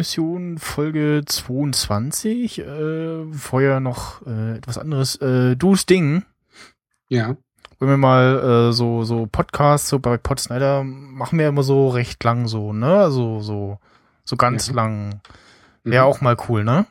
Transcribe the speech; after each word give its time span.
Hauptemission 0.00 0.56
Folge 0.56 1.22
22. 1.26 2.60
Äh, 2.60 3.26
vorher 3.34 3.80
noch 3.80 4.26
äh, 4.26 4.56
etwas 4.56 4.78
anderes. 4.78 5.16
Äh, 5.16 5.56
Du's 5.56 5.84
Ding. 5.84 6.24
Ja. 7.10 7.36
Wenn 7.78 7.88
wir 7.90 7.96
mal 7.98 8.68
äh, 8.70 8.72
so 8.72 9.04
so 9.04 9.26
Podcasts 9.30 9.90
so 9.90 9.98
bei 9.98 10.16
Pod 10.16 10.40
Snyder 10.40 10.84
machen 10.84 11.38
wir 11.38 11.48
immer 11.48 11.62
so 11.62 11.88
recht 11.90 12.24
lang 12.24 12.48
so, 12.48 12.72
ne? 12.72 12.96
Also 12.96 13.40
so 13.40 13.78
so 14.24 14.36
ganz 14.36 14.68
Ja. 14.68 14.74
lang. 14.74 15.20
Wäre 15.84 16.04
auch 16.04 16.22
mal 16.22 16.36
cool, 16.48 16.64
ne? 16.64 16.86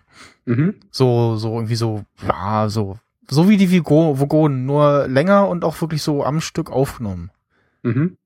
Mhm. 0.45 0.75
So 0.91 1.35
so 1.35 1.55
irgendwie 1.55 1.75
so 1.77 2.03
ja, 2.27 2.69
so 2.69 2.99
so 3.27 3.49
wie 3.49 3.57
die 3.57 3.71
Vigo- 3.71 4.19
Vogonen, 4.19 4.67
nur 4.67 5.07
länger 5.07 5.47
und 5.47 5.63
auch 5.63 5.81
wirklich 5.81 6.03
so 6.03 6.23
am 6.23 6.41
Stück 6.41 6.69
aufgenommen. 6.71 7.31
Mhm. 7.81 8.17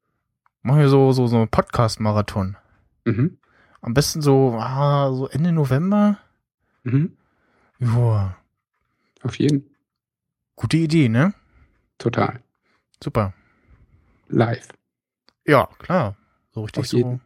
Machen 0.62 0.79
wir 0.81 0.90
so 0.90 1.13
so 1.13 1.27
so 1.27 1.37
einen 1.37 1.47
Podcast 1.47 2.01
Marathon. 2.01 2.57
Mhm. 3.05 3.37
Am 3.84 3.93
besten 3.93 4.21
so 4.21 4.57
ah, 4.57 5.12
so 5.13 5.27
Ende 5.27 5.51
November. 5.51 6.17
Mhm. 6.84 7.17
Ja, 7.79 8.37
Auf 9.21 9.37
jeden. 9.37 9.70
gute 10.55 10.77
Idee, 10.77 11.09
ne? 11.09 11.34
Total. 11.98 12.41
Super. 13.03 13.34
Live. 14.29 14.70
Ja, 15.45 15.67
klar. 15.79 16.15
So 16.53 16.62
richtig 16.62 16.79
Auf 16.79 16.87
so 16.87 16.98
jeden. 16.98 17.21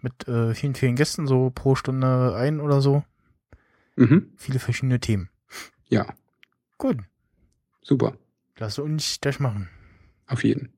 mit 0.00 0.28
äh, 0.28 0.54
vielen, 0.54 0.76
vielen 0.76 0.94
Gästen, 0.94 1.26
so 1.26 1.50
pro 1.50 1.74
Stunde 1.74 2.36
ein 2.36 2.60
oder 2.60 2.80
so. 2.80 3.02
Mhm. 3.96 4.32
Viele 4.36 4.60
verschiedene 4.60 5.00
Themen. 5.00 5.30
Ja. 5.88 6.06
Gut, 6.78 6.98
Super. 7.82 8.16
lass 8.56 8.78
uns 8.78 9.18
das 9.18 9.40
machen. 9.40 9.68
Auf 10.28 10.44
jeden. 10.44 10.72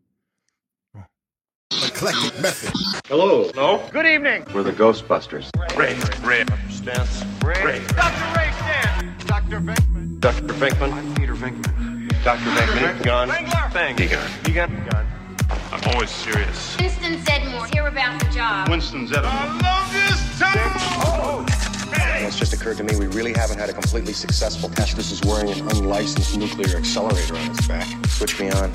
Eclectic 2.05 2.43
method. 2.43 2.73
Hello. 3.07 3.51
No? 3.55 3.89
Good 3.91 4.05
evening. 4.05 4.45
We're 4.55 4.63
the 4.63 4.73
Ghostbusters. 4.73 5.49
Ray. 5.75 5.95
Ray. 6.21 6.45
Stance. 6.69 7.25
Ray. 7.43 7.83
Dr. 7.87 8.39
Ray 8.39 8.53
Stance. 8.53 9.25
Dr. 9.25 9.61
Venkman. 9.61 10.21
Dr. 10.21 10.43
Venkman. 10.53 10.93
I'm 10.93 11.15
Peter 11.15 11.35
Venkman. 11.35 12.23
Dr. 12.23 12.51
Venkman. 12.51 13.03
Gun. 13.03 13.31
Wengler. 13.31 13.73
Thank 13.73 14.01
you. 14.01 14.09
Gun. 14.09 14.31
Egon. 14.47 14.89
Gun. 14.91 15.07
I'm 15.73 15.95
always 15.95 16.11
serious. 16.11 16.77
Winston 16.77 17.15
Zedmore, 17.23 17.73
here 17.73 17.87
about 17.87 18.21
the 18.21 18.29
job. 18.29 18.69
Winston 18.69 19.09
Zeddemore. 19.09 19.25
I 19.25 19.61
love 19.63 19.91
this 19.95 20.39
town. 20.39 21.47
It's 22.27 22.39
just 22.39 22.53
occurred 22.53 22.77
to 22.79 22.85
me 22.85 22.97
we 22.97 23.07
really 23.07 23.33
haven't 23.33 23.59
had 23.59 23.71
a 23.71 23.73
completely 23.73 24.13
successful 24.13 24.69
test. 24.69 24.97
This 24.97 25.11
is 25.11 25.23
wearing 25.23 25.49
an 25.51 25.69
unlicensed 25.71 26.37
nuclear 26.37 26.77
accelerator 26.77 27.37
on 27.37 27.51
its 27.51 27.67
back. 27.67 27.87
Switch 28.09 28.39
me 28.39 28.51
on. 28.51 28.73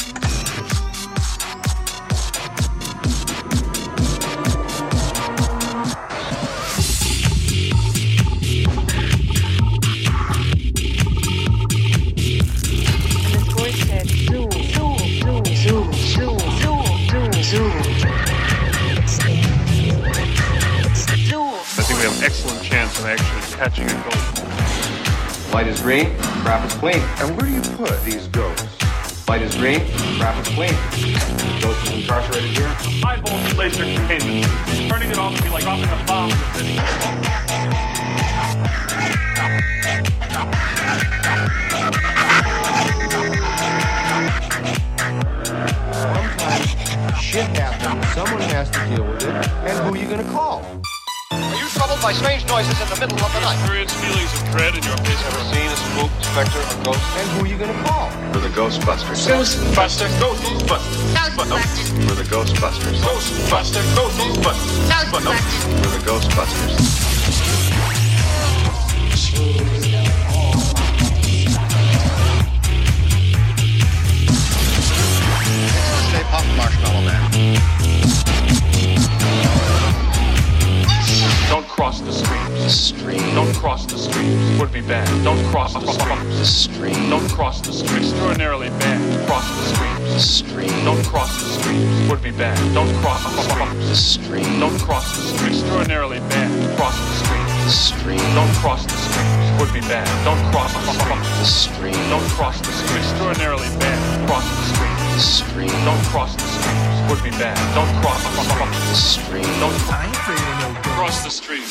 Excellent 22.21 22.61
chance 22.61 22.99
of 22.99 23.05
actually 23.05 23.55
catching 23.55 23.85
a 23.85 24.03
ghost. 24.03 25.53
Light 25.53 25.67
is 25.67 25.81
green. 25.81 26.15
Crap 26.43 26.65
is 26.65 26.73
clean. 26.73 27.02
And 27.19 27.35
where 27.35 27.45
do 27.45 27.53
you 27.53 27.61
put 27.75 28.03
these 28.03 28.27
ghosts? 28.27 29.27
Light 29.27 29.41
is 29.41 29.55
green. 29.55 29.81
Crap 30.17 30.35
is 30.45 30.47
clean. 30.53 30.73
Ghost 31.61 31.83
is 31.83 31.91
incarcerated 32.02 32.49
here. 32.52 32.67
High 33.02 33.19
voltage 33.21 33.57
laser 33.57 33.83
containment. 33.83 34.45
Turning 34.89 35.11
it 35.11 35.17
off 35.17 35.33
would 35.33 35.43
be 35.43 35.49
like 35.49 35.63
dropping 35.63 35.85
a 35.85 36.05
bomb 36.05 36.31
in 36.31 36.37
the 36.37 36.45
city. 36.53 36.75
Sometimes 45.93 47.19
shit 47.19 47.45
happens, 47.57 48.07
someone 48.13 48.41
has 48.41 48.69
to 48.71 48.80
deal 48.87 49.05
with 49.05 49.23
it, 49.23 49.33
and 49.67 49.80
who 49.80 49.93
are 49.93 49.97
you 49.97 50.09
gonna 50.09 50.31
call? 50.31 50.63
Are 51.32 51.56
you 51.56 51.70
troubled 51.70 52.02
by 52.02 52.12
strange 52.12 52.44
noises 52.48 52.73
in 52.82 52.90
the 52.90 53.00
middle 53.00 53.23
of 53.23 53.32
the 53.34 53.40
night? 53.42 53.54
Experience 53.62 53.94
feelings 53.94 54.34
of 54.34 54.50
dread 54.50 54.73
in 54.73 54.82
your 54.82 54.98
face. 55.06 55.22
Ever 55.30 55.44
seen 55.54 55.70
a 55.70 55.78
spook, 55.78 56.10
specter, 56.26 56.58
or 56.58 56.84
ghost? 56.84 57.06
And 57.22 57.30
who 57.38 57.45
are 57.45 57.48
you 57.48 57.56
gonna 57.56 57.84
call? 57.86 58.10
We're 58.34 58.42
the 58.42 58.50
Ghostbusters. 58.50 59.30
Ghostbusters. 59.30 60.10
Ghostbusters. 60.17 61.14
Ghostbusters. 61.14 61.94
We're 62.10 62.16
the 62.16 62.23
Ghostbusters. 62.23 62.98
Ghostbusters. 63.06 63.86
Ghostbusters. 63.94 64.90
Ghostbusters. 64.90 65.70
We're 65.70 65.94
the 65.94 66.04
Ghostbusters. 66.10 66.73
Stay 76.10 76.23
Puft 76.32 76.58
Marshmallow 76.58 77.02
Man. 77.02 77.20
Don't 81.49 81.67
cross 81.67 81.99
the 82.02 82.11
streams. 82.14 83.33
Don't 83.33 83.54
cross 83.55 83.86
the 83.86 83.98
streams. 83.98 84.60
Would 84.60 84.71
be 84.71 84.82
bad. 84.82 85.08
Don't 85.23 85.43
cross 85.52 85.73
the 85.73 85.92
streams. 86.45 87.10
Don't 87.10 87.27
cross 87.30 87.60
the 87.61 87.73
streams. 87.73 88.11
Extraordinarily 88.11 88.70
bad. 88.70 89.27
Cross 89.27 89.49
the 89.49 90.20
streams. 90.20 90.83
Don't 90.86 91.04
cross 91.05 91.33
the 91.42 91.49
streams. 91.60 92.10
Would 92.10 92.21
be 92.21 92.32
bad. 92.32 92.55
Don't 92.76 92.93
cross 93.02 93.23
the 93.23 93.95
streams. 93.95 94.60
Don't 94.60 94.80
cross 94.80 95.15
the 95.15 95.23
streams. 95.23 95.61
Extraordinarily 95.61 96.20
bad. 96.30 96.77
Cross 96.77 96.98
the 97.66 97.70
streams. 97.71 98.21
Don't 98.36 98.54
cross 98.61 98.86
the 98.86 98.98
streams. 99.10 99.60
Would 99.60 99.73
be 99.73 99.81
bad. 99.81 100.08
Don't 100.23 100.39
cross 100.54 100.73
the 100.73 101.45
streams. 101.45 101.98
Don't 102.10 102.30
cross 102.37 102.60
the 102.60 102.71
streams. 102.71 103.05
Extraordinarily 103.10 103.70
bad. 103.80 104.27
Cross 104.27 104.45
the 104.45 105.20
streams. 105.20 105.73
Don't 105.83 106.04
cross 106.14 106.36
the 106.36 106.45
streams 106.45 106.98
put 107.09 107.23
me 107.23 107.31
back. 107.31 107.58
Don't 107.73 107.89
cross 108.03 108.23
the 108.87 108.93
street. 108.93 109.43
Don't 109.59 109.73
cross 110.83 111.23
the 111.23 111.31
street. 111.31 111.65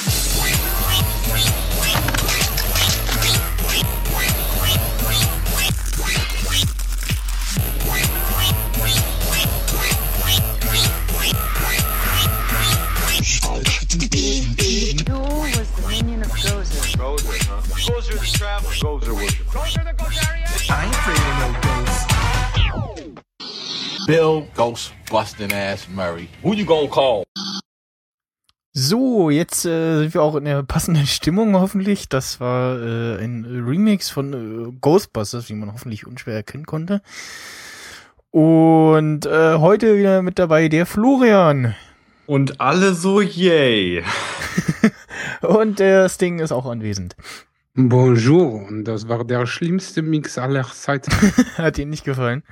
Bill 24.08 24.46
Ghost 24.56 24.94
busting 25.10 25.52
ass 25.52 25.86
Murray. 25.86 26.30
Who 26.42 26.54
you 26.54 26.64
gonna 26.64 26.88
call? 26.88 27.24
So, 28.72 29.28
jetzt 29.28 29.66
äh, 29.66 29.98
sind 29.98 30.14
wir 30.14 30.22
auch 30.22 30.34
in 30.34 30.46
der 30.46 30.62
passenden 30.62 31.06
Stimmung 31.06 31.54
hoffentlich. 31.54 32.08
Das 32.08 32.40
war 32.40 32.80
äh, 32.80 33.22
ein 33.22 33.44
Remix 33.44 34.08
von 34.08 34.32
äh, 34.32 34.72
Ghostbusters, 34.80 35.50
wie 35.50 35.54
man 35.56 35.74
hoffentlich 35.74 36.06
unschwer 36.06 36.36
erkennen 36.36 36.64
konnte. 36.64 37.02
Und 38.30 39.26
äh, 39.26 39.56
heute 39.56 39.98
wieder 39.98 40.22
mit 40.22 40.38
dabei 40.38 40.70
der 40.70 40.86
Florian. 40.86 41.74
Und 42.24 42.62
alle 42.62 42.94
so 42.94 43.20
yay. 43.20 44.02
Und 45.42 45.80
der 45.80 46.08
Sting 46.08 46.38
ist 46.38 46.52
auch 46.52 46.64
anwesend. 46.64 47.14
Bonjour. 47.74 48.54
Und 48.68 48.84
das 48.84 49.06
war 49.06 49.26
der 49.26 49.44
schlimmste 49.44 50.00
Mix 50.00 50.38
aller 50.38 50.64
Zeiten. 50.64 51.12
Hat 51.58 51.76
Ihnen 51.76 51.90
nicht 51.90 52.04
gefallen? 52.04 52.42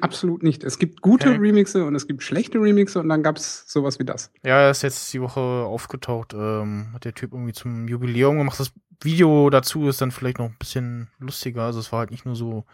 Absolut 0.00 0.42
nicht. 0.42 0.64
Es 0.64 0.78
gibt 0.78 1.00
gute 1.00 1.30
Okay. 1.30 1.38
Remixe 1.38 1.84
und 1.84 1.94
es 1.94 2.06
gibt 2.06 2.22
schlechte 2.22 2.60
Remixe 2.60 3.00
und 3.00 3.08
dann 3.08 3.22
gab's 3.22 3.64
sowas 3.66 3.98
wie 3.98 4.04
das. 4.04 4.30
Ja, 4.44 4.60
er 4.60 4.70
ist 4.70 4.82
jetzt 4.82 5.12
die 5.12 5.20
Woche 5.20 5.40
aufgetaucht. 5.40 6.34
Ähm, 6.34 6.88
hat 6.92 7.04
der 7.04 7.14
Typ 7.14 7.32
irgendwie 7.32 7.52
zum 7.52 7.88
Jubiläum 7.88 8.38
gemacht. 8.38 8.60
Das 8.60 8.72
Video 9.00 9.48
dazu 9.50 9.88
ist 9.88 10.00
dann 10.00 10.10
vielleicht 10.10 10.38
noch 10.38 10.46
ein 10.46 10.56
bisschen 10.58 11.08
lustiger. 11.18 11.62
Also 11.62 11.80
es 11.80 11.90
war 11.92 12.00
halt 12.00 12.10
nicht 12.10 12.26
nur 12.26 12.36
so. 12.36 12.64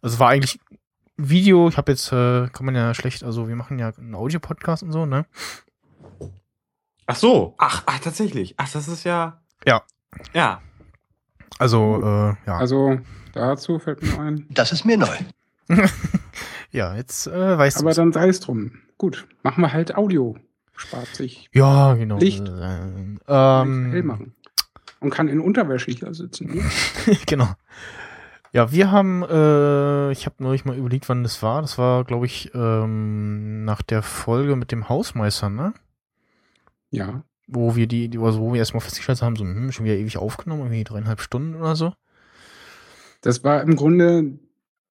Also 0.00 0.14
es 0.14 0.20
war 0.20 0.30
eigentlich 0.30 0.58
ein 0.70 0.78
Video. 1.28 1.68
Ich 1.68 1.76
habe 1.76 1.92
jetzt, 1.92 2.12
äh, 2.12 2.48
kann 2.48 2.66
man 2.66 2.74
ja 2.74 2.94
schlecht, 2.94 3.22
also 3.22 3.48
wir 3.48 3.56
machen 3.56 3.78
ja 3.78 3.92
einen 3.96 4.14
Audio-Podcast 4.14 4.82
und 4.82 4.92
so, 4.92 5.06
ne? 5.06 5.26
Ach 7.06 7.16
so. 7.16 7.54
Ach, 7.58 7.82
ach, 7.86 7.98
tatsächlich. 8.00 8.54
Ach, 8.56 8.70
das 8.70 8.88
ist 8.88 9.04
ja. 9.04 9.40
Ja. 9.66 9.82
Ja. 10.32 10.62
Also, 11.58 12.00
äh, 12.02 12.34
ja. 12.46 12.56
Also 12.58 12.98
dazu 13.32 13.78
fällt 13.78 14.02
mir 14.02 14.18
ein. 14.18 14.46
Das 14.50 14.72
ist 14.72 14.84
mir 14.84 14.96
neu. 14.96 15.16
ja, 16.70 16.94
jetzt 16.96 17.26
äh, 17.26 17.58
weißt 17.58 17.78
Aber 17.78 17.90
du's. 17.90 17.96
dann 17.96 18.12
sei 18.12 18.28
es 18.28 18.40
drum. 18.40 18.72
Gut, 18.98 19.26
machen 19.42 19.62
wir 19.62 19.72
halt 19.72 19.94
Audio. 19.96 20.36
Spart 20.74 21.08
sich. 21.08 21.48
Ja, 21.52 21.94
genau. 21.94 22.18
Licht. 22.18 22.48
Äh, 22.48 22.52
hell 22.52 23.18
ähm, 23.28 24.06
machen. 24.06 24.34
Und 25.00 25.10
kann 25.10 25.28
in 25.28 25.40
Unterwäsche 25.40 25.90
hier 25.90 26.14
sitzen. 26.14 26.62
genau. 27.26 27.48
Ja, 28.52 28.70
wir 28.70 28.90
haben, 28.90 29.22
äh, 29.22 30.12
ich 30.12 30.26
habe 30.26 30.36
neulich 30.38 30.64
mal 30.64 30.76
überlegt, 30.76 31.08
wann 31.08 31.22
das 31.22 31.42
war. 31.42 31.62
Das 31.62 31.78
war, 31.78 32.04
glaube 32.04 32.26
ich, 32.26 32.50
ähm, 32.54 33.64
nach 33.64 33.82
der 33.82 34.02
Folge 34.02 34.56
mit 34.56 34.72
dem 34.72 34.88
Hausmeister, 34.88 35.48
ne? 35.48 35.72
Ja. 36.90 37.24
wo 37.46 37.74
wir 37.74 37.86
die, 37.86 38.08
die 38.08 38.18
also 38.18 38.40
wo 38.40 38.52
wir 38.52 38.58
erstmal 38.58 38.82
festgestellt 38.82 39.22
haben, 39.22 39.36
so, 39.36 39.44
hm, 39.44 39.72
schon 39.72 39.86
wieder 39.86 39.96
ewig 39.96 40.18
aufgenommen, 40.18 40.62
irgendwie 40.62 40.84
dreieinhalb 40.84 41.20
Stunden 41.20 41.54
oder 41.54 41.74
so. 41.74 41.94
Das 43.22 43.42
war 43.44 43.62
im 43.62 43.76
Grunde 43.76 44.38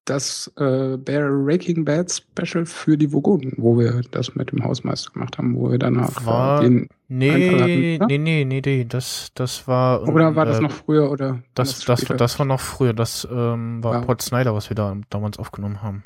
das 0.04 0.52
äh, 0.56 0.96
Breaking 0.96 1.84
Bad 1.84 2.10
Special 2.10 2.66
für 2.66 2.96
die 2.98 3.12
Vogonen, 3.12 3.52
wo 3.56 3.78
wir 3.78 4.00
das 4.10 4.34
mit 4.34 4.50
dem 4.50 4.64
Hausmeister 4.64 5.12
gemacht 5.12 5.38
haben, 5.38 5.56
wo 5.56 5.70
wir 5.70 5.78
danach 5.78 6.24
War, 6.26 6.60
äh, 6.60 6.64
den 6.64 6.88
nee, 7.08 7.50
hatten, 7.50 7.64
nee, 7.64 8.18
nee, 8.18 8.44
nee, 8.44 8.60
nee, 8.64 8.84
das, 8.84 9.30
das 9.34 9.68
war. 9.68 10.06
Oder 10.08 10.34
war 10.34 10.44
das 10.44 10.58
äh, 10.58 10.62
noch 10.62 10.72
früher 10.72 11.10
oder 11.10 11.42
Das, 11.54 11.86
war 11.86 11.94
das, 11.94 12.00
später? 12.00 12.16
das 12.16 12.38
war 12.38 12.46
noch 12.46 12.60
früher. 12.60 12.92
Das 12.94 13.26
ähm, 13.30 13.82
war 13.84 13.94
Ja. 13.94 14.00
Pod 14.00 14.20
Snyder, 14.22 14.54
was 14.54 14.70
wir 14.70 14.74
da 14.74 14.96
damals 15.10 15.38
aufgenommen 15.38 15.82
haben. 15.82 16.02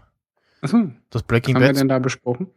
Achso, 0.60 0.78
Das 1.10 1.22
was 1.22 1.22
Breaking 1.22 1.54
haben 1.54 1.62
wir 1.62 1.72
denn 1.72 1.88
da 1.88 1.98
besprochen? 1.98 2.48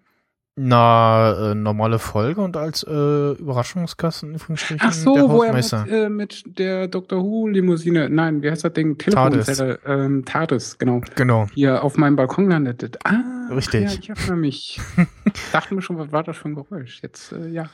Na, 0.62 1.52
äh, 1.52 1.56
normale 1.56 2.00
Folge 2.00 2.42
und 2.42 2.58
als 2.58 2.84
äh, 2.84 2.90
Überraschungsgast 2.92 4.24
in 4.24 4.36
Ach 4.80 4.92
so, 4.92 5.14
der 5.14 5.30
wo 5.30 5.44
er 5.44 5.54
mit, 5.54 5.72
äh, 5.90 6.10
mit 6.10 6.44
der 6.60 6.90
Dr. 6.90 7.24
Who-Limousine, 7.24 8.10
nein, 8.10 8.44
wie 8.44 8.52
heißt 8.52 8.66
das 8.66 8.74
Ding? 8.74 8.98
Telefonzelle, 8.98 9.80
ähm, 9.86 10.26
TARDIS, 10.26 10.78
genau. 10.78 11.02
Genau. 11.16 11.48
Hier 11.54 11.82
auf 11.82 11.96
meinem 11.96 12.18
Balkon 12.18 12.50
landete. 12.50 12.92
Ah, 13.06 13.54
Richtig. 13.54 13.84
Ja, 13.84 14.00
ich 14.02 14.10
erinnere 14.10 14.36
mich. 14.36 14.82
Dachte 15.54 15.76
mir 15.76 15.82
schon, 15.82 15.98
was 15.98 16.12
war 16.12 16.24
das 16.24 16.36
für 16.36 16.50
ein 16.50 16.56
Geräusch? 16.56 17.00
Jetzt, 17.04 17.32
äh, 17.32 17.48
ja. 17.48 17.70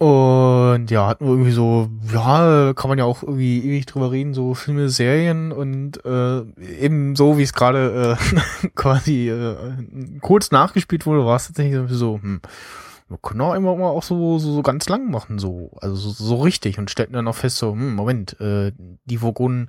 Und 0.00 0.90
ja, 0.90 1.06
hatten 1.06 1.26
wir 1.26 1.32
irgendwie 1.32 1.50
so, 1.50 1.90
ja, 2.10 2.72
kann 2.72 2.88
man 2.88 2.96
ja 2.96 3.04
auch 3.04 3.22
irgendwie 3.22 3.58
ewig 3.58 3.84
drüber 3.84 4.10
reden, 4.10 4.32
so 4.32 4.54
Filme, 4.54 4.88
Serien 4.88 5.52
und 5.52 6.02
äh, 6.06 6.40
eben 6.80 7.16
so, 7.16 7.36
wie 7.36 7.42
es 7.42 7.52
gerade 7.52 8.16
äh, 8.18 8.68
quasi 8.74 9.28
äh, 9.28 9.56
kurz 10.22 10.52
nachgespielt 10.52 11.04
wurde, 11.04 11.26
war 11.26 11.36
es 11.36 11.48
tatsächlich 11.48 11.78
so, 11.90 12.14
hm, 12.14 12.40
wir 13.10 13.18
können 13.20 13.42
auch 13.42 13.52
immer 13.52 13.72
auch 13.72 14.02
so, 14.02 14.38
so, 14.38 14.54
so 14.54 14.62
ganz 14.62 14.88
lang 14.88 15.10
machen, 15.10 15.38
so, 15.38 15.70
also 15.82 15.94
so, 15.96 16.12
so 16.12 16.36
richtig 16.36 16.78
und 16.78 16.90
stellten 16.90 17.12
dann 17.12 17.28
auch 17.28 17.36
fest, 17.36 17.58
so, 17.58 17.72
hm, 17.72 17.94
Moment, 17.94 18.40
äh, 18.40 18.72
die 19.04 19.20
Vogonen 19.20 19.68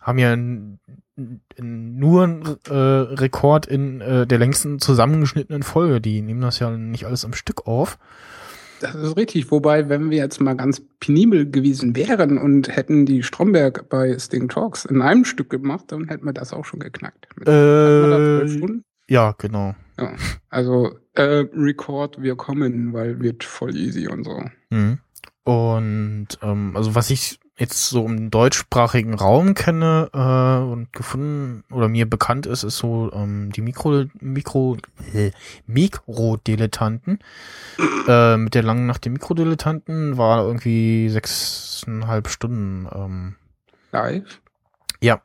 haben 0.00 0.18
ja 0.18 0.34
nur 1.60 2.24
einen 2.24 2.56
äh, 2.70 2.72
Rekord 2.72 3.66
in 3.66 4.00
äh, 4.00 4.26
der 4.26 4.38
längsten 4.38 4.78
zusammengeschnittenen 4.78 5.62
Folge, 5.62 6.00
die 6.00 6.22
nehmen 6.22 6.40
das 6.40 6.58
ja 6.58 6.70
nicht 6.70 7.04
alles 7.04 7.26
am 7.26 7.34
Stück 7.34 7.66
auf. 7.66 7.98
Das 8.80 8.94
ist 8.94 9.16
richtig. 9.16 9.50
Wobei, 9.50 9.88
wenn 9.88 10.10
wir 10.10 10.18
jetzt 10.18 10.40
mal 10.40 10.56
ganz 10.56 10.82
penibel 11.00 11.50
gewesen 11.50 11.96
wären 11.96 12.38
und 12.38 12.74
hätten 12.74 13.06
die 13.06 13.22
Stromberg 13.22 13.88
bei 13.88 14.18
Sting 14.18 14.48
Talks 14.48 14.84
in 14.84 15.02
einem 15.02 15.24
Stück 15.24 15.50
gemacht, 15.50 15.86
dann 15.88 16.08
hätten 16.08 16.24
wir 16.24 16.32
das 16.32 16.52
auch 16.52 16.64
schon 16.64 16.80
geknackt. 16.80 17.28
Mit, 17.36 17.48
Äh, 17.48 19.12
ja, 19.12 19.34
genau. 19.38 19.74
Ja. 19.98 20.12
Also, 20.50 20.98
äh, 21.14 21.46
Record, 21.54 22.22
wir 22.22 22.36
kommen, 22.36 22.92
weil 22.92 23.20
wird 23.20 23.42
voll 23.44 23.76
easy 23.76 24.06
und 24.06 24.24
so. 24.24 24.42
Mhm. 24.70 24.98
Und 25.44 26.28
ähm, 26.42 26.76
also 26.76 26.94
was 26.94 27.10
ich 27.10 27.40
jetzt 27.58 27.88
so 27.88 28.06
im 28.06 28.30
deutschsprachigen 28.30 29.14
Raum 29.14 29.54
kenne 29.54 30.10
äh, 30.12 30.72
und 30.72 30.92
gefunden 30.92 31.64
oder 31.70 31.88
mir 31.88 32.08
bekannt 32.08 32.46
ist, 32.46 32.62
ist 32.62 32.78
so 32.78 33.10
ähm, 33.12 33.50
die 33.52 33.60
Mikro 33.60 34.04
Mikro 34.20 34.76
äh, 35.12 35.32
Mikrodilettanten. 35.66 37.18
äh, 38.06 38.36
mit 38.36 38.54
der 38.54 38.62
langen 38.62 38.86
Nacht 38.86 39.04
der 39.04 39.12
Mikrodilettanten 39.12 40.16
war 40.16 40.44
irgendwie 40.44 41.08
sechseinhalb 41.08 42.28
Stunden 42.28 42.88
ähm, 42.94 43.36
Live? 43.92 44.40
Ja. 45.00 45.20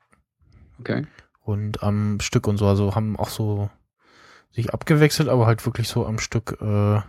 Okay. 0.79 1.05
und 1.43 1.83
am 1.83 2.19
Stück 2.19 2.47
und 2.47 2.57
so, 2.57 2.67
also 2.67 2.95
haben 2.95 3.15
auch 3.17 3.29
so 3.29 3.69
sich 4.51 4.73
abgewechselt, 4.73 5.29
aber 5.29 5.45
halt 5.45 5.65
wirklich 5.65 5.87
so 5.87 6.05
am 6.05 6.19
Stück 6.19 6.57
äh, 6.61 7.01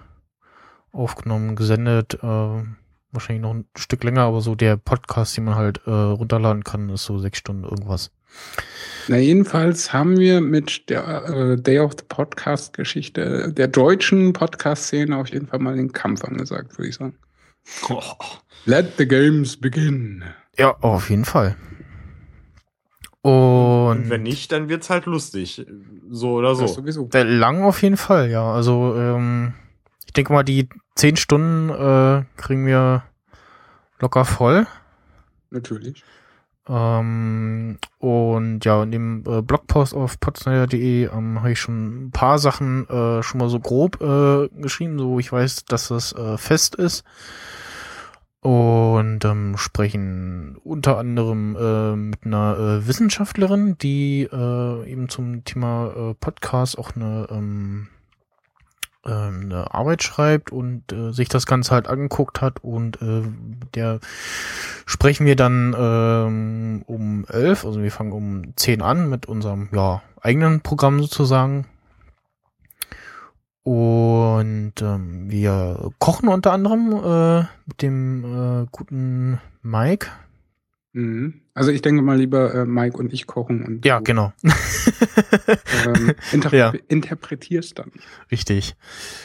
aufgenommen, 0.93 1.57
gesendet, 1.57 2.19
äh, 2.23 2.63
wahrscheinlich 3.15 3.43
noch 3.43 3.55
ein 3.55 3.67
Stück 3.77 4.05
länger, 4.05 4.23
aber 4.23 4.41
so 4.41 4.55
der 4.55 4.77
Podcast, 4.77 5.37
den 5.37 5.45
man 5.45 5.55
halt 5.55 5.81
äh, 5.87 5.91
runterladen 5.91 6.65
kann, 6.65 6.89
ist 6.89 7.05
so 7.05 7.19
sechs 7.19 7.39
Stunden 7.39 7.65
irgendwas. 7.65 8.11
Na, 9.09 9.19
jedenfalls 9.19 9.93
haben 9.93 10.19
wir 10.19 10.41
mit 10.41 10.89
der 10.89 11.25
äh, 11.25 11.57
Day 11.57 11.79
of 11.79 11.93
the 11.99 12.05
Podcast-Geschichte 12.09 13.53
der 13.53 13.69
deutschen 13.69 14.33
Podcast-Szene 14.33 15.17
auf 15.17 15.29
jeden 15.29 15.47
Fall 15.47 15.59
mal 15.59 15.77
den 15.77 15.93
Kampf 15.93 16.25
angesagt, 16.25 16.77
würde 16.79 16.89
ich 16.89 16.97
sagen. 16.97 17.15
Let 18.65 18.95
the 18.97 19.07
games 19.07 19.57
begin. 19.57 20.25
Ja, 20.59 20.77
auf 20.81 21.11
jeden 21.11 21.25
Fall. 21.25 21.57
Und, 23.21 23.33
Und 23.33 24.11
wenn 24.11 24.23
nicht, 24.23 24.53
dann 24.53 24.69
wird's 24.69 24.91
halt 24.91 25.07
lustig. 25.07 25.67
So 26.11 26.33
oder 26.35 26.55
so. 26.55 26.67
sowieso. 26.67 27.09
Lang 27.13 27.63
auf 27.63 27.83
jeden 27.83 27.97
Fall, 27.97 28.31
ja. 28.31 28.53
Also 28.53 28.95
ähm, 28.97 29.55
ich 30.07 30.13
denke 30.13 30.33
mal, 30.33 30.43
die 30.43 30.69
zehn 30.95 31.17
Stunden 31.17 31.71
äh, 31.71 32.25
kriegen 32.37 32.67
wir 32.67 33.03
locker 34.01 34.25
voll. 34.25 34.67
Natürlich. 35.51 36.05
Ähm, 36.67 37.79
und 37.99 38.65
ja, 38.65 38.83
in 38.83 38.91
dem 38.91 39.25
äh, 39.27 39.43
Blogpost 39.43 39.95
auf 39.95 40.19
potsnayer.de 40.19 41.11
ähm, 41.13 41.41
habe 41.41 41.53
ich 41.53 41.61
schon 41.61 42.07
ein 42.07 42.11
paar 42.11 42.39
Sachen 42.39 42.89
äh, 42.89 43.23
schon 43.23 43.39
mal 43.39 43.51
so 43.51 43.61
grob 43.61 44.01
äh, 44.01 44.49
geschrieben, 44.61 44.99
so 44.99 45.19
ich 45.19 45.31
weiß, 45.31 45.67
dass 45.67 45.89
das 45.89 46.13
äh, 46.15 46.39
fest 46.39 46.75
ist. 46.75 47.05
Und 48.41 49.25
ähm, 49.25 49.57
sprechen 49.57 50.59
unter 50.65 50.99
anderem 50.99 51.57
äh, 51.57 51.97
mit 51.97 52.27
einer 52.27 52.59
äh, 52.59 52.87
Wissenschaftlerin, 52.87 53.79
die 53.79 54.23
eben 54.25 55.09
zum 55.09 55.45
Thema 55.45 56.15
Podcast 56.21 56.79
auch 56.79 56.95
eine, 56.95 57.27
ähm, 57.31 57.89
äh, 57.89 57.94
eine 59.11 59.75
Arbeit 59.75 60.03
schreibt 60.03 60.51
und 60.51 60.93
äh, 60.93 61.13
sich 61.13 61.29
das 61.29 61.47
Ganze 61.47 61.73
halt 61.73 61.89
angeguckt 61.89 62.41
hat 62.41 62.65
und 62.65 63.01
äh, 63.03 63.23
der 63.75 64.01
sprechen 64.87 65.27
wir 65.27 65.37
dann 65.37 65.75
ähm, 65.79 66.83
um 66.87 67.25
elf, 67.29 67.65
also 67.65 67.83
wir 67.83 67.91
fangen 67.91 68.13
um 68.13 68.57
zehn 68.57 68.83
an 68.83 69.09
mit 69.11 69.27
unserem 69.27 69.69
ja, 69.73 70.03
eigenen 70.21 70.61
Programm 70.61 71.01
sozusagen. 71.01 71.67
Und 73.63 74.75
ähm, 74.83 75.31
wir 75.31 75.91
kochen 75.99 76.29
unter 76.29 76.53
anderem 76.53 76.93
äh, 76.93 77.47
mit 77.67 77.81
dem 77.81 78.25
äh, 78.25 78.67
guten 78.71 79.41
Mike. 79.63 80.09
Mhm. 80.93 81.44
Also 81.57 81.71
ich 81.71 81.83
denke 81.83 82.03
mal 82.03 82.19
lieber 82.19 82.53
äh, 82.53 82.65
Mike 82.65 82.99
und 82.99 83.13
ich 83.13 83.27
kochen 83.29 83.65
und 83.65 83.85
Ja, 83.85 84.01
genau. 84.01 84.33
ähm, 84.43 86.15
interpre 86.33 86.57
Ja. 86.59 86.73
interpretierst 86.89 87.79
dann. 87.79 87.93
Richtig. 88.33 88.75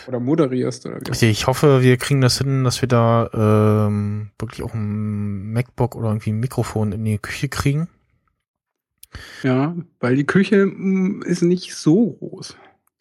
Oder 0.08 0.20
moderierst 0.20 0.86
oder 0.86 1.02
wie. 1.02 1.10
Richtig. 1.10 1.32
Ich 1.32 1.48
hoffe, 1.48 1.82
wir 1.82 1.98
kriegen 1.98 2.22
das 2.22 2.38
hin, 2.38 2.64
dass 2.64 2.82
wir 2.82 2.88
da 2.88 3.88
ähm, 3.88 4.30
wirklich 4.38 4.62
auch 4.64 4.76
ein 4.76 5.52
MacBook 5.54 5.96
oder 5.96 6.10
irgendwie 6.10 6.32
ein 6.32 6.40
Mikrofon 6.40 6.92
in 6.92 7.04
die 7.04 7.18
Küche 7.18 7.50
kriegen. 7.50 7.88
Ja, 9.42 9.76
weil 10.00 10.16
die 10.16 10.26
Küche 10.28 10.68
mm, 10.68 11.24
ist 11.24 11.42
nicht 11.42 11.74
so 11.74 12.12
groß. 12.12 12.56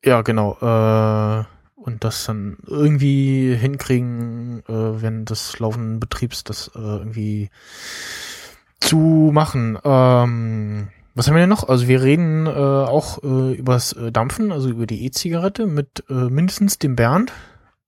Ja, 0.04 0.22
genau. 0.22 0.54
Äh, 0.60 1.44
und 1.74 2.02
das 2.04 2.24
dann 2.24 2.56
irgendwie 2.66 3.54
hinkriegen, 3.54 4.62
äh, 4.68 5.02
wenn 5.02 5.26
des 5.26 5.58
laufenden 5.58 6.00
Betriebs 6.00 6.44
das 6.44 6.68
äh, 6.74 6.78
irgendwie 6.80 7.50
zu 8.80 9.30
machen. 9.32 9.78
Ähm, 9.84 10.88
was 11.14 11.26
haben 11.26 11.34
wir 11.34 11.40
denn 11.40 11.48
noch? 11.48 11.68
Also 11.68 11.88
wir 11.88 12.02
reden 12.02 12.46
äh, 12.46 12.50
auch 12.50 13.22
äh, 13.22 13.54
übers 13.54 13.92
äh, 13.92 14.12
Dampfen, 14.12 14.52
also 14.52 14.68
über 14.68 14.86
die 14.86 15.04
E-Zigarette 15.04 15.66
mit 15.66 16.04
äh, 16.08 16.12
mindestens 16.12 16.78
dem 16.78 16.94
Bernd. 16.94 17.32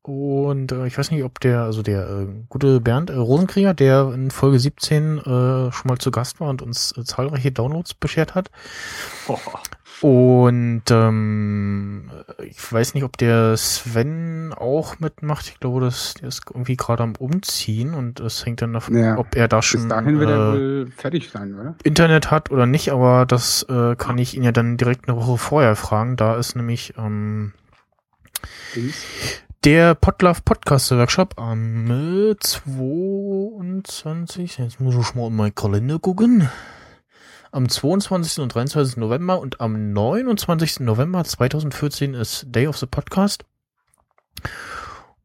Und 0.03 0.73
äh, 0.73 0.87
ich 0.87 0.99
weiß 0.99 1.11
nicht, 1.11 1.23
ob 1.25 1.39
der, 1.41 1.61
also 1.61 1.83
der 1.83 2.09
äh, 2.09 2.27
gute 2.49 2.81
Bernd 2.81 3.11
äh, 3.11 3.15
Rosenkrieger, 3.15 3.75
der 3.75 4.13
in 4.15 4.31
Folge 4.31 4.59
17 4.59 5.19
äh, 5.19 5.23
schon 5.23 5.73
mal 5.85 5.99
zu 5.99 6.11
Gast 6.11 6.41
war 6.41 6.49
und 6.49 6.63
uns 6.63 6.97
äh, 6.97 7.05
zahlreiche 7.05 7.53
Downloads 7.53 7.95
beschert 7.95 8.35
hat. 8.35 8.51
Und 10.03 10.83
ähm, 10.91 12.11
ich 12.43 12.73
weiß 12.73 12.95
nicht, 12.95 13.05
ob 13.05 13.19
der 13.19 13.55
Sven 13.59 14.55
auch 14.57 14.99
mitmacht. 14.99 15.47
Ich 15.49 15.61
glaube, 15.61 15.81
das, 15.81 16.15
der 16.15 16.29
ist 16.29 16.43
irgendwie 16.49 16.77
gerade 16.77 17.03
am 17.03 17.15
Umziehen 17.17 17.93
und 17.93 18.19
es 18.21 18.47
hängt 18.47 18.63
dann 18.63 18.73
davon, 18.73 18.97
Ja. 18.97 19.19
ob 19.19 19.37
er 19.37 19.47
da 19.47 19.59
Bis 19.59 19.67
schon 19.67 19.91
dahin 19.91 20.19
wird 20.19 20.31
er 20.31 20.37
äh, 20.37 20.53
wohl 20.53 20.91
fertig 20.97 21.29
sein, 21.31 21.55
oder? 21.55 21.75
Internet 21.83 22.31
hat 22.31 22.51
oder 22.51 22.65
nicht, 22.67 22.91
aber 22.93 23.27
das 23.27 23.65
äh, 23.69 23.95
kann 23.97 24.17
ich 24.17 24.35
ihn 24.37 24.43
ja 24.43 24.53
dann 24.53 24.79
direkt 24.79 25.07
eine 25.09 25.19
Woche 25.19 25.37
vorher 25.37 25.77
fragen. 25.77 26.17
Da 26.17 26.37
ist 26.37 26.57
nämlich 26.57 26.95
ähm, 26.97 27.53
der 29.65 29.95
Podlove 29.95 30.41
Podcast 30.43 30.91
Workshop 30.93 31.39
am 31.39 32.31
äh, 32.31 32.37
22. 32.39 34.57
Jetzt 34.59 34.81
muss 34.81 34.95
ich 34.97 35.15
mal 35.15 35.27
in 35.27 35.37
meinen 35.37 35.55
Kalender 35.55 35.99
gucken. 35.99 36.49
Am 37.53 37.69
22. 37.69 38.43
und 38.43 38.55
23. 38.55 38.97
November 38.97 39.41
und 39.41 39.61
am 39.61 39.93
29. 39.93 40.81
November 40.81 41.25
2014 41.25 42.15
ist 42.15 42.45
Day 42.47 42.69
of 42.69 42.77
the 42.77 42.87
Podcast. 42.87 43.45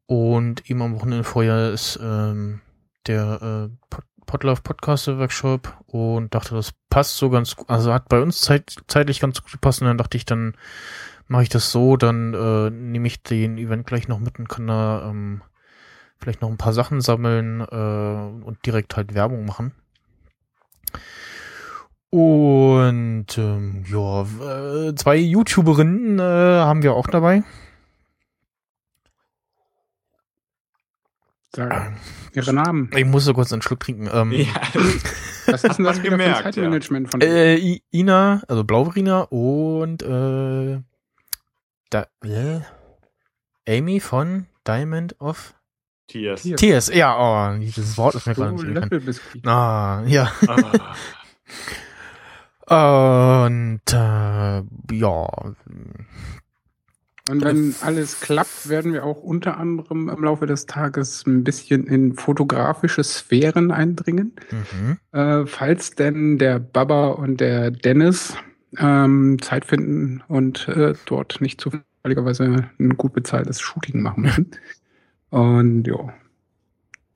Und 0.06 0.68
eben 0.68 0.82
am 0.82 0.96
Wochenende 0.96 1.22
vorher 1.22 1.70
ist 1.70 2.00
ähm, 2.02 2.62
der 3.06 3.70
äh, 3.70 3.76
Pod 3.90 4.04
Podlove 4.26 4.60
Podcast 4.60 5.06
Workshop 5.06 5.72
und 5.86 6.34
dachte, 6.34 6.56
das 6.56 6.72
passt 6.90 7.16
so 7.16 7.30
ganz 7.30 7.54
gut. 7.54 7.70
Also 7.70 7.92
hat 7.92 8.08
bei 8.08 8.20
uns 8.20 8.40
zeit 8.40 8.74
zeitlich 8.88 9.20
ganz 9.20 9.40
gut 9.40 9.52
gepasst 9.52 9.80
und 9.80 9.86
dann 9.86 9.98
dachte 9.98 10.16
ich, 10.16 10.24
dann 10.24 10.56
mache 11.28 11.44
ich 11.44 11.48
das 11.48 11.70
so, 11.70 11.96
dann 11.96 12.34
äh, 12.34 12.70
nehme 12.70 13.06
ich 13.06 13.22
den 13.22 13.56
Event 13.56 13.86
gleich 13.86 14.08
noch 14.08 14.18
mit 14.18 14.40
und 14.40 14.48
kann 14.48 14.66
da 14.66 15.08
ähm, 15.08 15.42
vielleicht 16.18 16.42
noch 16.42 16.50
ein 16.50 16.56
paar 16.56 16.72
Sachen 16.72 17.00
sammeln 17.00 17.60
äh, 17.60 18.44
und 18.44 18.58
direkt 18.66 18.96
halt 18.96 19.14
Werbung 19.14 19.44
machen. 19.44 19.70
Und 22.10 23.26
ähm, 23.36 23.84
ja, 23.90 24.22
äh, 24.22 24.94
zwei 24.94 25.16
YouTuberinnen 25.16 26.18
äh, 26.18 26.22
haben 26.22 26.82
wir 26.82 26.94
auch 26.94 27.08
dabei. 27.08 27.42
Sag 31.54 31.94
ihre 32.32 32.52
Namen. 32.52 32.90
Ich 32.94 33.04
muss 33.04 33.24
so 33.24 33.32
kurz 33.32 33.52
einen 33.52 33.62
Schluck 33.62 33.80
trinken. 33.80 34.08
Ähm, 34.12 34.30
Ja, 34.32 34.46
Was 35.46 35.64
ist 35.64 35.78
denn 35.78 35.84
das 35.84 35.98
wieder 35.98 36.10
für 36.12 36.18
gemerkt, 36.18 36.46
ein 36.46 36.52
Zeitmanagement 36.52 37.10
von 37.10 37.20
äh, 37.20 37.80
Ina, 37.92 38.42
also 38.48 38.64
Blauverina 38.64 39.22
und 39.22 40.02
äh, 40.02 40.80
da, 41.90 42.06
äh, 42.24 42.60
Amy 43.68 44.00
von 44.00 44.46
Diamond 44.66 45.20
of 45.20 45.54
Tears. 46.08 46.42
Hier. 46.42 46.56
Tears. 46.56 46.92
Ja, 46.92 47.16
oh, 47.16 47.58
dieses 47.58 47.96
Wort 47.96 48.16
ist 48.16 48.26
mir 48.26 48.34
gerade 48.34 49.00
nicht. 49.00 49.46
Ah, 49.46 50.02
ja. 50.06 50.32
Ah. 50.46 50.94
Und 52.68 53.80
äh, 53.92 54.62
ja, 54.92 55.28
Und 57.28 57.44
wenn 57.44 57.74
alles 57.80 58.20
klappt, 58.20 58.68
werden 58.68 58.92
wir 58.92 59.04
auch 59.04 59.22
unter 59.22 59.56
anderem 59.56 60.08
im 60.08 60.24
Laufe 60.24 60.46
des 60.46 60.66
Tages 60.66 61.24
ein 61.26 61.44
bisschen 61.44 61.86
in 61.86 62.14
fotografische 62.14 63.04
Sphären 63.04 63.70
eindringen. 63.70 64.32
mhm. 64.50 64.98
Äh, 65.12 65.46
falls 65.46 65.92
denn 65.92 66.38
der 66.38 66.58
Baba 66.58 67.08
und 67.08 67.40
der 67.40 67.70
Dennis 67.70 68.34
ähm, 68.78 69.38
Zeit 69.40 69.64
finden 69.64 70.22
und 70.26 70.66
äh, 70.68 70.94
dort 71.06 71.40
nicht 71.40 71.60
zufälligerweise 71.60 72.68
ein 72.78 72.96
gut 72.96 73.12
bezahltes 73.12 73.60
Shooting 73.60 74.02
machen 74.02 74.24
müssen. 74.24 74.50
und 75.30 75.86
ja, 75.86 76.12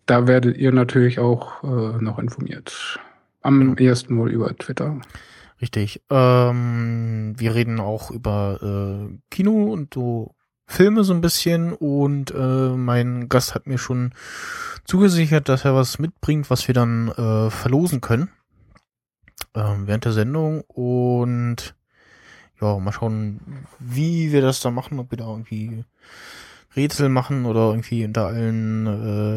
da 0.07 0.27
werdet 0.27 0.57
ihr 0.59 0.73
natürlich 0.73 1.19
auch 1.19 1.63
äh, 1.65 2.03
noch 2.03 2.19
informiert. 2.21 3.01
Am 3.43 3.77
ersten 3.77 4.17
wohl 4.17 4.31
über 4.31 4.57
Twitter. 4.57 5.01
Richtig. 5.61 6.03
Ähm, 6.11 7.35
wir 7.37 7.55
reden 7.55 7.81
auch 7.81 8.11
über 8.11 8.59
äh, 9.11 9.19
Kino 9.31 9.73
und 9.73 9.95
so 9.95 10.35
Filme 10.67 11.03
so 11.03 11.13
ein 11.13 11.21
bisschen 11.21 11.73
und 11.73 12.31
äh, 12.31 12.69
mein 12.77 13.29
Gast 13.29 13.55
hat 13.55 13.67
mir 13.67 13.79
schon 13.79 14.15
zugesichert, 14.85 15.49
dass 15.49 15.65
er 15.65 15.75
was 15.75 15.99
mitbringt, 15.99 16.49
was 16.49 16.69
wir 16.69 16.75
dann 16.75 17.09
äh, 17.09 17.51
verlosen 17.51 18.01
können 18.01 18.31
ähm, 19.55 19.87
während 19.87 20.05
der 20.05 20.13
Sendung 20.13 20.63
und 20.63 21.75
ja, 22.61 22.79
mal 22.79 22.93
schauen, 22.93 23.67
wie 23.79 24.33
wir 24.33 24.43
das 24.43 24.61
da 24.61 24.71
machen, 24.71 24.99
ob 24.99 25.11
wir 25.11 25.19
da 25.19 25.27
irgendwie 25.27 25.85
Rätsel 26.77 27.09
machen 27.09 27.47
oder 27.47 27.71
irgendwie 27.71 28.05
unter 28.05 28.27
allen 28.27 28.87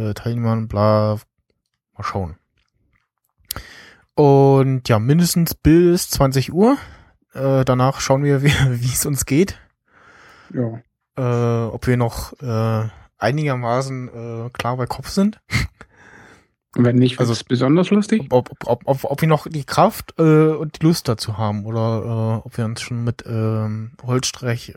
äh, 0.10 0.14
Teilnehmern 0.14 0.68
bla. 0.68 1.20
Mal 1.98 2.04
schauen. 2.04 2.36
Und 4.16 4.88
ja, 4.90 5.00
mindestens 5.00 5.56
bis 5.56 6.10
20 6.12 6.54
Uhr. 6.54 6.78
Äh, 7.34 7.66
danach 7.66 8.00
schauen 8.00 8.24
wir, 8.24 8.44
wie 8.44 8.52
es 8.86 9.06
uns 9.06 9.26
geht. 9.26 9.58
Ja. 10.54 10.82
Äh, 11.18 11.68
ob 11.68 11.88
wir 11.88 11.98
noch 11.98 12.34
äh, 12.42 12.88
einigermaßen 13.18 14.08
äh, 14.48 14.50
klar 14.52 14.78
bei 14.78 14.86
Kopf 14.86 15.10
sind. 15.10 15.40
Und 16.76 16.86
wenn 16.86 16.96
nicht, 16.96 17.20
Also- 17.20 17.34
ist 17.34 17.44
besonders 17.48 17.92
lustig. 17.92 18.26
Ob, 18.32 18.50
ob, 18.52 18.58
ob, 18.66 18.82
ob, 18.86 19.04
ob 19.04 19.22
wir 19.22 19.28
noch 19.28 19.46
die 19.48 19.64
Kraft 19.64 20.16
äh, 20.18 20.24
und 20.24 20.82
die 20.82 20.86
Lust 20.88 21.08
dazu 21.08 21.38
haben 21.38 21.66
oder 21.66 22.42
äh, 22.44 22.48
ob 22.48 22.58
wir 22.58 22.66
uns 22.66 22.82
schon 22.82 23.04
mit 23.04 23.24
ähm, 23.28 23.92
Holzstreich, 24.04 24.70
äh, 24.70 24.74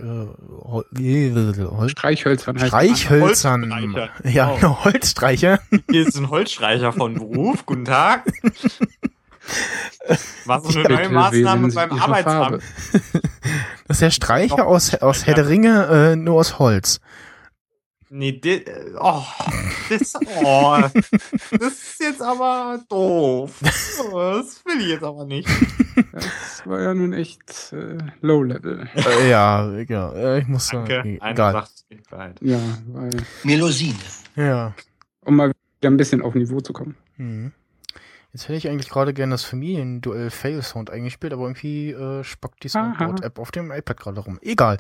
Hol 0.63 0.85
Holz 0.93 1.91
Streichhölzern 1.93 2.59
Streichhölzern. 2.59 3.73
Holzstreicher. 3.75 4.11
Ja, 4.25 4.57
Oh. 4.63 4.77
Holzstreicher. 4.85 5.59
Hier 5.91 6.07
ist 6.07 6.19
ein 6.19 6.29
Holzstreicher 6.29 6.93
von 6.93 7.15
Beruf. 7.15 7.65
Guten 7.65 7.87
Tag. 7.87 8.25
War 10.45 10.61
so 10.61 10.79
eine 10.79 10.89
neue 10.89 11.09
Maßnahme 11.09 11.69
beim 11.69 11.93
Arbeitsamt. 11.99 12.63
Das 13.89 13.99
ist 13.99 14.03
der 14.03 14.11
Streicher 14.11 14.67
aus, 14.67 14.95
aus 14.97 15.27
Herr 15.27 15.35
der 15.35 15.49
Ringe, 15.49 15.87
äh, 16.13 16.17
nur 16.17 16.41
aus 16.41 16.59
Holz. 16.59 17.01
Nee, 18.09 18.33
di- 18.33 18.65
äh, 18.65 18.95
oh, 19.01 19.23
das, 19.89 20.15
oh, 20.43 20.79
das 21.53 21.73
ist 21.73 22.01
jetzt 22.01 22.23
aber 22.23 22.81
doof. 22.89 23.53
Das 23.61 24.65
will 24.65 24.81
ich 24.81 24.89
jetzt 24.89 25.05
aber 25.05 25.25
nicht. 25.25 25.49
Das 26.13 26.63
war 26.65 26.81
ja 26.83 26.95
nun 26.95 27.13
echt 27.13 27.73
äh, 27.73 27.99
Low-Level. 28.23 28.89
Äh, 28.95 29.29
ja, 29.31 29.71
ja, 29.89 30.13
äh, 30.13 30.41
ich 30.41 30.49
muss 30.49 30.67
sagen, 30.69 31.19
Danke, 31.21 31.45
okay, 31.45 32.01
eine. 32.11 32.35
Ja, 32.41 32.59
weil, 32.89 33.11
Melusine. 33.45 33.95
Ja. 34.35 34.73
um 35.25 35.37
mal 35.37 35.49
wieder 35.81 35.91
ein 35.91 35.97
bisschen 35.97 36.23
auf 36.23 36.35
Niveau 36.35 36.61
zu 36.61 36.73
kommen. 36.73 36.97
Mhm. 37.17 37.53
Jetzt 38.37 38.49
hätte 38.49 38.59
ich 38.59 38.69
eigentlich 38.69 38.91
gerade 38.91 39.15
gerne 39.15 39.33
das 39.33 39.45
Familienduell 39.45 40.29
Fail 40.29 40.61
Sound 40.61 40.91
eingespielt, 40.91 41.33
aber 41.33 41.45
irgendwie 41.45 41.93
äh, 41.93 42.23
spackt 42.23 42.63
die. 42.65 42.69
Soundboard-App 42.69 43.39
auf 43.39 43.51
dem 43.51 43.71
iPad 43.71 43.99
gerade 43.99 44.21
rum. 44.21 44.39
Egal. 44.43 44.77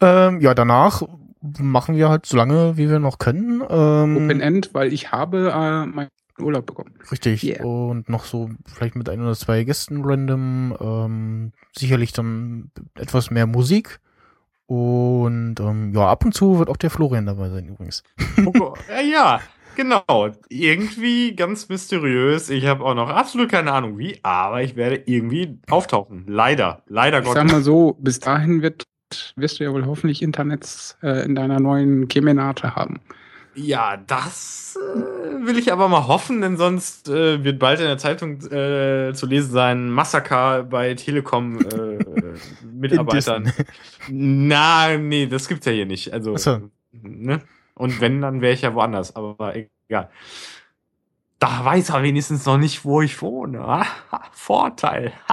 Ähm, 0.00 0.40
ja, 0.40 0.54
danach 0.54 1.02
machen 1.42 1.94
wir 1.94 2.08
halt 2.08 2.24
so 2.24 2.38
lange, 2.38 2.78
wie 2.78 2.88
wir 2.88 3.00
noch 3.00 3.18
können. 3.18 3.62
Ähm, 3.68 4.16
Open 4.16 4.40
End, 4.40 4.70
weil 4.72 4.94
ich 4.94 5.12
habe 5.12 5.52
äh, 5.54 5.84
meinen 5.84 6.08
Urlaub 6.40 6.64
bekommen. 6.64 6.94
Richtig. 7.10 7.44
Yeah. 7.44 7.62
Und 7.66 8.08
noch 8.08 8.24
so 8.24 8.48
vielleicht 8.64 8.96
mit 8.96 9.10
ein 9.10 9.20
oder 9.20 9.34
zwei 9.34 9.62
Gästen 9.64 10.02
random. 10.02 10.74
Ähm, 10.80 11.52
sicherlich 11.76 12.14
dann 12.14 12.70
etwas 12.94 13.30
mehr 13.30 13.46
Musik. 13.46 14.00
Und 14.64 15.60
ähm, 15.60 15.92
ja, 15.92 16.08
ab 16.08 16.24
und 16.24 16.32
zu 16.32 16.58
wird 16.58 16.70
auch 16.70 16.78
der 16.78 16.88
Florian 16.88 17.26
dabei 17.26 17.50
sein 17.50 17.68
übrigens. 17.68 18.02
Oh, 18.46 18.72
ja, 18.88 19.02
ja, 19.02 19.40
genau. 19.74 20.30
Irgendwie 20.48 21.34
ganz 21.34 21.68
mysteriös. 21.68 22.50
Ich 22.50 22.66
habe 22.66 22.84
auch 22.84 22.94
noch 22.94 23.08
absolut 23.08 23.50
keine 23.50 23.72
Ahnung 23.72 23.98
wie, 23.98 24.18
aber 24.22 24.62
ich 24.62 24.76
werde 24.76 25.02
irgendwie 25.06 25.58
auftauchen. 25.70 26.24
Leider. 26.26 26.82
Leider 26.86 27.22
Ich 27.22 27.28
sag 27.28 27.50
mal 27.50 27.62
so, 27.62 27.96
bis 28.00 28.20
dahin 28.20 28.62
wird, 28.62 28.84
wirst 29.36 29.60
du 29.60 29.64
ja 29.64 29.72
wohl 29.72 29.86
hoffentlich 29.86 30.22
Internets 30.22 30.96
äh, 31.02 31.24
in 31.24 31.34
deiner 31.34 31.60
neuen 31.60 32.08
Kemenate 32.08 32.74
haben. 32.74 33.00
Ja, 33.56 33.96
das 33.96 34.76
äh, 34.76 35.46
will 35.46 35.58
ich 35.58 35.72
aber 35.72 35.88
mal 35.88 36.08
hoffen, 36.08 36.40
denn 36.40 36.56
sonst 36.56 37.08
äh, 37.08 37.44
wird 37.44 37.60
bald 37.60 37.78
in 37.78 37.86
der 37.86 37.98
Zeitung 37.98 38.40
äh, 38.50 39.12
zu 39.14 39.26
lesen 39.26 39.52
sein, 39.52 39.90
Massaker 39.90 40.64
bei 40.64 40.94
Telekom 40.94 41.60
äh, 41.60 41.98
Mitarbeitern. 42.64 43.52
Na, 44.08 44.96
nee, 44.96 45.26
das 45.26 45.48
gibt's 45.48 45.66
ja 45.66 45.72
hier 45.72 45.86
nicht. 45.86 46.12
Also, 46.12 46.36
ne? 46.92 47.42
Und 47.74 48.00
wenn, 48.00 48.20
dann 48.20 48.40
wäre 48.40 48.52
ich 48.54 48.62
ja 48.62 48.74
woanders, 48.74 49.14
aber 49.16 49.54
egal. 49.56 50.10
Da 51.40 51.64
weiß 51.64 51.90
er 51.90 52.02
wenigstens 52.02 52.46
noch 52.46 52.56
nicht, 52.58 52.84
wo 52.84 53.00
ich 53.02 53.20
wohne. 53.20 53.82
Vorteil. 54.32 55.12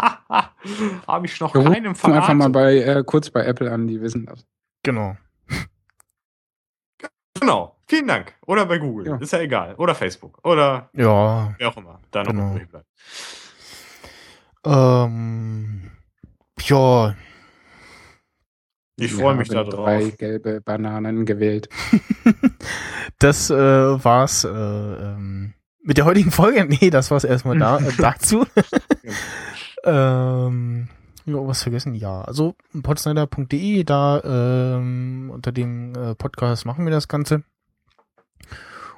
Habe 1.07 1.25
ich 1.25 1.39
noch 1.39 1.53
Wir 1.53 1.63
keinem 1.63 1.91
rufen 1.93 2.13
einfach 2.13 2.33
mal 2.33 2.51
verraten. 2.51 2.51
bei, 2.51 2.75
äh, 2.77 3.03
kurz 3.05 3.29
bei 3.29 3.45
Apple 3.45 3.71
an, 3.71 3.88
die 3.88 4.01
wissen 4.01 4.25
das. 4.25 4.45
Genau. 4.83 5.15
Genau. 7.39 7.75
Vielen 7.88 8.07
Dank. 8.07 8.36
Oder 8.45 8.65
bei 8.65 8.77
Google. 8.77 9.07
Ja. 9.07 9.15
Ist 9.17 9.33
ja 9.33 9.39
egal. 9.39 9.75
Oder 9.75 9.95
Facebook. 9.95 10.39
Oder 10.45 10.89
Ja. 10.93 11.53
wer 11.57 11.69
auch 11.69 11.77
immer. 11.77 12.00
Da 12.12 12.24
noch 12.24 12.31
Genau. 12.31 12.51
übrig 12.51 12.69
bleibt. 12.69 12.86
Ähm, 14.65 15.91
ja, 16.62 17.15
Ich 19.01 19.13
freue 19.13 19.36
mich 19.36 19.50
Wir 19.50 19.55
da 19.55 19.60
haben 19.62 19.70
Drei 19.72 20.10
gelbe 20.12 20.62
Bananen 20.62 21.25
gewählt. 21.25 21.70
das 23.20 23.50
äh, 23.50 23.55
war's 23.55 24.43
äh, 24.43 24.50
ähm, 24.50 25.53
mit 25.84 25.98
der 25.98 26.05
heutigen 26.05 26.31
Folge. 26.31 26.65
Nee, 26.70 26.91
das 26.91 27.10
war's 27.10 27.24
erstmal 27.24 27.58
da, 27.58 27.79
äh, 27.79 27.91
dazu. 27.98 28.46
ähm, 29.84 30.88
ja, 31.25 31.36
was 31.36 31.63
vergessen? 31.63 31.96
Ja, 31.96 32.22
also 32.22 32.55
podsnyder.de, 32.79 33.84
da 33.84 34.22
ähm, 34.24 35.31
unter 35.34 35.51
dem 35.51 35.96
äh, 35.96 36.15
Podcast 36.15 36.67
machen 36.67 36.86
wir 36.86 36.91
das 36.91 37.08
Ganze. 37.08 37.43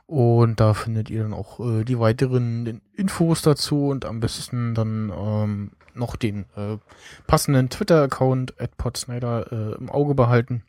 Und 0.06 0.60
da 0.60 0.74
findet 0.74 1.10
ihr 1.10 1.24
dann 1.24 1.34
auch 1.34 1.62
äh, 1.62 1.86
die 1.86 1.98
weiteren 1.98 2.82
Infos 2.94 3.42
dazu 3.42 3.88
und 3.88 4.04
am 4.04 4.20
besten 4.20 4.76
dann 4.76 5.14
ähm, 5.16 5.72
noch 5.96 6.16
den 6.16 6.46
äh, 6.56 6.78
passenden 7.28 7.70
Twitter-Account 7.70 8.60
at 8.60 8.78
podsnyder 8.78 9.52
äh, 9.52 9.76
im 9.76 9.90
Auge 9.90 10.16
behalten. 10.16 10.64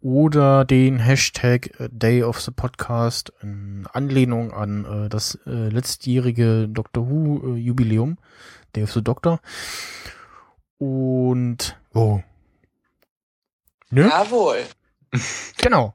Oder 0.00 0.64
den 0.64 0.98
Hashtag 0.98 1.80
äh, 1.80 1.88
Day 1.90 2.22
of 2.22 2.40
the 2.40 2.50
Podcast 2.50 3.32
in 3.42 3.86
Anlehnung 3.92 4.52
an 4.52 4.84
äh, 4.84 5.08
das 5.08 5.38
äh, 5.46 5.68
letztjährige 5.68 6.68
Doctor 6.68 7.08
Who 7.08 7.54
äh, 7.54 7.58
Jubiläum. 7.58 8.18
Day 8.76 8.84
of 8.84 8.92
the 8.92 9.02
Doctor. 9.02 9.40
Und 10.78 11.76
oh. 11.94 12.20
Ne? 13.90 14.08
Jawohl. 14.08 14.64
Genau. 15.56 15.94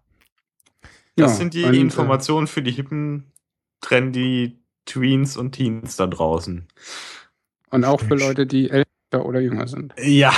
Das 1.16 1.32
Ja, 1.32 1.38
sind 1.38 1.54
die 1.54 1.64
und, 1.64 1.76
äh, 1.76 1.78
Informationen 1.78 2.48
für 2.48 2.64
die 2.64 2.72
hippen, 2.72 3.32
trendy 3.82 4.58
Tweens 4.86 5.38
und 5.38 5.52
Teens 5.54 5.96
da 5.96 6.08
draußen. 6.08 6.68
Und 7.74 7.86
auch 7.86 8.02
für 8.02 8.14
Leute, 8.14 8.46
die 8.46 8.70
älter 8.70 9.26
oder 9.26 9.40
jünger 9.40 9.68
sind. 9.68 9.96
Ja. 9.98 10.32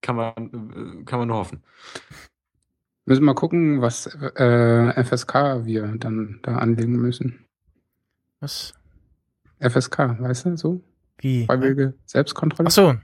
Kann 0.00 0.16
man, 0.16 0.32
äh, 0.32 1.04
kann 1.04 1.18
man 1.18 1.28
nur 1.28 1.36
hoffen. 1.36 1.62
Müssen 3.04 3.26
wir 3.26 3.34
gucken, 3.34 3.82
was 3.82 4.06
äh, 4.06 5.04
FSK 5.04 5.66
wir 5.66 5.86
dann 5.98 6.38
da 6.42 6.56
anlegen 6.56 6.96
müssen. 6.96 7.44
Was? 8.40 8.72
FSK, 9.60 10.18
weißt 10.18 10.46
du, 10.46 10.56
so? 10.56 10.80
Wie? 11.18 11.44
Freiwillige 11.44 11.92
Selbstkontrolle. 12.06 12.68
Ach 12.68 12.72
so. 12.72 12.94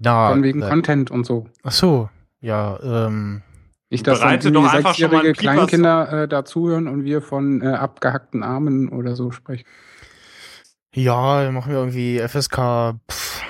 Na, 0.00 0.28
Von 0.28 0.42
wegen 0.42 0.60
äh, 0.60 0.68
Content 0.68 1.10
und 1.10 1.24
so. 1.24 1.46
ach 1.62 1.72
so. 1.72 2.10
Ja, 2.42 2.78
ähm, 2.82 3.40
Nicht, 3.88 4.06
dass 4.06 4.20
dann 4.20 4.28
Bereite 4.28 4.48
irgendwie 4.48 4.66
doch 4.66 4.72
mal 4.74 4.82
sechsjährige 4.82 5.32
Kleinkinder 5.32 6.24
äh, 6.24 6.28
dazuhören 6.28 6.86
und 6.86 7.04
wir 7.04 7.22
von 7.22 7.62
äh, 7.62 7.68
abgehackten 7.68 8.42
Armen 8.42 8.90
oder 8.90 9.16
so 9.16 9.30
sprechen. 9.30 9.64
Ja, 10.94 11.42
dann 11.44 11.54
machen 11.54 11.70
wir 11.72 11.78
irgendwie 11.78 12.18
FSK 12.20 12.94
pff, 13.10 13.42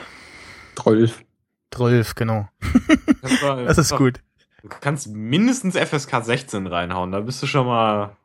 12. 0.77 1.23
12, 1.71 2.15
genau. 2.15 2.49
Das, 3.23 3.43
war- 3.43 3.63
Das 3.65 3.79
ist 3.79 3.91
war- 3.93 3.99
gut. 3.99 4.21
Du 4.63 4.69
kannst 4.81 5.09
mindestens 5.09 5.77
FSK 5.77 6.25
16 6.25 6.67
reinhauen, 6.67 7.13
da 7.13 7.21
bist 7.21 7.43
du 7.43 7.47
schon 7.47 7.67
mal 7.67 8.17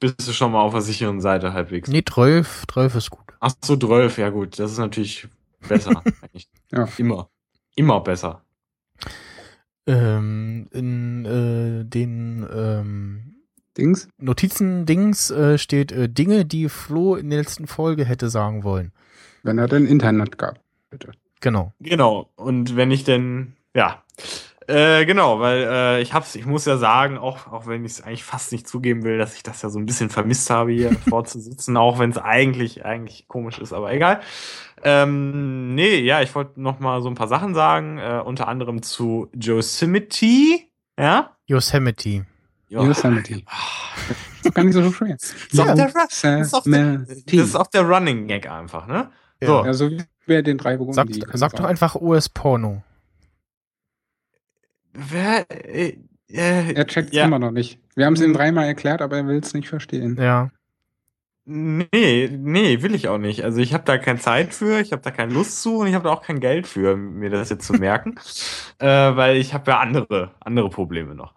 bist 0.00 0.26
du 0.26 0.32
schon 0.32 0.52
mal 0.52 0.60
auf 0.60 0.72
der 0.72 0.80
sicheren 0.82 1.20
Seite 1.20 1.52
halbwegs. 1.52 1.88
Nee, 1.88 2.02
12, 2.04 2.64
12 2.72 2.94
ist 2.96 3.10
gut. 3.10 3.24
Ach 3.40 3.52
so, 3.62 3.76
12, 3.76 4.18
ja 4.18 4.30
gut, 4.30 4.58
das 4.58 4.72
ist 4.72 4.78
natürlich 4.78 5.28
besser. 5.68 6.02
eigentlich. 6.22 6.48
Ja. 6.72 6.88
Immer. 6.98 7.28
Immer 7.76 8.00
besser. 8.00 8.42
Ähm, 9.86 10.68
in 10.72 11.24
äh, 11.26 11.84
den 11.84 12.46
ähm, 12.50 13.33
Dings? 13.76 14.08
Notizen-Dings 14.18 15.30
äh, 15.30 15.58
steht 15.58 15.92
äh, 15.92 16.08
Dinge, 16.08 16.44
die 16.44 16.68
Flo 16.68 17.16
in 17.16 17.30
der 17.30 17.40
letzten 17.40 17.66
Folge 17.66 18.04
hätte 18.04 18.28
sagen 18.28 18.64
wollen. 18.64 18.92
Wenn 19.42 19.58
er 19.58 19.68
denn 19.68 19.86
Internet 19.86 20.38
gab. 20.38 20.60
Bitte. 20.90 21.12
Genau. 21.40 21.72
Genau. 21.80 22.30
Und 22.36 22.76
wenn 22.76 22.90
ich 22.90 23.04
denn, 23.04 23.54
ja. 23.74 24.02
Äh, 24.66 25.04
genau, 25.04 25.40
weil 25.40 25.66
äh, 25.68 26.00
ich 26.00 26.14
hab's, 26.14 26.34
ich 26.36 26.46
muss 26.46 26.64
ja 26.64 26.78
sagen, 26.78 27.18
auch, 27.18 27.52
auch 27.52 27.66
wenn 27.66 27.84
ich 27.84 27.92
es 27.92 28.00
eigentlich 28.00 28.24
fast 28.24 28.50
nicht 28.50 28.66
zugeben 28.66 29.02
will, 29.02 29.18
dass 29.18 29.36
ich 29.36 29.42
das 29.42 29.60
ja 29.60 29.68
so 29.68 29.78
ein 29.78 29.84
bisschen 29.84 30.08
vermisst 30.08 30.48
habe, 30.48 30.72
hier 30.72 30.92
vorzusitzen, 31.08 31.76
auch 31.76 31.98
wenn 31.98 32.10
es 32.10 32.16
eigentlich, 32.16 32.84
eigentlich 32.84 33.28
komisch 33.28 33.58
ist, 33.58 33.74
aber 33.74 33.92
egal. 33.92 34.20
Ähm, 34.82 35.74
nee, 35.74 35.98
ja, 35.98 36.22
ich 36.22 36.34
wollte 36.34 36.60
noch 36.62 36.80
mal 36.80 37.02
so 37.02 37.08
ein 37.08 37.14
paar 37.14 37.28
Sachen 37.28 37.54
sagen, 37.54 37.98
äh, 37.98 38.22
unter 38.24 38.48
anderem 38.48 38.82
zu 38.82 39.28
Yosemite, 39.34 40.60
ja? 40.98 41.36
Yosemite. 41.46 42.24
Ja. 42.74 42.82
Yosemite. 42.82 43.34
Ist 43.34 44.46
doch 44.46 44.52
gar 44.52 44.64
nicht 44.64 44.74
so 44.74 44.92
schwer. 44.92 45.16
Das 45.16 45.32
ist 45.32 45.60
auch 45.60 45.74
der, 45.74 45.92
das 45.92 46.24
ist 46.24 46.54
auch 46.54 46.64
der, 46.64 46.98
das 46.98 47.08
Yosemite. 47.08 47.36
ist 47.36 47.54
auch 47.54 47.66
der 47.68 47.82
Running 47.82 48.26
Gag 48.26 48.50
einfach, 48.50 48.88
ne? 48.88 49.10
Ja. 49.40 49.46
So. 49.46 49.64
Ja, 49.64 49.72
so 49.72 49.90
wie 49.90 50.02
bei 50.26 50.42
den 50.42 50.58
drei 50.58 50.76
Burgunden. 50.76 50.94
Sag, 50.94 51.06
die 51.06 51.38
sag 51.38 51.52
doch 51.54 51.64
einfach 51.64 51.94
US-Porno. 51.94 52.82
Wer, 54.92 55.46
äh, 55.50 55.98
äh, 56.28 56.72
Er 56.74 56.86
checkt 56.88 57.14
ja. 57.14 57.24
immer 57.24 57.38
noch 57.38 57.52
nicht. 57.52 57.78
Wir 57.94 58.06
haben 58.06 58.14
es 58.14 58.20
ihm 58.20 58.32
dreimal 58.32 58.66
erklärt, 58.66 59.02
aber 59.02 59.18
er 59.18 59.26
will 59.28 59.38
es 59.38 59.54
nicht 59.54 59.68
verstehen. 59.68 60.16
Ja. 60.20 60.50
Nee, 61.46 62.30
nee, 62.32 62.82
will 62.82 62.94
ich 62.94 63.08
auch 63.08 63.18
nicht. 63.18 63.44
Also 63.44 63.58
ich 63.60 63.74
habe 63.74 63.84
da 63.84 63.98
keine 63.98 64.18
Zeit 64.18 64.54
für, 64.54 64.80
ich 64.80 64.92
habe 64.92 65.02
da 65.02 65.10
keine 65.10 65.32
Lust 65.32 65.60
zu 65.62 65.78
und 65.80 65.86
ich 65.86 65.94
habe 65.94 66.04
da 66.04 66.10
auch 66.10 66.22
kein 66.22 66.40
Geld 66.40 66.66
für, 66.66 66.96
mir 66.96 67.28
das 67.28 67.50
jetzt 67.50 67.66
zu 67.66 67.74
merken, 67.74 68.14
äh, 68.78 68.86
weil 68.86 69.36
ich 69.36 69.52
habe 69.52 69.70
ja 69.70 69.78
andere, 69.78 70.30
andere 70.40 70.70
Probleme 70.70 71.14
noch. 71.14 71.34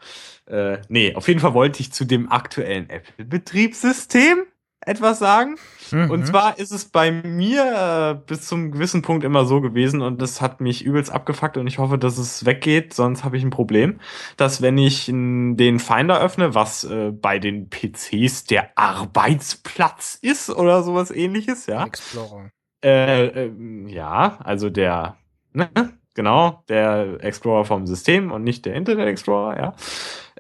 Äh, 0.48 0.80
nee, 0.90 1.14
auf 1.16 1.28
jeden 1.28 1.40
Fall 1.40 1.54
wollte 1.54 1.82
ich 1.82 1.92
zu 1.92 2.06
dem 2.06 2.32
aktuellen 2.32 2.90
Apple-Betriebssystem 2.90 4.46
etwas 4.88 5.20
sagen. 5.20 5.58
Mhm. 5.92 6.10
Und 6.10 6.28
zwar 6.28 6.58
ist 6.58 6.72
es 6.72 6.86
bei 6.86 7.12
mir 7.12 8.16
äh, 8.16 8.26
bis 8.26 8.48
zum 8.48 8.72
gewissen 8.72 9.02
Punkt 9.02 9.26
immer 9.26 9.46
so 9.46 9.60
gewesen 9.60 10.02
und 10.02 10.22
das 10.22 10.42
hat 10.42 10.62
mich 10.62 10.84
übelst 10.84 11.12
abgefuckt 11.12 11.58
und 11.58 11.68
ich 11.68 11.78
hoffe, 11.78 11.98
dass 11.98 12.18
es 12.18 12.46
weggeht, 12.46 12.94
sonst 12.94 13.24
habe 13.24 13.38
ich 13.38 13.44
ein 13.44 13.50
Problem, 13.50 14.00
dass 14.38 14.62
wenn 14.62 14.78
ich 14.78 15.08
den 15.08 15.80
Finder 15.80 16.22
öffne, 16.22 16.56
was 16.56 16.86
äh, 16.86 17.12
bei 17.12 17.40
den 17.40 17.70
PCs 17.70 18.46
der 18.46 18.78
Arbeitsplatz 18.78 20.18
ist 20.22 20.50
oder 20.50 20.84
sowas 20.84 21.12
ähnliches, 21.12 21.66
ja. 21.66 21.86
Explorer. 21.86 22.50
Äh, 22.84 23.26
ähm, 23.46 23.88
ja, 23.88 24.38
also 24.44 24.70
der, 24.70 25.18
ne, 25.52 25.70
genau, 26.14 26.64
der 26.70 27.18
Explorer 27.22 27.66
vom 27.66 27.88
System 27.88 28.32
und 28.32 28.44
nicht 28.44 28.66
der 28.66 28.76
Internet 28.76 29.08
Explorer, 29.08 29.58
ja. 29.58 29.76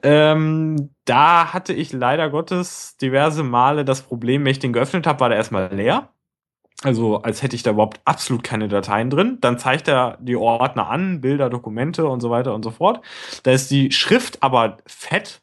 Ähm, 0.04 0.90
da 1.06 1.54
hatte 1.54 1.74
ich 1.74 1.94
leider 1.94 2.30
Gottes 2.30 2.98
diverse 2.98 3.44
Male 3.44 3.86
das 3.86 4.02
Problem, 4.02 4.44
wenn 4.44 4.52
ich 4.52 4.60
den 4.60 4.74
geöffnet 4.74 5.08
habe, 5.08 5.20
war 5.20 5.30
der 5.30 5.38
erstmal 5.38 5.74
leer. 5.74 6.10
Also 6.84 7.22
als 7.24 7.42
hätte 7.42 7.56
ich 7.56 7.64
da 7.64 7.72
überhaupt 7.72 8.02
absolut 8.06 8.44
keine 8.44 8.68
Dateien 8.68 9.10
drin. 9.10 9.40
Dann 9.42 9.58
zeigt 9.58 9.88
er 9.88 10.18
die 10.22 10.36
Ordner 10.36 10.90
an, 10.90 11.22
Bilder, 11.22 11.50
Dokumente 11.50 12.08
und 12.08 12.22
so 12.22 12.30
weiter 12.30 12.54
und 12.54 12.64
so 12.64 12.72
fort. 12.72 13.04
Da 13.44 13.52
ist 13.52 13.72
die 13.72 13.92
Schrift 13.92 14.44
aber 14.44 14.78
fett 14.86 15.42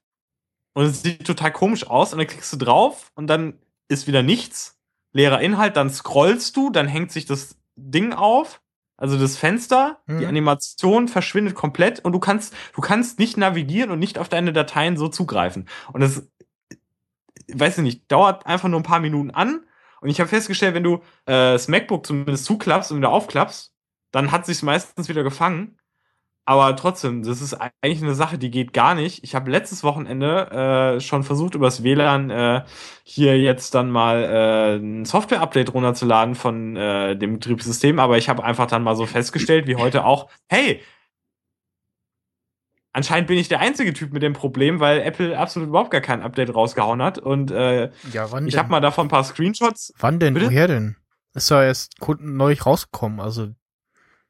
und 0.74 0.84
es 0.84 1.02
sieht 1.02 1.26
total 1.26 1.52
komisch 1.52 1.88
aus 1.88 2.12
und 2.12 2.18
dann 2.18 2.28
klickst 2.28 2.52
du 2.52 2.56
drauf 2.56 3.10
und 3.14 3.26
dann 3.26 3.58
ist 3.88 4.06
wieder 4.06 4.22
nichts, 4.22 4.78
leerer 5.12 5.40
Inhalt, 5.40 5.76
dann 5.76 5.90
scrollst 5.90 6.56
du, 6.56 6.70
dann 6.70 6.88
hängt 6.88 7.12
sich 7.12 7.26
das 7.26 7.56
Ding 7.76 8.12
auf, 8.12 8.60
also 8.96 9.18
das 9.18 9.36
Fenster, 9.36 9.98
die 10.08 10.12
Mhm. 10.12 10.26
Animation 10.26 11.08
verschwindet 11.08 11.54
komplett 11.54 12.00
und 12.04 12.12
du 12.12 12.20
kannst, 12.20 12.54
du 12.74 12.80
kannst 12.80 13.18
nicht 13.18 13.36
navigieren 13.36 13.90
und 13.90 13.98
nicht 13.98 14.18
auf 14.18 14.28
deine 14.28 14.52
Dateien 14.52 14.96
so 14.96 15.08
zugreifen. 15.08 15.68
Und 15.92 16.00
das, 16.00 16.28
weiß 17.52 17.78
ich 17.78 17.84
nicht, 17.84 18.10
dauert 18.10 18.46
einfach 18.46 18.68
nur 18.68 18.80
ein 18.80 18.84
paar 18.84 19.00
Minuten 19.00 19.30
an. 19.30 19.64
Und 20.00 20.10
ich 20.10 20.20
habe 20.20 20.28
festgestellt, 20.28 20.74
wenn 20.74 20.82
du 20.84 20.96
äh, 21.26 21.52
das 21.52 21.68
MacBook 21.68 22.06
zumindest 22.06 22.44
zuklappst 22.44 22.90
und 22.92 22.98
wieder 22.98 23.10
aufklappst, 23.10 23.72
dann 24.12 24.30
hat 24.30 24.46
sich's 24.46 24.62
meistens 24.62 25.08
wieder 25.08 25.22
gefangen. 25.22 25.78
Aber 26.46 26.76
trotzdem, 26.76 27.22
das 27.22 27.40
ist 27.40 27.54
eigentlich 27.54 28.02
eine 28.02 28.14
Sache, 28.14 28.36
die 28.36 28.50
geht 28.50 28.74
gar 28.74 28.94
nicht. 28.94 29.24
Ich 29.24 29.34
habe 29.34 29.50
letztes 29.50 29.82
Wochenende 29.82 30.50
äh, 30.96 31.00
schon 31.00 31.22
versucht, 31.22 31.54
übers 31.54 31.82
WLAN 31.82 32.28
äh, 32.28 32.64
hier 33.02 33.40
jetzt 33.40 33.74
dann 33.74 33.90
mal 33.90 34.22
äh, 34.22 34.76
ein 34.76 35.06
Software-Update 35.06 35.72
runterzuladen 35.72 36.34
von 36.34 36.76
äh, 36.76 37.16
dem 37.16 37.34
Betriebssystem, 37.34 37.98
aber 37.98 38.18
ich 38.18 38.28
habe 38.28 38.44
einfach 38.44 38.66
dann 38.66 38.82
mal 38.82 38.94
so 38.94 39.06
festgestellt, 39.06 39.66
wie 39.66 39.76
heute 39.76 40.04
auch, 40.04 40.28
hey, 40.48 40.82
anscheinend 42.92 43.26
bin 43.28 43.38
ich 43.38 43.48
der 43.48 43.60
einzige 43.60 43.94
Typ 43.94 44.12
mit 44.12 44.22
dem 44.22 44.34
Problem, 44.34 44.80
weil 44.80 45.00
Apple 45.00 45.38
absolut 45.38 45.68
überhaupt 45.68 45.90
gar 45.90 46.00
kein 46.00 46.22
Update 46.22 46.54
rausgehauen 46.54 47.02
hat. 47.02 47.18
Und 47.18 47.50
äh, 47.50 47.90
Ja, 48.12 48.30
wann 48.30 48.46
ich 48.46 48.58
habe 48.58 48.68
mal 48.70 48.80
davon 48.80 49.06
ein 49.06 49.10
paar 49.10 49.24
Screenshots. 49.24 49.94
wann 49.98 50.18
denn? 50.18 50.34
Bitte? 50.34 50.46
Woher 50.46 50.68
denn? 50.68 50.96
Ist 51.32 51.50
ja 51.50 51.64
erst 51.64 51.98
Kunden 52.00 52.36
neu 52.36 52.54
rausgekommen. 52.54 53.18
Also 53.20 53.48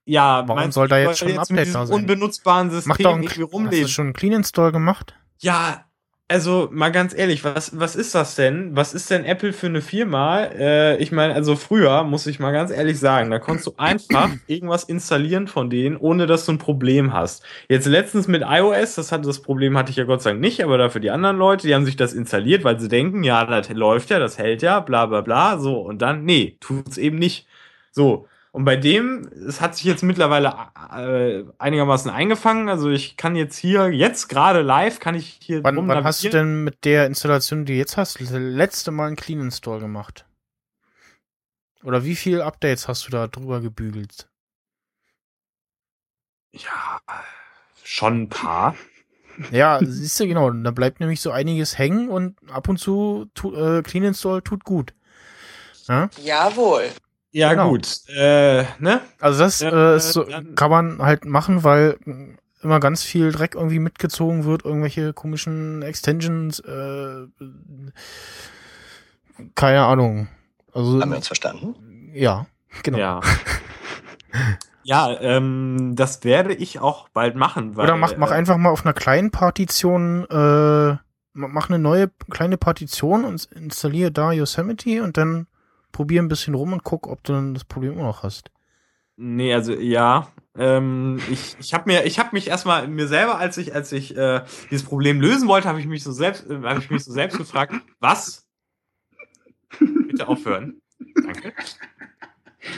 Ja, 0.06 0.44
Warum 0.46 0.70
soll 0.70 0.88
da 0.88 0.98
jetzt 0.98 1.18
schon 1.18 1.28
ein 1.28 1.38
Update 1.38 1.68
sein? 1.68 1.88
unbenutzbaren 1.88 2.70
System 2.70 2.88
mach 2.90 2.98
doch 2.98 3.10
irgendwie 3.12 3.28
hast 3.28 3.38
du 3.38 3.44
rumleben? 3.44 3.88
schon 3.88 4.06
einen 4.06 4.12
Clean 4.14 4.32
Install 4.34 4.72
gemacht? 4.72 5.14
Ja, 5.40 5.84
also 6.26 6.68
mal 6.72 6.90
ganz 6.90 7.14
ehrlich, 7.14 7.44
was, 7.44 7.78
was 7.78 7.96
ist 7.96 8.14
das 8.14 8.34
denn? 8.34 8.74
Was 8.74 8.94
ist 8.94 9.10
denn 9.10 9.24
Apple 9.26 9.52
für 9.52 9.66
eine 9.66 9.82
Firma? 9.82 10.44
Äh, 10.44 10.96
ich 10.96 11.12
meine, 11.12 11.34
also 11.34 11.54
früher, 11.54 12.02
muss 12.04 12.26
ich 12.26 12.38
mal 12.40 12.50
ganz 12.50 12.70
ehrlich 12.70 12.98
sagen, 12.98 13.30
da 13.30 13.38
konntest 13.38 13.66
du 13.66 13.74
einfach 13.78 14.30
irgendwas 14.46 14.84
installieren 14.84 15.48
von 15.48 15.68
denen, 15.68 15.96
ohne 15.98 16.26
dass 16.26 16.46
du 16.46 16.52
ein 16.52 16.58
Problem 16.58 17.12
hast. 17.12 17.44
Jetzt 17.68 17.86
letztens 17.86 18.26
mit 18.26 18.42
iOS, 18.42 18.94
das 18.94 19.12
hatte 19.12 19.26
das 19.26 19.42
Problem 19.42 19.76
hatte 19.76 19.90
ich 19.90 19.96
ja 19.96 20.04
Gott 20.04 20.22
sei 20.22 20.30
Dank 20.30 20.40
nicht, 20.40 20.62
aber 20.64 20.78
dafür 20.78 21.02
die 21.02 21.10
anderen 21.10 21.36
Leute, 21.36 21.66
die 21.66 21.74
haben 21.74 21.84
sich 21.84 21.96
das 21.96 22.14
installiert, 22.14 22.64
weil 22.64 22.80
sie 22.80 22.88
denken, 22.88 23.22
ja, 23.22 23.44
das 23.44 23.68
läuft 23.70 24.08
ja, 24.10 24.18
das 24.18 24.38
hält 24.38 24.62
ja, 24.62 24.80
bla 24.80 25.04
bla 25.06 25.20
bla, 25.20 25.58
so 25.58 25.80
und 25.80 26.00
dann, 26.00 26.24
nee, 26.24 26.56
tut's 26.60 26.96
eben 26.98 27.18
nicht. 27.18 27.46
So. 27.92 28.28
Und 28.54 28.64
bei 28.64 28.76
dem, 28.76 29.28
es 29.48 29.60
hat 29.60 29.74
sich 29.74 29.84
jetzt 29.84 30.04
mittlerweile 30.04 30.54
äh, 30.92 31.42
einigermaßen 31.58 32.08
eingefangen. 32.08 32.68
Also 32.68 32.88
ich 32.88 33.16
kann 33.16 33.34
jetzt 33.34 33.56
hier, 33.56 33.92
jetzt 33.92 34.28
gerade 34.28 34.62
live, 34.62 35.00
kann 35.00 35.16
ich 35.16 35.40
hier 35.42 35.64
Wann, 35.64 35.88
wann 35.88 36.04
hast 36.04 36.22
du 36.22 36.28
denn 36.28 36.62
mit 36.62 36.84
der 36.84 37.06
Installation, 37.06 37.64
die 37.64 37.72
du 37.72 37.78
jetzt 37.78 37.96
hast, 37.96 38.20
das 38.20 38.30
letzte 38.30 38.92
Mal 38.92 39.08
einen 39.08 39.16
Clean 39.16 39.40
Install 39.40 39.80
gemacht? 39.80 40.24
Oder 41.82 42.04
wie 42.04 42.14
viele 42.14 42.44
Updates 42.44 42.86
hast 42.86 43.08
du 43.08 43.10
da 43.10 43.26
drüber 43.26 43.60
gebügelt? 43.60 44.28
Ja, 46.52 47.00
schon 47.82 48.22
ein 48.22 48.28
paar. 48.28 48.76
Ja, 49.50 49.80
siehst 49.82 50.20
du, 50.20 50.28
genau. 50.28 50.48
Da 50.48 50.70
bleibt 50.70 51.00
nämlich 51.00 51.20
so 51.20 51.32
einiges 51.32 51.76
hängen 51.76 52.08
und 52.08 52.38
ab 52.48 52.68
und 52.68 52.76
zu 52.76 53.28
tu, 53.34 53.52
äh, 53.52 53.82
Clean 53.82 54.04
Install 54.04 54.42
tut 54.42 54.62
gut. 54.62 54.94
Ja? 55.88 56.08
Jawohl. 56.22 56.84
Ja, 57.36 57.50
Genau. 57.50 57.70
gut. 57.70 57.88
Äh, 58.08 58.62
ne? 58.78 59.00
Also 59.20 59.40
das 59.40 59.58
Ja, 59.60 59.94
äh, 59.94 59.96
ist 59.96 60.12
so, 60.12 60.22
dann- 60.22 60.54
kann 60.54 60.70
man 60.70 60.98
halt 61.02 61.24
machen, 61.24 61.64
weil 61.64 61.98
immer 62.62 62.78
ganz 62.78 63.02
viel 63.02 63.32
Dreck 63.32 63.56
irgendwie 63.56 63.80
mitgezogen 63.80 64.44
wird, 64.44 64.64
irgendwelche 64.64 65.12
komischen 65.12 65.82
Extensions, 65.82 66.60
äh, 66.60 67.26
keine 69.54 69.82
Ahnung. 69.84 70.28
Also 70.72 71.00
Haben 71.00 71.10
wir 71.10 71.16
uns 71.16 71.26
verstanden? 71.26 72.10
ja, 72.14 72.46
genau. 72.82 72.98
Ja. 72.98 73.20
ja, 74.84 75.20
ähm, 75.20 75.92
das 75.96 76.24
werde 76.24 76.54
ich 76.54 76.80
auch 76.80 77.08
bald 77.08 77.34
machen. 77.36 77.76
Weil, 77.76 77.84
Oder 77.84 77.96
mach, 77.96 78.16
mach 78.16 78.30
äh, 78.30 78.34
einfach 78.34 78.56
mal 78.56 78.70
auf 78.70 78.84
einer 78.84 78.94
kleinen 78.94 79.30
Partition, 79.30 80.24
äh, 80.30 80.34
ma- 80.34 81.00
mach 81.32 81.68
eine 81.68 81.78
neue 81.78 82.10
kleine 82.30 82.58
Partition 82.58 83.24
und 83.24 83.44
installiere 83.56 84.12
da 84.12 84.32
Yosemite 84.32 85.02
und 85.02 85.16
dann 85.16 85.46
probier 85.94 86.20
ein 86.20 86.28
bisschen 86.28 86.54
rum 86.54 86.72
und 86.72 86.82
guck, 86.82 87.06
ob 87.06 87.22
du 87.22 87.32
dann 87.32 87.54
das 87.54 87.64
Problem 87.64 87.92
immer 87.92 88.02
noch 88.02 88.24
hast. 88.24 88.50
Nee, 89.16 89.54
also 89.54 89.72
ja. 89.72 90.28
Ähm, 90.56 91.20
ich 91.30 91.56
ich 91.58 91.72
habe 91.72 91.84
mir 91.86 92.04
ich 92.04 92.18
habe 92.18 92.30
mich 92.32 92.48
erstmal 92.48 92.88
mir 92.88 93.06
selber 93.06 93.38
als 93.38 93.56
ich 93.58 93.74
als 93.74 93.90
ich 93.92 94.16
äh, 94.16 94.42
dieses 94.70 94.84
Problem 94.84 95.20
lösen 95.20 95.48
wollte, 95.48 95.68
habe 95.68 95.80
ich 95.80 95.86
mich 95.86 96.02
so 96.02 96.12
selbst 96.12 96.48
äh, 96.50 96.60
habe 96.62 96.80
ich 96.80 96.90
mich 96.90 97.04
so 97.04 97.12
selbst 97.12 97.38
gefragt, 97.38 97.74
was 98.00 98.46
bitte 99.78 100.28
aufhören. 100.28 100.80
Danke. 101.14 101.52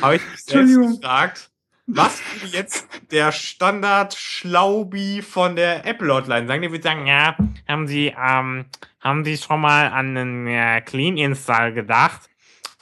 Habe 0.02 0.16
ich 0.16 0.30
mich 0.30 0.44
selbst 0.44 1.00
gefragt, 1.00 1.50
was 1.86 2.20
würde 2.34 2.56
jetzt 2.56 2.86
der 3.10 3.32
Standard 3.32 4.14
Schlaubi 4.14 5.22
von 5.22 5.56
der 5.56 5.86
Apple 5.86 6.12
Hotline 6.12 6.46
sagen? 6.46 6.62
Der 6.62 6.70
würde 6.70 6.82
sagen, 6.82 7.06
ja, 7.06 7.36
haben 7.68 7.86
Sie 7.86 8.08
ähm, 8.08 8.66
haben 9.00 9.24
Sie 9.24 9.36
schon 9.38 9.60
mal 9.60 9.88
an 9.88 10.16
einen 10.16 10.46
äh, 10.46 10.80
Clean 10.82 11.16
Install 11.16 11.72
gedacht? 11.72 12.28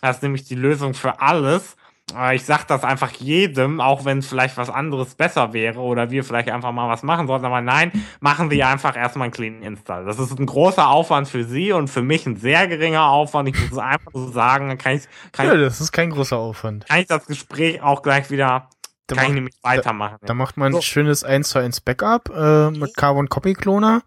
Das 0.05 0.17
ist 0.17 0.23
nämlich 0.23 0.45
die 0.45 0.55
Lösung 0.55 0.93
für 0.93 1.21
alles. 1.23 1.77
Äh, 2.15 2.37
Ich 2.37 2.45
sag 2.45 2.65
das 2.67 2.85
einfach 2.85 3.11
jedem, 3.13 3.81
auch 3.81 4.05
wenn 4.05 4.19
es 4.19 4.27
vielleicht 4.27 4.59
was 4.59 4.69
anderes 4.69 5.15
besser 5.15 5.55
wäre 5.55 5.81
oder 5.81 6.11
wir 6.11 6.25
vielleicht 6.25 6.51
einfach 6.51 6.73
mal 6.73 6.91
was 6.91 7.03
machen 7.03 7.27
sollten. 7.27 7.47
Aber 7.47 7.63
nein, 7.63 7.91
machen 8.21 8.51
Sie 8.51 8.63
einfach 8.63 8.97
erstmal 8.97 9.25
einen 9.27 9.33
Clean 9.33 9.63
Install. 9.63 10.05
Das 10.05 10.19
ist 10.19 10.39
ein 10.39 10.45
großer 10.45 10.87
Aufwand 10.91 11.27
für 11.27 11.45
Sie 11.45 11.73
und 11.73 11.89
für 11.89 12.03
mich 12.03 12.27
ein 12.27 12.37
sehr 12.37 12.69
geringer 12.69 13.07
Aufwand. 13.09 13.49
Ich 13.49 13.59
muss 13.59 13.73
es 13.73 13.79
einfach 13.79 14.11
so 14.13 14.31
sagen, 14.31 14.69
dann 14.69 14.77
kann 14.77 14.97
ich, 14.97 15.05
kann, 15.33 15.47
Ja, 15.47 15.57
das 15.57 15.81
ist 15.81 15.93
kein 15.93 16.11
großer 16.11 16.37
Aufwand. 16.37 16.87
kann 16.87 17.01
ich 17.01 17.07
das 17.07 17.25
Gespräch 17.27 17.81
auch 17.83 18.03
gleich 18.03 18.31
wieder, 18.31 18.69
Da 19.07 19.17
kann 19.17 19.29
ich 19.29 19.33
nämlich 19.33 19.55
weitermachen. 19.63 20.19
Da 20.21 20.35
macht 20.35 20.59
man 20.59 20.73
So. 20.73 20.79
ein 20.79 20.83
schönes 20.83 21.25
1 21.25 21.49
zu 21.49 21.59
1 21.59 21.81
Backup 21.81 22.29
äh, 22.29 22.71
mit 22.73 22.95
Carbon 22.95 23.31
Copy 23.31 23.55
Cloner 23.55 24.03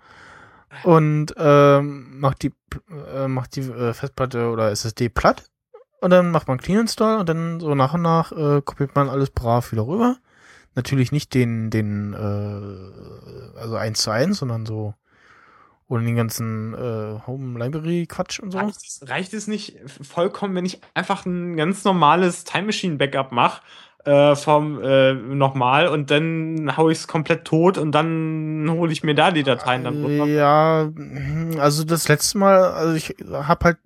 und 0.84 1.34
ähm, 1.38 2.20
macht 2.20 2.44
die 2.44 2.54
äh, 3.16 3.28
macht 3.28 3.56
die 3.56 3.62
äh, 3.62 3.94
Festplatte 3.94 4.50
oder 4.52 4.70
SSD 4.70 5.10
platt 5.10 5.46
und 6.02 6.10
dann 6.10 6.32
macht 6.32 6.48
man 6.48 6.60
Clean 6.60 6.82
Install 6.82 7.20
und 7.20 7.30
dann 7.30 7.60
so 7.60 7.76
nach 7.76 7.94
und 7.94 8.02
nach 8.02 8.32
äh, 8.32 8.62
kopiert 8.62 8.96
man 8.96 9.10
alles 9.10 9.30
brav 9.30 9.72
wieder 9.72 9.88
rüber. 9.88 10.18
Natürlich 10.76 11.12
nicht 11.12 11.34
den 11.34 11.70
den 11.70 12.14
äh, 12.14 13.60
also 13.60 13.76
1 13.76 14.02
zu 14.02 14.12
1, 14.12 14.38
sondern 14.38 14.66
so 14.66 14.94
ohne 15.90 16.06
den 16.06 16.16
ganzen 16.16 16.74
äh, 16.74 17.20
Home 17.26 17.58
Library 17.58 18.06
Quatsch 18.08 18.40
und 18.40 18.52
so. 18.52 18.58
Reicht 18.58 18.78
es, 18.86 19.10
reicht 19.10 19.34
es 19.34 19.48
nicht 19.48 19.78
vollkommen, 19.88 20.54
wenn 20.56 20.66
ich 20.66 20.82
einfach 20.94 21.26
ein 21.26 21.56
ganz 21.56 21.84
normales 21.84 22.44
Time 22.44 22.68
Machine 22.68 22.98
Backup 22.98 23.32
mache 23.32 23.62
äh, 24.08 24.36
vom 24.36 24.82
äh, 24.82 25.14
nochmal 25.14 25.88
und 25.88 26.12
dann 26.12 26.76
hau 26.78 26.90
ich 26.90 27.00
es 27.00 27.08
komplett 27.08 27.46
tot 27.46 27.78
und 27.78 27.92
dann 27.92 28.68
hole 28.70 28.92
ich 28.92 29.04
mir 29.04 29.16
da 29.16 29.32
die 29.32 29.44
Dateien 29.44 29.84
dann 29.84 30.04
runter. 30.04 30.26
Ja, 30.26 30.90
also 31.60 31.84
das 31.84 32.08
letzte 32.08 32.38
Mal, 32.38 32.72
also 32.72 32.96
ich 32.96 33.16
habe 33.32 33.66
halt 33.66 33.78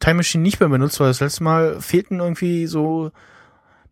Time 0.00 0.16
Machine 0.16 0.42
nicht 0.42 0.60
mehr 0.60 0.68
benutzt, 0.68 0.98
weil 0.98 1.08
das 1.08 1.20
letzte 1.20 1.44
Mal 1.44 1.80
fehlten 1.80 2.20
irgendwie 2.20 2.66
so 2.66 3.12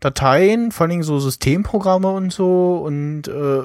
Dateien, 0.00 0.72
vor 0.72 0.84
allen 0.84 0.90
Dingen 0.90 1.02
so 1.02 1.18
Systemprogramme 1.18 2.08
und 2.08 2.32
so 2.32 2.78
und 2.78 3.28
äh, 3.28 3.62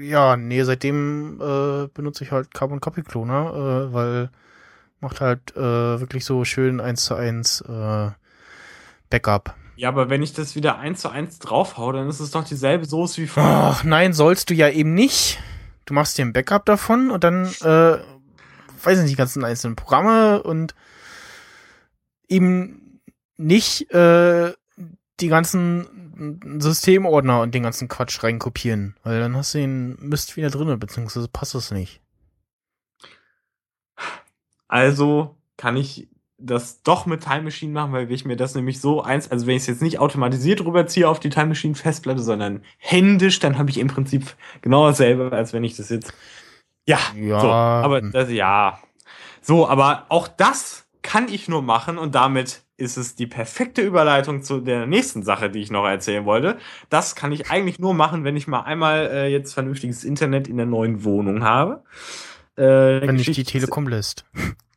ja, 0.00 0.36
nee, 0.36 0.62
seitdem 0.64 1.40
äh, 1.40 1.88
benutze 1.88 2.24
ich 2.24 2.32
halt 2.32 2.52
Carbon 2.52 2.80
Copy 2.80 3.02
Cloner, 3.02 3.88
äh, 3.90 3.92
weil 3.92 4.30
macht 5.00 5.20
halt 5.20 5.54
äh, 5.56 6.00
wirklich 6.00 6.24
so 6.24 6.44
schön 6.44 6.80
eins 6.80 7.04
zu 7.04 7.14
eins 7.14 7.60
äh, 7.62 8.10
Backup. 9.10 9.54
Ja, 9.76 9.88
aber 9.88 10.10
wenn 10.10 10.22
ich 10.22 10.32
das 10.32 10.54
wieder 10.54 10.78
eins 10.78 11.00
zu 11.00 11.08
eins 11.08 11.40
draufhau, 11.40 11.92
dann 11.92 12.08
ist 12.08 12.20
es 12.20 12.30
doch 12.30 12.44
dieselbe 12.44 12.84
Soße 12.84 13.20
wie 13.20 13.26
vorher. 13.26 13.52
Ach 13.52 13.84
nein, 13.84 14.12
sollst 14.12 14.50
du 14.50 14.54
ja 14.54 14.68
eben 14.68 14.94
nicht. 14.94 15.40
Du 15.86 15.94
machst 15.94 16.16
dir 16.16 16.24
ein 16.24 16.32
Backup 16.32 16.64
davon 16.66 17.10
und 17.10 17.24
dann, 17.24 17.46
äh, 17.62 17.98
weiß 18.84 18.98
ich 18.98 19.02
nicht, 19.02 19.12
die 19.12 19.16
ganzen 19.16 19.44
einzelnen 19.44 19.74
Programme 19.74 20.42
und 20.42 20.74
eben 22.32 23.00
nicht 23.36 23.90
äh, 23.92 24.52
die 25.20 25.28
ganzen 25.28 26.58
Systemordner 26.60 27.40
und 27.40 27.54
den 27.54 27.62
ganzen 27.62 27.88
Quatsch 27.88 28.22
reinkopieren, 28.22 28.96
weil 29.02 29.20
dann 29.20 29.36
hast 29.36 29.54
du 29.54 29.58
den 29.58 29.96
Mist 30.00 30.36
wieder 30.36 30.50
drinne, 30.50 30.76
beziehungsweise 30.76 31.28
passt 31.28 31.54
das 31.54 31.70
nicht. 31.70 32.00
Also 34.68 35.36
kann 35.56 35.76
ich 35.76 36.08
das 36.38 36.82
doch 36.82 37.06
mit 37.06 37.22
Time 37.22 37.42
Machine 37.42 37.72
machen, 37.72 37.92
weil 37.92 38.10
ich 38.10 38.24
mir 38.24 38.36
das 38.36 38.54
nämlich 38.54 38.80
so 38.80 39.02
eins, 39.02 39.30
also 39.30 39.46
wenn 39.46 39.56
ich 39.56 39.62
es 39.62 39.68
jetzt 39.68 39.82
nicht 39.82 40.00
automatisiert 40.00 40.64
rüberziehe 40.64 41.08
auf 41.08 41.20
die 41.20 41.30
Time 41.30 41.46
Machine 41.46 41.74
Festplatte, 41.74 42.22
sondern 42.22 42.62
händisch, 42.78 43.38
dann 43.38 43.58
habe 43.58 43.70
ich 43.70 43.78
im 43.78 43.88
Prinzip 43.88 44.34
genau 44.60 44.86
dasselbe, 44.88 45.30
als 45.32 45.52
wenn 45.52 45.62
ich 45.62 45.76
das 45.76 45.90
jetzt 45.90 46.12
ja, 46.86 46.98
Ja. 47.16 47.40
so, 47.40 47.48
aber 47.48 48.00
das 48.00 48.30
ja. 48.30 48.80
So, 49.40 49.68
aber 49.68 50.06
auch 50.08 50.26
das 50.26 50.81
kann 51.02 51.28
ich 51.28 51.48
nur 51.48 51.62
machen 51.62 51.98
und 51.98 52.14
damit 52.14 52.62
ist 52.76 52.96
es 52.96 53.14
die 53.14 53.26
perfekte 53.26 53.82
Überleitung 53.82 54.42
zu 54.42 54.60
der 54.60 54.86
nächsten 54.86 55.22
Sache, 55.22 55.50
die 55.50 55.60
ich 55.60 55.70
noch 55.70 55.86
erzählen 55.86 56.24
wollte. 56.24 56.58
Das 56.90 57.14
kann 57.14 57.32
ich 57.32 57.50
eigentlich 57.50 57.78
nur 57.78 57.94
machen, 57.94 58.24
wenn 58.24 58.36
ich 58.36 58.48
mal 58.48 58.60
einmal 58.62 59.08
äh, 59.12 59.28
jetzt 59.28 59.52
vernünftiges 59.54 60.04
Internet 60.04 60.48
in 60.48 60.56
der 60.56 60.66
neuen 60.66 61.04
Wohnung 61.04 61.44
habe. 61.44 61.84
Äh, 62.56 62.62
Wenn 62.62 63.16
nicht 63.16 63.28
die 63.28 63.32
Geschichte- 63.32 63.52
Telekom 63.52 63.88
lässt. 63.88 64.24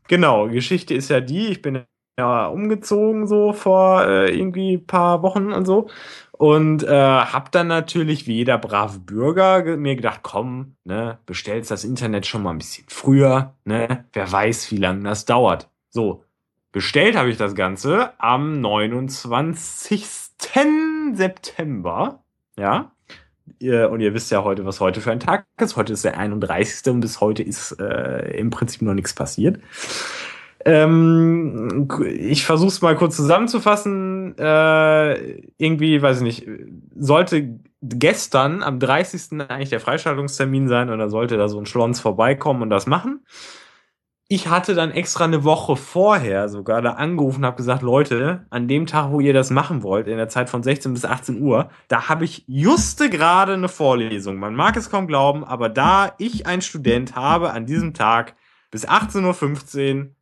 Genau, 0.08 0.48
Geschichte 0.48 0.94
ist 0.94 1.10
ja 1.10 1.20
die, 1.20 1.48
ich 1.48 1.62
bin 1.62 1.84
ja 2.18 2.48
umgezogen 2.48 3.28
so 3.28 3.54
vor 3.54 4.06
äh, 4.06 4.38
irgendwie 4.38 4.78
paar 4.78 5.24
Wochen 5.24 5.52
und 5.52 5.66
so 5.66 5.90
und 6.32 6.84
äh, 6.84 6.90
hab 6.90 7.52
dann 7.52 7.68
natürlich 7.68 8.28
wie 8.28 8.36
jeder 8.36 8.58
brave 8.58 9.00
Bürger 9.00 9.64
ge 9.64 9.78
mir 9.78 9.96
gedacht, 9.96 10.20
komm, 10.22 10.76
ne, 10.84 11.18
bestellst 11.26 11.72
das 11.72 11.84
Internet 11.84 12.26
schon 12.26 12.44
mal 12.44 12.52
ein 12.52 12.60
bisschen 12.60 12.86
früher, 12.88 13.56
ne, 13.66 14.06
wer 14.14 14.32
weiß, 14.32 14.72
wie 14.72 14.78
lange 14.78 15.04
das 15.04 15.26
dauert. 15.26 15.70
So, 15.96 16.26
bestellt 16.74 17.16
habe 17.16 17.30
ich 17.30 17.38
das 17.38 17.56
Ganze 17.56 18.12
am 18.18 18.60
29. 18.60 20.06
September, 21.14 22.22
ja. 22.58 22.92
Und 23.62 24.02
ihr 24.02 24.14
wisst 24.14 24.30
ja 24.30 24.44
heute, 24.44 24.66
was 24.66 24.82
heute 24.82 25.00
für 25.00 25.14
ein 25.14 25.22
Tag 25.22 25.46
ist. 25.58 25.78
Heute 25.78 25.94
ist 25.94 26.04
der 26.04 26.18
31. 26.18 26.92
und 26.92 27.00
bis 27.00 27.22
heute 27.22 27.44
ist 27.44 27.80
äh, 27.80 28.38
im 28.38 28.50
Prinzip 28.50 28.82
noch 28.82 28.94
nichts 28.94 29.14
passiert. 29.14 29.62
Ähm, 30.66 31.88
ich 32.06 32.44
versuche 32.44 32.68
es 32.68 32.82
mal 32.82 32.98
kurz 32.98 33.16
zusammenzufassen. 33.16 34.38
Äh, 34.38 35.44
irgendwie, 35.58 36.02
weiß 36.02 36.18
ich 36.18 36.24
nicht, 36.24 36.46
sollte 36.98 37.58
gestern 37.82 38.64
am 38.64 38.82
30. 38.82 39.40
eigentlich 39.48 39.70
der 39.70 39.80
Freischaltungstermin 39.80 40.68
sein 40.68 40.90
dann 40.90 41.10
sollte 41.10 41.38
da 41.38 41.48
so 41.48 41.58
ein 41.58 41.66
Schlons 41.66 42.02
vorbeikommen 42.02 42.64
und 42.64 42.70
das 42.70 42.86
machen. 42.86 43.22
Ich 44.28 44.48
hatte 44.48 44.74
dann 44.74 44.90
extra 44.90 45.26
eine 45.26 45.44
Woche 45.44 45.76
vorher 45.76 46.50
sogar 46.50 46.82
da 46.82 46.94
angerufen 46.94 47.42
und 47.42 47.46
habe 47.46 47.58
gesagt, 47.58 47.84
Leute, 47.84 48.48
an 48.50 48.68
dem 48.68 48.88
Tag, 48.88 49.12
wo 49.12 49.20
ihr 49.20 49.34
das 49.34 49.52
machen 49.52 49.84
wollt, 49.84 50.08
in 50.08 50.18
der 50.18 50.30
Zeit 50.30 50.50
von 50.50 50.64
16 50.64 50.94
bis 50.94 51.06
18 51.06 51.42
Uhr, 51.42 51.70
da 51.90 52.10
habe 52.10 52.26
ich 52.26 52.44
juste 52.48 53.12
gerade 53.12 53.54
eine 53.54 53.70
Vorlesung. 53.70 54.38
Man 54.38 54.56
mag 54.56 54.78
es 54.78 54.90
kaum 54.90 55.06
glauben, 55.06 55.44
aber 55.44 55.70
da 55.70 56.16
ich 56.18 56.48
ein 56.48 56.64
Student 56.64 57.16
habe 57.16 57.52
an 57.52 57.68
diesem 57.68 57.94
Tag 57.94 58.36
bis 58.72 58.88
18.15 58.88 60.00
Uhr 60.00 60.16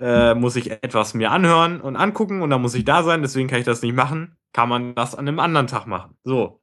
äh, 0.00 0.34
muss 0.34 0.56
ich 0.56 0.70
etwas 0.70 1.14
mir 1.14 1.30
anhören 1.30 1.80
und 1.80 1.96
angucken 1.96 2.42
und 2.42 2.50
dann 2.50 2.62
muss 2.62 2.74
ich 2.74 2.84
da 2.84 3.02
sein, 3.02 3.22
deswegen 3.22 3.48
kann 3.48 3.58
ich 3.58 3.64
das 3.66 3.82
nicht 3.82 3.94
machen. 3.94 4.36
Kann 4.52 4.68
man 4.68 4.94
das 4.94 5.14
an 5.14 5.28
einem 5.28 5.40
anderen 5.40 5.66
Tag 5.66 5.86
machen. 5.86 6.16
So. 6.24 6.62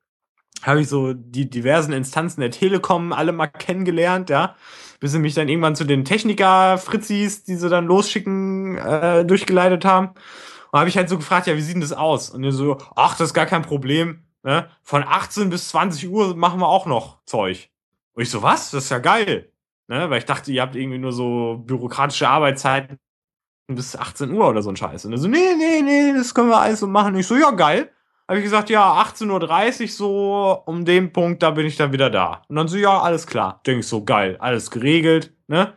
Habe 0.62 0.82
ich 0.82 0.88
so 0.88 1.14
die 1.14 1.50
diversen 1.50 1.94
Instanzen 1.94 2.42
der 2.42 2.52
Telekom 2.52 3.12
alle 3.12 3.32
mal 3.32 3.48
kennengelernt, 3.48 4.30
ja. 4.30 4.56
Bis 5.04 5.12
sie 5.12 5.20
mich 5.20 5.34
dann 5.34 5.50
irgendwann 5.50 5.76
zu 5.76 5.84
den 5.84 6.06
Techniker-Fritzis, 6.06 7.44
die 7.44 7.56
sie 7.58 7.68
dann 7.68 7.88
losschicken, 7.88 8.78
äh, 8.78 9.26
durchgeleitet 9.26 9.84
haben. 9.84 10.12
Und 10.72 10.80
habe 10.80 10.88
ich 10.88 10.96
halt 10.96 11.10
so 11.10 11.18
gefragt, 11.18 11.46
ja, 11.46 11.58
wie 11.58 11.62
sieht 11.62 11.74
denn 11.74 11.82
das 11.82 11.92
aus? 11.92 12.30
Und 12.30 12.42
ihr 12.46 12.54
so, 12.54 12.78
ach, 12.96 13.18
das 13.18 13.32
ist 13.32 13.34
gar 13.34 13.46
kein 13.46 13.64
Problem. 13.64 14.24
Ne? 14.44 14.70
Von 14.82 15.04
18 15.04 15.50
bis 15.50 15.68
20 15.68 16.10
Uhr 16.10 16.38
machen 16.38 16.62
wir 16.62 16.70
auch 16.70 16.86
noch 16.86 17.18
Zeug. 17.26 17.70
Und 18.14 18.24
ich 18.24 18.30
so, 18.30 18.44
was? 18.44 18.72
Das 18.72 18.86
ist 18.86 18.92
ja 18.92 19.00
geil. 19.00 19.52
Ne? 19.90 20.10
Weil 20.10 20.20
ich 20.20 20.26
dachte, 20.26 20.54
ihr 20.54 20.62
habt 20.62 20.78
irgendwie 20.78 21.00
nur 21.00 21.12
so 21.12 21.62
bürokratische 21.66 22.30
Arbeitszeiten 22.30 22.98
bis 23.68 23.98
18 23.98 24.32
Uhr 24.32 24.48
oder 24.48 24.62
so 24.62 24.70
ein 24.70 24.78
Scheiß. 24.78 25.04
Und 25.04 25.12
er 25.12 25.18
so, 25.18 25.28
nee, 25.28 25.54
nee, 25.58 25.82
nee, 25.82 26.14
das 26.14 26.34
können 26.34 26.48
wir 26.48 26.62
alles 26.62 26.80
so 26.80 26.88
machen. 26.88 27.14
Und 27.14 27.20
ich 27.20 27.28
so, 27.28 27.36
ja, 27.36 27.52
geil. 27.52 27.92
Habe 28.28 28.40
ich 28.40 28.44
gesagt, 28.44 28.70
ja, 28.70 29.02
18.30 29.02 29.82
Uhr 29.82 29.88
so, 29.90 30.64
um 30.66 30.86
den 30.86 31.12
Punkt, 31.12 31.44
da 31.44 31.52
bin 31.52 31.66
ich 31.66 31.76
dann 31.76 31.92
wieder 31.92 32.10
da. 32.10 32.42
Und 32.48 32.56
dann 32.56 32.68
so, 32.68 32.78
ja, 32.78 33.02
alles 33.02 33.28
klar. 33.28 33.62
Denk 33.68 33.80
ich 33.80 33.88
so, 33.88 34.04
geil, 34.06 34.38
alles 34.40 34.72
geregelt, 34.72 35.34
ne? 35.48 35.74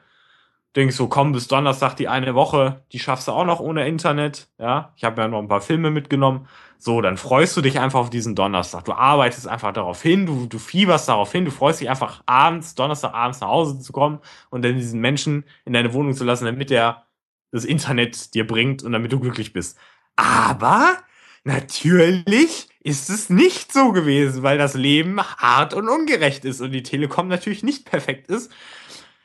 Denk 0.76 0.90
ich 0.90 0.96
so, 0.96 1.08
komm, 1.08 1.32
bis 1.32 1.48
Donnerstag 1.48 1.96
die 1.96 2.06
eine 2.06 2.34
Woche, 2.34 2.84
die 2.92 2.98
schaffst 2.98 3.28
du 3.28 3.32
auch 3.32 3.46
noch 3.46 3.60
ohne 3.60 3.88
Internet, 3.88 4.48
ja? 4.58 4.92
Ich 4.96 5.04
habe 5.04 5.22
ja 5.22 5.28
noch 5.28 5.40
ein 5.40 5.48
paar 5.48 5.60
Filme 5.60 5.90
mitgenommen. 5.90 6.46
So, 6.78 7.00
dann 7.00 7.16
freust 7.16 7.56
du 7.56 7.62
dich 7.62 7.80
einfach 7.80 7.98
auf 7.98 8.10
diesen 8.10 8.34
Donnerstag. 8.34 8.84
Du 8.84 8.92
arbeitest 8.92 9.48
einfach 9.48 9.72
darauf 9.72 10.02
hin, 10.02 10.26
du, 10.26 10.46
du 10.46 10.58
fieberst 10.58 11.08
darauf 11.08 11.32
hin, 11.32 11.46
du 11.46 11.50
freust 11.50 11.80
dich 11.80 11.90
einfach 11.90 12.22
abends, 12.26 12.74
Donnerstagabends 12.74 13.40
nach 13.40 13.48
Hause 13.48 13.80
zu 13.80 13.92
kommen 13.92 14.20
und 14.50 14.64
dann 14.64 14.76
diesen 14.76 15.00
Menschen 15.00 15.44
in 15.64 15.72
deine 15.72 15.92
Wohnung 15.94 16.14
zu 16.14 16.24
lassen, 16.24 16.44
damit 16.44 16.70
er 16.70 17.06
das 17.50 17.64
Internet 17.64 18.34
dir 18.34 18.46
bringt 18.46 18.82
und 18.82 18.92
damit 18.92 19.12
du 19.12 19.18
glücklich 19.18 19.52
bist. 19.52 19.78
Aber 20.16 20.98
natürlich 21.46 22.68
ist 22.80 23.10
es 23.10 23.30
nicht 23.30 23.72
so 23.72 23.92
gewesen, 23.92 24.42
weil 24.42 24.58
das 24.58 24.74
Leben 24.74 25.20
hart 25.20 25.74
und 25.74 25.88
ungerecht 25.88 26.44
ist 26.44 26.60
und 26.60 26.72
die 26.72 26.82
Telekom 26.82 27.28
natürlich 27.28 27.62
nicht 27.62 27.84
perfekt 27.84 28.28
ist. 28.28 28.50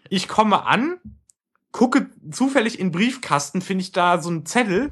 Ich 0.10 0.28
komme 0.28 0.66
an, 0.66 1.00
gucke 1.72 2.10
zufällig 2.32 2.80
in 2.80 2.92
Briefkasten, 2.92 3.62
finde 3.62 3.84
ich 3.84 3.92
da 3.92 4.22
so 4.22 4.30
einen 4.30 4.46
Zettel, 4.46 4.92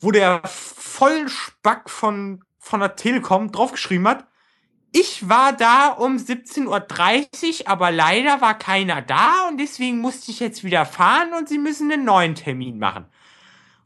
wo 0.00 0.10
der 0.10 0.42
Vollspack 0.44 1.88
von 1.88 2.42
von 2.66 2.80
der 2.80 2.96
Telekom 2.96 3.52
draufgeschrieben 3.52 4.08
hat, 4.08 4.26
ich 4.92 5.28
war 5.28 5.52
da 5.52 5.88
um 5.88 6.16
17.30 6.16 6.66
Uhr, 6.66 7.68
aber 7.68 7.90
leider 7.90 8.40
war 8.40 8.58
keiner 8.58 9.02
da 9.02 9.46
und 9.48 9.58
deswegen 9.58 9.98
musste 9.98 10.30
ich 10.30 10.40
jetzt 10.40 10.64
wieder 10.64 10.84
fahren 10.84 11.32
und 11.38 11.48
sie 11.48 11.58
müssen 11.58 11.92
einen 11.92 12.04
neuen 12.04 12.34
Termin 12.34 12.78
machen. 12.78 13.06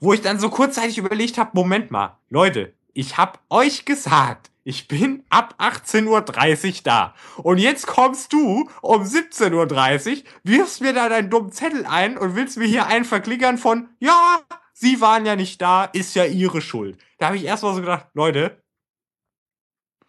Wo 0.00 0.14
ich 0.14 0.22
dann 0.22 0.40
so 0.40 0.48
kurzzeitig 0.48 0.96
überlegt 0.96 1.36
habe, 1.36 1.50
Moment 1.52 1.90
mal, 1.90 2.16
Leute, 2.30 2.72
ich 2.94 3.18
hab 3.18 3.38
euch 3.50 3.84
gesagt, 3.84 4.50
ich 4.64 4.88
bin 4.88 5.24
ab 5.28 5.54
18.30 5.58 6.06
Uhr 6.06 6.74
da. 6.84 7.14
Und 7.42 7.58
jetzt 7.58 7.86
kommst 7.86 8.32
du 8.32 8.68
um 8.80 9.02
17.30 9.02 10.10
Uhr, 10.16 10.22
wirfst 10.42 10.80
mir 10.80 10.94
da 10.94 11.10
deinen 11.10 11.28
dummen 11.28 11.52
Zettel 11.52 11.84
ein 11.84 12.16
und 12.16 12.34
willst 12.34 12.56
mir 12.56 12.66
hier 12.66 12.86
einen 12.86 13.04
verklickern 13.04 13.58
von, 13.58 13.90
ja, 13.98 14.40
sie 14.72 15.02
waren 15.02 15.26
ja 15.26 15.36
nicht 15.36 15.60
da, 15.60 15.84
ist 15.84 16.14
ja 16.14 16.24
ihre 16.24 16.62
Schuld. 16.62 16.96
Da 17.18 17.26
habe 17.26 17.36
ich 17.36 17.44
erstmal 17.44 17.74
so 17.74 17.80
gedacht, 17.80 18.06
Leute, 18.14 18.59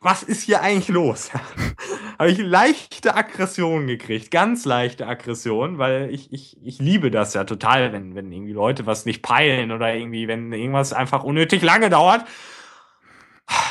was 0.02 0.24
ist 0.24 0.44
hier 0.44 0.62
eigentlich 0.62 0.90
los? 0.90 1.30
habe 2.20 2.32
ich 2.32 2.40
leichte 2.40 3.16
Aggression 3.16 3.88
gekriegt, 3.88 4.32
ganz 4.32 4.66
leichte 4.66 5.08
Aggression, 5.08 5.78
weil 5.78 6.10
ich, 6.12 6.34
ich, 6.34 6.58
ich 6.64 6.80
liebe 6.80 7.12
das 7.12 7.34
ja 7.36 7.44
total, 7.44 7.94
wenn, 7.94 8.16
wenn 8.16 8.32
irgendwie 8.32 8.54
Leute 8.54 8.86
was 8.86 9.06
nicht 9.06 9.22
peilen 9.22 9.72
oder 9.72 9.94
irgendwie, 9.94 10.28
wenn 10.28 10.52
irgendwas 10.52 10.92
einfach 10.92 11.24
unnötig 11.24 11.62
lange 11.62 11.90
dauert. 11.90 12.26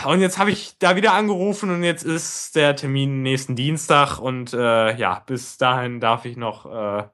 Und 0.04 0.20
jetzt 0.20 0.38
habe 0.38 0.50
ich 0.50 0.78
da 0.78 0.94
wieder 0.96 1.14
angerufen 1.14 1.70
und 1.70 1.82
jetzt 1.82 2.04
ist 2.04 2.54
der 2.54 2.76
Termin 2.76 3.22
nächsten 3.22 3.56
Dienstag 3.56 4.18
und 4.18 4.52
äh, 4.52 4.96
ja, 4.96 5.22
bis 5.26 5.56
dahin 5.58 6.00
darf 6.00 6.24
ich 6.24 6.36
noch 6.36 6.66
äh, 6.66 7.08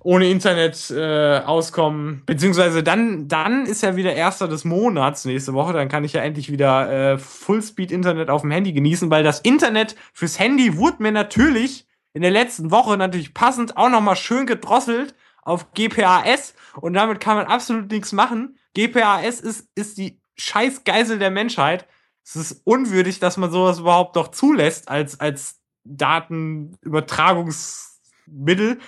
ohne 0.00 0.28
Internet 0.28 0.90
äh, 0.90 1.38
auskommen. 1.38 2.22
Beziehungsweise 2.26 2.82
dann, 2.82 3.28
dann 3.28 3.66
ist 3.66 3.82
ja 3.82 3.96
wieder 3.96 4.14
erster 4.14 4.48
des 4.48 4.64
Monats 4.64 5.24
nächste 5.24 5.54
Woche. 5.54 5.72
Dann 5.72 5.88
kann 5.88 6.04
ich 6.04 6.12
ja 6.12 6.22
endlich 6.22 6.50
wieder 6.50 7.12
äh, 7.12 7.18
Fullspeed-Internet 7.18 8.30
auf 8.30 8.42
dem 8.42 8.50
Handy 8.50 8.72
genießen, 8.72 9.10
weil 9.10 9.24
das 9.24 9.40
Internet 9.40 9.96
fürs 10.12 10.38
Handy 10.38 10.76
wurde 10.76 11.02
mir 11.02 11.12
natürlich 11.12 11.86
in 12.12 12.22
der 12.22 12.30
letzten 12.30 12.70
Woche 12.70 12.96
natürlich 12.96 13.34
passend 13.34 13.76
auch 13.76 13.90
nochmal 13.90 14.16
schön 14.16 14.46
gedrosselt 14.46 15.14
auf 15.42 15.72
GPAS 15.72 16.54
und 16.80 16.94
damit 16.94 17.20
kann 17.20 17.36
man 17.36 17.46
absolut 17.46 17.90
nichts 17.90 18.12
machen. 18.12 18.56
GPAS 18.74 19.40
ist, 19.40 19.68
ist 19.74 19.98
die 19.98 20.20
scheiß 20.36 20.84
Geisel 20.84 21.18
der 21.18 21.30
Menschheit. 21.30 21.86
Es 22.24 22.36
ist 22.36 22.62
unwürdig, 22.64 23.18
dass 23.20 23.38
man 23.38 23.50
sowas 23.50 23.78
überhaupt 23.78 24.16
doch 24.16 24.28
zulässt 24.28 24.88
als, 24.88 25.20
als 25.20 25.60
Datenübertragungsmittel. 25.84 28.78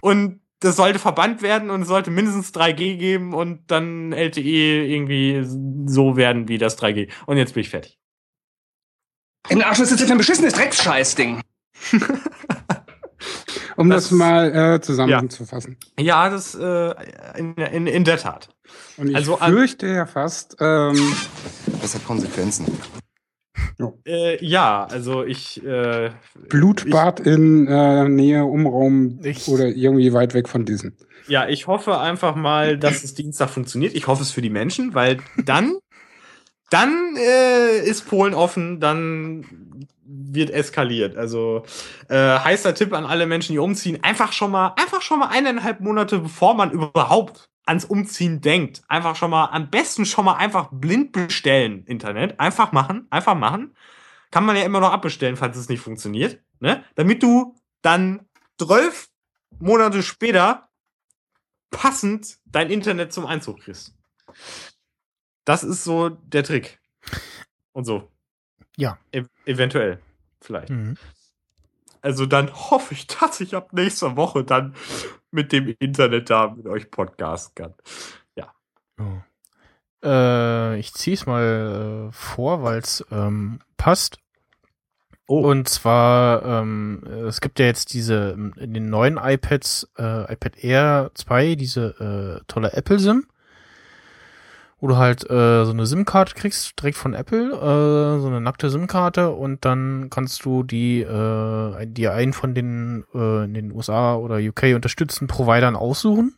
Und 0.00 0.40
das 0.60 0.76
sollte 0.76 0.98
verbannt 0.98 1.42
werden 1.42 1.70
und 1.70 1.82
es 1.82 1.88
sollte 1.88 2.10
mindestens 2.10 2.54
3G 2.54 2.96
geben 2.96 3.34
und 3.34 3.70
dann 3.70 4.12
LTE 4.12 4.86
irgendwie 4.86 5.42
so 5.86 6.16
werden 6.16 6.48
wie 6.48 6.58
das 6.58 6.78
3G. 6.78 7.10
Und 7.26 7.36
jetzt 7.36 7.54
bin 7.54 7.62
ich 7.62 7.70
fertig. 7.70 7.98
Im 9.48 9.60
Arsch 9.62 9.80
ist 9.80 9.90
jetzt 9.90 10.10
ein 10.10 10.18
beschissenes 10.18 10.54
Drecksscheißding. 10.54 11.40
um 13.76 13.90
das, 13.90 14.04
das 14.04 14.12
mal 14.12 14.54
äh, 14.54 14.80
zusammenzufassen. 14.80 15.76
Ja, 15.98 16.04
ja 16.04 16.30
das 16.30 16.54
äh, 16.54 16.94
in, 17.36 17.54
in, 17.54 17.86
in 17.88 18.04
der 18.04 18.18
Tat. 18.18 18.48
Und 18.96 19.08
ich 19.08 19.16
also, 19.16 19.36
fürchte 19.36 19.88
ja 19.88 20.06
fast. 20.06 20.56
Ähm, 20.60 21.14
das 21.80 21.94
hat 21.94 22.06
Konsequenzen. 22.06 22.66
Äh, 24.06 24.44
ja, 24.44 24.86
also 24.90 25.24
ich. 25.24 25.64
Äh, 25.64 26.10
Blutbad 26.48 27.20
ich, 27.20 27.26
in 27.26 27.66
äh, 27.66 28.08
Nähe, 28.08 28.44
Umraum 28.44 29.20
ich, 29.22 29.48
oder 29.48 29.66
irgendwie 29.66 30.12
weit 30.12 30.34
weg 30.34 30.48
von 30.48 30.64
diesen. 30.64 30.96
Ja, 31.28 31.48
ich 31.48 31.66
hoffe 31.66 31.98
einfach 31.98 32.34
mal, 32.34 32.78
dass 32.78 33.04
es 33.04 33.14
Dienstag 33.14 33.50
funktioniert. 33.50 33.94
Ich 33.94 34.06
hoffe 34.06 34.22
es 34.22 34.30
für 34.30 34.42
die 34.42 34.50
Menschen, 34.50 34.94
weil 34.94 35.18
dann, 35.44 35.76
dann 36.70 37.16
äh, 37.16 37.78
ist 37.84 38.08
Polen 38.08 38.34
offen, 38.34 38.80
dann 38.80 39.44
wird 40.04 40.50
eskaliert. 40.50 41.16
Also 41.16 41.64
äh, 42.08 42.16
heißer 42.16 42.74
Tipp 42.74 42.92
an 42.92 43.04
alle 43.04 43.26
Menschen, 43.26 43.52
die 43.52 43.58
umziehen: 43.58 43.98
einfach 44.02 44.32
schon 44.32 44.50
mal, 44.50 44.74
einfach 44.76 45.02
schon 45.02 45.20
mal 45.20 45.28
eineinhalb 45.28 45.80
Monate, 45.80 46.18
bevor 46.18 46.54
man 46.54 46.70
überhaupt 46.70 47.48
ans 47.66 47.84
Umziehen 47.84 48.40
denkt, 48.40 48.82
einfach 48.88 49.16
schon 49.16 49.30
mal, 49.30 49.46
am 49.46 49.70
besten 49.70 50.04
schon 50.04 50.24
mal 50.24 50.34
einfach 50.34 50.68
blind 50.72 51.12
bestellen, 51.12 51.84
Internet. 51.86 52.40
Einfach 52.40 52.72
machen, 52.72 53.06
einfach 53.10 53.34
machen. 53.34 53.76
Kann 54.30 54.44
man 54.44 54.56
ja 54.56 54.62
immer 54.62 54.80
noch 54.80 54.92
abbestellen, 54.92 55.36
falls 55.36 55.56
es 55.56 55.68
nicht 55.68 55.80
funktioniert. 55.80 56.40
Ne? 56.60 56.84
Damit 56.94 57.22
du 57.22 57.54
dann 57.82 58.26
zwölf 58.58 59.08
Monate 59.58 60.02
später 60.02 60.68
passend 61.70 62.38
dein 62.46 62.70
Internet 62.70 63.12
zum 63.12 63.26
Einzug 63.26 63.60
kriegst. 63.60 63.94
Das 65.44 65.64
ist 65.64 65.84
so 65.84 66.08
der 66.08 66.44
Trick. 66.44 66.80
Und 67.72 67.84
so. 67.84 68.10
Ja. 68.76 68.98
E 69.12 69.24
eventuell. 69.44 70.00
Vielleicht. 70.40 70.70
Mhm. 70.70 70.96
Also 72.00 72.26
dann 72.26 72.52
hoffe 72.52 72.94
ich, 72.94 73.06
dass 73.06 73.40
ich 73.40 73.54
ab 73.54 73.72
nächster 73.72 74.16
Woche 74.16 74.44
dann 74.44 74.74
mit 75.32 75.52
dem 75.52 75.74
Internet 75.78 76.30
da 76.30 76.48
mit 76.48 76.66
euch 76.66 76.90
podcasten 76.90 77.54
kann. 77.54 77.74
Ja. 78.36 78.52
Oh. 78.98 80.06
Äh, 80.06 80.78
ich 80.78 80.92
ziehe 80.94 81.14
es 81.14 81.26
mal 81.26 82.08
äh, 82.08 82.12
vor, 82.12 82.62
weil 82.62 82.78
es 82.78 83.04
ähm, 83.10 83.60
passt. 83.76 84.18
Oh. 85.26 85.40
Und 85.48 85.68
zwar, 85.68 86.44
ähm, 86.44 87.02
es 87.26 87.40
gibt 87.40 87.58
ja 87.58 87.66
jetzt 87.66 87.94
diese 87.94 88.32
in 88.56 88.74
den 88.74 88.90
neuen 88.90 89.18
iPads, 89.18 89.90
äh, 89.98 90.32
iPad 90.32 90.62
Air 90.62 91.10
2, 91.14 91.54
diese 91.54 92.40
äh, 92.40 92.44
tolle 92.46 92.72
Apple 92.72 92.98
SIM 92.98 93.26
wo 94.82 94.88
du 94.88 94.96
halt 94.96 95.22
äh, 95.30 95.64
so 95.64 95.70
eine 95.70 95.86
SIM-Karte 95.86 96.34
kriegst, 96.34 96.76
direkt 96.80 96.98
von 96.98 97.14
Apple, 97.14 97.52
äh, 97.52 98.20
so 98.20 98.26
eine 98.26 98.40
nackte 98.40 98.68
SIM-Karte 98.68 99.30
und 99.30 99.64
dann 99.64 100.08
kannst 100.10 100.44
du 100.44 100.64
die 100.64 101.02
äh, 101.02 101.86
dir 101.86 102.14
einen 102.14 102.32
von 102.32 102.52
den 102.52 103.04
äh, 103.14 103.44
in 103.44 103.54
den 103.54 103.70
USA 103.70 104.16
oder 104.16 104.38
UK 104.38 104.74
unterstützten 104.74 105.28
Providern 105.28 105.76
aussuchen. 105.76 106.34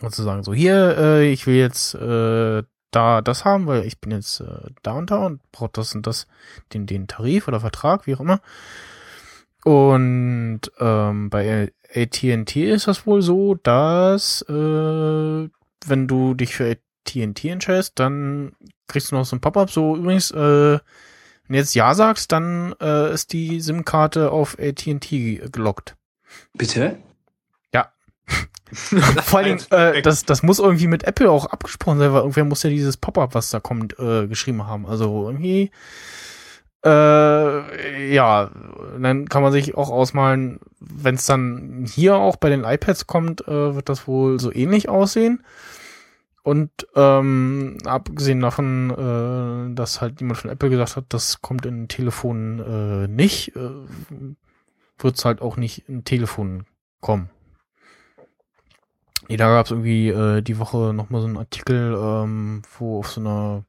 Und 0.00 0.14
zu 0.14 0.22
sagen, 0.22 0.44
so 0.44 0.54
hier, 0.54 0.96
äh, 0.96 1.30
ich 1.30 1.46
will 1.46 1.56
jetzt 1.56 1.94
äh, 1.94 2.62
da 2.90 3.20
das 3.20 3.44
haben, 3.44 3.66
weil 3.66 3.84
ich 3.84 4.00
bin 4.00 4.12
jetzt 4.12 4.40
äh, 4.40 4.70
da 4.82 4.92
und 4.92 5.10
da 5.10 5.26
und 5.26 5.42
brauche 5.52 5.70
das 5.74 5.94
und 5.94 6.06
das, 6.06 6.26
den, 6.72 6.86
den 6.86 7.06
Tarif 7.06 7.48
oder 7.48 7.60
Vertrag, 7.60 8.06
wie 8.06 8.14
auch 8.14 8.20
immer. 8.20 8.40
Und 9.62 10.62
ähm, 10.78 11.28
bei 11.28 11.70
AT&T 11.94 12.70
ist 12.70 12.88
das 12.88 13.06
wohl 13.06 13.20
so, 13.20 13.56
dass 13.56 14.40
äh, 14.48 15.48
wenn 15.86 16.08
du 16.08 16.32
dich 16.32 16.54
für 16.54 16.64
TNT 17.06 17.46
entscheidest, 17.46 17.98
dann 17.98 18.52
kriegst 18.88 19.10
du 19.10 19.16
noch 19.16 19.24
so 19.24 19.36
ein 19.36 19.40
Pop-up. 19.40 19.70
So 19.70 19.96
übrigens, 19.96 20.30
äh, 20.30 20.78
wenn 21.48 21.52
du 21.52 21.58
jetzt 21.58 21.74
Ja 21.74 21.94
sagst, 21.94 22.32
dann 22.32 22.74
äh, 22.80 23.12
ist 23.12 23.32
die 23.32 23.60
SIM-Karte 23.60 24.30
auf 24.30 24.58
AT&T 24.58 25.42
gelockt. 25.52 25.96
Bitte? 26.54 26.98
Ja. 27.72 27.92
Vor 28.72 29.38
allen 29.38 29.58
Dingen, 29.58 29.70
äh, 29.70 30.02
das, 30.02 30.24
das 30.24 30.42
muss 30.42 30.58
irgendwie 30.58 30.88
mit 30.88 31.04
Apple 31.04 31.30
auch 31.30 31.46
abgesprochen 31.46 31.98
sein, 31.98 32.12
weil 32.12 32.20
irgendwer 32.20 32.44
muss 32.44 32.62
ja 32.62 32.70
dieses 32.70 32.96
Pop-up, 32.96 33.34
was 33.34 33.50
da 33.50 33.60
kommt, 33.60 33.98
äh, 33.98 34.26
geschrieben 34.26 34.66
haben. 34.66 34.86
Also 34.86 35.26
irgendwie, 35.26 35.70
äh, 36.84 38.14
ja, 38.14 38.50
dann 39.00 39.28
kann 39.28 39.42
man 39.42 39.52
sich 39.52 39.74
auch 39.74 39.90
ausmalen, 39.90 40.60
wenn 40.78 41.16
es 41.16 41.26
dann 41.26 41.84
hier 41.88 42.16
auch 42.16 42.36
bei 42.36 42.48
den 42.48 42.64
iPads 42.64 43.06
kommt, 43.06 43.46
äh, 43.48 43.74
wird 43.74 43.88
das 43.88 44.06
wohl 44.06 44.38
so 44.38 44.52
ähnlich 44.52 44.88
aussehen. 44.88 45.42
Und 46.46 46.70
ähm, 46.94 47.76
abgesehen 47.86 48.38
davon, 48.38 48.90
äh, 48.90 49.74
dass 49.74 50.00
halt 50.00 50.20
jemand 50.20 50.38
von 50.38 50.48
Apple 50.48 50.70
gesagt 50.70 50.94
hat, 50.94 51.06
das 51.08 51.42
kommt 51.42 51.66
in 51.66 51.88
Telefonen 51.88 52.60
äh, 52.60 53.08
nicht, 53.08 53.56
äh, 53.56 53.70
wird 54.96 55.16
es 55.16 55.24
halt 55.24 55.42
auch 55.42 55.56
nicht 55.56 55.88
in 55.88 56.04
Telefonen 56.04 56.64
kommen. 57.00 57.30
Nee, 59.28 59.36
da 59.36 59.48
gab 59.48 59.66
es 59.66 59.72
irgendwie 59.72 60.10
äh, 60.10 60.40
die 60.40 60.60
Woche 60.60 60.94
nochmal 60.94 61.20
so 61.20 61.26
einen 61.26 61.36
Artikel, 61.36 61.98
ähm, 62.00 62.62
wo 62.78 63.00
auf 63.00 63.10
so 63.10 63.20
einer 63.20 63.64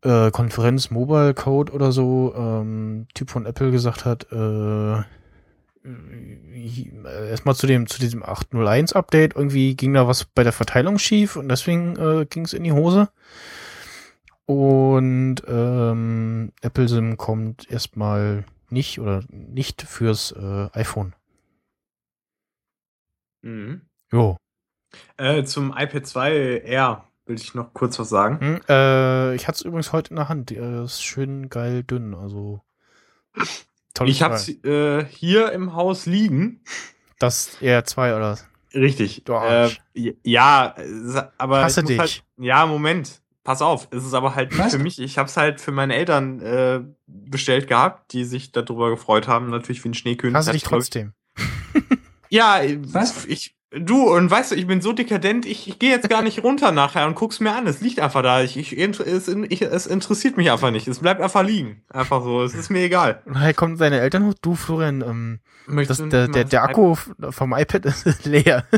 äh, 0.00 0.30
Konferenz 0.30 0.90
Mobile 0.90 1.34
Code 1.34 1.74
oder 1.74 1.92
so 1.92 2.32
ähm, 2.34 3.06
Typ 3.12 3.28
von 3.28 3.44
Apple 3.44 3.70
gesagt 3.70 4.06
hat, 4.06 4.32
äh, 4.32 5.02
erstmal 5.82 7.54
zu 7.54 7.66
dem, 7.66 7.86
zu 7.86 7.98
diesem 7.98 8.22
801 8.22 8.92
Update, 8.92 9.34
irgendwie 9.34 9.74
ging 9.74 9.94
da 9.94 10.06
was 10.06 10.24
bei 10.24 10.42
der 10.42 10.52
Verteilung 10.52 10.98
schief 10.98 11.36
und 11.36 11.48
deswegen 11.48 11.96
äh, 11.96 12.26
ging 12.26 12.44
es 12.44 12.52
in 12.52 12.64
die 12.64 12.72
Hose. 12.72 13.08
Und 14.46 15.36
ähm, 15.46 16.52
Apple 16.60 16.88
SIM 16.88 17.16
kommt 17.16 17.70
erstmal 17.70 18.44
nicht 18.68 19.00
oder 19.00 19.22
nicht 19.28 19.82
fürs 19.82 20.32
äh, 20.32 20.68
iPhone. 20.72 21.14
Mhm. 23.42 23.82
Jo. 24.12 24.36
Äh, 25.16 25.44
zum 25.44 25.70
iPad 25.76 26.06
2 26.06 26.58
R 26.64 27.04
will 27.26 27.36
ich 27.36 27.54
noch 27.54 27.72
kurz 27.72 27.98
was 27.98 28.08
sagen. 28.08 28.40
Hm, 28.40 28.60
äh, 28.68 29.34
ich 29.36 29.46
hatte 29.46 29.56
es 29.56 29.62
übrigens 29.62 29.92
heute 29.92 30.10
in 30.10 30.16
der 30.16 30.28
Hand. 30.28 30.50
Äh, 30.50 30.84
ist 30.84 31.02
schön 31.02 31.48
geil 31.48 31.84
dünn. 31.84 32.14
Also 32.14 32.60
Tolles 33.94 34.14
ich 34.14 34.22
hab's 34.22 34.48
äh, 34.48 35.04
hier 35.04 35.52
im 35.52 35.74
Haus 35.74 36.06
liegen. 36.06 36.62
Das 37.18 37.58
R2 37.60 38.16
oder 38.16 38.32
was? 38.32 38.46
Richtig. 38.72 39.22
Du 39.24 39.34
Arsch. 39.34 39.80
Äh, 39.94 40.14
ja, 40.22 40.74
aber. 41.38 41.62
Hasse 41.64 41.82
dich. 41.82 41.98
Halt, 41.98 42.22
ja, 42.38 42.66
Moment. 42.66 43.20
pass 43.42 43.62
auf, 43.62 43.88
es 43.90 44.04
ist 44.04 44.14
aber 44.14 44.34
halt 44.36 44.56
nicht 44.56 44.70
für 44.70 44.78
mich. 44.78 45.00
Ich 45.00 45.18
habe 45.18 45.28
es 45.28 45.36
halt 45.36 45.60
für 45.60 45.72
meine 45.72 45.94
Eltern 45.96 46.40
äh, 46.40 46.80
bestellt 47.06 47.66
gehabt, 47.66 48.12
die 48.12 48.24
sich 48.24 48.52
darüber 48.52 48.90
gefreut 48.90 49.26
haben, 49.26 49.50
natürlich 49.50 49.82
wie 49.84 49.88
ein 49.88 49.94
Schneekönig. 49.94 50.36
Hast 50.36 50.46
du 50.46 50.50
Hat 50.50 50.54
dich 50.54 50.62
trotzdem? 50.62 51.12
Ja, 52.28 52.60
Was? 52.92 53.24
ich 53.26 53.56
du 53.72 54.12
und 54.14 54.30
weißt 54.30 54.52
du, 54.52 54.56
ich 54.56 54.66
bin 54.66 54.80
so 54.80 54.92
dekadent, 54.92 55.46
ich, 55.46 55.68
ich 55.68 55.78
gehe 55.78 55.90
jetzt 55.90 56.08
gar 56.08 56.22
nicht 56.22 56.42
runter 56.42 56.72
nachher 56.72 57.06
und 57.06 57.14
guck's 57.14 57.40
mir 57.40 57.52
an. 57.54 57.66
Es 57.66 57.80
liegt 57.80 58.00
einfach 58.00 58.22
da. 58.22 58.42
Ich, 58.42 58.56
ich, 58.56 58.76
es, 58.78 59.28
ich, 59.28 59.62
es 59.62 59.86
interessiert 59.86 60.36
mich 60.36 60.50
einfach 60.50 60.70
nicht. 60.70 60.88
Es 60.88 60.98
bleibt 60.98 61.20
einfach 61.20 61.42
liegen. 61.44 61.82
Einfach 61.88 62.22
so. 62.22 62.42
Es 62.42 62.54
ist 62.54 62.70
mir 62.70 62.82
egal. 62.82 63.22
Und 63.26 63.38
halt 63.40 63.56
kommen 63.56 63.76
deine 63.78 64.00
Eltern 64.00 64.26
hoch. 64.26 64.34
Du, 64.42 64.54
Florian, 64.54 65.02
ähm, 65.02 65.40
Möchtest 65.66 66.00
das, 66.00 66.04
du 66.06 66.10
der, 66.10 66.28
der, 66.28 66.44
der 66.44 66.62
Akku 66.64 66.96
vom 67.30 67.52
iPad 67.52 67.84
ist 68.04 68.24
leer. 68.26 68.64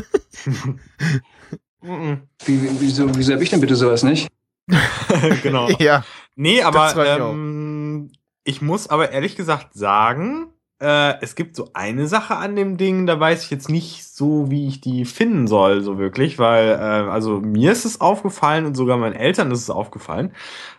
Mhm. 1.81 2.21
Wie, 2.45 2.61
wie- 2.61 2.69
wieso, 2.79 3.13
wieso 3.15 3.33
hab 3.33 3.41
ich 3.41 3.49
denn 3.49 3.59
bitte 3.59 3.75
sowas 3.75 4.03
nicht? 4.03 4.29
genau. 5.43 5.69
ja. 5.79 6.05
Nee, 6.35 6.61
aber 6.61 6.95
ähm, 7.19 8.09
ich 8.45 8.61
muss 8.61 8.87
aber 8.87 9.11
ehrlich 9.11 9.35
gesagt 9.35 9.73
sagen, 9.73 10.52
äh, 10.81 11.21
es 11.21 11.35
gibt 11.35 11.55
so 11.55 11.69
eine 11.73 12.07
Sache 12.07 12.35
an 12.35 12.55
dem 12.55 12.77
Ding, 12.77 13.05
da 13.05 13.19
weiß 13.19 13.43
ich 13.45 13.51
jetzt 13.51 13.69
nicht 13.69 14.05
so, 14.05 14.51
wie 14.51 14.67
ich 14.67 14.81
die 14.81 15.05
finden 15.05 15.47
soll, 15.47 15.81
so 15.81 15.97
wirklich, 15.97 16.39
weil, 16.39 16.69
äh, 16.69 16.73
also 17.09 17.39
mir 17.41 17.71
ist 17.71 17.85
es 17.85 18.01
aufgefallen 18.01 18.65
und 18.65 18.75
sogar 18.75 18.97
meinen 18.97 19.13
Eltern 19.15 19.51
ist 19.51 19.61
es 19.61 19.69
aufgefallen, 19.69 20.33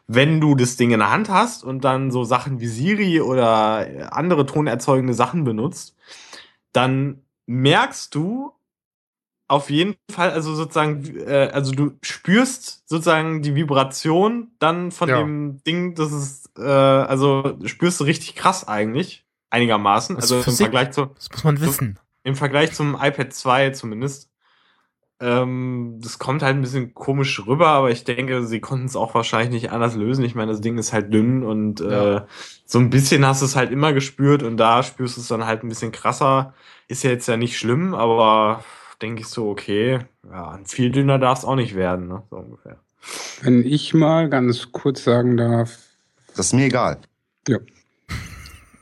wenn 0.09 0.41
du 0.41 0.55
das 0.57 0.77
Ding 0.77 0.93
in 0.93 1.01
der 1.01 1.11
Hand 1.11 1.31
hast 1.31 1.65
und 1.65 1.85
dann 1.85 2.11
so 2.11 2.25
Sachen 2.25 2.61
wie 2.61 2.67
Siri 2.69 3.21
oder 3.23 4.13
andere 4.15 4.47
tonerzeugende 4.47 5.15
Sachen 5.15 5.45
benutzt, 5.45 5.97
dann 6.73 7.23
merkst 7.47 8.15
du 8.15 8.53
auf 9.49 9.71
jeden 9.71 9.97
Fall, 10.11 10.31
also 10.31 10.55
sozusagen, 10.55 11.05
äh, 11.19 11.51
also 11.53 11.73
du 11.73 11.93
spürst 12.03 12.89
sozusagen 12.89 13.43
die 13.43 13.55
Vibration 13.55 14.53
dann 14.59 14.91
von 14.91 15.09
Ja. 15.11 15.17
dem 15.17 15.63
Ding, 15.65 15.95
das 15.95 16.13
ist, 16.13 16.51
äh, 16.59 16.63
also 16.63 17.59
spürst 17.67 18.01
du 18.01 18.05
richtig 18.05 18.35
krass 18.37 18.67
eigentlich, 18.67 19.24
einigermaßen, 19.55 20.17
also 20.17 20.37
im. 20.37 20.43
Vergleich 20.53 20.91
zu, 20.93 21.07
Das 21.15 21.31
muss 21.31 21.45
man 21.45 21.61
wissen. 21.61 21.99
im 22.25 22.35
Vergleich 22.37 22.73
zum 22.73 22.95
iPad 23.01 23.33
2 23.33 23.71
zumindest. 23.71 24.31
Ähm, 25.21 26.01
das 26.03 26.19
kommt 26.19 26.43
halt 26.43 26.57
ein 26.57 26.61
bisschen 26.61 26.93
komisch 26.93 27.47
rüber, 27.47 27.69
aber 27.69 27.91
ich 27.91 28.03
denke, 28.05 28.45
sie 28.45 28.61
konnten 28.61 28.87
es 28.87 28.97
auch 28.97 29.15
wahrscheinlich 29.15 29.51
nicht 29.63 29.71
anders 29.73 29.95
lösen. 29.95 30.25
Ich 30.25 30.35
meine, 30.35 30.51
das 30.51 30.61
Ding 30.61 30.77
ist 30.77 30.93
halt 30.93 31.15
dünn 31.15 31.45
und 31.45 31.81
Ja. 31.81 32.17
äh, 32.17 32.23
so 32.67 32.79
ein 32.81 32.91
bisschen 32.91 33.25
hast 33.25 33.41
du 33.41 33.47
es 33.47 33.55
halt 33.57 33.71
immer 33.71 33.93
gespürt 33.93 34.43
und 34.43 34.57
da 34.57 34.83
spürst 34.83 35.17
du 35.17 35.21
es 35.21 35.29
dann 35.29 35.47
halt 35.47 35.63
ein 35.63 35.69
bisschen 35.69 35.93
krasser. 35.93 36.53
Ist 36.89 37.05
ja 37.05 37.11
jetzt 37.11 37.29
ja 37.29 37.37
nicht 37.37 37.57
schlimm, 37.57 37.95
aber 37.95 38.65
denke 39.01 39.21
ich 39.23 39.29
so, 39.29 39.49
okay, 39.49 40.01
ja, 40.29 40.59
viel 40.65 40.91
dünner 40.91 41.19
darf 41.19 41.39
es 41.39 41.45
auch 41.45 41.55
nicht 41.57 41.75
werden, 41.77 42.09
ne? 42.09 42.23
so 42.31 42.37
ungefähr. 42.37 42.81
Wenn 43.43 43.65
ich 43.65 43.95
mal 43.95 44.29
ganz 44.29 44.73
kurz 44.73 45.05
sagen 45.05 45.37
darf, 45.37 45.79
Das 46.37 46.47
ist 46.47 46.53
mir 46.55 46.67
egal. 46.67 46.99
ja, 47.47 47.59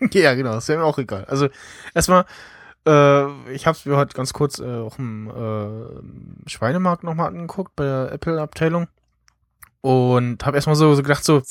Ja, 0.12 0.34
genau, 0.34 0.56
ist 0.56 0.68
mir 0.68 0.82
auch 0.82 0.98
egal. 0.98 1.24
Also 1.26 1.48
erstmal, 1.94 2.24
äh, 2.86 3.52
ich 3.52 3.66
habe 3.66 3.76
es 3.76 3.84
mir 3.84 3.96
heute 3.96 4.14
ganz 4.16 4.32
kurz 4.32 4.58
äh, 4.58 4.80
auch 4.80 4.98
im 4.98 5.28
äh, 5.30 6.48
Schweinemarkt 6.48 7.04
nochmal 7.04 7.28
angeguckt 7.28 7.76
bei 7.76 7.84
der 7.84 8.12
Apple-Abteilung 8.12 8.88
und 9.80 10.44
habe 10.44 10.56
erstmal 10.56 10.76
so, 10.76 10.94
so 10.94 11.02
gedacht, 11.02 11.24
so, 11.24 11.42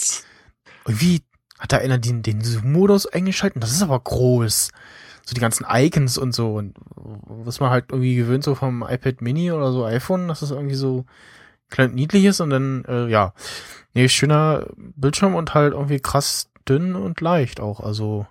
wie 0.86 1.22
hat 1.60 1.72
da 1.72 1.78
einer 1.78 1.98
den, 1.98 2.24
den 2.24 2.42
Zoom-Modus 2.42 3.06
eingeschaltet? 3.06 3.62
Das 3.62 3.72
ist 3.72 3.84
aber 3.84 4.00
groß. 4.00 4.72
So 5.24 5.36
die 5.36 5.42
ganzen 5.42 5.66
Icons 5.70 6.18
und 6.18 6.34
so 6.34 6.56
und 6.56 6.76
was 6.96 7.60
man 7.60 7.70
halt 7.70 7.86
irgendwie 7.90 8.16
gewöhnt 8.16 8.44
so 8.44 8.56
vom 8.56 8.84
iPad 8.88 9.22
Mini 9.22 9.52
oder 9.52 9.72
so 9.72 9.86
iPhone, 9.86 10.28
dass 10.28 10.40
das 10.40 10.50
irgendwie 10.50 10.76
so 10.76 11.06
klein 11.70 11.92
und 11.92 11.96
niedlich 11.96 12.26
ist 12.26 12.42
und 12.42 12.50
dann, 12.50 12.84
äh, 12.86 13.08
ja, 13.08 13.34
nee, 13.94 14.10
schöner 14.10 14.66
Bildschirm 14.76 15.36
und 15.36 15.54
halt 15.54 15.74
irgendwie 15.74 16.00
krass 16.00 16.50
dünn 16.68 16.96
und 16.96 17.22
leicht 17.22 17.60
auch, 17.60 17.80
also 17.80 18.26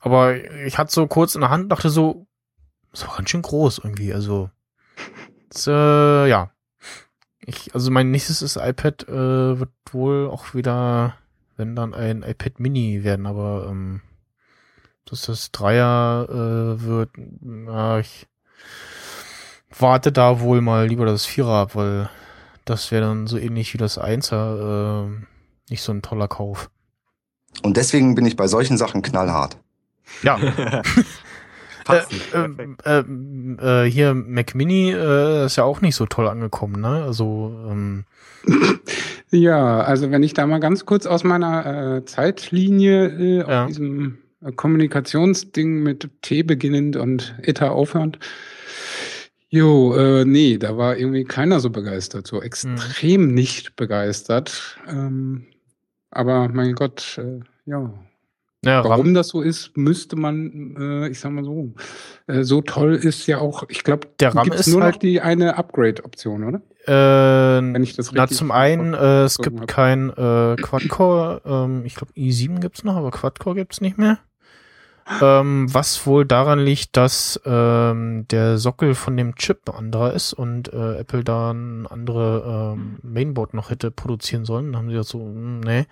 aber 0.00 0.36
ich 0.64 0.78
hatte 0.78 0.92
so 0.92 1.06
kurz 1.06 1.34
in 1.34 1.40
der 1.40 1.50
Hand, 1.50 1.70
dachte 1.72 1.90
so, 1.90 2.26
ist 2.92 3.06
auch 3.06 3.16
ganz 3.16 3.30
schön 3.30 3.42
groß 3.42 3.78
irgendwie. 3.78 4.12
Also, 4.12 4.50
das, 5.50 5.66
äh, 5.66 6.28
ja. 6.28 6.50
Ich, 7.40 7.74
also 7.74 7.90
mein 7.90 8.10
nächstes 8.10 8.56
iPad 8.56 9.08
äh, 9.08 9.58
wird 9.58 9.70
wohl 9.92 10.28
auch 10.28 10.54
wieder, 10.54 11.14
wenn 11.56 11.74
dann 11.74 11.94
ein 11.94 12.22
iPad 12.22 12.60
Mini 12.60 13.04
werden, 13.04 13.26
aber 13.26 13.68
ähm, 13.70 14.02
dass 15.06 15.22
das 15.22 15.50
Dreier 15.50 16.26
äh, 16.28 16.82
wird, 16.82 17.10
ja, 17.66 17.98
ich 17.98 18.26
warte 19.78 20.12
da 20.12 20.40
wohl 20.40 20.60
mal 20.60 20.86
lieber 20.86 21.06
das 21.06 21.24
Vierer 21.24 21.54
ab, 21.54 21.74
weil 21.74 22.10
das 22.64 22.90
wäre 22.90 23.06
dann 23.06 23.26
so 23.26 23.38
ähnlich 23.38 23.72
wie 23.72 23.78
das 23.78 23.96
Einser 23.96 25.06
äh, 25.08 25.26
nicht 25.70 25.82
so 25.82 25.92
ein 25.92 26.02
toller 26.02 26.28
Kauf. 26.28 26.70
Und 27.62 27.76
deswegen 27.76 28.14
bin 28.14 28.26
ich 28.26 28.36
bei 28.36 28.46
solchen 28.46 28.76
Sachen 28.76 29.00
knallhart. 29.00 29.58
Ja. 30.22 30.38
Äh, 31.88 32.02
nicht, 32.12 32.76
ähm, 32.84 33.58
äh, 33.62 33.84
hier 33.84 34.12
Mac 34.12 34.54
Mini 34.54 34.90
äh, 34.92 35.46
ist 35.46 35.56
ja 35.56 35.64
auch 35.64 35.80
nicht 35.80 35.96
so 35.96 36.04
toll 36.04 36.28
angekommen, 36.28 36.82
ne? 36.82 37.02
Also 37.04 37.50
ähm, 37.66 38.04
Ja, 39.30 39.80
also 39.80 40.10
wenn 40.10 40.22
ich 40.22 40.34
da 40.34 40.46
mal 40.46 40.58
ganz 40.58 40.84
kurz 40.84 41.06
aus 41.06 41.24
meiner 41.24 41.96
äh, 41.96 42.04
Zeitlinie 42.04 43.06
äh, 43.08 43.42
auf 43.42 43.48
Ja. 43.48 43.66
diesem 43.68 44.18
äh, 44.44 44.52
Kommunikationsding 44.52 45.82
mit 45.82 46.10
T 46.20 46.42
beginnend 46.42 46.96
und 46.96 47.34
ETA 47.42 47.70
aufhörend. 47.70 48.18
Jo, 49.48 49.94
äh, 49.96 50.26
nee, 50.26 50.58
da 50.58 50.76
war 50.76 50.98
irgendwie 50.98 51.24
keiner 51.24 51.58
so 51.58 51.70
begeistert, 51.70 52.26
so 52.26 52.42
extrem 52.42 53.32
nicht 53.32 53.76
begeistert. 53.76 54.76
Ähm, 54.86 55.46
aber 56.10 56.48
mein 56.48 56.74
Gott, 56.74 57.18
äh, 57.18 57.40
ja. 57.64 57.94
Ja, 58.64 58.82
Warum 58.84 59.14
das 59.14 59.28
so 59.28 59.40
ist, 59.40 59.76
müsste 59.76 60.16
man, 60.16 60.76
äh, 60.76 61.08
ich 61.08 61.20
sag 61.20 61.30
mal 61.32 61.44
so, 61.44 61.72
äh, 62.26 62.42
so 62.42 62.60
toll 62.60 62.94
ist 62.94 63.26
ja 63.26 63.38
auch, 63.38 63.64
ich 63.68 63.84
glaube, 63.84 64.08
Der 64.20 64.34
RAM 64.34 64.44
gibt's 64.44 64.66
ist 64.66 64.72
nur 64.74 64.82
halt- 64.82 64.94
noch 64.94 64.98
die 65.00 65.20
eine 65.20 65.56
Upgrade-Option, 65.56 66.44
oder? 66.44 66.60
äh, 66.86 67.62
Wenn 67.72 67.82
ich 67.82 67.94
das 67.94 68.10
na 68.12 68.22
richtig 68.22 68.38
zum 68.38 68.50
einen, 68.50 68.94
äh, 68.94 69.22
es 69.24 69.38
gibt 69.38 69.60
hab. 69.60 69.68
kein 69.68 70.10
äh, 70.10 70.56
Quad-Core, 70.60 71.42
ähm, 71.44 71.82
ich 71.84 71.94
glaube 71.94 72.12
i7 72.14 72.60
gibt's 72.60 72.82
noch, 72.84 72.96
aber 72.96 73.10
Quad-Core 73.10 73.54
gibt's 73.56 73.80
nicht 73.80 73.96
mehr. 73.98 74.18
Ähm, 75.22 75.72
was 75.72 76.06
wohl 76.06 76.26
daran 76.26 76.58
liegt, 76.58 76.94
dass 76.98 77.40
ähm, 77.46 78.26
der 78.30 78.58
Sockel 78.58 78.94
von 78.94 79.16
dem 79.16 79.36
Chip 79.36 79.70
anderer 79.74 80.12
ist 80.12 80.34
und 80.34 80.70
äh, 80.74 80.98
Apple 80.98 81.24
da 81.24 81.52
ein 81.52 81.86
andere 81.86 82.74
ähm, 82.76 82.98
Mainboard 83.02 83.54
noch 83.54 83.70
hätte 83.70 83.90
produzieren 83.90 84.44
sollen. 84.44 84.66
Dann 84.72 84.76
haben 84.76 84.86
sie 84.88 84.92
gesagt 84.96 85.08
so, 85.08 85.20
hm, 85.20 85.60
nee. 85.60 85.86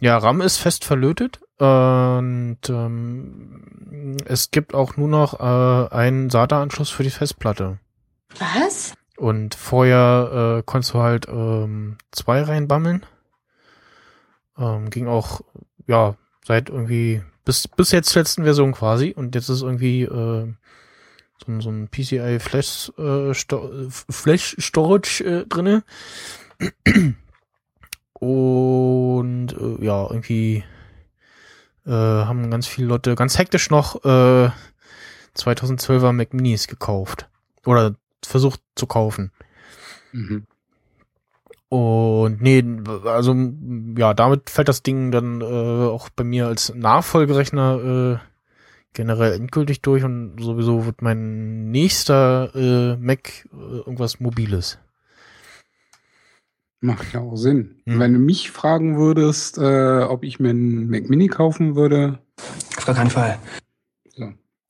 Ja, 0.00 0.18
RAM 0.18 0.40
ist 0.40 0.56
fest 0.56 0.84
verlötet 0.84 1.38
und 1.58 2.58
ähm, 2.68 4.16
es 4.26 4.50
gibt 4.50 4.74
auch 4.74 4.96
nur 4.96 5.08
noch 5.08 5.38
äh, 5.40 5.94
einen 5.94 6.30
SATA-Anschluss 6.30 6.90
für 6.90 7.02
die 7.04 7.10
Festplatte. 7.10 7.78
Was? 8.38 8.94
Und 9.16 9.54
vorher 9.54 10.58
äh, 10.58 10.62
konntest 10.66 10.94
du 10.94 10.98
halt 10.98 11.28
ähm, 11.28 11.96
zwei 12.10 12.42
reinbammeln. 12.42 13.06
Ähm, 14.58 14.90
ging 14.90 15.06
auch, 15.06 15.42
ja, 15.86 16.16
seit 16.44 16.68
irgendwie 16.70 17.22
bis, 17.44 17.68
bis 17.68 17.92
jetzt 17.92 18.14
letzten 18.14 18.42
Version 18.42 18.72
quasi. 18.72 19.12
Und 19.16 19.34
jetzt 19.36 19.48
ist 19.48 19.62
irgendwie 19.62 20.02
äh, 20.02 20.08
so, 20.08 21.52
ein- 21.52 21.60
so 21.60 21.70
ein 21.70 21.88
PCI 21.88 22.38
Flash, 22.40 22.90
äh, 22.98 23.32
Sto 23.34 23.70
Flash 23.90 24.56
Storage 24.58 25.22
äh, 25.24 25.46
drinne. 25.46 25.84
Und 28.14 29.52
äh, 29.52 29.84
ja, 29.84 30.08
irgendwie 30.10 30.64
äh, 31.86 31.90
haben 31.90 32.50
ganz 32.50 32.66
viele 32.66 32.88
Leute 32.88 33.14
ganz 33.14 33.38
hektisch 33.38 33.70
noch 33.70 34.04
äh, 34.04 34.50
2012er 35.36 36.12
Mac 36.12 36.32
Minis 36.32 36.66
gekauft. 36.66 37.28
Oder 37.64 37.94
versucht 38.24 38.60
zu 38.74 38.86
kaufen. 38.86 39.32
Mhm. 40.12 40.46
Und 41.68 42.40
nee, 42.40 42.62
also 43.04 43.34
ja, 43.96 44.14
damit 44.14 44.50
fällt 44.50 44.68
das 44.68 44.82
Ding 44.82 45.10
dann 45.10 45.40
äh, 45.40 45.44
auch 45.44 46.08
bei 46.08 46.22
mir 46.22 46.46
als 46.46 46.72
Nachfolgerechner 46.74 48.20
äh, 48.20 48.34
generell 48.92 49.32
endgültig 49.32 49.82
durch 49.82 50.04
und 50.04 50.36
sowieso 50.38 50.86
wird 50.86 51.02
mein 51.02 51.70
nächster 51.70 52.54
äh, 52.54 52.96
Mac 52.96 53.46
äh, 53.52 53.78
irgendwas 53.78 54.20
Mobiles. 54.20 54.78
Macht 56.84 57.14
ja 57.14 57.20
auch 57.20 57.36
Sinn. 57.36 57.76
Mhm. 57.86 57.98
Wenn 57.98 58.12
du 58.12 58.18
mich 58.18 58.50
fragen 58.50 58.98
würdest, 58.98 59.56
äh, 59.58 60.00
ob 60.02 60.22
ich 60.22 60.38
mir 60.38 60.50
einen 60.50 60.90
Mac 60.90 61.08
Mini 61.08 61.28
kaufen 61.28 61.76
würde, 61.76 62.18
Auf 62.76 62.84
gar 62.84 62.94
keinen 62.94 63.10
Fall. 63.10 63.38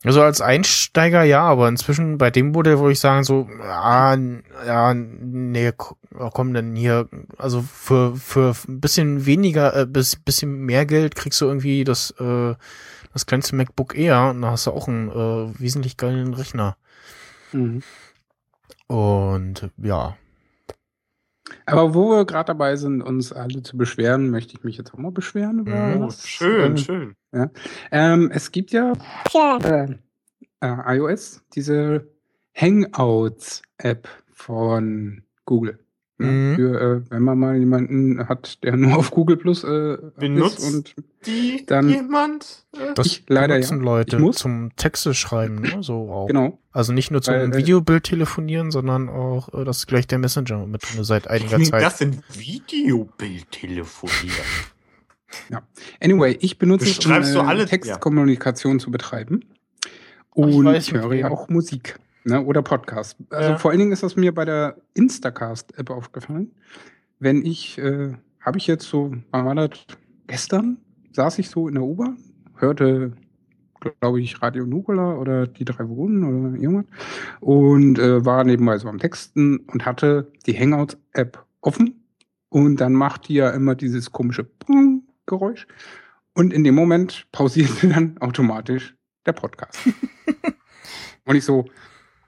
Also 0.06 0.20
als 0.20 0.42
Einsteiger 0.42 1.22
ja, 1.22 1.40
aber 1.40 1.66
inzwischen 1.66 2.18
bei 2.18 2.30
dem 2.30 2.50
Modell 2.52 2.78
würde 2.78 2.92
ich 2.92 3.00
sagen 3.00 3.24
so, 3.24 3.48
ja, 3.58 4.12
n- 4.12 4.44
ja, 4.66 4.92
nee, 4.92 5.72
komm 6.12 6.52
denn 6.52 6.76
hier, 6.76 7.08
also 7.38 7.62
für 7.62 8.14
für 8.14 8.54
ein 8.68 8.80
bisschen 8.80 9.24
weniger, 9.24 9.74
äh, 9.74 9.86
bis, 9.86 10.16
bisschen 10.16 10.58
mehr 10.66 10.84
Geld 10.84 11.14
kriegst 11.14 11.40
du 11.40 11.46
irgendwie 11.46 11.84
das 11.84 12.10
äh, 12.20 12.54
das 13.14 13.24
kleinste 13.24 13.56
MacBook 13.56 13.96
Air 13.96 14.28
und 14.30 14.42
da 14.42 14.50
hast 14.50 14.66
du 14.66 14.72
auch 14.72 14.88
einen 14.88 15.08
äh, 15.08 15.58
wesentlich 15.58 15.96
geilen 15.96 16.34
Rechner. 16.34 16.76
Mhm. 17.52 17.82
Und 18.88 19.70
ja, 19.78 20.18
Aber 21.66 21.94
wo 21.94 22.10
wir 22.10 22.24
gerade 22.24 22.46
dabei 22.48 22.76
sind, 22.76 23.02
uns 23.02 23.32
alle 23.32 23.62
zu 23.62 23.76
beschweren, 23.76 24.30
möchte 24.30 24.54
ich 24.56 24.64
mich 24.64 24.76
jetzt 24.78 24.94
auch 24.94 24.98
mal 24.98 25.12
beschweren 25.12 25.60
über. 25.60 25.94
Oh, 25.98 26.00
was, 26.06 26.26
schön, 26.26 26.74
äh, 26.74 26.78
schön. 26.78 27.14
Ja. 27.32 27.50
Ähm, 27.90 28.30
es 28.32 28.50
gibt 28.50 28.70
ja 28.72 28.92
äh, 29.62 29.88
äh, 30.60 30.96
iOS 30.96 31.42
diese 31.54 32.08
Hangouts-App 32.56 34.08
von 34.32 35.22
Google. 35.44 35.78
Ne? 36.18 36.26
Mhm. 36.26 36.54
Für, 36.56 36.80
äh, 36.80 37.10
wenn 37.10 37.22
man 37.22 37.38
mal 37.38 37.56
jemanden 37.56 38.28
hat, 38.28 38.62
der 38.62 38.76
nur 38.76 38.96
auf 38.96 39.10
Google 39.10 39.36
Plus 39.36 39.64
äh, 39.64 39.98
Benutzt 40.16 40.58
ist 40.60 40.74
und 40.74 40.94
Die 41.26 41.64
dann 41.66 41.88
jemand? 41.88 42.64
Äh, 42.76 42.94
Das 42.94 43.06
Ich 43.06 43.24
leider, 43.28 43.54
benutzen 43.54 43.78
ja. 43.78 43.84
Leute 43.84 44.16
Ich 44.16 44.22
muss. 44.22 44.36
zum 44.36 44.70
Texte 44.76 45.12
schreiben, 45.12 45.56
ne? 45.60 45.82
so 45.82 46.10
auch. 46.10 46.26
genau. 46.28 46.58
Also 46.74 46.92
nicht 46.92 47.10
nur 47.12 47.22
zum 47.22 47.34
Weil, 47.34 47.52
äh, 47.52 47.56
Videobild 47.56 48.02
telefonieren, 48.04 48.70
sondern 48.72 49.08
auch, 49.08 49.48
äh, 49.54 49.64
das 49.64 49.78
ist 49.78 49.86
gleich 49.86 50.08
der 50.08 50.18
Messenger 50.18 50.66
mit 50.66 50.82
drin 50.82 51.04
seit 51.04 51.28
einiger 51.28 51.58
wie 51.58 51.62
Zeit. 51.70 51.82
das 51.82 51.98
denn 51.98 52.20
Videobild 52.32 53.50
telefonieren? 53.50 54.34
Anyway, 56.00 56.36
ich 56.40 56.58
benutze 56.58 56.86
es, 56.88 57.04
um 57.04 57.10
äh, 57.12 57.38
alle- 57.38 57.66
Textkommunikation 57.66 58.78
zu 58.78 58.90
betreiben. 58.92 59.40
Ach, 59.84 59.88
ich 60.36 60.54
Und 60.54 60.64
weiß, 60.64 60.86
ich 60.86 60.92
mit 60.92 61.02
höre 61.02 61.14
ja 61.14 61.28
auch 61.30 61.48
Musik 61.48 61.98
ne? 62.24 62.40
oder 62.44 62.62
Podcast. 62.62 63.16
Also 63.30 63.50
Ja. 63.50 63.58
vor 63.58 63.70
allen 63.72 63.80
Dingen 63.80 63.92
ist 63.92 64.02
das 64.04 64.14
mir 64.16 64.32
bei 64.32 64.44
der 64.44 64.76
Instacast-App 64.94 65.90
aufgefallen. 65.90 66.52
Wenn 67.18 67.44
ich, 67.44 67.78
äh, 67.78 68.12
habe 68.40 68.58
ich 68.58 68.66
jetzt 68.68 68.84
so, 68.88 69.12
wann 69.32 69.44
war 69.44 69.54
das? 69.56 69.70
Gestern 70.28 70.78
saß 71.12 71.38
ich 71.40 71.48
so 71.50 71.66
in 71.68 71.74
der 71.74 71.82
U-Bahn, 71.84 72.16
hörte, 72.56 73.12
glaube 74.00 74.20
ich, 74.20 74.42
Radio 74.42 74.66
Nukula 74.66 75.14
oder 75.14 75.46
die 75.46 75.64
drei 75.64 75.88
Wohnen 75.88 76.24
oder 76.24 76.60
irgendwas 76.60 76.86
und 77.40 77.98
äh, 77.98 78.24
war 78.24 78.44
nebenbei 78.44 78.78
so 78.78 78.88
am 78.88 78.98
Texten 78.98 79.58
und 79.58 79.84
hatte 79.84 80.30
die 80.46 80.58
Hangouts-App 80.58 81.44
offen 81.60 82.04
und 82.48 82.76
dann 82.76 82.92
macht 82.92 83.28
die 83.28 83.34
ja 83.34 83.50
immer 83.50 83.74
dieses 83.74 84.12
komische 84.12 84.44
Pong-Geräusch 84.44 85.66
und 86.34 86.52
in 86.52 86.64
dem 86.64 86.74
Moment 86.74 87.26
pausierte 87.32 87.88
dann 87.88 88.18
automatisch 88.18 88.94
der 89.26 89.32
Podcast. 89.32 89.78
und 91.24 91.36
ich 91.36 91.44
so, 91.44 91.64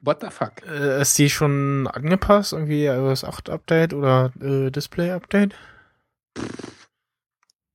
what 0.01 0.21
the 0.23 0.31
fuck? 0.31 0.63
Äh, 0.67 1.03
ist 1.03 1.19
die 1.19 1.29
schon 1.29 1.87
angepasst? 1.89 2.53
Irgendwie 2.53 2.87
iOS 2.87 3.25
8 3.25 3.51
Update 3.51 3.93
oder 3.93 4.33
äh, 4.41 4.71
Display 4.71 5.11
Update? 5.11 5.55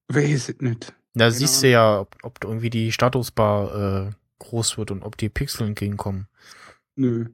Weiß 0.08 0.50
es 0.50 0.60
nicht. 0.60 0.94
Da 1.14 1.30
Keine 1.32 1.32
siehst 1.32 1.62
du 1.64 1.70
ja, 1.70 2.00
ob, 2.02 2.16
ob 2.24 2.44
irgendwie 2.44 2.70
die 2.70 2.92
Statusbar 2.92 4.08
äh, 4.08 4.12
groß 4.40 4.78
wird 4.78 4.92
und 4.92 5.04
ob 5.04 5.18
die 5.18 5.30
Pixel 5.30 5.68
entgegenkommen. 5.68 6.28
Nö. 6.96 7.30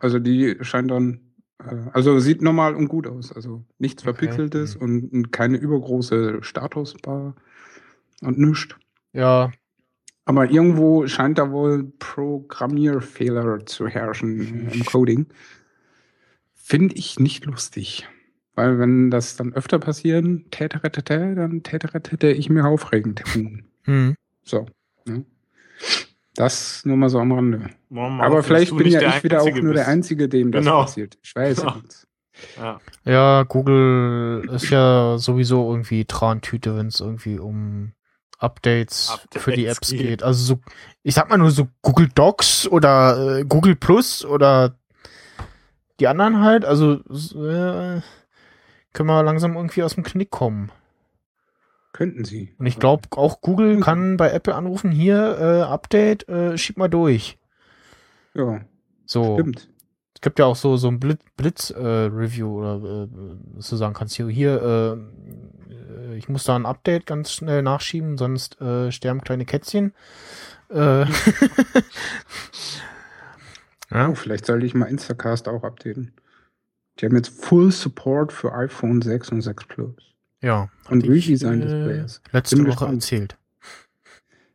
Also 0.00 0.18
die 0.18 0.56
scheint 0.60 0.90
dann, 0.90 1.20
äh, 1.58 1.76
also 1.92 2.18
sieht 2.18 2.42
normal 2.42 2.74
und 2.74 2.88
gut 2.88 3.06
aus. 3.06 3.32
Also 3.32 3.64
nichts 3.78 4.02
Okay. 4.06 4.28
Verpixeltes 4.28 4.76
und, 4.76 5.12
und 5.12 5.32
keine 5.32 5.56
übergroße 5.56 6.42
Statusbar 6.42 7.34
und 8.22 8.38
nichts. 8.38 8.76
Ja, 9.12 9.50
Aber 10.26 10.50
irgendwo 10.50 11.06
scheint 11.06 11.38
da 11.38 11.50
wohl 11.50 11.84
Programmierfehler 11.98 13.64
zu 13.66 13.86
herrschen 13.88 14.68
im 14.70 14.84
Coding. 14.86 15.26
Finde 16.54 16.96
ich 16.96 17.18
nicht 17.20 17.44
lustig. 17.46 18.06
Weil 18.56 18.78
wenn 18.80 19.10
das 19.10 19.36
dann 19.36 19.52
öfter 19.52 19.78
passieren, 19.78 20.46
täteretete, 20.50 21.34
dann 21.36 21.62
täteretete 21.62 22.28
ich 22.32 22.50
mir 22.50 22.64
aufregend. 22.66 23.22
tun. 23.32 23.64
hm. 23.84 24.16
So. 24.42 24.66
Ne? 25.04 25.24
Das 26.34 26.84
nur 26.84 26.96
mal 26.96 27.08
so 27.08 27.18
am 27.18 27.32
Rande. 27.32 27.70
Morgen 27.88 28.20
Aber 28.20 28.42
vielleicht 28.42 28.76
bin 28.76 28.86
nicht 28.86 29.00
ja 29.00 29.16
ich 29.16 29.24
wieder 29.24 29.42
auch 29.42 29.54
nur 29.54 29.74
der. 29.74 29.88
Einzige, 29.88 30.28
dem 30.28 30.52
das 30.52 30.64
Genau. 30.64 30.82
passiert. 30.82 31.16
Ich 31.22 31.34
weiß 31.36 31.62
Ja. 31.62 31.80
es. 31.88 32.06
Ja. 32.58 32.80
ja, 33.06 33.42
Google 33.44 34.46
ist 34.52 34.68
ja 34.68 35.16
sowieso 35.16 35.70
irgendwie 35.70 36.04
Trantüte, 36.04 36.76
wenn 36.76 36.88
es 36.88 37.00
irgendwie 37.00 37.38
um 37.38 37.92
Updates, 38.38 39.08
Updates 39.10 39.42
für 39.42 39.52
die 39.52 39.64
Apps 39.64 39.90
geht. 39.90 40.00
geht. 40.00 40.22
Also 40.22 40.44
so, 40.44 40.60
ich 41.02 41.14
sag 41.14 41.30
mal 41.30 41.38
nur 41.38 41.50
so 41.50 41.68
Google 41.80 42.08
Docs 42.14 42.68
oder 42.68 43.38
äh, 43.38 43.44
Google 43.44 43.74
Plus 43.76 44.24
oder 44.26 44.76
die 45.98 46.08
anderen 46.08 46.42
halt. 46.42 46.66
Also 46.66 46.96
äh, 47.34 48.02
können 48.96 49.10
wir 49.10 49.22
langsam 49.22 49.56
irgendwie 49.56 49.82
aus 49.82 49.94
dem 49.94 50.04
Knick 50.04 50.30
kommen. 50.30 50.72
Könnten 51.92 52.24
sie. 52.24 52.54
Und 52.58 52.64
ich 52.64 52.78
glaube, 52.78 53.02
auch 53.10 53.42
Google 53.42 53.78
kann 53.80 54.16
bei 54.16 54.30
Apple 54.30 54.54
anrufen, 54.54 54.90
hier, 54.90 55.36
äh, 55.38 55.62
Update, 55.70 56.26
äh, 56.30 56.56
schieb 56.56 56.78
mal 56.78 56.88
durch. 56.88 57.38
Ja, 58.32 58.62
So. 59.04 59.34
stimmt. 59.34 59.68
Es 60.14 60.22
gibt 60.22 60.38
ja 60.38 60.46
auch 60.46 60.56
so, 60.56 60.78
so 60.78 60.88
ein 60.88 60.98
Blitz, 60.98 61.20
Blitz 61.36 61.70
äh, 61.70 62.08
oder 62.42 63.04
äh, 63.04 63.08
dass 63.56 63.68
du 63.68 63.76
sagen 63.76 63.92
kannst, 63.92 64.16
hier, 64.16 64.28
hier 64.28 64.62
äh, 64.62 66.12
äh, 66.12 66.16
ich 66.16 66.30
muss 66.30 66.44
da 66.44 66.56
ein 66.56 66.64
Update 66.64 67.04
ganz 67.04 67.32
schnell 67.32 67.60
nachschieben, 67.60 68.16
sonst 68.16 68.56
sterben 68.88 69.20
kleine 69.20 69.44
Kätzchen. 69.44 69.92
Ja, 73.90 74.08
Oh, 74.08 74.14
vielleicht 74.14 74.46
sollte 74.46 74.66
ich 74.66 74.74
mal 74.74 74.86
Instacast 74.86 75.48
auch 75.48 75.62
updaten. 75.62 76.12
Die 76.98 77.06
haben 77.06 77.16
jetzt 77.16 77.44
Full 77.44 77.70
Support 77.72 78.32
für 78.32 78.54
iPhone 78.54 79.02
6 79.02 79.30
und 79.30 79.42
6 79.42 79.64
Plus. 79.66 79.94
ja. 80.42 80.68
Und 80.88 81.04
ich, 81.04 81.10
Redesign-Displays. 81.28 82.18
Äh, 82.18 82.36
letzte 82.36 82.56
Bin 82.56 82.66
Woche 82.66 82.72
gespannt. 82.72 82.94
erzählt. 83.02 83.36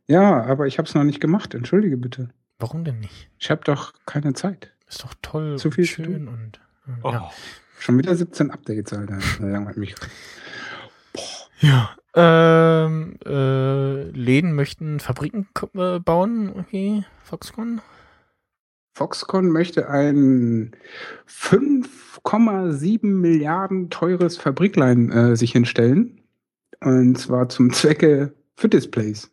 Ja, 0.06 0.42
aber 0.44 0.66
ich 0.66 0.78
habe 0.78 0.88
es 0.88 0.94
noch 0.94 1.04
nicht 1.04 1.20
gemacht. 1.20 1.54
Entschuldige 1.54 1.96
bitte. 1.96 2.30
Warum 2.58 2.84
denn 2.84 3.00
nicht? 3.00 3.28
Ich 3.38 3.50
habe 3.50 3.62
doch 3.64 3.92
keine 4.06 4.32
Zeit. 4.34 4.72
Ist 4.88 5.02
doch 5.04 5.14
toll 5.22 5.58
Zu 5.58 5.68
und 5.68 5.74
viel 5.74 5.84
schön 5.84 6.28
und 6.28 6.60
äh, 6.86 6.90
Oh. 7.02 7.10
ja. 7.12 7.30
Schon 7.78 7.98
wieder 7.98 8.14
17 8.14 8.50
Updates, 8.50 8.92
Alter. 8.92 9.18
Langweilt 9.40 9.76
mich. 9.76 9.94
Ja. 11.60 11.90
Ähm, 12.14 13.16
äh, 13.24 14.02
Läden 14.10 14.54
möchten 14.54 15.00
Fabriken 15.00 15.48
äh, 15.74 15.98
bauen, 15.98 16.52
okay, 16.58 17.04
Foxconn. 17.24 17.80
Foxconn 18.94 19.48
möchte 19.48 19.88
ein 19.88 20.72
5,7 22.24 23.06
Milliarden 23.06 23.90
teures 23.90 24.36
Fabriklein 24.36 25.10
äh, 25.10 25.36
sich 25.36 25.52
hinstellen. 25.52 26.20
Und 26.80 27.18
zwar 27.18 27.48
zum 27.48 27.72
Zwecke 27.72 28.32
für 28.56 28.68
Displays. 28.68 29.30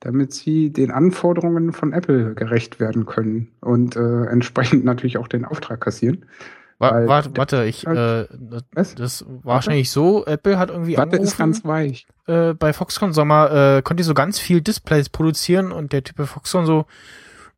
Damit 0.00 0.32
sie 0.32 0.70
den 0.72 0.90
Anforderungen 0.90 1.72
von 1.72 1.92
Apple 1.92 2.34
gerecht 2.34 2.80
werden 2.80 3.06
können 3.06 3.52
und 3.60 3.94
äh, 3.96 4.24
entsprechend 4.26 4.84
natürlich 4.84 5.16
auch 5.18 5.28
den 5.28 5.44
Auftrag 5.44 5.80
kassieren. 5.80 6.26
Wa 6.78 7.06
warte, 7.06 7.30
warte, 7.36 7.64
ich, 7.64 7.86
äh, 7.86 8.26
das, 8.74 8.96
das 8.96 9.24
war 9.28 9.54
wahrscheinlich 9.54 9.90
so, 9.92 10.26
Apple 10.26 10.58
hat 10.58 10.70
irgendwie 10.70 10.96
Watte 10.96 11.16
ist 11.16 11.38
angerufen, 11.38 11.38
ganz 11.38 11.64
weich. 11.64 12.06
äh, 12.26 12.54
bei 12.54 12.72
Foxconn, 12.72 13.12
sag 13.12 13.26
mal, 13.26 13.78
äh, 13.78 13.82
könnt 13.82 14.00
ihr 14.00 14.04
so 14.04 14.14
ganz 14.14 14.40
viel 14.40 14.60
Displays 14.60 15.08
produzieren 15.08 15.70
und 15.70 15.92
der 15.92 16.02
Typ 16.02 16.16
bei 16.16 16.24
Foxconn 16.24 16.66
so, 16.66 16.80
"Mm, 16.80 16.84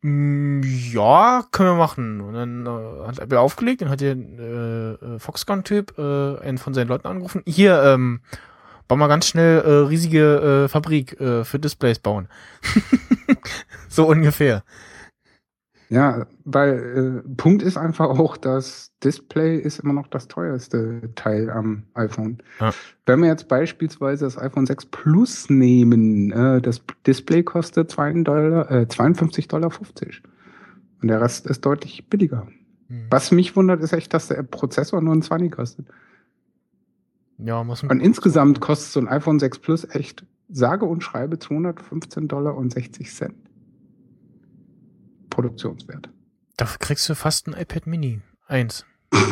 ja, 0.07 1.47
können 1.51 1.71
wir 1.71 1.77
machen. 1.77 2.21
Und 2.21 2.35
dann 2.35 2.67
äh, 2.67 3.07
hat 3.07 3.19
Apple 3.21 3.41
aufgelegt, 3.41 3.81
dann 3.81 3.89
hat 3.89 4.03
der 4.03 4.15
äh, 4.15 4.93
äh, 4.93 5.19
Foxconn-Typ 5.19 5.99
äh, 5.99 6.41
einen 6.47 6.59
von 6.59 6.75
seinen 6.75 6.89
Leuten 6.89 7.07
angerufen, 7.07 7.43
hier, 7.47 7.83
ähm, 7.83 8.21
bau 8.87 8.97
mal 8.97 9.07
ganz 9.07 9.27
schnell 9.27 9.63
äh, 9.63 9.89
riesige 9.89 10.65
äh, 10.65 10.69
Fabrik 10.69 11.19
äh, 11.19 11.45
für 11.45 11.59
Displays 11.59 12.01
bauen. 12.01 12.29
so 13.89 14.07
ungefähr. 14.07 14.63
Ja, 15.95 16.27
weil 16.45 17.23
äh, 17.25 17.29
Punkt 17.37 17.63
ist 17.63 17.77
einfach 17.77 18.09
auch, 18.09 18.37
das 18.37 18.91
Display 19.05 19.59
ist 19.59 19.79
immer 19.79 19.93
noch 19.93 20.09
das 20.09 20.27
teuerste 20.27 21.15
Teil 21.15 21.49
am 21.51 21.85
iPhone. 21.95 22.39
Ja. 22.59 22.73
Wenn 23.07 23.21
wir 23.21 23.29
jetzt 23.29 23.47
beispielsweise 23.47 24.25
das 24.25 24.37
iPhone 24.37 24.67
6 24.67 24.87
Plus 24.87 25.49
nehmen, 25.51 26.33
äh, 26.33 26.61
das 26.61 26.83
Display 27.07 27.45
kostet 27.45 27.93
52 27.93 28.25
Dollar, 28.25 28.71
äh, 28.73 28.87
52,50 28.87 29.47
Dollar. 29.47 29.71
Und 31.01 31.09
der 31.09 31.21
Rest 31.21 31.47
ist 31.47 31.65
deutlich 31.65 32.09
billiger. 32.11 32.49
Hm. 32.89 33.07
Was 33.11 33.31
mich 33.31 33.55
wundert, 33.55 33.81
ist 33.81 33.93
echt, 33.93 34.13
dass 34.15 34.27
der 34.27 34.43
Prozessor 34.43 35.01
nur 35.01 35.15
ein 35.15 35.23
20 35.23 35.53
kostet. 35.53 35.87
Ja, 37.39 37.63
muss 37.63 37.85
man. 37.85 37.93
Und 37.93 38.05
insgesamt 38.05 38.61
kostet 38.61 38.91
so 38.91 38.99
ein 38.99 39.07
iPhone 39.07 39.39
6 39.39 39.61
Plus 39.61 39.85
echt 39.95 40.27
sage 40.49 40.87
und 40.87 41.05
schreibe 41.05 41.39
215 41.39 42.27
Dollar 42.27 42.57
und 42.57 42.73
60 42.73 43.15
Cent. 43.15 43.37
Produktionswert. 45.35 46.09
Dafür 46.57 46.79
kriegst 46.79 47.09
du 47.09 47.15
fast 47.15 47.49
ein 47.49 47.55
iPad 47.55 47.87
Mini. 47.87 48.21
Eins. 48.47 48.87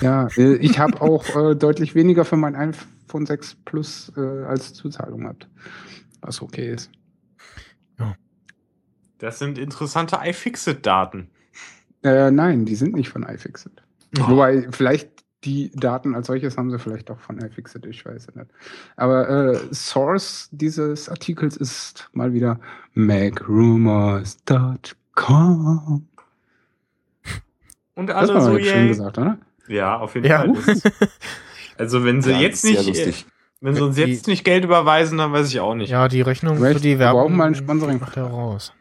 Ja, 0.00 0.26
äh, 0.36 0.56
ich 0.56 0.80
habe 0.80 1.00
auch 1.00 1.24
äh, 1.36 1.54
deutlich 1.54 1.94
weniger 1.94 2.24
für 2.24 2.36
mein 2.36 2.56
iPhone 2.56 3.26
6 3.26 3.58
Plus 3.64 4.12
äh, 4.16 4.20
als 4.20 4.74
Zuzahlung 4.74 5.20
gehabt. 5.20 5.48
Was 6.20 6.42
okay 6.42 6.72
ist. 6.72 6.90
Das 9.18 9.38
sind 9.38 9.56
interessante 9.56 10.18
iFixit-Daten. 10.22 11.30
Äh, 12.02 12.30
nein, 12.30 12.66
die 12.66 12.74
sind 12.74 12.94
nicht 12.94 13.08
von 13.08 13.22
iFixit. 13.22 13.82
Oh. 14.18 14.30
Wobei, 14.30 14.66
vielleicht 14.70 15.24
die 15.44 15.70
Daten 15.74 16.14
als 16.14 16.26
solches 16.26 16.58
haben 16.58 16.70
sie 16.70 16.78
vielleicht 16.78 17.10
auch 17.10 17.20
von 17.20 17.38
iFixit, 17.38 17.86
ich 17.86 18.04
weiß 18.04 18.28
es 18.28 18.34
nicht. 18.34 18.50
Aber 18.96 19.28
äh, 19.28 19.58
Source 19.72 20.48
dieses 20.52 21.08
Artikels 21.08 21.56
ist 21.56 22.10
mal 22.12 22.32
wieder 22.32 22.60
macrumors.com. 22.92 25.03
Und 27.94 28.08
Das 28.08 28.16
alle 28.16 28.34
war 28.34 28.40
so, 28.42 28.58
schön 28.58 28.88
gesagt, 28.88 29.18
oder? 29.18 29.38
Ja, 29.68 29.98
auf 29.98 30.14
jeden 30.14 30.26
Ja. 30.26 30.38
Fall. 30.40 30.52
Das 30.54 30.68
ist- 30.68 30.90
Also 31.78 32.04
wenn 32.04 32.22
sie 32.22 32.30
Ja, 32.30 32.38
jetzt 32.38 32.62
sehr 32.62 32.72
nicht, 32.72 32.86
lustig. 32.86 33.26
wenn 33.60 33.74
sie 33.74 33.80
uns 33.82 33.96
jetzt 33.98 34.28
nicht 34.28 34.44
Geld 34.44 34.64
überweisen, 34.64 35.18
dann 35.18 35.32
weiß 35.32 35.48
ich 35.48 35.58
auch 35.58 35.74
nicht. 35.74 35.90
Ja, 35.90 36.06
die 36.06 36.20
Rechnung 36.20 36.56
Vielleicht 36.58 36.76
für 36.76 36.82
die 36.82 36.98
wir 37.00 37.06
brauchen 37.06 37.16
Werbung 37.16 37.36
mal 37.36 37.46
ein 37.48 37.54
Sponsoring. 37.56 37.98
macht 37.98 38.16
er 38.16 38.24
raus. 38.26 38.72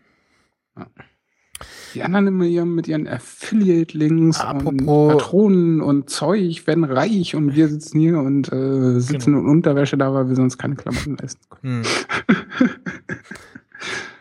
Die 1.95 2.03
anderen 2.03 2.27
immer 2.27 2.43
ihren, 2.45 2.75
mit 2.75 2.87
ihren 2.87 3.07
Affiliate-Links 3.07 4.39
und 4.41 4.45
Apropos- 4.45 5.11
Patronen 5.13 5.81
und 5.81 6.09
Zeug 6.11 6.67
werden 6.67 6.83
reich 6.83 7.35
und 7.35 7.55
wir 7.55 7.67
sitzen 7.67 7.99
hier 7.99 8.19
und 8.19 8.51
äh, 8.51 8.99
sitzen 8.99 9.35
in 9.37 9.45
Unterwäsche 9.47 9.97
da, 9.97 10.13
weil 10.13 10.27
wir 10.29 10.35
sonst 10.35 10.57
keine 10.59 10.75
Klamotten 10.75 11.17
leisten 11.17 11.41
Hm. 11.61 11.81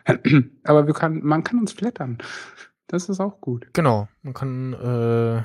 können. 0.04 0.58
Aber 0.64 0.86
wir 0.86 0.94
kann, 0.94 1.20
man 1.22 1.44
kann 1.44 1.58
uns 1.58 1.72
flattern. 1.72 2.18
Das 2.86 3.08
ist 3.08 3.20
auch 3.20 3.40
gut. 3.40 3.66
Genau, 3.72 4.08
man 4.22 4.34
kann 4.34 4.72
äh, 4.74 5.42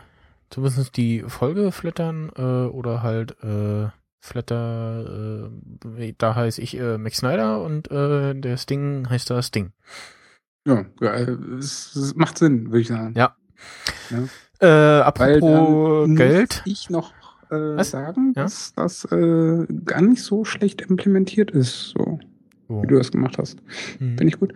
zumindest 0.49 0.97
die 0.97 1.23
Folge 1.27 1.71
flattern 1.71 2.31
äh, 2.35 2.41
oder 2.41 3.03
halt 3.03 3.41
äh, 3.43 3.87
Flatter, 4.19 5.49
äh, 5.97 6.13
da 6.17 6.35
heiße 6.35 6.61
ich 6.61 6.77
äh, 6.77 6.97
Max 6.97 7.17
Snyder 7.17 7.61
und 7.61 7.89
äh, 7.91 8.33
der 8.35 8.57
Sting 8.57 9.07
heißt 9.09 9.29
da 9.29 9.41
Sting. 9.41 9.71
Ja, 10.67 10.85
ja, 10.99 11.13
äh, 11.13 11.31
es, 11.59 11.95
es 11.95 12.15
macht 12.15 12.37
Sinn, 12.37 12.65
würde 12.65 12.81
ich 12.81 12.87
sagen. 12.89 13.13
Ja. 13.15 13.35
Ja. 14.09 14.17
Äh, 14.59 14.67
Weil 14.67 15.01
apropos 15.03 16.07
dann 16.07 16.15
Geld. 16.17 16.61
ich 16.65 16.89
noch 16.89 17.13
äh, 17.49 17.55
Was? 17.77 17.91
sagen, 17.91 18.33
Ja? 18.35 18.43
dass 18.43 18.73
das 18.73 19.05
äh, 19.05 19.65
gar 19.85 20.01
nicht 20.01 20.23
so 20.23 20.43
schlecht 20.43 20.81
implementiert 20.81 21.51
ist, 21.51 21.89
so 21.91 22.19
Oh. 22.69 22.83
wie 22.83 22.87
du 22.87 22.97
das 22.97 23.11
gemacht 23.11 23.37
hast. 23.37 23.59
Hm. 23.99 24.17
Finde 24.17 24.27
ich 24.27 24.39
gut. 24.39 24.53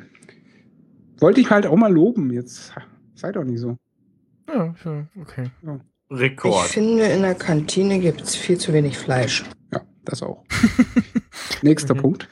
Wollte 1.19 1.39
ich 1.41 1.49
halt 1.49 1.65
auch 1.67 1.75
mal 1.77 1.91
loben, 1.93 2.31
jetzt 2.31 2.73
sei 3.15 3.31
doch 3.31 3.43
nicht 3.43 3.59
so. 3.59 3.77
Ja, 4.49 4.73
ja, 4.83 5.07
okay. 5.19 5.49
Ich 6.09 6.17
Rekord. 6.17 6.67
finde, 6.67 7.03
in 7.05 7.21
der 7.21 7.35
Kantine 7.35 7.99
gibt 7.99 8.21
es 8.21 8.35
viel 8.35 8.57
zu 8.57 8.73
wenig 8.73 8.97
Fleisch. 8.97 9.45
Ja, 9.71 9.81
das 10.03 10.21
auch. 10.23 10.43
Nächster 11.61 11.95
Mhm. 11.95 11.99
Punkt. 11.99 12.27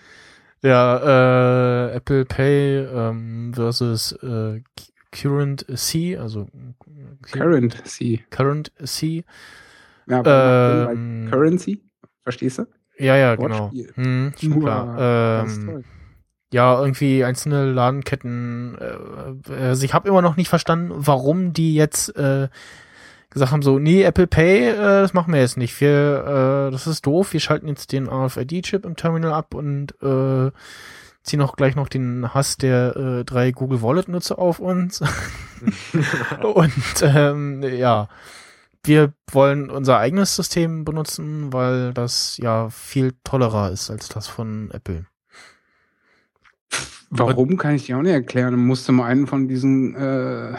Ja, 0.62 1.88
äh, 1.88 1.96
Apple 1.96 2.26
Pay 2.26 2.80
ähm, 2.80 3.54
versus 3.54 4.12
äh, 4.24 4.62
Current 5.12 5.66
C, 5.76 6.18
also 6.18 6.48
Current 7.22 7.88
C. 7.88 8.26
Current 8.30 8.72
C. 8.84 9.24
Ja, 10.08 10.90
Ähm, 10.92 11.28
Currency, 11.32 11.82
verstehst 12.24 12.58
du? 12.58 12.66
Ja, 13.00 13.16
ja, 13.16 13.36
genau. 13.36 13.72
Hm, 13.96 14.34
schon 14.40 14.54
Uah, 14.54 14.60
klar. 14.60 15.46
Ähm, 15.46 15.84
ja, 16.52 16.80
irgendwie 16.80 17.24
einzelne 17.24 17.72
Ladenketten. 17.72 18.78
Äh, 18.80 19.54
also 19.54 19.86
ich 19.86 19.94
habe 19.94 20.10
immer 20.10 20.22
noch 20.22 20.36
nicht 20.36 20.50
verstanden, 20.50 20.92
warum 20.96 21.54
die 21.54 21.76
jetzt 21.76 22.16
äh, 22.18 22.50
gesagt 23.30 23.52
haben, 23.52 23.62
so, 23.62 23.80
nee, 23.80 24.04
Apple 24.04 24.28
Pay, 24.28 24.70
äh, 24.70 24.76
das 24.76 25.14
machen 25.14 25.34
wir 25.34 25.40
jetzt 25.40 25.58
nicht. 25.58 25.80
Wir, 25.80 26.68
äh, 26.68 26.72
das 26.72 26.88
ist 26.88 27.06
doof, 27.06 27.34
wir 27.34 27.40
schalten 27.40 27.68
jetzt 27.68 27.92
den 27.92 28.08
RFID-Chip 28.10 28.86
im 28.86 28.96
Terminal 28.96 29.34
ab 29.34 29.54
und 29.54 29.94
äh, 30.02 30.52
ziehen 31.22 31.42
auch 31.42 31.56
gleich 31.56 31.76
noch 31.76 31.88
den 31.88 32.34
Hass 32.34 32.58
der 32.58 32.96
äh, 32.96 33.26
drei 33.26 33.52
Google 33.52 33.82
Wallet-Nutzer 33.82 34.40
auf 34.40 34.60
uns. 34.60 35.02
und 36.44 37.02
ähm, 37.04 37.62
ja, 37.64 38.10
wir 38.84 39.14
wollen 39.32 39.70
unser 39.70 39.98
eigenes 40.00 40.36
System 40.36 40.86
benutzen, 40.86 41.52
weil 41.54 41.94
das 41.94 42.38
ja 42.38 42.70
viel 42.70 43.14
tollerer 43.24 43.72
ist 43.72 43.90
als 43.92 44.10
das 44.10 44.28
von 44.28 44.72
Apple. 44.72 45.06
Warum 47.12 47.58
kann 47.58 47.76
ich 47.76 47.86
dir 47.88 47.98
auch 47.98 48.02
nicht 48.04 48.12
erklären. 48.14 48.56
Musste 48.56 48.92
mal 48.92 49.06
einen 49.08 49.26
von 49.28 49.48
diesen, 49.48 49.96
äh, 49.96 50.54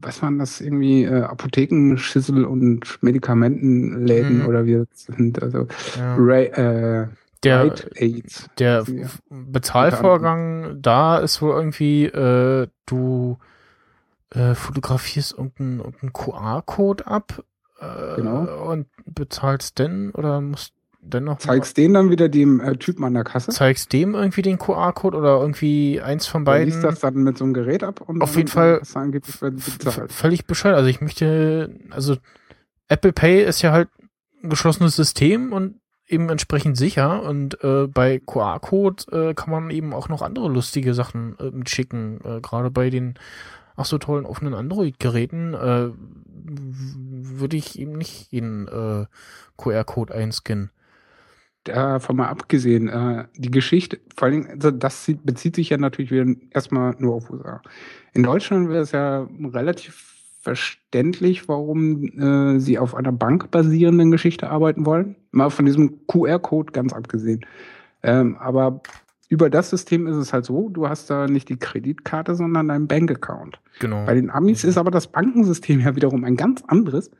was 0.00 0.22
waren 0.22 0.38
das 0.38 0.60
irgendwie, 0.60 1.04
äh, 1.04 1.22
Apothekenschüssel 1.22 2.44
und 2.44 2.98
Medikamentenläden 3.02 4.40
Mhm. 4.40 4.46
oder 4.46 4.64
wie 4.64 4.74
das 4.74 5.04
sind. 5.04 5.42
Also 5.42 5.66
Ja. 5.98 6.16
Ray, 6.18 6.46
äh, 6.46 7.08
Der-. 7.42 7.74
Der 8.58 8.84
ja. 8.88 9.06
Bezahlvorgang 9.28 10.80
da 10.80 11.18
ist 11.18 11.42
wohl 11.42 11.54
irgendwie, 11.54 12.06
äh, 12.06 12.66
du 12.86 13.36
äh, 14.36 14.54
fotografierst 14.54 15.32
irgendeinen, 15.36 16.12
QR-Code 16.12 17.06
ab 17.06 17.42
äh, 17.80 18.16
Genau. 18.16 18.70
und 18.70 18.86
bezahlst 19.06 19.78
den 19.78 20.10
oder 20.12 20.40
musst 20.40 20.72
dennoch 21.00 21.38
Zeigst 21.38 21.76
den 21.76 21.94
dann 21.94 22.10
wieder 22.10 22.28
dem 22.28 22.60
äh, 22.60 22.76
Typen 22.76 23.04
an 23.04 23.14
der 23.14 23.22
Kasse. 23.24 23.52
zeigst 23.52 23.92
dem 23.92 24.14
irgendwie 24.14 24.42
den 24.42 24.58
QR-Code 24.58 25.16
oder 25.16 25.40
irgendwie 25.40 26.00
eins 26.00 26.26
von 26.26 26.44
beiden. 26.44 26.66
liest 26.66 26.82
das 26.84 27.00
dann 27.00 27.14
mit 27.22 27.38
so 27.38 27.44
einem 27.44 27.54
Gerät 27.54 27.82
ab 27.84 28.00
und 28.00 28.20
Auf 28.22 28.36
jeden 28.36 28.48
Fall 28.48 28.80
völlig 30.08 30.46
bescheuert. 30.46 30.76
Also 30.76 30.88
ich 30.88 31.00
möchte, 31.00 31.78
also 31.90 32.16
Apple 32.88 33.12
Pay 33.12 33.44
ist 33.44 33.62
ja 33.62 33.72
halt 33.72 33.88
ein 34.42 34.50
geschlossenes 34.50 34.96
System 34.96 35.52
und 35.52 35.80
eben 36.08 36.28
entsprechend 36.28 36.76
sicher 36.76 37.22
und 37.22 37.62
äh, 37.64 37.86
bei 37.88 38.20
QR-Code 38.24 39.30
äh, 39.30 39.34
kann 39.34 39.50
man 39.50 39.70
eben 39.70 39.92
auch 39.92 40.08
noch 40.08 40.22
andere 40.22 40.48
lustige 40.48 40.94
Sachen 40.94 41.36
äh, 41.38 41.50
mitschicken. 41.50 42.20
Äh, 42.24 42.40
Gerade 42.40 42.70
bei 42.70 42.90
den 42.90 43.14
ach 43.76 43.84
so 43.84 43.98
tollen 43.98 44.26
offenen 44.26 44.54
Android-Geräten 44.54 45.54
äh, 45.54 45.90
würde 46.48 47.56
ich 47.56 47.78
eben 47.78 47.92
nicht 47.92 48.32
jeden 48.32 48.68
äh, 48.68 49.06
QR-Code 49.56 50.14
einscannen. 50.14 50.70
Davon 51.64 52.16
mal 52.16 52.28
abgesehen, 52.28 52.88
äh, 52.88 53.26
die 53.36 53.50
Geschichte, 53.50 53.98
vor 54.16 54.28
allem, 54.28 54.46
also 54.48 54.70
das 54.70 55.10
bezieht 55.24 55.56
sich 55.56 55.70
ja 55.70 55.78
natürlich 55.78 56.12
wieder 56.12 56.26
erstmal 56.50 56.94
nur 56.98 57.14
auf 57.16 57.30
USA. 57.30 57.60
In 58.12 58.22
Deutschland 58.22 58.68
wäre 58.68 58.82
es 58.82 58.92
ja 58.92 59.28
relativ 59.40 60.14
verständlich, 60.42 61.48
warum 61.48 62.04
äh, 62.04 62.60
sie 62.60 62.78
auf 62.78 62.94
einer 62.94 63.10
bankbasierenden 63.10 64.12
Geschichte 64.12 64.48
arbeiten 64.48 64.86
wollen. 64.86 65.16
Mal 65.32 65.50
von 65.50 65.66
diesem 65.66 66.06
QR-Code 66.06 66.70
ganz 66.70 66.92
abgesehen. 66.92 67.44
Ähm, 68.04 68.36
aber 68.38 68.80
über 69.28 69.50
das 69.50 69.70
System 69.70 70.06
ist 70.06 70.16
es 70.16 70.32
halt 70.32 70.44
so, 70.44 70.68
du 70.68 70.88
hast 70.88 71.10
da 71.10 71.26
nicht 71.26 71.48
die 71.48 71.56
Kreditkarte, 71.56 72.34
sondern 72.34 72.68
deinen 72.68 72.86
Bankaccount. 72.86 73.60
Genau. 73.80 74.04
Bei 74.06 74.14
den 74.14 74.30
Amis 74.30 74.62
ist 74.62 74.78
aber 74.78 74.90
das 74.90 75.08
Bankensystem 75.08 75.80
ja 75.80 75.96
wiederum 75.96 76.24
ein 76.24 76.36
ganz 76.36 76.62
anderes. 76.66 77.10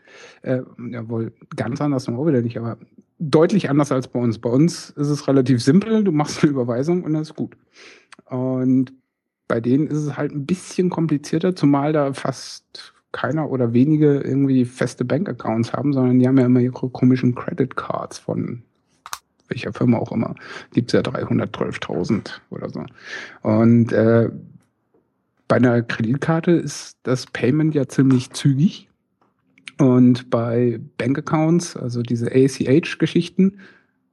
Äh, 0.43 0.61
ja, 0.91 1.09
wohl 1.09 1.33
ganz 1.57 1.81
anders 1.81 2.07
noch 2.07 2.19
auch 2.19 2.27
wieder 2.27 2.43
nicht, 2.43 2.59
aber 2.59 2.79
deutlich 3.19 3.71
anders 3.71 3.91
als 3.91 4.09
bei 4.09 4.21
uns. 4.21 4.39
Bei 4.39 4.51
uns 4.51 4.91
ist 4.91 5.09
es 5.09 5.27
relativ 5.27 5.63
simpel, 5.63 6.05
du 6.05 6.13
machst 6.13 6.43
eine 6.43 6.53
Überweisung 6.53 7.03
und 7.03 7.15
das 7.15 7.31
ist 7.31 7.37
gut. 7.37 7.57
Und 8.27 8.93
bei 9.49 9.61
denen 9.61 9.87
ist 9.87 9.99
es 9.99 10.17
halt 10.17 10.33
ein 10.33 10.47
bisschen 10.47 10.91
komplizierter, 10.91 11.57
zumal 11.57 11.93
da 11.93 12.13
fast 12.13 12.95
keiner 13.13 13.51
oder 13.51 13.73
wenige 13.73 14.21
irgendwie 14.21 14.65
feste 14.65 15.05
Bankaccounts 15.05 15.73
haben, 15.73 15.93
sondern 15.93 16.19
die 16.19 16.29
haben 16.29 16.39
ja 16.39 16.47
immer 16.47 16.61
ihre 16.61 16.91
komischen 16.91 17.35
Credit 17.35 17.75
Cards 17.75 18.19
von 18.19 18.63
welcher 19.49 19.73
Firma 19.73 19.99
auch 19.99 20.13
immer. 20.13 20.35
Gibt's 20.73 20.93
ja 20.93 21.01
312.000 21.01 22.41
oder 22.51 22.71
so. 22.71 22.85
Und 23.43 23.93
äh, 23.93 24.31
bei 25.49 25.57
einer 25.57 25.83
Kreditkarte 25.83 26.53
ist 26.53 26.97
das 27.05 27.27
Payment 27.27 27.75
ja 27.75 27.87
ziemlich 27.89 28.31
zügig. 28.31 28.89
Und 29.79 30.31
bei 30.31 30.81
Bankaccounts, 30.99 31.77
also 31.77 32.03
diese 32.03 32.31
ACH-Geschichten, 32.33 33.59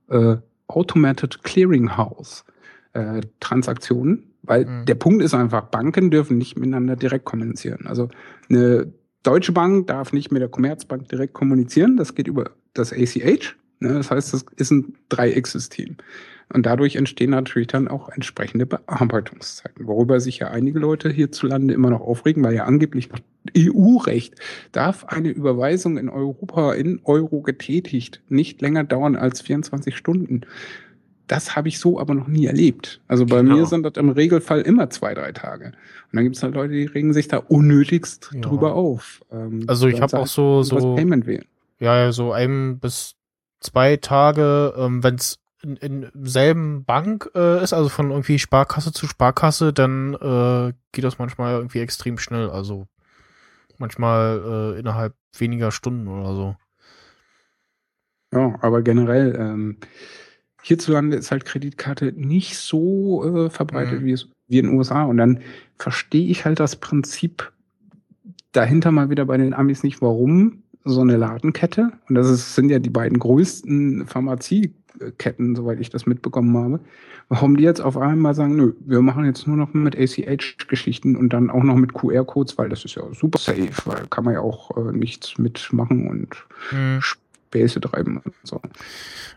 äh, 0.09 0.37
Automated 0.67 1.43
Clearinghouse 1.43 2.45
äh, 2.93 3.21
Transaktionen, 3.39 4.23
weil 4.43 4.65
Mhm. 4.65 4.85
der 4.85 4.95
Punkt 4.95 5.23
ist 5.23 5.33
einfach, 5.33 5.65
Banken 5.65 6.11
dürfen 6.11 6.37
nicht 6.37 6.57
miteinander 6.57 6.95
direkt 6.95 7.25
kommunizieren. 7.25 7.87
Also 7.87 8.09
eine 8.49 8.91
Deutsche 9.23 9.53
Bank 9.53 9.87
darf 9.87 10.11
nicht 10.11 10.31
mit 10.31 10.41
der 10.41 10.49
Commerzbank 10.49 11.07
direkt 11.07 11.33
kommunizieren, 11.33 11.95
das 11.95 12.13
geht 12.13 12.27
über 12.27 12.51
das 12.73 12.91
ACH. 12.91 13.55
Ne? 13.83 13.93
Das 13.93 14.09
heißt, 14.11 14.33
das 14.33 14.45
ist 14.55 14.71
ein 14.71 14.95
Dreiecksystem. 15.09 15.97
Und 16.53 16.65
dadurch 16.65 16.97
entstehen 16.97 17.31
natürlich 17.31 17.67
dann 17.69 17.87
auch 17.87 18.09
entsprechende 18.09 18.65
Bearbeitungszeiten, 18.65 19.87
worüber 19.87 20.19
sich 20.19 20.39
ja 20.39 20.49
einige 20.49 20.77
Leute 20.79 21.09
hierzulande 21.09 21.73
immer 21.73 21.89
noch 21.89 22.01
aufregen, 22.01 22.43
weil 22.43 22.53
ja 22.53 22.65
angeblich 22.65 23.09
nach 23.09 23.19
EU-Recht 23.57 24.35
darf 24.71 25.05
eine 25.05 25.29
Überweisung 25.29 25.97
in 25.97 26.09
Europa 26.09 26.73
in 26.73 26.99
Euro 27.05 27.41
getätigt 27.41 28.21
nicht 28.29 28.61
länger 28.61 28.83
dauern 28.83 29.15
als 29.15 29.41
24 29.41 29.95
Stunden. 29.97 30.41
Das 31.27 31.55
habe 31.55 31.69
ich 31.69 31.79
so 31.79 31.99
aber 31.99 32.13
noch 32.13 32.27
nie 32.27 32.45
erlebt. 32.45 33.01
Also 33.07 33.25
bei 33.25 33.37
Genau. 33.41 33.55
mir 33.55 33.65
sind 33.65 33.83
das 33.83 33.93
im 33.95 34.09
Regelfall 34.09 34.61
immer 34.61 34.89
zwei, 34.89 35.13
drei 35.13 35.31
Tage. 35.31 35.67
Und 35.67 35.73
dann 36.13 36.23
gibt 36.25 36.35
es 36.35 36.43
halt 36.43 36.53
Leute, 36.53 36.73
die 36.73 36.85
regen 36.85 37.13
sich 37.13 37.27
da 37.29 37.37
unnötigst 37.37 38.31
Ja. 38.33 38.41
drüber 38.41 38.75
auf. 38.75 39.21
Ähm, 39.31 39.63
Also 39.67 39.87
ich 39.87 40.01
habe 40.01 40.19
auch 40.19 40.27
so 40.27 40.59
das 40.59 40.67
so 40.69 40.95
Payment 40.95 41.25
wählen. 41.25 41.45
ja 41.79 41.97
ja, 41.97 42.11
so 42.11 42.33
ein 42.33 42.77
bis 42.79 43.15
zwei 43.63 43.97
Tage, 43.97 44.73
ähm, 44.77 45.03
wenn 45.03 45.15
es 45.15 45.39
in, 45.61 45.77
in 45.77 46.11
selben 46.13 46.83
Bank 46.85 47.29
äh, 47.35 47.63
ist, 47.63 47.73
also 47.73 47.89
von 47.89 48.11
irgendwie 48.11 48.37
Sparkasse 48.37 48.91
zu 48.91 49.07
Sparkasse, 49.07 49.73
dann 49.73 50.13
äh, 50.13 50.73
geht 50.91 51.03
das 51.03 51.19
manchmal 51.19 51.53
irgendwie 51.53 51.79
extrem 51.79 52.17
schnell. 52.17 52.49
Also 52.49 52.87
manchmal 53.77 54.73
äh, 54.75 54.79
innerhalb 54.79 55.13
weniger 55.37 55.71
Stunden 55.71 56.07
oder 56.07 56.35
so. 56.35 56.55
Ja, 58.33 58.55
aber 58.61 58.81
generell, 58.81 59.35
ähm, 59.39 59.77
hierzulande 60.61 61.17
ist 61.17 61.31
halt 61.31 61.45
Kreditkarte 61.45 62.13
nicht 62.13 62.57
so 62.57 63.45
äh, 63.45 63.49
verbreitet 63.49 64.01
Mhm. 64.01 64.05
wie 64.05 64.11
es 64.13 64.29
wie 64.47 64.59
in 64.59 64.67
den 64.67 64.77
USA. 64.77 65.03
Und 65.03 65.17
dann 65.17 65.39
verstehe 65.77 66.27
ich 66.27 66.45
halt 66.45 66.59
das 66.59 66.75
Prinzip 66.75 67.51
dahinter 68.51 68.91
mal 68.91 69.09
wieder 69.09 69.25
bei 69.25 69.37
den 69.37 69.53
Amis 69.53 69.83
nicht, 69.83 70.01
warum 70.01 70.62
so 70.85 71.01
eine 71.01 71.17
Ladenkette, 71.17 71.91
und 72.09 72.15
das 72.15 72.29
ist, 72.29 72.55
sind 72.55 72.69
ja 72.69 72.79
die 72.79 72.89
beiden 72.89 73.19
größten 73.19 74.05
Pharmazieketten, 74.07 75.55
soweit 75.55 75.79
ich 75.79 75.89
das 75.89 76.05
mitbekommen 76.05 76.57
habe, 76.57 76.79
warum 77.29 77.55
die 77.57 77.63
jetzt 77.63 77.79
auf 77.81 77.97
einmal 77.97 78.35
sagen, 78.35 78.55
nö, 78.55 78.73
wir 78.81 79.01
machen 79.01 79.25
jetzt 79.25 79.47
nur 79.47 79.57
noch 79.57 79.73
mit 79.73 79.97
ACH-Geschichten 79.97 81.15
und 81.15 81.31
dann 81.31 81.49
auch 81.49 81.63
noch 81.63 81.75
mit 81.75 81.93
QR-Codes, 81.93 82.57
weil 82.57 82.69
das 82.69 82.83
ist 82.85 82.95
ja 82.95 83.03
super 83.13 83.39
safe, 83.39 83.71
weil 83.85 84.07
kann 84.09 84.25
man 84.25 84.33
ja 84.33 84.41
auch 84.41 84.75
äh, 84.77 84.91
nichts 84.91 85.37
mitmachen 85.37 86.07
und 86.07 86.45
Hm. 86.69 86.99
Späße 87.01 87.79
treiben 87.81 88.17
und 88.17 88.33
so. 88.43 88.59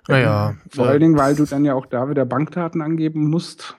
Naja, 0.09 0.55
Vor 0.71 0.87
allen 0.87 1.01
Dingen, 1.01 1.17
weil 1.19 1.35
du 1.35 1.45
dann 1.45 1.65
ja 1.65 1.75
auch 1.75 1.87
da 1.87 2.09
wieder 2.09 2.25
Bankdaten 2.25 2.81
angeben 2.81 3.29
musst. 3.29 3.77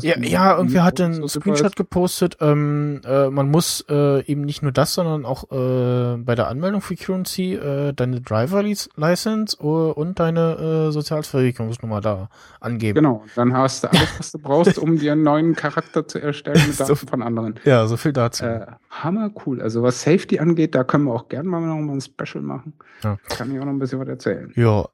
Ja, 0.00 0.18
ja 0.18 0.56
irgendwer 0.56 0.84
hat 0.84 1.00
einen 1.00 1.22
das 1.22 1.32
Screenshot 1.32 1.76
gepostet. 1.76 2.36
Ähm, 2.40 3.00
äh, 3.04 3.28
man 3.30 3.50
muss 3.50 3.84
äh, 3.88 4.24
eben 4.24 4.42
nicht 4.42 4.62
nur 4.62 4.72
das, 4.72 4.94
sondern 4.94 5.24
auch 5.24 5.44
äh, 5.50 6.16
bei 6.18 6.34
der 6.34 6.48
Anmeldung 6.48 6.80
für 6.80 6.96
Currency 6.96 7.54
äh, 7.54 7.92
deine 7.92 8.20
Driver 8.20 8.62
License 8.62 9.56
äh, 9.60 9.64
und 9.64 10.18
deine 10.18 10.88
äh, 10.88 10.92
Sozialversicherungsnummer 10.92 12.00
da 12.00 12.28
angeben. 12.60 12.96
Genau, 12.96 13.24
dann 13.34 13.54
hast 13.56 13.84
du 13.84 13.88
alles, 13.88 14.18
was 14.18 14.32
du 14.32 14.38
brauchst, 14.38 14.78
um 14.78 14.98
dir 14.98 15.12
einen 15.12 15.22
neuen 15.22 15.54
Charakter 15.54 16.06
zu 16.06 16.18
erstellen 16.20 16.60
mit 16.66 16.76
So- 16.76 16.84
Daten 16.84 17.06
von 17.06 17.22
anderen. 17.22 17.60
Ja, 17.64 17.86
so 17.86 17.96
viel 17.96 18.12
dazu. 18.12 18.44
Hammer 18.90 19.30
cool. 19.46 19.60
Also 19.62 19.82
was 19.82 20.02
Safety 20.02 20.38
angeht, 20.38 20.74
da 20.74 20.84
können 20.84 21.04
wir 21.04 21.14
auch 21.14 21.28
gerne 21.28 21.48
mal 21.48 21.60
noch 21.60 21.76
mal 21.76 21.92
ein 21.94 22.00
Special 22.00 22.42
machen. 22.42 22.74
Ja. 23.02 23.18
Kann 23.28 23.52
ich 23.52 23.60
auch 23.60 23.64
noch 23.64 23.72
ein 23.72 23.78
bisschen 23.78 24.00
was 24.00 24.08
erzählen. 24.08 24.52
Ja, 24.56 24.86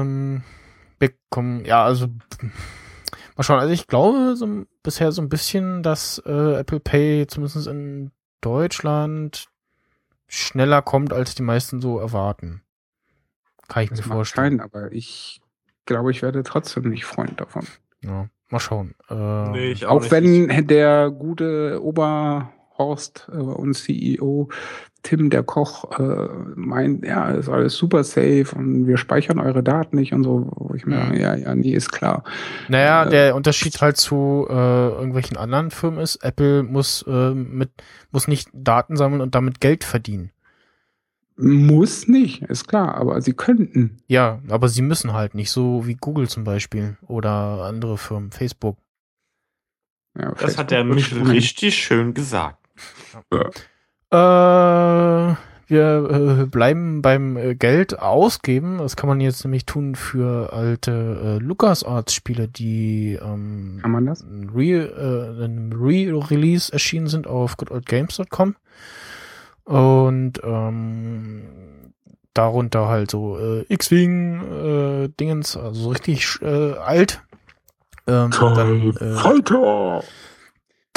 ähm, 0.00 0.42
bekommen, 0.98 1.64
ja, 1.64 1.84
also 1.84 2.08
mal 3.38 3.44
schauen. 3.44 3.60
Also 3.60 3.72
ich 3.72 3.86
glaube 3.86 4.36
so, 4.36 4.64
bisher 4.82 5.12
so 5.12 5.22
ein 5.22 5.28
bisschen, 5.30 5.82
dass 5.82 6.20
äh, 6.26 6.56
Apple 6.58 6.80
Pay 6.80 7.26
zumindest 7.28 7.66
in 7.66 8.10
Deutschland 8.42 9.46
schneller 10.26 10.82
kommt, 10.82 11.12
als 11.12 11.34
die 11.34 11.42
meisten 11.42 11.80
so 11.80 11.98
erwarten. 11.98 12.62
Kann 13.68 13.84
ich 13.84 13.90
Das 13.90 14.00
mir 14.00 14.04
vorstellen. 14.12 14.58
scheinen, 14.58 14.60
aber 14.60 14.92
ich 14.92 15.40
glaube, 15.86 16.10
ich 16.10 16.20
werde 16.22 16.42
trotzdem 16.42 16.90
nicht 16.90 17.04
Freund 17.06 17.40
davon. 17.40 17.66
Ja, 18.02 18.28
mal 18.50 18.60
schauen. 18.60 18.94
Äh, 19.08 19.14
Nee, 19.50 19.70
ich 19.72 19.86
Auch, 19.86 20.00
nicht. 20.00 20.10
wenn 20.10 20.66
der 20.66 21.10
gute 21.10 21.80
Oberhorst 22.82 23.28
äh, 23.32 23.36
und 23.36 23.74
CEO 23.74 24.48
Tim, 25.02 25.30
der 25.30 25.44
Koch, 25.44 25.98
äh, 25.98 26.28
meint, 26.56 27.04
ja, 27.04 27.28
ist 27.30 27.48
alles 27.48 27.76
super 27.76 28.02
safe 28.02 28.46
und 28.56 28.86
wir 28.88 28.96
speichern 28.96 29.38
eure 29.38 29.62
Daten 29.62 29.96
nicht 29.96 30.12
und 30.12 30.24
so, 30.24 30.50
wo 30.56 30.74
ich 30.74 30.86
mir 30.86 30.96
Mhm. 30.96 31.00
sage, 31.06 31.20
ja, 31.20 31.34
ja, 31.36 31.54
nee, 31.54 31.72
ist 31.72 31.92
klar. 31.92 32.24
Naja, 32.68 33.04
Äh, 33.04 33.10
der 33.10 33.36
Unterschied 33.36 33.80
halt 33.80 33.96
zu 33.96 34.46
äh, 34.50 34.52
irgendwelchen 34.52 35.36
anderen 35.36 35.70
Firmen 35.70 36.00
ist, 36.00 36.16
Apple 36.16 36.64
muss 36.64 37.02
äh, 37.06 37.30
mit 37.32 37.70
muss 38.10 38.26
nicht 38.26 38.48
Daten 38.52 38.96
sammeln 38.96 39.20
und 39.20 39.34
damit 39.36 39.60
Geld 39.60 39.84
verdienen. 39.84 40.30
Muss 41.36 42.08
nicht, 42.08 42.42
ist 42.42 42.66
klar, 42.66 42.96
aber 42.96 43.20
sie 43.22 43.32
könnten. 43.34 43.98
Ja, 44.08 44.40
aber 44.48 44.68
sie 44.68 44.82
müssen 44.82 45.12
halt 45.12 45.36
nicht, 45.36 45.52
so 45.52 45.86
wie 45.86 45.94
Google 45.94 46.28
zum 46.28 46.42
Beispiel 46.42 46.96
oder 47.06 47.62
andere 47.64 47.96
Firmen, 47.98 48.32
Facebook. 48.32 48.76
Ja, 50.18 50.30
Das 50.30 50.40
Facebook 50.40 50.58
hat 50.58 50.72
er 50.72 50.82
nämlich 50.82 51.06
schon- 51.06 51.30
richtig 51.30 51.76
schön 51.76 52.12
gesagt. 52.14 52.57
Äh, 54.10 55.34
wir 55.68 56.40
äh, 56.40 56.46
bleiben 56.46 57.02
beim 57.02 57.36
äh, 57.36 57.54
Geld 57.54 57.98
ausgeben. 57.98 58.78
Das 58.78 58.96
kann 58.96 59.08
man 59.08 59.20
jetzt 59.20 59.44
nämlich 59.44 59.66
tun 59.66 59.96
für 59.96 60.52
alte 60.52 61.38
äh, 61.40 61.44
LucasArts-Spiele, 61.44 62.48
die 62.48 63.18
ähm, 63.22 63.78
Kann 63.82 63.90
man 63.90 64.06
das? 64.06 64.24
Re, 64.24 64.62
äh, 64.62 65.44
in 65.44 65.70
einem 65.70 65.72
Re-Release 65.72 66.72
erschienen 66.72 67.08
sind 67.08 67.26
auf 67.26 67.58
goodoldgames.com. 67.58 68.56
Und 69.64 70.40
ähm, 70.42 71.42
darunter 72.32 72.88
halt 72.88 73.10
so 73.10 73.38
äh, 73.38 73.66
X-Wing 73.68 74.40
äh, 74.40 75.08
Dingens, 75.20 75.56
also 75.56 75.82
so 75.82 75.88
richtig 75.90 76.40
äh, 76.40 76.72
alt. 76.78 77.20
Ähm, 78.06 78.30
dann, 78.30 78.90
äh, 79.00 79.14
Fighter! 79.16 80.02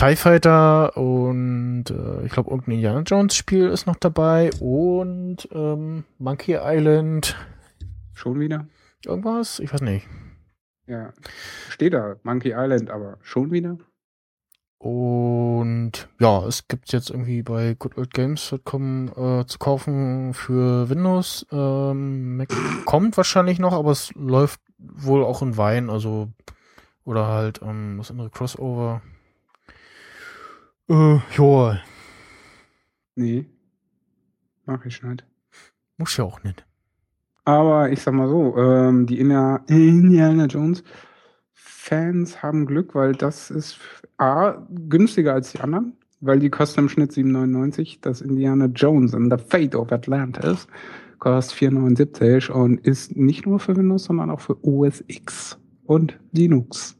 TIE 0.01 0.15
Fighter 0.15 0.97
und 0.97 1.85
äh, 1.91 2.25
ich 2.25 2.31
glaube 2.31 2.49
irgendein 2.49 2.73
Indiana 2.73 3.01
Jones 3.01 3.35
Spiel 3.35 3.67
ist 3.67 3.85
noch 3.85 3.97
dabei 3.97 4.49
und 4.59 5.47
ähm, 5.51 6.05
Monkey 6.17 6.57
Island 6.59 7.37
Schon 8.15 8.39
wieder? 8.39 8.65
irgendwas, 9.05 9.59
ich 9.59 9.71
weiß 9.71 9.81
nicht. 9.81 10.07
Ja. 10.87 11.13
Steht 11.69 11.93
da, 11.93 12.15
Monkey 12.23 12.51
Island, 12.57 12.89
aber 12.89 13.19
schon 13.21 13.51
wieder? 13.51 13.77
Und 14.79 16.09
ja, 16.19 16.47
es 16.47 16.67
gibt 16.67 16.91
jetzt 16.93 17.11
irgendwie 17.11 17.43
bei 17.43 17.75
goodoldgames.com 17.77 19.07
äh, 19.09 19.45
zu 19.45 19.59
kaufen 19.59 20.33
für 20.33 20.89
Windows. 20.89 21.45
Ähm, 21.51 22.37
Mac 22.37 22.49
kommt 22.85 23.17
wahrscheinlich 23.17 23.59
noch, 23.59 23.73
aber 23.73 23.91
es 23.91 24.11
läuft 24.15 24.61
wohl 24.79 25.23
auch 25.23 25.43
in 25.43 25.57
Wein, 25.57 25.91
also 25.91 26.29
oder 27.05 27.27
halt 27.27 27.61
ähm, 27.61 27.97
das 27.99 28.09
andere 28.09 28.31
Crossover. 28.31 29.03
Äh, 30.89 31.19
ja, 31.37 31.79
Nee. 33.15 33.45
Mach 34.65 34.85
ich 34.85 35.03
nicht. 35.03 35.25
muss 35.97 36.15
ja 36.17 36.23
auch 36.23 36.43
nicht. 36.43 36.65
Aber 37.43 37.91
ich 37.91 38.01
sag 38.01 38.13
mal 38.13 38.29
so, 38.29 38.55
ähm, 38.57 39.05
die 39.05 39.19
India- 39.19 39.57
Indiana 39.67 40.45
Jones 40.45 40.83
Fans 41.53 42.41
haben 42.41 42.65
Glück, 42.65 42.95
weil 42.95 43.13
das 43.13 43.51
ist 43.51 43.79
A, 44.17 44.65
günstiger 44.69 45.33
als 45.33 45.51
die 45.51 45.59
anderen, 45.59 45.97
weil 46.21 46.39
die 46.39 46.49
kosten 46.49 46.81
im 46.81 46.89
Schnitt 46.89 47.11
7,99. 47.11 47.99
Das 48.01 48.21
Indiana 48.21 48.65
Jones 48.67 49.13
and 49.13 49.31
the 49.31 49.43
Fate 49.43 49.75
of 49.75 49.91
Atlantis 49.91 50.67
kostet 51.19 51.57
4,79 51.73 52.51
und 52.51 52.79
ist 52.85 53.15
nicht 53.15 53.45
nur 53.45 53.59
für 53.59 53.75
Windows, 53.75 54.05
sondern 54.05 54.29
auch 54.29 54.39
für 54.39 54.57
OS 54.63 55.03
X 55.07 55.57
und 55.85 56.19
Linux. 56.31 56.95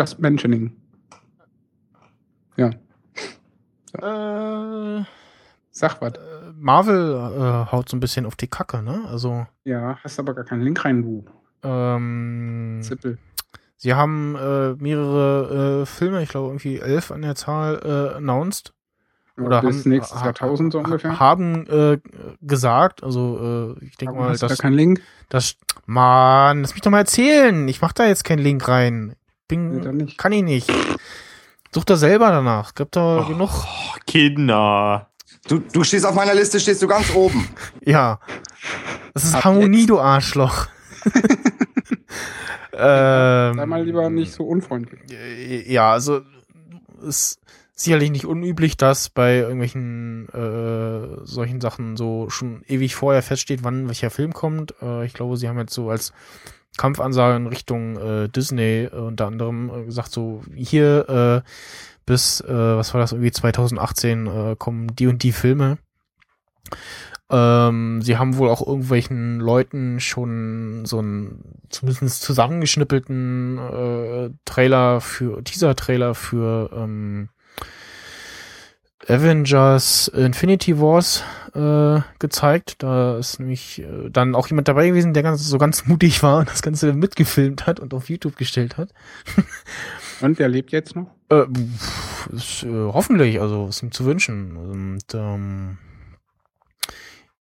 Just 0.00 0.18
mentioning. 0.18 0.72
Ja, 2.56 2.70
Äh, 3.92 5.04
sag 5.70 6.00
was. 6.00 6.14
äh, 6.14 6.52
Marvel 6.54 7.14
äh, 7.16 7.70
haut 7.70 7.90
so 7.90 7.98
ein 7.98 8.00
bisschen 8.00 8.24
auf 8.24 8.34
die 8.34 8.48
Kacke, 8.48 8.82
ne? 8.82 9.04
Also 9.08 9.46
Ja, 9.64 9.98
hast 10.02 10.18
aber 10.18 10.32
gar 10.34 10.46
keinen 10.46 10.62
Link 10.62 10.82
rein, 10.86 11.02
du 11.02 11.24
ähm, 11.62 12.80
Zippel. 12.82 13.18
Sie 13.76 13.92
haben 13.92 14.36
äh, 14.36 14.72
mehrere 14.82 15.82
äh, 15.82 15.86
Filme, 15.86 16.22
ich 16.22 16.30
glaube 16.30 16.48
irgendwie 16.48 16.78
elf 16.78 17.10
an 17.10 17.20
der 17.20 17.34
Zahl, 17.34 17.80
äh, 17.84 18.16
announced. 18.16 18.72
Oder 19.38 19.60
bis 19.60 19.84
haben, 19.84 19.90
nächstes 19.90 20.22
Jahrtausend 20.22 20.72
so 20.72 20.78
ungefähr. 20.78 21.18
Haben 21.20 21.66
äh, 21.66 21.98
gesagt, 22.40 23.02
also 23.02 23.76
äh, 23.78 23.84
ich 23.84 23.98
denke 23.98 24.14
mal, 24.14 24.32
du 24.32 24.38
da 24.38 24.48
dass 24.48 24.58
keinen 24.58 24.74
Link? 24.74 25.02
das 25.28 25.56
Mann, 25.84 26.62
lass 26.62 26.72
mich 26.72 26.80
doch 26.80 26.90
mal 26.90 27.00
erzählen. 27.00 27.68
Ich 27.68 27.82
mach 27.82 27.92
da 27.92 28.06
jetzt 28.06 28.24
keinen 28.24 28.38
Link 28.38 28.66
rein. 28.66 29.14
Bin, 29.50 29.76
Nee, 29.76 29.80
dann 29.82 29.96
nicht. 29.98 30.16
kann 30.18 30.32
ich 30.32 30.42
nicht. 30.42 30.72
Such 31.74 31.84
da 31.84 31.96
selber 31.96 32.30
danach. 32.30 32.74
Gibt 32.74 32.96
da 32.96 33.18
Oh. 33.20 33.28
genug. 33.28 33.50
Kinder. 34.06 35.08
Du, 35.48 35.58
du 35.58 35.84
stehst 35.84 36.04
auf 36.06 36.14
meiner 36.14 36.34
Liste, 36.34 36.58
stehst 36.60 36.82
du 36.82 36.86
ganz 36.88 37.14
oben. 37.14 37.48
Ja. 37.84 38.20
Das 39.14 39.24
ist 39.24 39.34
Ab 39.34 39.44
Harmonie, 39.44 39.78
jetzt. 39.80 39.90
du 39.90 39.98
Arschloch. 40.00 40.66
ähm, 42.72 43.54
Sei 43.56 43.66
mal 43.66 43.84
lieber 43.84 44.08
nicht 44.10 44.32
so 44.32 44.44
unfreundlich. 44.44 45.00
Äh, 45.10 45.70
Ja, 45.72 45.92
also 45.92 46.20
ist 47.02 47.40
sicherlich 47.74 48.10
nicht 48.10 48.26
unüblich, 48.26 48.76
dass 48.76 49.08
bei 49.08 49.38
irgendwelchen 49.38 50.28
äh, 50.28 51.24
solchen 51.24 51.60
Sachen 51.60 51.96
so 51.96 52.28
schon 52.28 52.62
ewig 52.68 52.94
vorher 52.94 53.22
feststeht, 53.22 53.64
wann 53.64 53.88
welcher 53.88 54.10
Film 54.10 54.32
kommt. 54.34 54.74
Äh, 54.82 55.06
ich 55.06 55.14
glaube, 55.14 55.36
sie 55.36 55.48
haben 55.48 55.58
jetzt 55.58 55.72
so 55.74 55.88
als 55.90 56.12
Kampfansage 56.76 57.36
in 57.36 57.46
Richtung 57.46 57.96
äh, 57.96 58.28
Disney 58.28 58.84
äh, 58.84 58.96
unter 58.96 59.26
anderem 59.26 59.70
äh, 59.70 59.84
gesagt, 59.84 60.12
so 60.12 60.42
hier 60.54 61.08
äh, 61.44 61.48
bis, 62.06 62.40
äh, 62.40 62.48
was 62.48 62.94
war 62.94 63.00
das, 63.00 63.12
irgendwie 63.12 63.32
2018 63.32 64.26
äh, 64.26 64.56
kommen 64.58 64.94
die 64.96 65.06
und 65.06 65.22
die 65.22 65.32
Filme. 65.32 65.78
Ähm, 67.30 68.02
sie 68.02 68.18
haben 68.18 68.36
wohl 68.36 68.48
auch 68.48 68.66
irgendwelchen 68.66 69.38
Leuten 69.38 70.00
schon 70.00 70.84
so 70.84 70.98
einen 70.98 71.60
zumindest 71.68 72.22
zusammengeschnippelten 72.22 73.58
äh, 73.58 74.30
Trailer 74.44 75.00
für, 75.00 75.44
Teaser-Trailer 75.44 76.16
für 76.16 76.70
ähm, 76.74 77.28
Avengers 79.06 80.08
Infinity 80.08 80.80
Wars 80.80 81.22
äh, 81.54 82.00
gezeigt. 82.18 82.82
Da 82.82 83.18
ist 83.18 83.38
nämlich 83.38 83.80
äh, 83.80 84.10
dann 84.10 84.34
auch 84.34 84.48
jemand 84.48 84.68
dabei 84.68 84.88
gewesen, 84.88 85.14
der 85.14 85.22
ganz, 85.22 85.46
so 85.46 85.58
ganz 85.58 85.86
mutig 85.86 86.22
war 86.22 86.38
und 86.38 86.48
das 86.48 86.62
Ganze 86.62 86.92
mitgefilmt 86.92 87.66
hat 87.66 87.80
und 87.80 87.94
auf 87.94 88.08
YouTube 88.08 88.36
gestellt 88.36 88.76
hat. 88.76 88.90
Und 90.20 90.38
der 90.38 90.48
lebt 90.48 90.70
jetzt 90.70 90.94
noch? 90.94 91.06
Äh, 91.30 91.46
ist, 92.36 92.62
äh, 92.62 92.68
hoffentlich, 92.68 93.40
also 93.40 93.68
ist 93.68 93.82
ihm 93.82 93.90
zu 93.90 94.04
wünschen. 94.04 94.54
Und 94.54 95.14
ähm, 95.14 95.78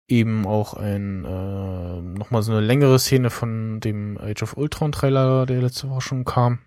eben 0.07 0.45
auch 0.45 0.73
ein 0.73 1.25
äh, 1.25 2.01
nochmal 2.01 2.41
so 2.41 2.51
eine 2.51 2.61
längere 2.61 2.99
Szene 2.99 3.29
von 3.29 3.79
dem 3.79 4.17
Age 4.19 4.43
of 4.43 4.57
Ultron 4.57 4.91
Trailer, 4.91 5.45
der 5.45 5.61
letzte 5.61 5.89
Woche 5.89 6.01
schon 6.01 6.25
kam. 6.25 6.59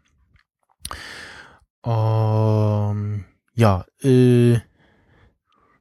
Ähm, 1.84 3.24
ja, 3.54 3.86
äh, 4.02 4.58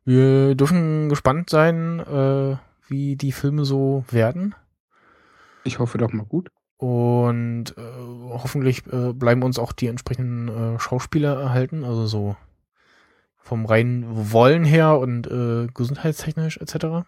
Wir 0.09 0.55
dürfen 0.55 1.07
gespannt 1.07 1.51
sein, 1.51 1.99
äh, 1.99 2.57
wie 2.87 3.15
die 3.15 3.31
Filme 3.31 3.63
so 3.63 4.03
werden. 4.09 4.55
Ich 5.63 5.77
hoffe 5.77 5.99
doch 5.99 6.11
mal 6.11 6.25
gut. 6.25 6.49
Und 6.77 7.75
äh, 7.77 7.81
hoffentlich 8.29 8.87
äh, 8.91 9.13
bleiben 9.13 9.43
uns 9.43 9.59
auch 9.59 9.71
die 9.71 9.85
entsprechenden 9.85 10.47
äh, 10.47 10.79
Schauspieler 10.79 11.39
erhalten, 11.39 11.83
also 11.83 12.07
so 12.07 12.35
vom 13.37 13.67
reinen 13.67 14.31
Wollen 14.31 14.63
her 14.63 14.97
und 14.97 15.27
äh, 15.27 15.67
gesundheitstechnisch 15.71 16.57
etc. 16.57 17.07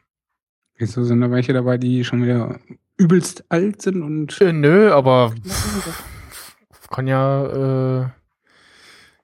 Wieso 0.78 1.04
sind 1.04 1.22
da 1.22 1.32
welche 1.32 1.54
dabei, 1.54 1.80
die 1.80 2.04
schon 2.04 2.22
wieder 2.22 2.60
übelst 2.98 3.46
alt 3.50 3.82
sind 3.82 4.04
und. 4.04 4.40
Äh, 4.42 4.54
nö, 4.54 4.94
aber 4.94 5.34
kann 6.92 7.08
ja 7.08 8.04
äh, 8.04 8.10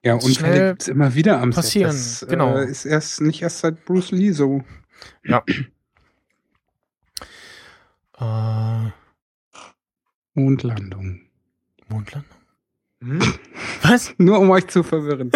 Ja, 0.04 0.14
Unfälle 0.14 0.34
schnell 0.34 0.68
gibt's 0.70 0.88
immer 0.88 1.14
wieder 1.14 1.40
am 1.40 1.50
passieren, 1.50 1.92
Set. 1.92 2.22
Das, 2.22 2.28
genau. 2.28 2.56
Äh, 2.56 2.70
ist 2.70 2.84
erst 2.84 3.20
nicht 3.20 3.42
erst 3.42 3.58
seit 3.58 3.84
Bruce 3.84 4.12
Lee 4.12 4.32
so. 4.32 4.62
Ja. 5.24 5.42
äh, 8.18 8.90
Mondlandung. 10.34 11.20
Mondlandung? 11.88 12.38
Hm? 13.02 13.20
Was? 13.82 14.14
Nur 14.18 14.38
um 14.40 14.50
euch 14.50 14.66
zu 14.68 14.82
verwirren. 14.82 15.30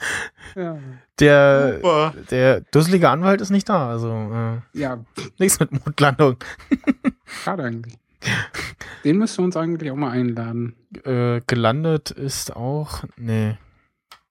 ja. 0.54 0.78
Der, 1.18 1.74
Super. 1.76 2.14
der 2.30 2.60
dusselige 2.60 3.08
Anwalt 3.08 3.40
ist 3.40 3.50
nicht 3.50 3.68
da, 3.68 3.90
also 3.90 4.08
äh, 4.08 4.78
ja, 4.78 5.04
nichts 5.38 5.60
mit 5.60 5.72
Mondlandung. 5.72 6.36
schade 7.44 7.64
eigentlich. 7.64 7.98
Den 9.04 9.18
müssten 9.18 9.38
wir 9.38 9.44
uns 9.46 9.56
eigentlich 9.56 9.90
auch 9.90 9.96
mal 9.96 10.10
einladen. 10.10 10.76
Äh, 11.04 11.40
gelandet 11.46 12.10
ist 12.10 12.54
auch, 12.54 13.04
nee. 13.16 13.56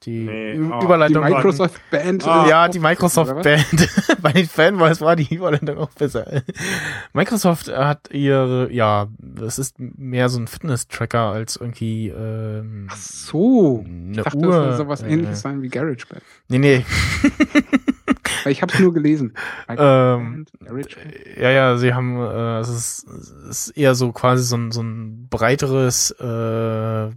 Die 0.04 0.24
Nee, 0.26 0.60
oh, 0.60 0.80
Die 0.80 0.86
Überleitung 0.86 1.22
war- 1.22 1.30
Microsoft 1.30 1.80
Band. 1.92 2.28
Ah, 2.28 2.46
äh, 2.46 2.50
ja, 2.50 2.68
die 2.68 2.80
Microsoft? 2.80 3.44
Band. 3.44 3.90
Bei 4.22 4.32
den 4.32 4.48
Fanboys 4.48 5.00
war 5.00 5.16
die 5.16 5.34
Überleitung 5.36 5.78
auch 5.78 5.92
besser. 5.92 6.42
Microsoft 7.14 7.68
hat 7.72 8.10
ihre, 8.12 8.72
ja, 8.72 9.08
es 9.46 9.60
ist 9.60 9.76
mehr 9.78 10.30
so 10.30 10.40
ein 10.40 10.48
Fitness-Tracker 10.48 11.20
als 11.32 11.56
irgendwie 11.56 12.08
ähm, 12.10 12.88
Ach 12.90 12.96
so. 12.98 13.84
eine 13.86 14.12
Ich 14.18 14.24
dachte, 14.24 14.38
Uhr. 14.38 14.48
das 14.48 14.78
soll 14.78 14.86
sowas 14.86 15.02
äh, 15.04 15.10
ähnliches 15.10 15.42
sein 15.42 15.62
wie 15.62 15.68
GarageBand. 15.70 16.24
Nee, 16.50 16.58
nee. 16.58 16.86
Ich 18.46 18.62
habe 18.62 18.74
es 18.74 18.80
nur 18.80 18.94
gelesen. 18.94 19.34
Ähm. 19.70 20.46
Ja, 21.38 21.50
ja, 21.50 21.78
sie 21.78 21.94
haben, 21.94 22.18
äh, 22.18 22.60
es 22.60 22.70
ist, 22.70 23.08
es 23.08 23.68
ist 23.68 23.78
eher 23.78 23.96
so 23.96 24.12
quasi 24.12 24.44
so 24.44 24.58
ein, 24.58 24.72
so 24.72 24.82
ein 24.82 25.28
breiteres, 25.30 26.12
äh, 26.20 27.10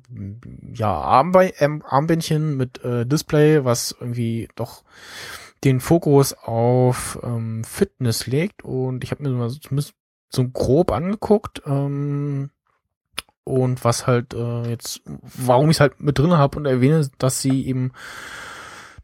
ja, 0.73 0.93
Armbe 0.93 1.53
ähm, 1.59 1.83
Armbändchen 1.87 2.57
mit 2.57 2.83
äh, 2.85 3.07
Display, 3.07 3.65
was 3.65 3.95
irgendwie 3.99 4.49
doch 4.55 4.85
den 5.65 5.81
Fokus 5.81 6.35
auf 6.35 7.19
ähm, 7.23 7.65
Fitness 7.65 8.27
legt. 8.27 8.65
Und 8.65 9.05
ich 9.05 9.11
habe 9.11 9.23
mir 9.23 9.31
mal 9.31 9.49
so, 9.49 9.59
zumindest 9.59 9.95
so 10.31 10.47
grob 10.49 10.93
angeguckt. 10.93 11.63
Ähm, 11.67 12.51
und 13.45 13.85
was 13.85 14.07
halt 14.07 14.33
äh, 14.33 14.71
jetzt, 14.71 15.03
warum 15.05 15.69
ich 15.71 15.77
es 15.77 15.81
halt 15.81 16.01
mit 16.01 16.19
drin 16.19 16.33
habe 16.33 16.59
und 16.59 16.65
erwähne, 16.65 17.09
dass 17.19 17.43
sie 17.43 17.67
eben 17.67 17.93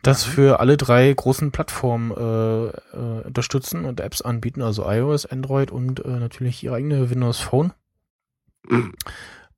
das 0.03 0.24
für 0.24 0.61
alle 0.61 0.76
drei 0.76 1.12
großen 1.12 1.51
Plattformen 1.51 2.11
äh, 2.11 2.66
äh, 2.68 3.26
unterstützen 3.26 3.84
und 3.84 4.01
Apps 4.01 4.22
anbieten, 4.22 4.62
also 4.62 4.88
iOS, 4.88 5.26
Android 5.26 5.70
und 5.70 6.05
äh, 6.05 6.09
natürlich 6.09 6.62
ihre 6.62 6.76
eigene 6.76 7.11
Windows 7.11 7.40
Phone. 7.40 7.72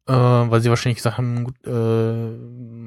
Äh, 0.04 0.12
weil 0.12 0.60
sie 0.60 0.68
wahrscheinlich 0.68 0.96
gesagt 0.96 1.18
haben, 1.18 1.44
gut, 1.44 1.54
äh, 1.64 2.30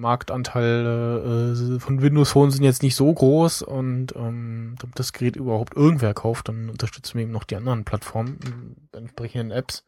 Marktanteile 0.05 1.53
äh, 1.53 1.79
von 1.79 2.01
Windows 2.01 2.31
Phone 2.31 2.51
sind 2.51 2.63
jetzt 2.63 2.83
nicht 2.83 2.95
so 2.95 3.13
groß 3.13 3.61
und 3.61 4.13
ähm, 4.17 4.75
damit 4.79 4.99
das 4.99 5.13
Gerät 5.13 5.37
überhaupt 5.37 5.77
irgendwer 5.77 6.13
kauft, 6.13 6.49
dann 6.49 6.69
unterstützen 6.69 7.15
wir 7.15 7.23
eben 7.23 7.31
noch 7.31 7.45
die 7.45 7.55
anderen 7.55 7.85
Plattformen, 7.85 8.85
entsprechenden 8.91 9.51
Apps. 9.51 9.85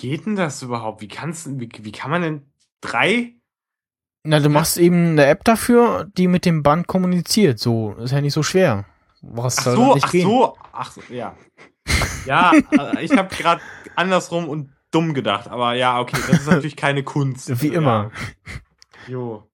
Geht 0.00 0.24
denn 0.24 0.36
das 0.36 0.62
überhaupt? 0.62 1.02
Wie 1.02 1.08
kannst 1.08 1.46
wie, 1.60 1.68
wie 1.82 1.92
kann 1.92 2.10
man 2.10 2.22
denn 2.22 2.42
drei? 2.80 3.34
Na, 4.26 4.40
du 4.40 4.48
machst 4.48 4.76
eben 4.76 5.10
eine 5.10 5.26
App 5.26 5.44
dafür, 5.44 6.10
die 6.16 6.26
mit 6.26 6.44
dem 6.44 6.62
Band 6.62 6.88
kommuniziert. 6.88 7.60
So, 7.60 7.94
ist 7.94 8.10
ja 8.10 8.20
nicht 8.20 8.32
so 8.32 8.42
schwer. 8.42 8.84
Was 9.22 9.58
Ach 9.58 9.62
soll 9.64 9.76
so, 9.76 9.94
nicht 9.94 10.04
ach 10.06 10.10
gehen? 10.10 10.28
so, 10.28 10.56
ach 10.72 10.90
so, 10.90 11.00
ja. 11.08 11.36
Ja, 12.26 12.52
äh, 12.54 13.04
ich 13.04 13.12
habe 13.16 13.34
gerade 13.34 13.60
andersrum 13.94 14.48
und 14.48 14.72
dumm 14.90 15.14
gedacht, 15.14 15.48
aber 15.48 15.74
ja, 15.74 16.00
okay, 16.00 16.16
das 16.28 16.40
ist 16.40 16.46
natürlich 16.50 16.76
keine 16.76 17.04
Kunst. 17.04 17.62
Wie 17.62 17.68
immer. 17.68 18.10
Ja. 19.06 19.12
Jo. 19.12 19.50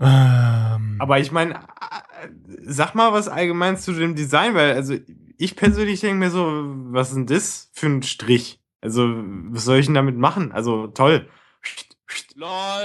Ähm, 0.00 0.96
Aber 0.98 1.20
ich 1.20 1.30
meine, 1.30 1.60
sag 2.64 2.94
mal 2.94 3.12
was 3.12 3.28
allgemein 3.28 3.76
zu 3.76 3.92
dem 3.92 4.14
Design, 4.14 4.54
weil 4.54 4.72
also 4.74 4.96
ich 5.36 5.56
persönlich 5.56 6.00
denke 6.00 6.16
mir 6.16 6.30
so, 6.30 6.64
was 6.90 7.08
ist 7.10 7.16
denn 7.16 7.26
das 7.26 7.70
für 7.74 7.86
ein 7.86 8.02
Strich? 8.02 8.60
Also, 8.80 9.08
was 9.50 9.64
soll 9.64 9.78
ich 9.78 9.86
denn 9.86 9.94
damit 9.94 10.16
machen? 10.16 10.50
Also, 10.52 10.88
toll. 10.88 11.28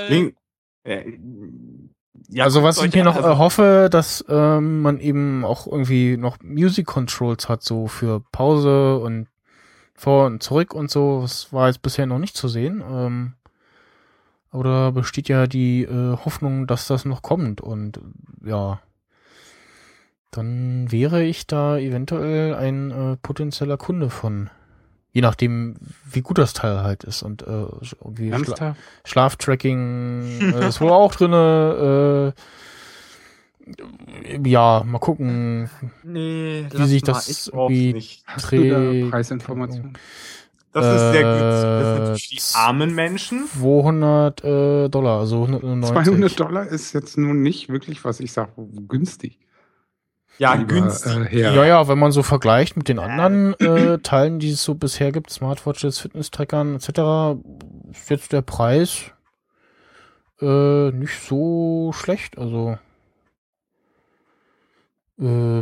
Link, 0.09 0.35
äh, 0.83 1.03
ja, 2.29 2.43
also 2.43 2.63
was 2.63 2.81
ich 2.81 2.93
mir 2.93 3.03
noch 3.03 3.15
also- 3.15 3.27
erhoffe, 3.27 3.89
dass 3.91 4.25
ähm, 4.27 4.81
man 4.81 4.99
eben 4.99 5.45
auch 5.45 5.67
irgendwie 5.67 6.17
noch 6.17 6.37
Music 6.41 6.85
Controls 6.85 7.47
hat, 7.47 7.63
so 7.63 7.87
für 7.87 8.21
Pause 8.31 8.97
und 8.97 9.27
vor 9.95 10.25
und 10.27 10.43
zurück 10.43 10.73
und 10.73 10.91
so. 10.91 11.21
Das 11.21 11.51
war 11.53 11.67
jetzt 11.67 11.81
bisher 11.81 12.05
noch 12.05 12.19
nicht 12.19 12.35
zu 12.35 12.47
sehen. 12.47 12.83
Ähm, 12.89 13.33
aber 14.51 14.63
da 14.63 14.91
besteht 14.91 15.27
ja 15.29 15.47
die 15.47 15.83
äh, 15.83 16.17
Hoffnung, 16.17 16.67
dass 16.67 16.87
das 16.87 17.05
noch 17.05 17.21
kommt. 17.21 17.61
Und 17.61 17.97
äh, 17.97 18.49
ja, 18.49 18.79
dann 20.31 20.91
wäre 20.91 21.23
ich 21.23 21.47
da 21.47 21.77
eventuell 21.77 22.55
ein 22.55 22.91
äh, 22.91 23.17
potenzieller 23.17 23.77
Kunde 23.77 24.09
von. 24.09 24.49
Je 25.17 25.21
nachdem, 25.21 25.77
wie 26.11 26.21
gut 26.21 26.37
das 26.37 26.53
Teil 26.53 26.83
halt 26.83 27.03
ist. 27.03 27.23
Und 27.23 27.41
äh, 27.41 27.65
irgendwie 28.03 28.31
Schla? 28.45 28.75
Schlaftracking 29.03 30.53
äh, 30.53 30.67
ist 30.67 30.79
wohl 30.79 30.91
auch 30.91 31.15
drinne. 31.15 32.35
Äh, 33.65 34.47
ja, 34.47 34.83
mal 34.85 34.99
gucken, 34.99 35.71
Nee, 36.03 36.67
wie 36.69 36.77
lass 36.77 36.89
sich 36.89 37.01
mal, 37.01 37.13
das 37.13 37.49
brauch's 37.51 37.71
irgendwie 37.73 38.07
dreht. 38.37 39.09
Preisinformationen? 39.09 39.97
Das 40.71 40.85
ist 40.85 41.11
sehr 41.13 41.23
günstig. 41.23 41.41
Das 41.41 41.63
Äh, 41.63 41.95
sind 41.95 41.99
natürlich 42.03 42.29
die 42.29 42.55
armen 42.55 42.93
Menschen. 42.93 43.47
200 43.59 44.43
äh, 44.43 44.89
Dollar, 44.89 45.19
also 45.21 45.45
190. 45.45 45.93
200 45.95 46.39
Dollar 46.39 46.67
ist 46.67 46.93
jetzt 46.93 47.17
nun 47.17 47.41
nicht 47.41 47.69
wirklich, 47.69 48.05
was 48.05 48.19
ich 48.19 48.31
sage, 48.31 48.51
günstig. 48.87 49.39
Ja, 50.39 50.55
günstig. 50.55 51.33
Äh. 51.33 51.41
Ja, 51.55 51.65
ja, 51.65 51.87
wenn 51.87 51.97
man 51.97 52.11
so 52.11 52.21
vergleicht 52.23 52.77
mit 52.77 52.89
den 52.89 52.99
anderen 52.99 53.53
äh, 53.59 53.97
Teilen, 53.99 54.39
die 54.39 54.51
es 54.51 54.63
so 54.63 54.75
bisher 54.75 55.11
gibt, 55.11 55.31
Smartwatches, 55.31 55.99
Fitness-Trackern 55.99 56.75
etc., 56.75 57.39
ist 57.91 58.09
jetzt 58.09 58.31
der 58.33 58.43
Preis 58.43 59.11
äh, 60.39 60.91
nicht 60.91 61.19
so 61.27 61.91
schlecht. 61.93 62.37
Also 62.37 62.77
äh, 65.19 65.59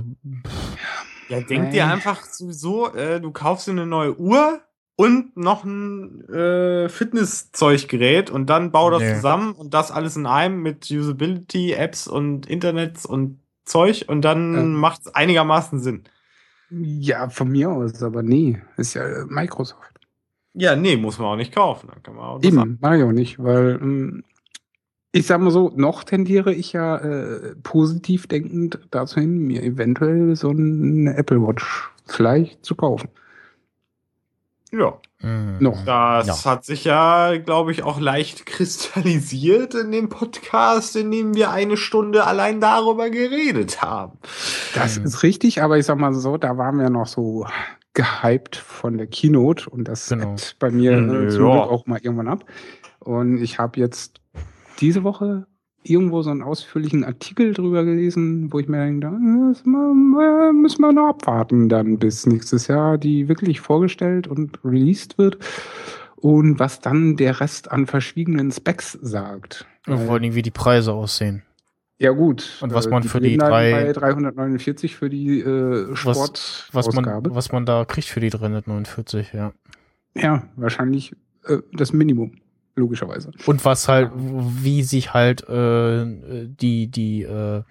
Ja, 1.30 1.42
denk 1.48 1.72
dir 1.72 1.88
einfach 1.88 2.24
sowieso, 2.26 2.94
äh, 2.94 3.22
du 3.22 3.32
kaufst 3.32 3.68
dir 3.68 3.72
eine 3.72 3.86
neue 3.86 4.18
Uhr 4.18 4.62
und 4.98 5.36
noch 5.38 5.64
ein 5.64 6.28
äh, 6.30 6.90
Fitnesszeuggerät 6.90 8.30
und 8.30 8.50
dann 8.50 8.72
bau 8.72 8.90
das 8.90 9.02
Nee. 9.02 9.16
zusammen 9.16 9.54
und 9.54 9.74
das 9.74 9.92
alles 9.92 10.16
in 10.16 10.26
einem 10.26 10.62
mit 10.62 10.90
Usability, 10.92 11.74
Apps 11.74 12.08
und 12.08 12.46
Internets 12.46 13.06
und 13.06 13.40
Zeug 13.66 14.06
und 14.08 14.22
dann 14.22 14.56
Ähm. 14.56 14.74
macht's 14.74 15.08
einigermaßen 15.14 15.80
Sinn. 15.80 16.04
ja, 16.70 17.30
von 17.30 17.50
mir 17.50 17.70
aus, 17.70 18.02
aber 18.02 18.24
nee, 18.24 18.62
ist 18.78 18.94
ja 18.96 19.04
Microsoft. 19.28 19.92
Ja, 20.54 20.76
nee, 20.76 20.96
muss 20.98 21.20
man 21.20 21.28
auch 21.28 21.36
nicht 21.36 21.54
kaufen. 21.54 21.90
Dann 21.92 22.02
kann 22.02 22.16
man 22.16 22.26
auch 22.26 22.42
Eben, 22.44 22.78
mach 22.82 22.94
ich 22.94 23.04
auch 23.04 23.12
nicht, 23.12 23.44
weil 23.44 23.78
ähm, 23.82 24.24
ich 25.12 25.28
sag 25.28 25.42
mal 25.42 25.52
so, 25.52 25.72
noch 25.76 26.04
tendiere 26.04 26.54
ich 26.54 26.74
ja 26.74 26.98
äh, 26.98 27.56
positiv 27.64 28.28
denkend 28.28 28.80
dazu 28.92 29.20
hin, 29.20 29.38
mir 29.40 29.64
eventuell 29.64 30.36
so 30.36 30.50
eine 30.50 31.16
Apple 31.18 31.42
Watch 31.42 31.90
vielleicht 32.06 32.64
zu 32.66 32.76
kaufen. 32.76 33.10
Ja, 34.78 34.94
mh, 35.22 35.58
Noch. 35.60 35.86
das 35.86 36.44
Ja. 36.44 36.52
hat 36.52 36.66
sich 36.66 36.84
ja, 36.84 37.38
glaube 37.38 37.72
ich, 37.72 37.84
auch 37.84 38.00
leicht 38.00 38.46
kristallisiert 38.46 39.74
in 39.76 39.92
dem 39.92 40.10
Podcast, 40.10 40.96
in 40.96 41.12
dem 41.12 41.34
wir 41.36 41.52
eine 41.52 41.78
Stunde 41.78 42.26
allein 42.26 42.60
darüber 42.60 43.10
geredet 43.10 43.82
haben. 43.82 44.18
Das 44.74 45.00
Mhm. 45.00 45.06
ist 45.06 45.24
richtig, 45.24 45.62
aber 45.62 45.78
ich 45.78 45.86
sag 45.86 45.98
mal 45.98 46.14
so, 46.14 46.38
da 46.38 46.58
waren 46.58 46.78
wir 46.80 46.90
noch 46.90 47.08
so 47.08 47.46
gehypt 47.94 48.58
von 48.58 48.98
der 48.98 49.08
Keynote 49.08 49.70
und 49.70 49.88
das 49.88 50.10
Genau. 50.10 50.36
bei 50.60 50.70
mir 50.72 50.98
Mhm, 50.98 51.30
zum 51.30 51.46
ja. 51.48 51.52
Glück 51.54 51.72
auch 51.72 51.86
mal 51.86 52.00
irgendwann 52.02 52.28
ab. 52.28 52.44
Und 53.00 53.38
ich 53.42 53.60
habe 53.60 53.80
jetzt 53.80 54.20
diese 54.80 55.04
Woche 55.04 55.48
irgendwo 55.86 56.22
so 56.22 56.30
einen 56.32 56.42
ausführlichen 56.42 57.04
Artikel 57.04 57.54
drüber 57.54 57.84
gelesen, 57.86 58.52
wo 58.52 58.60
ich 58.60 58.68
mir 58.68 58.84
denke, 58.84 59.08
das 59.08 59.64
müssen 59.66 60.82
wir 60.82 60.92
noch 60.94 61.10
abwarten 61.10 61.70
dann 61.70 61.98
bis 61.98 62.26
nächstes 62.26 62.68
Jahr, 62.68 62.98
die 62.98 63.28
wirklich 63.28 63.60
vorgestellt 63.62 64.28
und 64.28 64.60
released 64.64 65.18
wird. 65.18 65.38
Und 66.18 66.60
was 66.60 66.80
dann 66.80 67.18
der 67.18 67.40
Rest 67.40 67.72
an 67.72 67.86
verschwiegenen 67.86 68.52
Specs 68.52 68.94
sagt. 69.02 69.68
Und 69.86 70.00
vor 70.00 70.14
allen 70.14 70.24
Dingen, 70.24 70.36
wie 70.36 70.42
die 70.42 70.50
Preise 70.52 70.94
aussehen. 70.94 71.44
Ja, 72.00 72.12
gut. 72.12 72.58
Und 72.62 72.74
was 72.74 72.88
äh, 72.88 72.90
man 72.90 73.04
die 73.04 73.08
für 73.08 73.22
die 73.22 73.38
dann 73.38 73.50
drei- 73.50 73.72
Bei 73.72 73.94
349 73.94 74.96
für 74.96 75.10
die 75.10 75.40
äh, 75.40 75.88
Was, 75.92 76.00
Sportausgabe. 76.00 76.74
was, 76.74 76.94
man, 76.94 77.36
was 77.36 77.52
man 77.52 77.66
da 77.66 77.86
kriegt 77.86 78.08
für 78.08 78.20
die 78.20 78.30
349, 78.30 79.34
ja. 79.34 79.54
Ja, 80.16 80.44
wahrscheinlich 80.56 81.14
äh, 81.46 81.60
das 81.74 81.94
Minimum, 81.94 82.32
logischerweise. 82.76 83.32
Und 83.46 83.64
was 83.66 83.88
halt, 83.88 84.12
wie 84.16 84.84
sich 84.84 85.14
halt 85.14 85.48
äh, 85.48 86.06
die, 86.06 86.88
die 86.88 87.24
äh, 87.24 87.64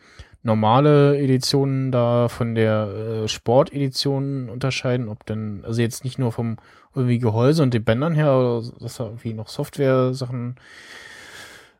normale 0.43 1.19
Edition 1.19 1.91
da 1.91 2.29
von 2.29 2.55
der 2.55 2.89
äh, 3.25 3.29
Sportedition 3.29 4.49
unterscheiden, 4.49 5.09
ob 5.09 5.25
denn, 5.27 5.63
also 5.65 5.81
jetzt 5.81 6.05
nicht 6.05 6.19
nur 6.19 6.33
vom 6.33 6.59
irgendwie 6.95 7.19
Gehäuse 7.19 7.63
und 7.63 7.75
den 7.75 7.85
Bändern 7.85 8.15
her, 8.15 8.37
oder 8.37 8.63
dass 8.81 8.99
da 8.99 9.05
irgendwie 9.05 9.35
noch 9.35 9.49
Software-Sachen 9.49 10.57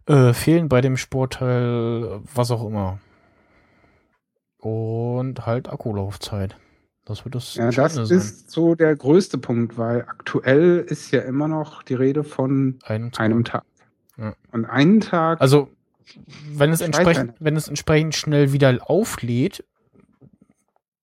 äh, 0.07 0.33
fehlen 0.33 0.69
bei 0.69 0.81
dem 0.81 0.97
Sportteil, 0.97 2.21
was 2.35 2.51
auch 2.51 2.67
immer. 2.67 2.99
Und 4.59 5.47
halt 5.47 5.69
Akkulaufzeit. 5.69 6.57
Das 7.05 7.25
wird 7.25 7.35
das 7.35 7.55
Ja, 7.55 7.71
das 7.71 7.95
sein. 7.95 8.05
ist 8.07 8.51
so 8.51 8.75
der 8.75 8.97
größte 8.97 9.37
Punkt, 9.39 9.77
weil 9.77 10.03
aktuell 10.03 10.85
ist 10.89 11.11
ja 11.11 11.21
immer 11.21 11.49
noch 11.49 11.83
die 11.83 11.95
Rede 11.95 12.25
von 12.25 12.79
einem 12.85 13.45
Tag. 13.45 13.65
Ja. 14.17 14.35
Und 14.53 14.65
einen 14.65 15.01
Tag. 15.01 15.41
Also, 15.41 15.69
wenn 16.49 16.73
es 16.73 16.81
entsprechend, 16.81 17.35
wenn 17.41 17.57
es 17.57 17.69
entsprechend 17.69 18.15
schnell 18.15 18.53
wieder 18.53 18.79
auflädt, 18.89 19.65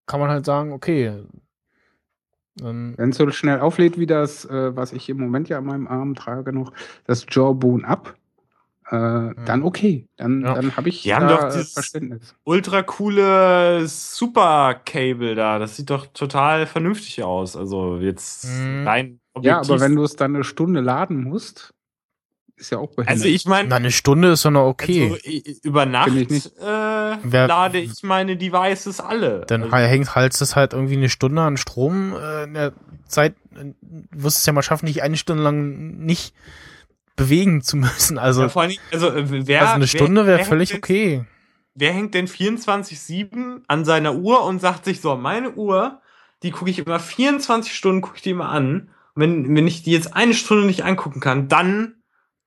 kann 0.07 0.19
man 0.19 0.29
halt 0.29 0.45
sagen, 0.45 0.71
okay. 0.71 1.23
Wenn 2.61 2.95
es 2.97 3.17
so 3.17 3.29
schnell 3.31 3.59
auflädt 3.59 3.97
wie 3.97 4.05
das, 4.05 4.45
äh, 4.45 4.75
was 4.75 4.93
ich 4.93 5.07
im 5.09 5.17
Moment 5.17 5.49
ja 5.49 5.59
an 5.59 5.65
meinem 5.65 5.87
Arm 5.87 6.15
trage 6.15 6.51
noch, 6.51 6.73
das 7.05 7.25
Jawbone 7.29 7.87
Up, 7.87 8.15
äh, 8.91 9.33
dann 9.45 9.63
okay. 9.63 10.07
Dann, 10.17 10.41
dann 10.43 10.75
habe 10.75 10.89
ich 10.89 11.03
Die 11.03 11.15
haben 11.15 11.27
doch 11.27 11.45
dieses 11.49 11.73
Verständnis. 11.73 12.35
ultra 12.43 12.83
coole 12.83 13.87
Super 13.87 14.75
Cable 14.85 15.33
da. 15.35 15.59
Das 15.59 15.77
sieht 15.77 15.89
doch 15.89 16.07
total 16.07 16.67
vernünftig 16.67 17.23
aus. 17.23 17.55
Also 17.55 17.97
jetzt 17.97 18.45
rein 18.45 19.19
Ja, 19.41 19.59
objektiv. 19.59 19.71
aber 19.71 19.79
wenn 19.81 19.95
du 19.95 20.03
es 20.03 20.15
dann 20.17 20.35
eine 20.35 20.43
Stunde 20.43 20.81
laden 20.81 21.23
musst, 21.23 21.73
ist 22.57 22.69
ja 22.71 22.77
auch 22.79 22.89
behindert. 22.89 23.09
Also 23.15 23.25
ich 23.25 23.45
meine, 23.45 23.69
na, 23.69 23.77
eine 23.77 23.91
Stunde 23.91 24.33
ist 24.33 24.45
doch 24.45 24.51
noch 24.51 24.65
okay. 24.67 25.11
also, 25.13 25.59
über 25.63 25.85
Nacht 25.85 26.13
ich 26.13 26.29
nicht. 26.29 26.47
äh, 26.57 26.61
Wer- 27.23 27.47
lade 27.47 27.79
ich 27.79 28.03
meine 28.03 28.37
Devices 28.37 28.99
alle. 28.99 29.45
Dann 29.47 29.63
also, 29.63 29.75
hängt 29.77 30.13
halt 30.15 30.39
es 30.39 30.55
halt 30.55 30.73
irgendwie 30.73 30.97
eine 30.97 31.09
Stunde 31.09 31.41
an 31.41 31.57
Strom. 31.57 32.13
Äh, 32.13 32.43
in 32.43 32.53
der 32.53 32.73
Zeit 33.07 33.35
äh, 33.55 33.71
wirst 34.11 34.37
es 34.37 34.45
ja 34.45 34.53
mal 34.53 34.61
schaffen, 34.61 34.85
dich 34.85 35.01
eine 35.01 35.17
Stunde 35.17 35.41
lang 35.43 35.97
nicht 35.97 36.35
bewegen 37.23 37.61
zu 37.61 37.77
müssen. 37.77 38.17
Also, 38.17 38.41
ja, 38.43 38.49
vor 38.49 38.63
allem, 38.63 38.77
also, 38.91 39.07
äh, 39.09 39.47
wer, 39.47 39.61
also 39.61 39.73
eine 39.73 39.87
Stunde 39.87 40.25
wäre 40.25 40.43
völlig 40.45 40.73
hängt 40.73 40.87
denn, 40.87 40.95
okay. 41.19 41.25
Wer 41.73 41.93
hängt 41.93 42.13
denn 42.13 42.27
24-7 42.27 43.61
an 43.67 43.85
seiner 43.85 44.15
Uhr 44.15 44.43
und 44.43 44.59
sagt 44.59 44.85
sich 44.85 44.99
so, 45.01 45.15
meine 45.15 45.51
Uhr, 45.53 46.01
die 46.43 46.51
gucke 46.51 46.69
ich 46.69 46.79
immer 46.79 46.99
24 46.99 47.73
Stunden, 47.73 48.01
gucke 48.01 48.17
ich 48.17 48.21
die 48.21 48.31
immer 48.31 48.49
an. 48.49 48.89
Und 49.15 49.21
wenn, 49.21 49.55
wenn 49.55 49.67
ich 49.67 49.83
die 49.83 49.91
jetzt 49.91 50.15
eine 50.15 50.33
Stunde 50.33 50.65
nicht 50.65 50.83
angucken 50.83 51.19
kann, 51.19 51.47
dann, 51.47 51.95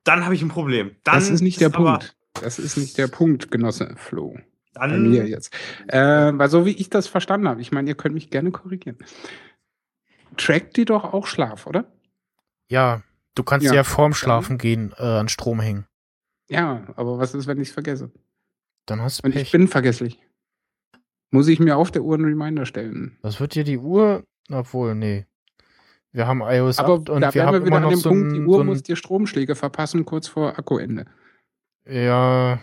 dann 0.03 0.25
habe 0.25 0.35
ich 0.35 0.43
ein 0.43 0.49
Problem. 0.49 0.97
Dann 1.05 1.15
das 1.15 1.31
ist 1.31 1.41
nicht 1.41 1.61
der 1.61 1.69
aber- 1.69 1.77
Punkt. 1.99 2.17
Das 2.43 2.59
ist 2.59 2.77
nicht 2.77 2.99
der 2.99 3.07
Punkt, 3.07 3.53
Genosse 3.53 3.95
Flo. 3.97 4.37
Bei 4.75 4.89
Dann- 4.89 5.09
mir 5.09 5.27
jetzt. 5.29 5.55
Äh, 5.87 6.33
weil 6.35 6.49
so 6.51 6.67
wie 6.67 6.73
ich 6.73 6.91
das 6.91 7.07
verstanden 7.07 7.49
habe, 7.49 7.61
ich 7.61 7.71
meine, 7.71 7.89
ihr 7.89 7.95
könnt 7.95 8.15
mich 8.15 8.29
gerne 8.29 8.51
korrigieren. 8.51 8.99
Trackt 10.37 10.77
die 10.77 10.85
doch 10.85 11.05
auch 11.13 11.27
Schlaf, 11.29 11.67
oder? 11.69 11.85
Ja, 12.69 13.03
du 13.35 13.43
kannst 13.43 13.67
Ja. 13.67 13.75
ja, 13.75 13.85
vorm 13.85 14.15
Schlafen 14.15 14.59
gehen 14.59 14.93
äh, 14.99 15.03
an 15.03 15.29
Strom 15.29 15.61
hängen. 15.61 15.87
Ja, 16.49 16.83
aber 16.97 17.19
was 17.19 17.35
ist, 17.35 17.47
wenn 17.47 17.61
ich 17.61 17.69
es 17.69 17.75
vergesse? 17.75 18.11
Dann 18.87 19.01
hast 19.01 19.19
du 19.21 19.27
Und 19.27 19.31
ich 19.35 19.43
Pech. 19.45 19.53
bin 19.53 19.69
vergesslich. 19.69 20.21
Muss 21.31 21.49
ich 21.49 21.59
mir 21.59 21.77
auf 21.77 21.91
der 21.91 22.03
Uhr 22.03 22.15
einen 22.15 22.27
Reminder 22.27 22.67
stellen? 22.67 23.19
Das 23.23 23.41
wird 23.41 23.55
dir 23.55 23.65
die 23.65 23.79
Uhr, 23.79 24.25
obwohl, 24.51 24.95
nee. 24.95 25.27
Wir 26.13 26.27
haben 26.29 26.43
iOS 26.43 26.79
Aber 26.79 26.95
8 26.95 27.09
und 27.11 27.21
da 27.23 27.35
wir 27.35 27.45
haben 27.45 27.55
wir 27.55 27.61
wieder 27.65 27.67
immer 27.67 27.77
an 27.79 27.83
noch 27.83 27.91
dem 27.91 27.99
so 27.99 28.09
Punkt, 28.11 28.37
die 28.37 28.41
Uhr 28.41 28.59
so 28.59 28.65
muss 28.65 28.83
dir 28.85 28.95
Stromschläge 28.95 29.57
verpassen 29.57 30.05
kurz 30.05 30.29
vor 30.29 30.57
Akkuende. 30.59 31.07
Ja, 31.87 32.61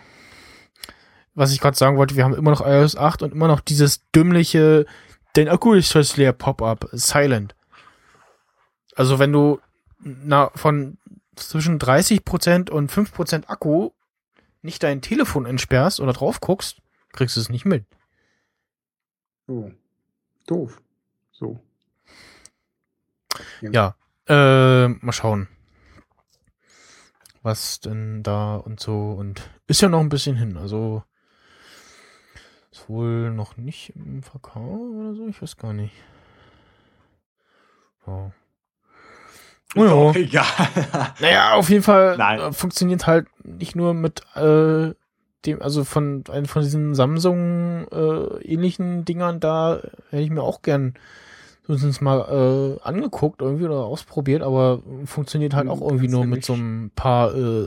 was 1.34 1.52
ich 1.52 1.60
gerade 1.60 1.76
sagen 1.76 1.96
wollte, 1.98 2.16
wir 2.16 2.24
haben 2.24 2.34
immer 2.34 2.50
noch 2.50 2.64
iOS 2.66 2.96
8 2.96 3.22
und 3.22 3.32
immer 3.32 3.48
noch 3.48 3.60
dieses 3.60 4.08
dümmliche, 4.12 4.86
dein 5.34 5.48
Akku 5.48 5.74
ist 5.74 5.92
fast 5.92 6.16
leer 6.16 6.32
Pop-up, 6.32 6.88
Silent. 6.92 7.54
Also 8.96 9.18
wenn 9.18 9.32
du 9.32 9.58
na, 10.02 10.50
von 10.54 10.98
zwischen 11.36 11.78
30% 11.78 12.70
und 12.70 12.90
5% 12.90 13.48
Akku 13.48 13.90
nicht 14.60 14.82
dein 14.82 15.02
Telefon 15.02 15.46
entsperrst 15.46 16.00
oder 16.00 16.12
drauf 16.12 16.40
guckst, 16.40 16.80
kriegst 17.12 17.36
du 17.36 17.40
es 17.40 17.48
nicht 17.48 17.64
mit. 17.64 17.84
So. 19.46 19.72
Doof. 20.46 20.80
So. 21.32 21.60
Ja, 23.60 23.96
äh, 24.28 24.88
mal 24.88 25.12
schauen. 25.12 25.48
Was 27.42 27.80
denn 27.80 28.22
da 28.22 28.56
und 28.56 28.78
so 28.78 29.12
und 29.12 29.50
ist 29.66 29.80
ja 29.80 29.88
noch 29.88 30.00
ein 30.00 30.08
bisschen 30.08 30.36
hin, 30.36 30.56
also 30.56 31.02
ist 32.70 32.88
wohl 32.88 33.30
noch 33.32 33.56
nicht 33.56 33.96
im 33.96 34.22
Verkauf 34.22 34.80
oder 34.80 35.14
so, 35.14 35.26
ich 35.26 35.42
weiß 35.42 35.56
gar 35.56 35.72
nicht. 35.72 35.94
Ja. 38.06 38.32
Oh 39.76 39.84
ja. 39.84 39.92
Auch 39.92 40.14
egal. 40.16 40.44
Naja, 41.20 41.54
auf 41.54 41.70
jeden 41.70 41.82
Fall 41.82 42.16
Nein. 42.16 42.40
äh, 42.40 42.52
funktioniert 42.52 43.06
halt 43.06 43.26
nicht 43.44 43.76
nur 43.76 43.94
mit 43.94 44.22
äh, 44.34 44.92
dem, 45.46 45.60
also 45.60 45.84
von 45.84 46.24
einem 46.30 46.46
von 46.46 46.62
diesen 46.62 46.94
Samsung 46.94 47.88
äh, 47.88 48.44
ähnlichen 48.44 49.04
Dingern 49.04 49.40
da 49.40 49.80
hätte 50.10 50.22
ich 50.22 50.30
mir 50.30 50.42
auch 50.42 50.62
gern 50.62 50.94
mindestens 51.66 52.00
mal 52.00 52.78
äh, 52.82 52.86
angeguckt 52.88 53.40
irgendwie 53.40 53.64
oder 53.66 53.84
ausprobiert, 53.84 54.42
aber 54.42 54.82
funktioniert 55.04 55.54
halt 55.54 55.68
auch 55.68 55.80
irgendwie 55.80 56.08
nur 56.08 56.24
mit 56.26 56.44
so 56.44 56.54
ein 56.54 56.90
paar 56.94 57.34
äh, 57.34 57.64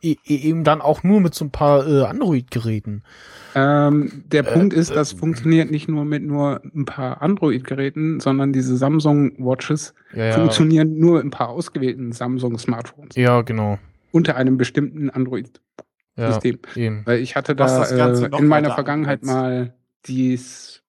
e 0.00 0.16
e- 0.24 0.36
eben 0.48 0.64
dann 0.64 0.80
auch 0.80 1.02
nur 1.02 1.20
mit 1.20 1.34
so 1.34 1.44
ein 1.44 1.50
paar 1.50 1.86
äh, 1.86 2.04
Android-Geräten. 2.04 3.02
Ähm, 3.54 4.24
der 4.32 4.46
Äh, 4.46 4.52
Punkt 4.52 4.72
ist, 4.72 4.90
äh, 4.90 4.94
das 4.94 5.12
funktioniert 5.12 5.70
nicht 5.70 5.88
nur 5.88 6.04
mit 6.04 6.22
nur 6.24 6.62
ein 6.74 6.86
paar 6.86 7.20
Android-Geräten, 7.22 8.18
sondern 8.20 8.52
diese 8.52 8.76
Samsung-Watches 8.76 9.94
Ja, 10.14 10.24
ja. 10.26 10.32
funktionieren 10.32 10.98
nur 10.98 11.20
in 11.20 11.26
ein 11.28 11.30
paar 11.30 11.50
ausgewählten 11.50 12.12
Samsung-Smartphones. 12.12 13.14
Ja, 13.14 13.42
genau. 13.42 13.78
Unter 14.10 14.36
einem 14.36 14.56
bestimmten 14.56 15.10
Android-System. 15.10 16.58
Ja. 16.74 16.92
Weil 17.04 17.18
ich 17.20 17.36
hatte 17.36 17.54
da 17.54 17.66
das 17.66 17.94
Ganze 17.96 18.26
äh, 18.26 18.38
in 18.38 18.46
meiner 18.46 18.70
Vergangenheit 18.72 19.22
mal 19.24 19.74
dies 20.06 20.82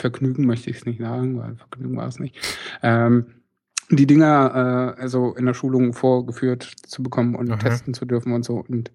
Vergnügen, 0.00 0.46
möchte 0.46 0.70
ich 0.70 0.78
es 0.78 0.86
nicht 0.86 1.00
sagen, 1.00 1.38
weil 1.38 1.56
Vergnügen 1.56 1.96
war 1.96 2.08
es 2.08 2.18
nicht. 2.18 2.36
Ähm, 2.82 3.26
die 3.90 4.06
Dinger 4.06 4.96
äh, 4.96 5.00
also 5.00 5.34
in 5.34 5.46
der 5.46 5.54
Schulung 5.54 5.92
vorgeführt 5.92 6.62
zu 6.86 7.02
bekommen 7.02 7.34
und 7.34 7.48
Mhm. 7.48 7.58
testen 7.58 7.94
zu 7.94 8.04
dürfen 8.04 8.32
und 8.32 8.44
so. 8.44 8.64
Und 8.68 8.90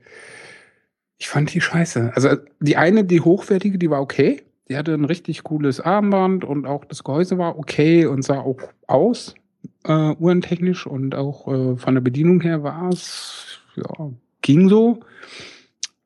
ich 1.18 1.28
fand 1.30 1.54
die 1.54 1.62
scheiße. 1.62 2.12
Also 2.16 2.30
die 2.60 2.78
eine, 2.78 3.04
die 3.04 3.22
hochwertige, 3.22 3.78
die 3.78 3.90
war 3.90 4.02
okay. 4.02 4.42
Die 4.70 4.78
hatte 4.78 4.94
ein 4.94 5.06
richtig 5.06 5.44
cooles 5.44 5.80
Armband 5.80 6.44
und 6.44 6.66
auch 6.66 6.86
das 6.86 7.04
Gehäuse 7.04 7.38
war 7.38 7.58
okay 7.60 8.06
und 8.06 8.24
sah 8.24 8.40
auch 8.40 8.58
aus, 8.88 9.36
äh, 9.84 10.16
uhrentechnisch 10.16 10.88
und 10.88 11.14
auch 11.14 11.48
äh, 11.48 11.78
von 11.78 11.94
der 11.94 12.02
Bedienung 12.02 12.42
her 12.42 12.64
war 12.64 12.90
es, 12.90 13.60
ja, 13.76 14.10
ging 14.42 14.68
so. 14.70 15.02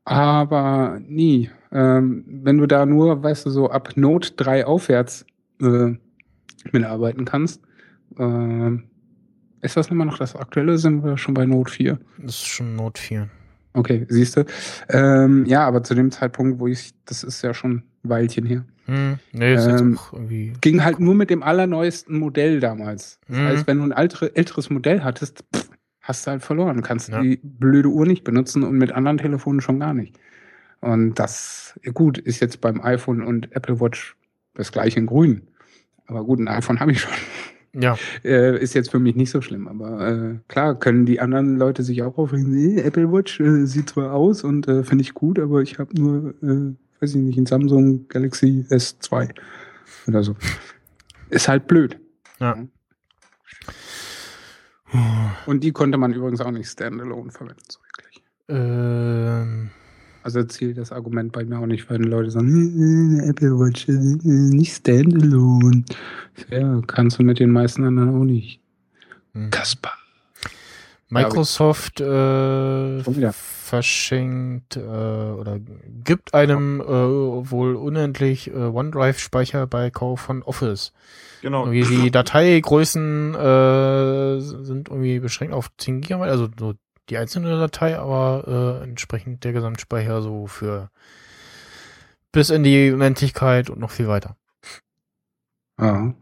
Aber 0.03 0.99
nie. 1.07 1.49
Ähm, 1.71 2.23
wenn 2.27 2.57
du 2.57 2.65
da 2.65 2.85
nur, 2.85 3.21
weißt 3.23 3.45
du, 3.45 3.49
so 3.49 3.69
ab 3.69 3.91
Note 3.95 4.31
3 4.35 4.65
aufwärts 4.65 5.25
äh, 5.61 5.93
mitarbeiten 6.71 7.25
kannst, 7.25 7.61
äh, 8.17 8.71
ist 9.61 9.77
das 9.77 9.87
immer 9.89 10.05
noch 10.05 10.17
das 10.17 10.35
aktuelle? 10.35 10.77
Sind 10.77 11.03
wir 11.03 11.17
schon 11.17 11.33
bei 11.33 11.45
Note 11.45 11.71
4? 11.71 11.99
Das 12.19 12.35
ist 12.35 12.47
schon 12.47 12.75
Note 12.75 12.99
4. 13.01 13.29
Okay, 13.73 14.05
siehst 14.09 14.35
du. 14.37 14.45
Ähm, 14.89 15.45
ja, 15.45 15.65
aber 15.67 15.83
zu 15.83 15.93
dem 15.93 16.11
Zeitpunkt, 16.11 16.59
wo 16.59 16.67
ich, 16.67 16.93
das 17.05 17.23
ist 17.23 17.41
ja 17.43 17.53
schon 17.53 17.71
ein 17.71 17.83
Weilchen 18.03 18.45
her. 18.45 18.65
Hm, 18.85 19.19
nee, 19.31 19.53
ist 19.53 19.65
Ähm, 19.67 19.71
jetzt 19.91 19.99
auch 19.99 20.13
irgendwie. 20.13 20.53
Ging 20.61 20.83
halt 20.83 20.99
nur 20.99 21.13
mit 21.13 21.29
dem 21.29 21.43
allerneuesten 21.43 22.17
Modell 22.17 22.59
damals. 22.59 23.19
Das 23.27 23.37
Mhm. 23.37 23.45
heißt, 23.45 23.67
wenn 23.67 23.77
du 23.77 23.83
ein 23.83 23.93
altere, 23.93 24.35
älteres 24.35 24.69
Modell 24.71 25.03
hattest, 25.03 25.43
pff, 25.55 25.69
hast 26.01 26.25
du 26.25 26.31
halt 26.31 26.41
verloren. 26.41 26.81
Kannst 26.81 27.09
Ja. 27.09 27.21
die 27.21 27.39
blöde 27.43 27.89
Uhr 27.89 28.07
nicht 28.07 28.23
benutzen 28.23 28.63
und 28.63 28.75
mit 28.77 28.91
anderen 28.91 29.19
Telefonen 29.19 29.61
schon 29.61 29.79
gar 29.79 29.93
nicht. 29.93 30.17
Und 30.81 31.15
das, 31.15 31.79
gut, 31.93 32.17
ist 32.17 32.39
jetzt 32.39 32.61
beim 32.61 32.81
iPhone 32.81 33.21
und 33.21 33.53
Apple 33.55 33.79
Watch 33.79 34.15
das 34.53 34.71
gleiche 34.71 34.99
in 34.99 35.05
grün. 35.05 35.47
Aber 36.07 36.23
gut, 36.23 36.39
ein 36.39 36.47
iPhone 36.47 36.79
habe 36.79 36.91
ich 36.91 37.01
schon. 37.01 37.13
Ja. 37.73 37.97
Äh, 38.23 38.61
ist 38.61 38.73
jetzt 38.73 38.89
für 38.89 38.99
mich 38.99 39.15
nicht 39.15 39.29
so 39.29 39.41
schlimm. 39.41 39.67
Aber 39.67 40.07
äh, 40.07 40.39
klar, 40.47 40.77
können 40.77 41.05
die 41.05 41.19
anderen 41.19 41.57
Leute 41.57 41.83
sich 41.83 42.01
auch 42.01 42.17
aufregen, 42.17 42.51
nee, 42.51 42.79
Apple 42.79 43.11
Watch 43.11 43.39
äh, 43.39 43.65
sieht 43.65 43.89
zwar 43.89 44.13
aus 44.13 44.43
und 44.43 44.67
äh, 44.67 44.83
finde 44.83 45.03
ich 45.03 45.13
gut, 45.13 45.37
aber 45.37 45.61
ich 45.61 45.77
habe 45.77 45.93
nur, 45.99 46.33
äh, 46.41 46.73
weiß 46.99 47.15
ich 47.15 47.21
nicht, 47.21 47.37
ein 47.37 47.45
Samsung 47.45 48.07
Galaxy 48.07 48.65
S2 48.69 49.29
oder 50.07 50.23
so. 50.23 50.35
Ist 51.29 51.47
halt 51.47 51.67
blöd. 51.67 51.99
Ja. 52.39 52.57
Und 55.45 55.63
die 55.63 55.71
konnte 55.71 55.99
man 55.99 56.13
übrigens 56.13 56.41
auch 56.41 56.51
nicht 56.51 56.69
standalone 56.69 57.31
verwenden. 57.31 57.61
So 57.69 57.79
wirklich. 57.81 58.23
Ähm, 58.47 59.69
Also 60.23 60.43
zielt 60.43 60.77
das 60.77 60.91
Argument 60.91 61.31
bei 61.31 61.45
mir 61.45 61.59
auch 61.59 61.65
nicht, 61.65 61.89
weil 61.89 61.99
die 61.99 62.09
Leute 62.09 62.31
sagen, 62.31 63.19
äh, 63.19 63.29
Apple 63.29 63.57
Watch 63.59 63.87
äh, 63.87 63.93
nicht 63.93 64.75
Standalone. 64.75 65.83
Ja, 66.49 66.81
kannst 66.87 67.19
du 67.19 67.23
mit 67.23 67.39
den 67.39 67.51
meisten 67.51 67.83
anderen 67.83 68.09
auch 68.09 68.25
nicht. 68.25 68.59
Hm. 69.33 69.49
Kaspar. 69.49 69.93
Microsoft 71.09 72.01
äh, 72.01 73.01
verschenkt 73.33 74.77
äh, 74.77 74.79
oder 74.79 75.59
gibt 76.03 76.35
einem 76.35 76.81
äh, 76.81 76.85
wohl 76.85 77.75
unendlich 77.75 78.49
äh, 78.49 78.53
OneDrive-Speicher 78.53 79.65
bei 79.65 79.89
Kauf 79.89 80.19
von 80.21 80.43
Office. 80.43 80.93
Genau. 81.41 81.65
Irgendwie 81.65 82.03
die 82.03 82.11
Dateigrößen 82.11 83.33
äh, 83.33 84.39
sind 84.39 84.89
irgendwie 84.89 85.19
beschränkt 85.19 85.55
auf 85.55 85.69
10 85.77 86.01
GB, 86.01 86.23
also 86.25 86.47
so 86.59 86.73
die 87.09 87.17
einzelne 87.17 87.57
Datei, 87.57 87.97
aber 87.97 88.79
äh, 88.81 88.83
entsprechend 88.83 89.43
der 89.43 89.53
Gesamtspeicher 89.53 90.21
so 90.21 90.47
für 90.47 90.89
bis 92.31 92.49
in 92.49 92.63
die 92.63 92.91
Unendlichkeit 92.91 93.69
und 93.69 93.79
noch 93.79 93.91
viel 93.91 94.07
weiter. 94.07 94.35
Ja. 95.79 96.13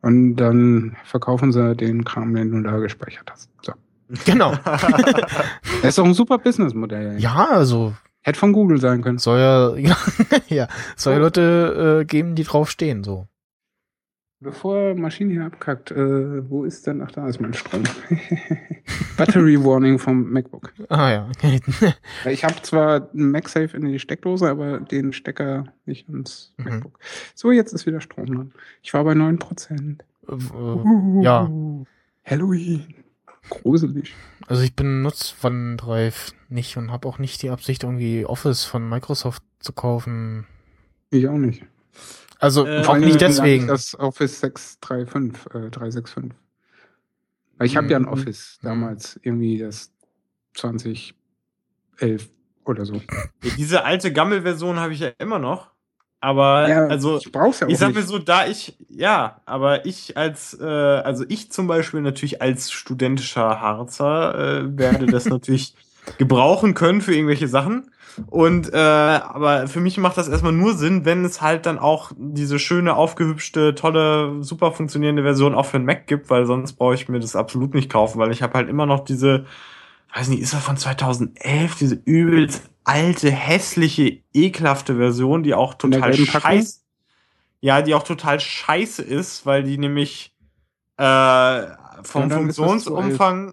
Und 0.00 0.36
dann 0.36 0.96
verkaufen 1.04 1.50
sie 1.52 1.74
den 1.74 2.04
Kram, 2.04 2.34
den 2.34 2.50
du 2.52 2.62
da 2.62 2.78
gespeichert 2.78 3.30
hast. 3.30 3.50
So. 3.62 3.72
Genau. 4.24 4.54
Das 4.64 4.82
ist 5.82 5.98
doch 5.98 6.04
ein 6.04 6.14
super 6.14 6.38
Businessmodell. 6.38 7.18
ja, 7.20 7.48
also 7.50 7.94
Hätte 8.20 8.38
von 8.38 8.52
Google 8.52 8.80
sein 8.80 9.02
können. 9.02 9.18
soll 9.18 9.38
ja, 9.38 9.74
ja, 9.76 9.96
ja 10.48 10.68
soll 10.96 11.14
ja 11.14 11.18
Leute 11.18 12.00
äh, 12.00 12.04
geben, 12.04 12.34
die 12.34 12.44
drauf 12.44 12.70
stehen, 12.70 13.04
so. 13.04 13.26
Bevor 14.40 14.94
Maschine 14.94 15.32
hier 15.32 15.46
abkackt, 15.46 15.90
äh, 15.90 16.48
wo 16.48 16.62
ist 16.64 16.86
denn? 16.86 17.02
Ach, 17.02 17.10
da 17.10 17.26
ist 17.28 17.40
mein 17.40 17.54
Strom. 17.54 17.82
Battery 19.16 19.62
Warning 19.62 19.98
vom 19.98 20.30
MacBook. 20.30 20.72
Ah 20.88 21.10
ja. 21.10 21.28
Ich 22.30 22.44
habe 22.44 22.54
zwar 22.62 23.10
einen 23.12 23.32
MagSafe 23.32 23.76
in 23.76 23.86
die 23.86 23.98
Steckdose, 23.98 24.48
aber 24.48 24.78
den 24.78 25.12
Stecker 25.12 25.64
nicht 25.86 26.08
ins 26.08 26.54
Mhm. 26.56 26.64
MacBook. 26.64 26.98
So, 27.34 27.50
jetzt 27.50 27.72
ist 27.72 27.86
wieder 27.86 28.00
Strom 28.00 28.26
dran. 28.26 28.52
Ich 28.82 28.94
war 28.94 29.02
bei 29.02 29.12
9%. 29.14 29.98
Äh, 30.28 31.24
ja. 31.24 31.50
Halloween. 32.24 32.94
Gruselig. 33.50 34.14
Also 34.46 34.62
ich 34.62 34.76
benutze 34.76 35.34
OneDrive 35.42 36.32
nicht 36.48 36.76
und 36.76 36.92
habe 36.92 37.08
auch 37.08 37.18
nicht 37.18 37.42
die 37.42 37.50
Absicht, 37.50 37.82
irgendwie 37.82 38.24
Office 38.24 38.64
von 38.64 38.88
Microsoft 38.88 39.42
zu 39.58 39.72
kaufen. 39.72 40.46
Ich 41.10 41.26
auch 41.28 41.38
nicht. 41.38 41.64
Also 42.38 42.66
Äh, 42.66 42.80
auch 42.80 42.84
Vor 42.84 42.94
allem 42.94 43.04
nicht 43.04 43.20
deswegen. 43.20 43.66
Das 43.66 43.98
Office 43.98 44.40
635, 44.40 45.46
äh, 45.54 45.70
365. 45.70 46.32
Weil 47.56 47.66
ich 47.66 47.76
habe 47.76 47.88
ja 47.88 47.96
ein 47.96 48.02
Mhm. 48.02 48.08
Office 48.08 48.58
damals, 48.62 49.18
irgendwie 49.22 49.58
das 49.58 49.92
2011 50.54 51.14
oder 52.64 52.84
so. 52.84 52.94
Ja, 53.42 53.50
diese 53.56 53.84
alte 53.84 54.12
Gammel-Version 54.12 54.78
habe 54.78 54.92
ich 54.92 55.00
ja 55.00 55.10
immer 55.18 55.38
noch. 55.38 55.70
Aber 56.20 56.68
Ja, 56.68 56.86
also 56.86 57.18
ich 57.18 57.30
brauch's 57.30 57.60
ja 57.60 57.66
auch 57.66 57.70
ich 57.70 57.78
sag 57.78 57.94
mir 57.94 58.02
so, 58.02 58.18
da 58.18 58.46
ich, 58.46 58.76
ja, 58.88 59.40
aber 59.46 59.86
ich 59.86 60.16
als, 60.16 60.52
äh, 60.60 60.64
also 60.64 61.24
ich 61.28 61.52
zum 61.52 61.68
Beispiel 61.68 62.00
natürlich 62.00 62.42
als 62.42 62.72
studentischer 62.72 63.60
Harzer 63.60 64.34
äh, 64.64 64.78
werde 64.78 65.06
das 65.06 65.26
natürlich 65.26 65.74
gebrauchen 66.16 66.74
können 66.74 67.00
für 67.00 67.14
irgendwelche 67.14 67.48
Sachen. 67.48 67.90
Und 68.26 68.72
äh, 68.72 68.76
aber 68.76 69.68
für 69.68 69.80
mich 69.80 69.96
macht 69.98 70.16
das 70.16 70.28
erstmal 70.28 70.52
nur 70.52 70.74
Sinn, 70.74 71.04
wenn 71.04 71.24
es 71.24 71.40
halt 71.40 71.66
dann 71.66 71.78
auch 71.78 72.12
diese 72.16 72.58
schöne, 72.58 72.94
aufgehübschte, 72.94 73.74
tolle, 73.74 74.42
super 74.42 74.72
funktionierende 74.72 75.22
Version 75.22 75.54
auch 75.54 75.66
für 75.66 75.78
den 75.78 75.86
Mac 75.86 76.06
gibt, 76.06 76.30
weil 76.30 76.46
sonst 76.46 76.74
brauche 76.74 76.94
ich 76.94 77.08
mir 77.08 77.20
das 77.20 77.36
absolut 77.36 77.74
nicht 77.74 77.90
kaufen, 77.90 78.18
weil 78.18 78.32
ich 78.32 78.42
habe 78.42 78.54
halt 78.54 78.68
immer 78.68 78.86
noch 78.86 79.04
diese, 79.04 79.46
weiß 80.14 80.28
nicht, 80.28 80.40
ist 80.40 80.54
das 80.54 80.64
von 80.64 80.76
2011, 80.76 81.76
diese 81.76 81.94
übelst 82.04 82.62
alte, 82.84 83.30
hässliche, 83.30 84.18
ekelhafte 84.32 84.96
Version, 84.96 85.42
die 85.42 85.54
auch 85.54 85.74
total 85.74 86.14
scheiße, 86.14 86.80
ja, 87.60 87.82
die 87.82 87.94
auch 87.94 88.02
total 88.02 88.40
scheiße 88.40 89.02
ist, 89.02 89.46
weil 89.46 89.62
die 89.62 89.78
nämlich 89.78 90.34
äh, 90.96 91.62
vom 92.02 92.30
Funktionsumfang. 92.30 93.52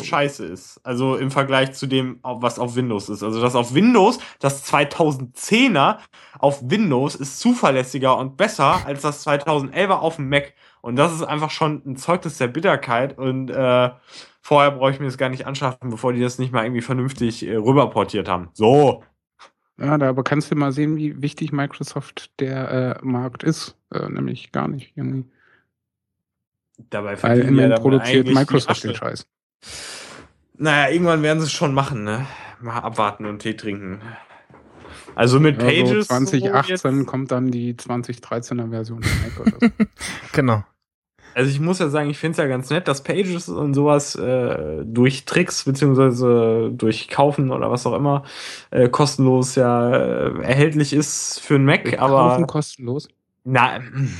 Scheiße 0.00 0.46
ist. 0.46 0.80
Also 0.84 1.16
im 1.16 1.30
Vergleich 1.30 1.72
zu 1.72 1.86
dem, 1.86 2.18
was 2.22 2.58
auf 2.58 2.76
Windows 2.76 3.08
ist. 3.08 3.22
Also 3.22 3.40
das 3.40 3.54
auf 3.54 3.74
Windows, 3.74 4.18
das 4.38 4.66
2010er 4.72 5.98
auf 6.38 6.62
Windows 6.62 7.14
ist 7.14 7.38
zuverlässiger 7.40 8.16
und 8.16 8.36
besser 8.36 8.86
als 8.86 9.02
das 9.02 9.26
2011er 9.26 9.98
auf 9.98 10.16
dem 10.16 10.28
Mac. 10.28 10.54
Und 10.80 10.96
das 10.96 11.12
ist 11.12 11.22
einfach 11.22 11.50
schon 11.50 11.82
ein 11.86 11.96
Zeugnis 11.96 12.38
der 12.38 12.48
Bitterkeit. 12.48 13.18
Und 13.18 13.50
äh, 13.50 13.90
vorher 14.40 14.70
brauche 14.72 14.90
ich 14.90 15.00
mir 15.00 15.06
das 15.06 15.18
gar 15.18 15.28
nicht 15.28 15.46
anschaffen, 15.46 15.90
bevor 15.90 16.12
die 16.12 16.20
das 16.20 16.38
nicht 16.38 16.52
mal 16.52 16.64
irgendwie 16.64 16.82
vernünftig 16.82 17.46
äh, 17.46 17.56
rüberportiert 17.56 18.28
haben. 18.28 18.48
So. 18.54 19.04
Ja, 19.78 19.98
da 19.98 20.08
aber 20.08 20.22
kannst 20.22 20.50
du 20.50 20.56
mal 20.56 20.72
sehen, 20.72 20.96
wie 20.96 21.20
wichtig 21.22 21.52
Microsoft 21.52 22.30
der 22.40 23.00
äh, 23.02 23.04
Markt 23.04 23.42
ist. 23.42 23.76
Äh, 23.92 24.08
nämlich 24.08 24.52
gar 24.52 24.68
nicht 24.68 24.92
irgendwie. 24.96 25.24
Dabei 26.90 27.22
Weil 27.22 27.40
immerhin 27.40 27.70
damit 27.70 27.82
produziert 27.82 28.26
Microsoft 28.28 28.84
den. 28.84 28.94
Scheiß. 28.94 29.26
Naja, 30.58 30.92
irgendwann 30.92 31.22
werden 31.22 31.40
sie 31.40 31.46
es 31.46 31.52
schon 31.52 31.74
machen, 31.74 32.04
ne? 32.04 32.26
Mal 32.60 32.78
abwarten 32.78 33.26
und 33.26 33.40
Tee 33.40 33.54
trinken. 33.54 34.00
Also 35.14 35.40
mit 35.40 35.60
Ja, 35.60 35.64
Pages. 35.66 36.08
so 36.08 36.14
2018 36.14 37.00
so 37.00 37.04
kommt 37.04 37.30
dann 37.30 37.50
die 37.50 37.74
2013er 37.74 38.70
Version 38.70 39.02
von 39.02 39.20
Mac 39.20 39.38
oder 39.40 39.60
so. 39.60 39.68
Genau. 40.32 40.64
Also 41.34 41.50
ich 41.50 41.60
muss 41.60 41.78
ja 41.78 41.88
sagen, 41.88 42.10
ich 42.10 42.18
finde 42.18 42.32
es 42.32 42.36
ja 42.38 42.46
ganz 42.46 42.68
nett, 42.68 42.88
dass 42.88 43.02
Pages 43.02 43.48
und 43.48 43.72
sowas 43.74 44.14
äh, 44.16 44.84
durch 44.84 45.24
Tricks 45.24 45.64
beziehungsweise 45.64 46.70
durch 46.72 47.08
Kaufen 47.08 47.50
oder 47.50 47.70
was 47.70 47.86
auch 47.86 47.94
immer 47.94 48.24
äh, 48.70 48.88
kostenlos 48.90 49.54
ja 49.54 49.90
äh, 49.96 50.42
erhältlich 50.42 50.92
ist 50.92 51.40
für 51.40 51.54
einen 51.54 51.64
Mac, 51.64 51.98
aber 51.98 52.28
Kaufen 52.28 52.46
kostenlos. 52.46 53.08
na, 53.44 53.78
mm, 53.78 54.10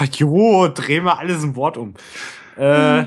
jo, 0.16 0.68
dreh 0.68 1.00
mal 1.00 1.14
alles 1.14 1.42
ein 1.42 1.56
Wort 1.56 1.76
um. 1.76 1.94
Äh, 2.56 3.04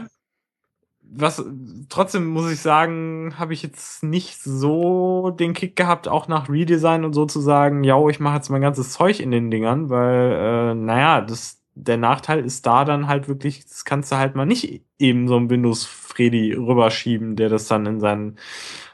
was 1.18 1.44
trotzdem 1.90 2.26
muss 2.28 2.52
ich 2.52 2.60
sagen, 2.60 3.36
habe 3.38 3.54
ich 3.54 3.64
jetzt 3.64 4.04
nicht 4.04 4.42
so 4.42 5.32
den 5.32 5.54
Kick 5.54 5.76
gehabt, 5.76 6.08
auch 6.08 6.28
nach 6.28 6.50
Redesign 6.50 7.06
und 7.06 7.14
so 7.14 7.26
zu 7.26 7.40
sagen, 7.40 7.84
ja, 7.84 8.06
ich 8.10 8.20
mache 8.20 8.36
jetzt 8.36 8.50
mein 8.50 8.62
ganzes 8.62 8.92
Zeug 8.92 9.20
in 9.20 9.32
den 9.32 9.50
Dingern, 9.50 9.90
weil, 9.90 10.32
äh, 10.72 10.76
naja, 10.76 11.22
das, 11.22 11.62
der 11.76 11.98
Nachteil 11.98 12.44
ist 12.44 12.66
da 12.66 12.86
dann 12.86 13.08
halt 13.08 13.28
wirklich, 13.28 13.64
das 13.64 13.86
kannst 13.86 14.12
du 14.12 14.18
halt 14.18 14.36
mal 14.36 14.46
nicht 14.46 14.84
eben 15.00 15.28
so 15.28 15.38
ein 15.38 15.50
Windows 15.50 15.86
Freddy 15.86 16.54
rüberschieben, 16.54 17.36
der 17.36 17.50
das 17.50 17.68
dann 17.68 17.86
in 17.86 18.00
sein 18.00 18.38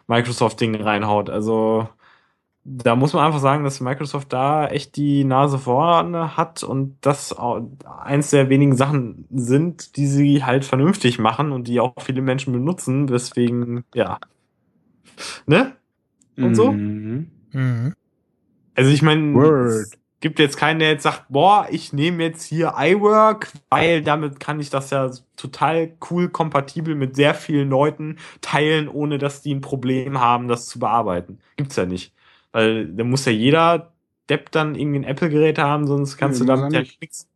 Microsoft-Ding 0.08 0.76
reinhaut. 0.76 1.30
Also, 1.30 1.90
da 2.64 2.96
muss 2.96 3.14
man 3.14 3.26
einfach 3.26 3.40
sagen, 3.40 3.64
dass 3.64 3.82
Microsoft 3.82 4.32
da 4.34 4.68
echt 4.68 4.96
die 4.96 5.24
Nase 5.24 5.58
vorne 5.58 6.38
hat 6.38 6.64
und 6.64 6.98
das 7.02 7.36
eins 8.04 8.30
der 8.30 8.50
wenigen 8.50 8.76
Sachen 8.76 9.26
sind, 9.32 9.96
die 9.98 10.06
sie 10.06 10.44
halt 10.44 10.64
vernünftig 10.64 11.18
machen 11.18 11.52
und 11.52 11.68
die 11.68 11.80
auch 11.80 11.96
viele 12.00 12.22
Menschen 12.22 12.54
benutzen. 12.54 13.08
Deswegen, 13.08 13.84
ja. 13.96 14.20
Ne? 15.48 15.76
Und 16.38 16.56
so? 16.56 16.72
Mhm. 16.72 17.32
Mhm. 17.52 17.94
Also 18.76 18.92
ich 18.92 19.02
meine, 19.02 19.38
es 19.66 19.92
gibt 20.22 20.38
jetzt 20.38 20.56
keinen, 20.56 20.80
der 20.80 20.92
jetzt 20.92 21.04
sagt, 21.04 21.26
boah, 21.30 21.68
ich 21.72 21.94
nehme 21.94 22.24
jetzt 22.24 22.44
hier 22.44 22.76
iWork, 22.78 23.52
weil 23.70 24.04
damit 24.04 24.40
kann 24.40 24.60
ich 24.60 24.70
das 24.70 24.92
ja 24.92 25.10
total 25.36 25.94
cool 26.10 26.30
kompatibel 26.30 26.94
mit 26.94 27.16
sehr 27.16 27.34
vielen 27.34 27.70
Leuten 27.70 28.18
teilen, 28.42 28.88
ohne 28.88 29.18
dass 29.18 29.42
die 29.42 29.54
ein 29.54 29.62
Problem 29.62 30.20
haben, 30.22 30.48
das 30.48 30.68
zu 30.68 30.78
bearbeiten. 30.80 31.40
Gibt's 31.58 31.76
ja 31.76 31.86
nicht. 31.86 32.14
Weil 32.52 32.88
da 32.88 33.04
muss 33.04 33.26
ja 33.26 33.32
jeder 33.32 33.92
Depp 34.30 34.52
dann 34.52 34.76
irgendwie 34.76 35.00
ein 35.00 35.04
Apple-Gerät 35.04 35.58
haben, 35.60 35.88
sonst 35.88 36.18
kannst 36.18 36.40
Nee, 36.40 36.46
du 36.48 36.54
damit 36.54 36.74
ja 36.74 36.80
nicht. 36.82 37.02
nichts. 37.02 37.28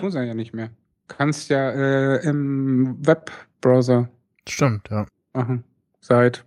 Muss 0.00 0.14
er 0.14 0.24
ja 0.24 0.34
nicht 0.34 0.54
mehr. 0.54 0.70
Kannst 1.08 1.50
ja 1.50 1.70
äh, 1.70 2.24
im 2.24 2.96
Webbrowser 3.04 4.08
Stimmt, 4.48 4.88
ja. 4.90 5.06
machen. 5.32 5.64
Seit 6.00 6.44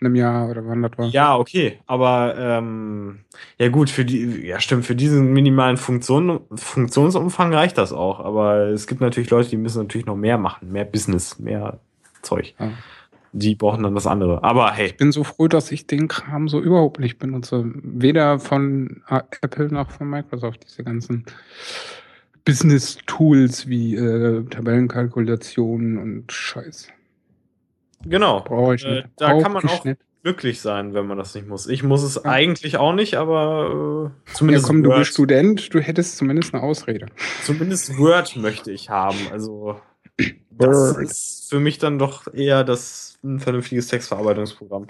einem 0.00 0.14
Jahr 0.14 0.48
oder 0.48 0.64
wann 0.66 0.82
das 0.82 0.92
war. 0.96 1.06
Ja, 1.08 1.36
okay, 1.36 1.80
aber 1.86 2.34
ähm, 2.38 3.20
ja 3.58 3.68
gut, 3.68 3.90
für 3.90 4.04
die, 4.04 4.46
ja 4.46 4.60
stimmt, 4.60 4.86
für 4.86 4.94
diesen 4.94 5.32
minimalen 5.32 5.76
Funktion, 5.76 6.40
Funktionsumfang 6.54 7.52
reicht 7.52 7.78
das 7.78 7.92
auch. 7.92 8.20
Aber 8.20 8.68
es 8.68 8.86
gibt 8.86 9.00
natürlich 9.00 9.30
Leute, 9.30 9.50
die 9.50 9.56
müssen 9.56 9.82
natürlich 9.82 10.06
noch 10.06 10.16
mehr 10.16 10.38
machen, 10.38 10.70
mehr 10.70 10.84
Business, 10.84 11.38
mehr 11.40 11.80
Zeug. 12.22 12.54
Ja. 12.58 12.70
Die 13.32 13.54
brauchen 13.54 13.82
dann 13.82 13.94
das 13.94 14.06
andere. 14.06 14.42
Aber 14.42 14.72
hey, 14.72 14.86
Ich 14.86 14.96
bin 14.96 15.12
so 15.12 15.22
froh, 15.24 15.48
dass 15.48 15.70
ich 15.70 15.86
den 15.86 16.08
Kram 16.08 16.48
so 16.48 16.60
überhaupt 16.60 16.98
nicht 17.00 17.18
benutze. 17.18 17.64
Weder 17.74 18.38
von 18.38 19.02
äh, 19.08 19.20
Apple 19.42 19.68
noch 19.68 19.90
von 19.90 20.08
Microsoft, 20.08 20.64
diese 20.66 20.82
ganzen 20.84 21.24
Business-Tools 22.44 23.68
wie 23.68 23.94
äh, 23.96 24.44
Tabellenkalkulationen 24.44 25.98
und 25.98 26.32
Scheiß. 26.32 26.88
genau. 28.04 28.40
Brauche 28.42 28.74
ich 28.76 28.84
Äh, 28.84 28.94
nicht. 28.96 29.08
da 29.16 29.32
Brauch 29.32 29.42
kann 29.42 29.52
man 29.52 29.68
auch 29.68 29.84
nicht. 29.84 30.00
glücklich 30.22 30.60
sein, 30.60 30.94
wenn 30.94 31.06
man 31.06 31.18
das 31.18 31.34
nicht 31.34 31.46
muss. 31.46 31.66
Ich 31.66 31.82
muss 31.82 32.02
es 32.02 32.14
Ja. 32.16 32.22
eigentlich 32.30 32.76
auch 32.78 32.94
nicht, 32.94 33.16
aber 33.16 34.10
äh, 34.26 34.30
Ja, 34.30 34.34
zumindest 34.34 34.66
komm, 34.66 34.82
du 34.82 34.90
Word, 34.90 34.98
bist 35.00 35.12
Student, 35.12 35.74
du 35.74 35.80
hättest 35.80 36.16
zumindest 36.16 36.54
eine 36.54 36.62
Ausrede. 36.62 37.06
zumindest 37.44 37.98
Word 37.98 38.36
möchte 38.36 38.70
ich 38.72 38.88
haben. 38.88 39.18
Also 39.30 39.78
Das 40.58 40.96
ist 40.96 41.46
für 41.48 41.60
mich 41.60 41.78
dann 41.78 41.98
doch 41.98 42.32
eher 42.32 42.64
das 42.64 43.18
ein 43.24 43.40
vernünftiges 43.40 43.88
Textverarbeitungsprogramm. 43.88 44.86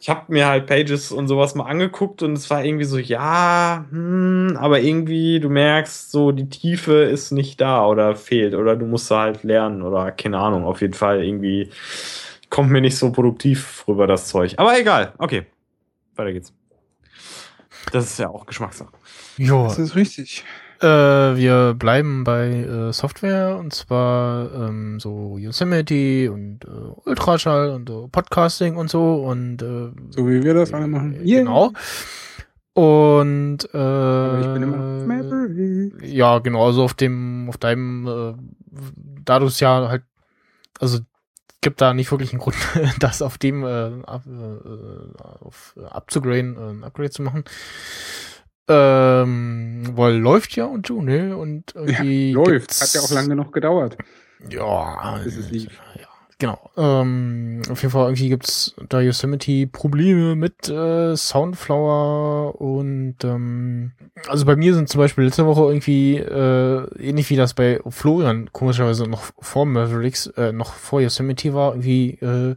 Ich 0.00 0.08
habe 0.08 0.32
mir 0.32 0.46
halt 0.46 0.66
Pages 0.66 1.12
und 1.12 1.28
sowas 1.28 1.54
mal 1.54 1.66
angeguckt 1.66 2.22
und 2.22 2.32
es 2.32 2.50
war 2.50 2.64
irgendwie 2.64 2.84
so, 2.84 2.98
ja, 2.98 3.84
hm, 3.90 4.56
aber 4.58 4.80
irgendwie, 4.80 5.38
du 5.38 5.48
merkst, 5.48 6.10
so 6.10 6.32
die 6.32 6.48
Tiefe 6.48 7.04
ist 7.04 7.30
nicht 7.30 7.60
da 7.60 7.86
oder 7.86 8.16
fehlt 8.16 8.54
oder 8.54 8.74
du 8.74 8.84
musst 8.84 9.10
da 9.10 9.20
halt 9.20 9.44
lernen 9.44 9.82
oder 9.82 10.10
keine 10.10 10.38
Ahnung, 10.38 10.64
auf 10.64 10.80
jeden 10.80 10.94
Fall 10.94 11.22
irgendwie 11.24 11.70
kommt 12.50 12.70
mir 12.70 12.80
nicht 12.80 12.96
so 12.96 13.12
produktiv 13.12 13.84
rüber 13.86 14.06
das 14.06 14.26
Zeug. 14.26 14.54
Aber 14.56 14.78
egal, 14.78 15.12
okay, 15.18 15.46
weiter 16.16 16.32
geht's. 16.32 16.52
Das 17.92 18.06
ist 18.06 18.18
ja 18.18 18.28
auch 18.28 18.44
Geschmackssache. 18.46 18.90
Ja, 19.36 19.64
Das 19.64 19.78
ist 19.78 19.94
richtig. 19.94 20.44
Äh, 20.80 21.36
wir 21.36 21.74
bleiben 21.74 22.24
bei 22.24 22.48
äh, 22.48 22.92
Software 22.92 23.56
und 23.58 23.72
zwar 23.74 24.52
ähm, 24.54 25.00
so 25.00 25.36
Yosemite 25.38 26.30
und 26.32 26.64
äh, 26.64 26.68
Ultraschall 27.08 27.70
und 27.70 27.88
so 27.88 28.08
Podcasting 28.10 28.76
und 28.76 28.90
so 28.90 29.24
und 29.24 29.62
äh, 29.62 29.90
So 30.10 30.28
wie 30.28 30.42
wir 30.42 30.54
das 30.54 30.72
alle 30.72 30.86
machen. 30.86 31.18
genau. 31.24 31.72
Und 32.74 33.68
äh, 33.74 33.76
Aber 33.76 34.40
ich 34.40 34.46
bin 34.54 34.62
immer 34.62 34.76
Maverick. 34.76 35.94
ja, 36.04 36.38
genau, 36.38 36.66
also 36.66 36.84
auf 36.84 36.94
dem, 36.94 37.48
auf 37.48 37.56
deinem, 37.58 38.06
äh, 38.06 38.34
da 39.24 39.40
du 39.40 39.46
es 39.46 39.58
ja 39.58 39.88
halt, 39.88 40.04
also 40.78 41.00
gibt 41.60 41.80
da 41.80 41.92
nicht 41.92 42.12
wirklich 42.12 42.30
einen 42.32 42.38
Grund, 42.40 42.56
das 43.00 43.20
auf 43.20 43.36
dem 43.36 43.64
äh, 43.64 43.90
ab, 44.06 44.22
äh, 44.28 45.20
auf, 45.44 45.74
äh, 45.76 45.86
abzugraden, 45.86 46.56
äh, 46.56 46.70
ein 46.70 46.84
Upgrade 46.84 47.10
zu 47.10 47.22
machen. 47.22 47.42
Ähm, 48.68 49.82
weil 49.94 50.16
läuft 50.16 50.54
ja 50.56 50.66
und 50.66 50.86
so, 50.86 51.00
ne? 51.00 51.36
Und 51.36 51.74
irgendwie 51.74 52.32
Ja, 52.32 52.36
läuft. 52.38 52.80
Hat 52.80 52.92
ja 52.94 53.00
auch 53.00 53.10
lange 53.10 53.28
genug 53.28 53.52
gedauert. 53.52 53.96
Ja, 54.48 55.18
Bis 55.24 55.36
es 55.36 55.50
lief. 55.50 55.68
Genau. 56.40 56.70
Ähm, 56.76 57.62
auf 57.68 57.82
jeden 57.82 57.90
Fall 57.90 58.06
irgendwie 58.06 58.28
gibt's 58.28 58.72
da 58.88 59.00
Yosemite 59.00 59.66
Probleme 59.66 60.36
mit 60.36 60.68
äh, 60.68 61.16
Soundflower 61.16 62.60
und 62.60 63.16
ähm, 63.24 63.90
also 64.28 64.46
bei 64.46 64.54
mir 64.54 64.72
sind 64.72 64.88
zum 64.88 65.00
Beispiel 65.00 65.24
letzte 65.24 65.46
Woche 65.46 65.62
irgendwie 65.62 66.16
äh, 66.16 66.86
ähnlich 67.00 67.28
wie 67.30 67.36
das 67.36 67.54
bei 67.54 67.80
Florian 67.88 68.52
komischerweise 68.52 69.08
noch 69.08 69.32
vor 69.40 69.66
Mavericks, 69.66 70.28
äh, 70.36 70.52
noch 70.52 70.74
vor 70.74 71.00
Yosemite 71.00 71.54
war, 71.54 71.72
irgendwie 71.72 72.10
äh, 72.24 72.54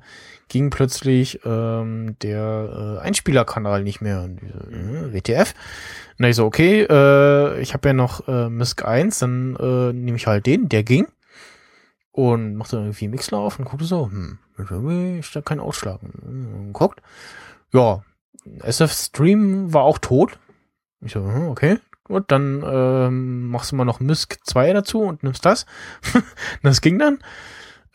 ging 0.52 0.70
plötzlich 0.70 1.40
ähm, 1.46 2.18
der 2.22 2.98
äh, 3.00 3.06
Einspielerkanal 3.06 3.84
nicht 3.84 4.02
mehr. 4.02 4.22
Und, 4.22 4.44
äh, 4.44 5.14
WTF. 5.14 5.54
Und 6.20 6.26
ich 6.26 6.36
so, 6.36 6.46
okay, 6.46 6.82
äh, 6.82 7.62
ich 7.62 7.74
habe 7.74 7.90
ja 7.90 7.94
noch 7.94 8.28
äh, 8.28 8.50
Misk 8.50 8.84
1, 8.86 9.20
dann 9.20 9.56
äh, 9.56 9.94
nehme 9.94 10.18
ich 10.18 10.28
halt 10.28 10.46
den, 10.46 10.68
der 10.68 10.84
ging 10.84 11.08
und 12.12 12.56
macht 12.56 12.74
dann 12.74 12.82
irgendwie 12.82 13.08
Mixler 13.08 13.38
auf 13.38 13.60
und 13.60 13.66
guckt 13.66 13.84
so, 13.84 14.08
hm, 14.08 14.40
irgendwie 14.58 15.20
ist 15.20 15.34
da 15.36 15.42
kein 15.42 15.62
Ausschlag. 15.62 16.02
Und 16.04 16.74
guckt, 16.74 17.02
ja, 17.72 18.04
SF 18.60 18.92
Stream 18.92 19.74
war 19.74 19.84
auch 19.84 20.00
tot. 20.00 20.38
Ich 21.00 21.14
so, 21.14 21.22
hm, 21.22 21.48
okay, 21.48 21.80
gut, 22.04 22.26
dann 22.28 22.62
ähm, 22.66 23.48
machst 23.48 23.72
du 23.72 23.78
mal 23.78 23.86
noch 23.86 24.02
Misk 24.02 24.38
2 24.44 24.74
dazu 24.74 25.02
und 25.02 25.24
nimmst 25.24 25.46
das. 25.46 25.66
das 26.62 26.82
ging 26.82 27.00
dann. 27.00 27.20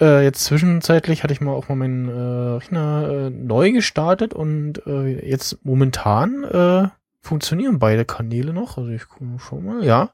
Äh, 0.01 0.25
jetzt 0.25 0.45
zwischenzeitlich 0.45 1.23
hatte 1.23 1.33
ich 1.33 1.41
mal 1.41 1.53
auch 1.53 1.69
mal 1.69 1.77
meinen 1.77 2.09
äh, 2.09 2.55
Rechner 2.57 3.09
äh, 3.09 3.31
neu 3.31 3.73
gestartet 3.73 4.35
und 4.35 4.87
äh, 4.87 5.27
jetzt 5.27 5.65
momentan 5.65 6.45
äh, 6.45 6.89
funktionieren 7.23 7.79
beide 7.79 8.05
Kanäle 8.05 8.53
noch. 8.53 8.77
Also 8.77 8.91
ich 8.91 9.09
gucke 9.09 9.39
schon 9.39 9.65
mal, 9.65 9.85
ja. 9.85 10.11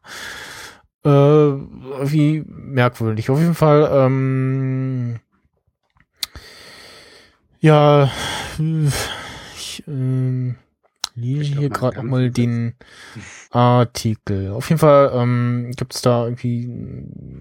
Äh, 1.04 1.08
wie 1.10 2.44
merkwürdig. 2.46 3.28
Auf 3.28 3.40
jeden 3.40 3.56
Fall, 3.56 3.90
ähm, 3.92 5.18
ja, 7.58 8.08
ich 9.56 9.82
ähm, 9.88 10.56
lese 11.14 11.58
hier 11.58 11.68
gerade 11.68 11.96
noch 11.96 12.04
mal 12.04 12.30
den 12.30 12.74
Artikel. 13.50 14.50
Auf 14.50 14.68
jeden 14.68 14.78
Fall 14.78 15.10
ähm, 15.14 15.72
gibt 15.76 15.94
es 15.94 16.02
da 16.02 16.24
irgendwie 16.24 16.70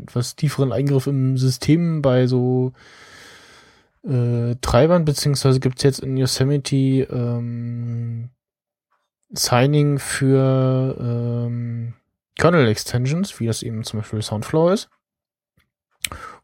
etwas 0.03 0.35
tieferen 0.35 0.71
Eingriff 0.71 1.07
im 1.07 1.37
System 1.37 2.01
bei 2.01 2.27
so 2.27 2.73
äh, 4.03 4.55
Treibern, 4.61 5.05
beziehungsweise 5.05 5.59
gibt 5.59 5.77
es 5.77 5.83
jetzt 5.83 5.99
in 5.99 6.17
Yosemite 6.17 6.75
ähm, 6.75 8.29
Signing 9.29 9.99
für 9.99 10.97
ähm, 10.99 11.93
Kernel 12.37 12.67
Extensions, 12.67 13.39
wie 13.39 13.47
das 13.47 13.63
eben 13.63 13.83
zum 13.83 13.99
Beispiel 13.99 14.21
Soundflow 14.21 14.69
ist. 14.69 14.89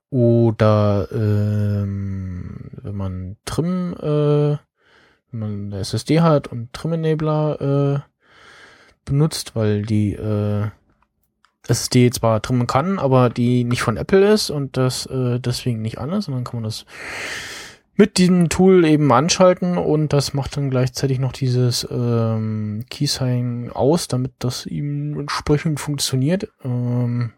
Oder 0.10 1.10
ähm, 1.12 2.70
wenn 2.82 2.96
man 2.96 3.38
Trim, 3.46 3.94
äh, 4.00 4.58
wenn 5.32 5.40
man 5.40 5.74
eine 5.74 5.82
SSD 5.82 6.22
hat 6.22 6.48
und 6.48 6.74
Trim-Enabler 6.74 8.04
äh, 8.06 8.10
benutzt, 9.06 9.56
weil 9.56 9.84
die 9.84 10.14
äh, 10.14 10.68
SSD 11.68 12.10
zwar 12.12 12.42
trimmen 12.42 12.68
kann, 12.68 13.00
aber 13.00 13.30
die 13.30 13.64
nicht 13.64 13.82
von 13.82 13.98
Apple 13.98 14.32
ist 14.32 14.50
und 14.50 14.78
das 14.78 15.06
äh, 15.08 15.40
deswegen 15.40 15.82
nicht 15.82 15.98
an 15.98 16.12
ist. 16.12 16.28
Und 16.28 16.36
dann 16.36 16.44
kann 16.44 16.62
man 16.62 16.64
das 16.64 16.86
mit 17.96 18.18
diesem 18.20 18.50
Tool 18.50 18.86
eben 18.86 19.12
anschalten 19.12 19.78
und 19.78 20.14
das 20.14 20.34
macht 20.34 20.56
dann 20.56 20.70
gleichzeitig 20.70 21.20
noch 21.20 21.32
dieses 21.32 21.88
ähm, 21.90 22.86
Keysign 22.90 23.72
aus, 23.74 24.08
damit 24.08 24.34
das 24.40 24.66
ihm 24.68 25.20
entsprechend 25.20 25.80
funktioniert. 25.80 26.48
Ähm, 26.64 27.34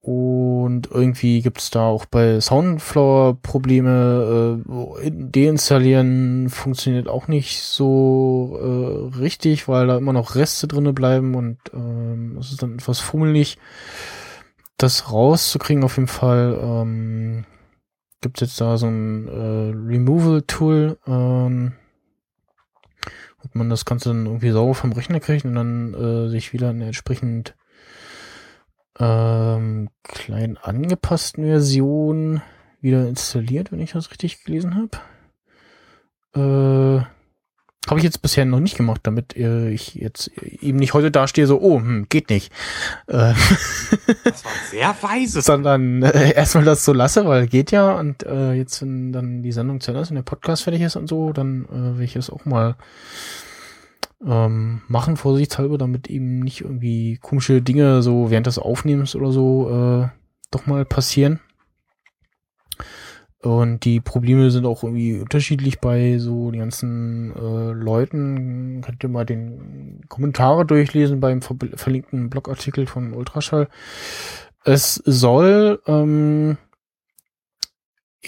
und 0.00 0.88
irgendwie 0.90 1.42
gibt 1.42 1.58
es 1.60 1.70
da 1.70 1.86
auch 1.86 2.06
bei 2.06 2.40
Soundflower 2.40 3.34
Probleme. 3.42 4.62
Äh, 5.02 5.10
deinstallieren 5.10 6.48
funktioniert 6.50 7.08
auch 7.08 7.28
nicht 7.28 7.62
so 7.62 8.58
äh, 8.60 9.18
richtig, 9.18 9.68
weil 9.68 9.86
da 9.86 9.98
immer 9.98 10.12
noch 10.12 10.34
Reste 10.34 10.68
drinne 10.68 10.92
bleiben 10.92 11.34
und 11.34 11.58
ähm, 11.74 12.38
es 12.38 12.52
ist 12.52 12.62
dann 12.62 12.74
etwas 12.74 13.00
fummelig, 13.00 13.58
das 14.76 15.12
rauszukriegen. 15.12 15.84
Auf 15.84 15.96
jeden 15.96 16.08
Fall 16.08 16.58
ähm, 16.62 17.44
gibt 18.20 18.38
es 18.38 18.48
jetzt 18.48 18.60
da 18.60 18.78
so 18.78 18.86
ein 18.86 19.28
äh, 19.28 19.72
Removal-Tool, 19.92 20.98
ähm, 21.06 21.72
und 23.42 23.54
man 23.54 23.70
das 23.70 23.84
Ganze 23.84 24.10
dann 24.10 24.26
irgendwie 24.26 24.50
sauber 24.50 24.74
vom 24.74 24.92
Rechner 24.92 25.20
kriegt 25.20 25.44
und 25.44 25.54
dann 25.54 25.94
äh, 25.94 26.28
sich 26.28 26.52
wieder 26.52 26.70
entsprechend 26.70 27.54
ähm, 28.98 29.88
klein 30.02 30.56
angepassten 30.56 31.44
Version 31.44 32.42
wieder 32.80 33.08
installiert, 33.08 33.72
wenn 33.72 33.80
ich 33.80 33.92
das 33.92 34.10
richtig 34.10 34.44
gelesen 34.44 34.76
habe. 34.76 34.98
Äh, 36.34 37.04
habe 37.88 38.00
ich 38.00 38.04
jetzt 38.04 38.20
bisher 38.20 38.44
noch 38.44 38.60
nicht 38.60 38.76
gemacht, 38.76 39.00
damit 39.04 39.34
äh, 39.36 39.70
ich 39.70 39.94
jetzt 39.94 40.28
eben 40.38 40.78
nicht 40.78 40.92
heute 40.92 41.10
dastehe, 41.10 41.46
so, 41.46 41.60
oh, 41.60 41.78
hm, 41.78 42.06
geht 42.08 42.28
nicht. 42.28 42.52
Äh, 43.06 43.32
Das 44.24 44.44
war 44.44 44.52
sehr 44.70 44.94
weise. 45.00 45.40
sondern 45.40 46.02
äh, 46.02 46.34
erstmal 46.34 46.64
das 46.64 46.84
so 46.84 46.92
lasse, 46.92 47.24
weil 47.26 47.46
geht 47.46 47.70
ja 47.70 47.92
und 47.92 48.24
äh, 48.24 48.52
jetzt, 48.52 48.82
wenn 48.82 49.12
dann 49.12 49.42
die 49.42 49.52
Sendung 49.52 49.80
zu 49.80 49.90
Ende 49.90 50.02
ist 50.02 50.10
und 50.10 50.16
der 50.16 50.22
Podcast 50.22 50.64
fertig 50.64 50.82
ist 50.82 50.96
und 50.96 51.08
so, 51.08 51.32
dann 51.32 51.64
äh, 51.66 51.98
will 51.98 52.04
ich 52.04 52.16
es 52.16 52.30
auch 52.30 52.44
mal 52.44 52.76
ähm, 54.24 54.82
machen, 54.88 55.16
vorsichtshalber, 55.16 55.78
damit 55.78 56.08
eben 56.08 56.40
nicht 56.40 56.62
irgendwie 56.62 57.18
komische 57.18 57.62
Dinge 57.62 58.02
so 58.02 58.30
während 58.30 58.46
des 58.46 58.58
Aufnehmens 58.58 59.14
oder 59.14 59.30
so 59.30 59.70
äh, 59.70 60.08
doch 60.50 60.66
mal 60.66 60.84
passieren. 60.84 61.40
Und 63.40 63.84
die 63.84 64.00
Probleme 64.00 64.50
sind 64.50 64.66
auch 64.66 64.82
irgendwie 64.82 65.20
unterschiedlich 65.20 65.78
bei 65.78 66.18
so 66.18 66.50
den 66.50 66.60
ganzen 66.60 67.32
äh, 67.36 67.70
Leuten. 67.72 68.80
Könnt 68.84 69.04
ihr 69.04 69.08
mal 69.08 69.24
den 69.24 70.00
Kommentare 70.08 70.66
durchlesen 70.66 71.20
beim 71.20 71.40
ver 71.40 71.54
verlinkten 71.74 72.30
Blogartikel 72.30 72.86
von 72.86 73.12
Ultraschall. 73.12 73.68
Es 74.64 74.96
soll 74.96 75.80
ähm, 75.86 76.58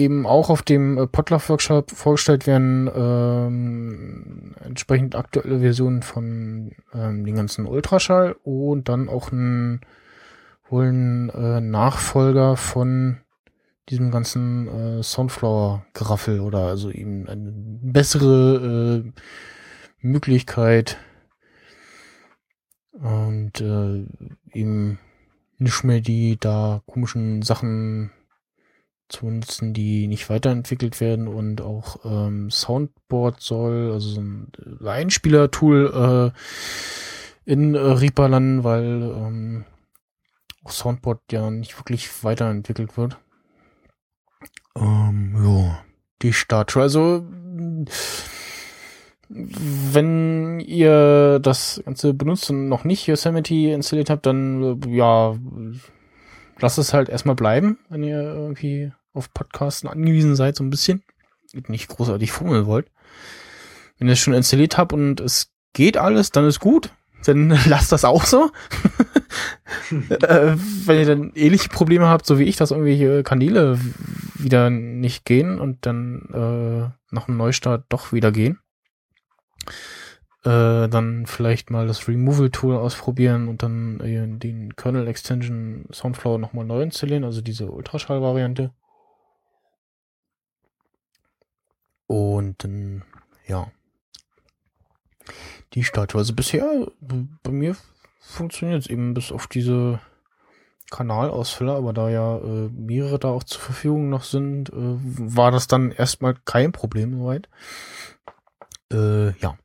eben 0.00 0.26
auch 0.26 0.50
auf 0.50 0.62
dem 0.62 0.98
äh, 0.98 1.06
Potluck-Workshop 1.06 1.90
vorgestellt 1.90 2.46
werden, 2.46 2.90
ähm, 2.94 4.54
entsprechend 4.64 5.14
aktuelle 5.14 5.60
Versionen 5.60 6.02
von 6.02 6.72
ähm, 6.94 7.24
den 7.24 7.36
ganzen 7.36 7.66
Ultraschall 7.66 8.34
und 8.42 8.88
dann 8.88 9.08
auch 9.08 9.30
ein 9.30 9.80
wohl 10.68 10.86
ein 10.86 11.30
äh, 11.30 11.60
Nachfolger 11.60 12.56
von 12.56 13.18
diesem 13.88 14.10
ganzen 14.10 14.68
äh, 14.68 15.02
Soundflower-Geraffel 15.02 16.40
oder 16.40 16.66
also 16.66 16.90
eben 16.90 17.28
eine 17.28 17.52
bessere 17.82 19.04
äh, 19.04 19.12
Möglichkeit. 20.00 20.98
Und 22.92 23.60
äh, 23.60 24.06
eben 24.52 24.98
nicht 25.58 25.84
mehr 25.84 26.00
die 26.00 26.38
da 26.38 26.82
komischen 26.86 27.42
Sachen 27.42 28.12
zu 29.10 29.28
nutzen, 29.28 29.74
die 29.74 30.06
nicht 30.06 30.30
weiterentwickelt 30.30 31.00
werden 31.00 31.28
und 31.28 31.60
auch 31.60 32.04
ähm, 32.04 32.50
Soundboard 32.50 33.40
soll, 33.40 33.92
also 33.92 34.08
so 34.08 34.20
ein 34.20 34.52
Einspieler-Tool 34.84 36.32
äh, 36.34 37.50
in 37.50 37.74
äh, 37.74 37.78
Reaper 37.78 38.28
landen, 38.28 38.64
weil 38.64 39.02
ähm, 39.02 39.64
auch 40.64 40.70
Soundboard 40.70 41.20
ja 41.32 41.50
nicht 41.50 41.78
wirklich 41.78 42.24
weiterentwickelt 42.24 42.96
wird. 42.96 43.18
Ähm, 44.76 45.34
ja, 45.44 45.82
die 46.22 46.32
Statue. 46.32 46.82
Also, 46.82 47.24
wenn 49.28 50.60
ihr 50.60 51.38
das 51.40 51.82
Ganze 51.84 52.14
benutzt 52.14 52.50
und 52.50 52.68
noch 52.68 52.84
nicht 52.84 53.06
Yosemite 53.06 53.54
installiert 53.54 54.10
habt, 54.10 54.26
dann, 54.26 54.80
äh, 54.82 54.96
ja, 54.96 55.36
lasst 56.58 56.78
es 56.78 56.94
halt 56.94 57.08
erstmal 57.08 57.36
bleiben, 57.36 57.78
wenn 57.88 58.02
ihr 58.02 58.20
irgendwie 58.22 58.92
auf 59.12 59.32
Podcasten 59.32 59.88
angewiesen 59.88 60.36
seid, 60.36 60.56
so 60.56 60.64
ein 60.64 60.70
bisschen. 60.70 61.02
Nicht 61.66 61.88
großartig 61.88 62.32
fummeln 62.32 62.66
wollt. 62.66 62.90
Wenn 63.98 64.08
ihr 64.08 64.12
es 64.12 64.20
schon 64.20 64.34
installiert 64.34 64.78
habt 64.78 64.92
und 64.92 65.20
es 65.20 65.50
geht 65.72 65.96
alles, 65.96 66.30
dann 66.30 66.46
ist 66.46 66.60
gut. 66.60 66.90
Dann 67.24 67.50
lasst 67.66 67.92
das 67.92 68.04
auch 68.04 68.24
so. 68.24 68.50
äh, 69.90 70.56
wenn 70.86 70.98
ihr 70.98 71.06
dann 71.06 71.32
ähnliche 71.34 71.68
Probleme 71.68 72.08
habt, 72.08 72.26
so 72.26 72.38
wie 72.38 72.44
ich, 72.44 72.56
dass 72.56 72.70
irgendwelche 72.70 73.22
Kanäle 73.22 73.78
wieder 74.34 74.70
nicht 74.70 75.24
gehen 75.24 75.58
und 75.58 75.86
dann 75.86 76.22
äh, 76.32 77.14
nach 77.14 77.28
einem 77.28 77.36
Neustart 77.36 77.84
doch 77.88 78.12
wieder 78.12 78.32
gehen, 78.32 78.58
äh, 80.44 80.88
dann 80.88 81.26
vielleicht 81.26 81.70
mal 81.70 81.86
das 81.86 82.08
Removal-Tool 82.08 82.74
ausprobieren 82.74 83.48
und 83.48 83.62
dann 83.62 84.00
äh, 84.00 84.26
den 84.38 84.74
Kernel-Extension 84.74 85.84
Soundflower 85.92 86.38
nochmal 86.38 86.64
neu 86.64 86.82
installieren, 86.82 87.24
also 87.24 87.42
diese 87.42 87.70
Ultraschall-Variante. 87.70 88.70
Und 92.10 92.66
ja. 93.46 93.70
Die 95.74 95.84
Statue. 95.84 96.18
Also 96.18 96.34
bisher, 96.34 96.88
bei 97.00 97.52
mir 97.52 97.76
funktioniert 98.18 98.82
es 98.82 98.90
eben 98.90 99.14
bis 99.14 99.30
auf 99.30 99.46
diese 99.46 100.00
Kanalausfälle, 100.90 101.72
aber 101.72 101.92
da 101.92 102.10
ja 102.10 102.38
äh, 102.38 102.68
mehrere 102.68 103.20
da 103.20 103.28
auch 103.28 103.44
zur 103.44 103.60
Verfügung 103.60 104.08
noch 104.08 104.24
sind, 104.24 104.70
äh, 104.70 104.74
war 104.74 105.52
das 105.52 105.68
dann 105.68 105.92
erstmal 105.92 106.34
kein 106.44 106.72
Problem 106.72 107.16
soweit. 107.16 107.48
Äh, 108.92 109.38
ja. 109.38 109.56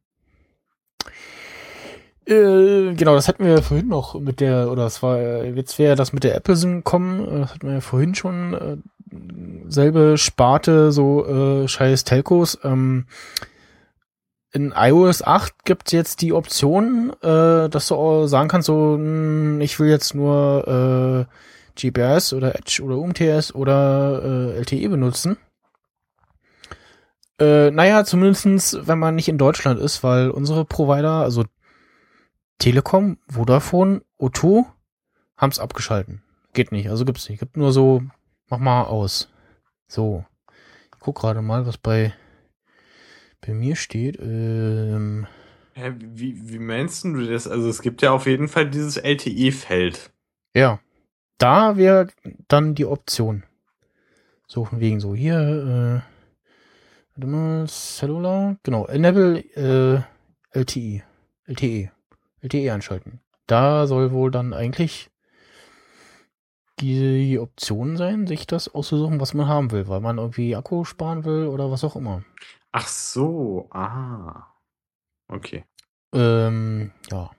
Äh, 2.28 2.96
genau, 2.96 3.14
das 3.14 3.28
hatten 3.28 3.46
wir 3.46 3.62
vorhin 3.62 3.88
noch 3.88 4.20
mit 4.20 4.40
der, 4.40 4.72
oder 4.72 4.88
es 4.88 5.04
war, 5.04 5.20
äh, 5.20 5.52
jetzt 5.52 5.78
wäre 5.78 5.96
das 5.96 6.12
mit 6.12 6.24
der 6.24 6.36
Apple 6.36 6.82
kommen, 6.82 7.28
äh, 7.28 7.40
das 7.42 7.54
hatten 7.54 7.68
wir 7.68 7.76
ja 7.76 7.82
vorhin 7.82 8.16
schon, 8.16 8.54
äh, 8.54 8.78
selbe 9.68 10.18
Sparte, 10.18 10.92
so 10.92 11.26
äh, 11.26 11.68
scheiß 11.68 12.04
Telcos. 12.04 12.58
Ähm, 12.64 13.06
in 14.52 14.74
iOS 14.76 15.22
8 15.22 15.66
gibt 15.66 15.88
es 15.88 15.92
jetzt 15.92 16.22
die 16.22 16.34
Option, 16.34 17.12
äh, 17.22 17.70
dass 17.70 17.90
du 17.90 17.96
auch 17.96 18.26
sagen 18.28 18.48
kannst, 18.48 18.68
so, 18.68 18.98
mh, 18.98 19.64
ich 19.64 19.80
will 19.80 19.90
jetzt 19.90 20.16
nur 20.16 21.28
äh, 21.28 21.80
GPS 21.80 22.34
oder 22.34 22.56
Edge 22.56 22.82
oder 22.84 22.98
UMTS 22.98 23.54
oder 23.54 24.22
äh, 24.56 24.58
LTE 24.60 24.90
benutzen. 24.90 25.38
Äh, 27.38 27.70
naja, 27.72 28.06
zumindestens, 28.06 28.78
wenn 28.82 28.98
man 28.98 29.16
nicht 29.16 29.28
in 29.28 29.38
Deutschland 29.38 29.80
ist, 29.80 30.04
weil 30.04 30.30
unsere 30.30 30.64
Provider, 30.64 31.22
also 31.22 31.44
Telekom, 32.60 33.18
Vodafone, 33.28 34.02
O2, 34.20 34.66
haben's 35.38 35.60
abgeschalten. 35.60 36.24
Geht 36.54 36.72
nicht, 36.72 36.90
also 36.90 37.06
gibt's 37.06 37.28
nicht. 37.30 37.40
Gibt 37.40 37.58
nur 37.58 37.72
so, 37.72 38.02
mach 38.50 38.60
mal 38.60 38.84
aus. 38.84 39.30
So. 39.88 40.26
Ich 40.94 41.00
guck 41.00 41.18
gerade 41.20 41.42
mal, 41.42 41.66
was 41.68 41.78
bei 41.78 42.14
bei 43.46 43.54
mir 43.54 43.76
steht. 43.76 44.18
Ähm, 44.20 45.28
Hä, 45.74 45.94
wie, 46.00 46.50
wie 46.50 46.58
meinst 46.60 47.04
du 47.04 47.26
das? 47.28 47.48
Also 47.48 47.70
es 47.70 47.82
gibt 47.82 48.02
ja 48.02 48.12
auf 48.12 48.26
jeden 48.26 48.48
Fall 48.48 48.70
dieses 48.70 48.98
LTE-Feld. 48.98 50.12
ja. 50.54 50.80
Da 51.38 51.76
wäre 51.76 52.08
dann 52.48 52.76
die 52.76 52.86
Option. 52.86 53.44
So 54.48 54.64
von 54.64 54.80
wegen 54.80 55.02
so 55.02 55.14
hier, 55.14 55.36
äh, 55.38 56.02
warte 57.14 57.28
mal, 57.28 57.68
Cellular, 57.68 58.56
genau, 58.64 58.86
Enable 58.86 59.40
äh, 59.58 60.02
LTE, 60.58 61.04
LTE, 61.46 61.92
LTE 62.46 62.72
anschalten. 62.74 63.20
Da 63.48 63.86
soll 63.88 64.12
wohl 64.12 64.32
dann 64.32 64.54
eigentlich 64.54 65.10
die 66.80 67.40
Option 67.40 67.96
sein, 67.98 68.28
sich 68.28 68.48
das 68.48 68.74
auszusuchen, 68.74 69.20
was 69.22 69.34
man 69.34 69.48
haben 69.48 69.72
will, 69.72 69.88
weil 69.88 70.02
man 70.02 70.18
irgendwie 70.18 70.56
Akku 70.56 70.84
sparen 70.84 71.24
will 71.24 71.48
oder 71.48 71.72
was 71.72 71.84
auch 71.84 71.96
immer. 71.96 72.24
Ach 72.72 72.88
so, 72.88 73.68
ah. 73.72 74.48
Okay. 75.30 75.64
Ähm, 76.14 76.92
ja. 77.12 77.32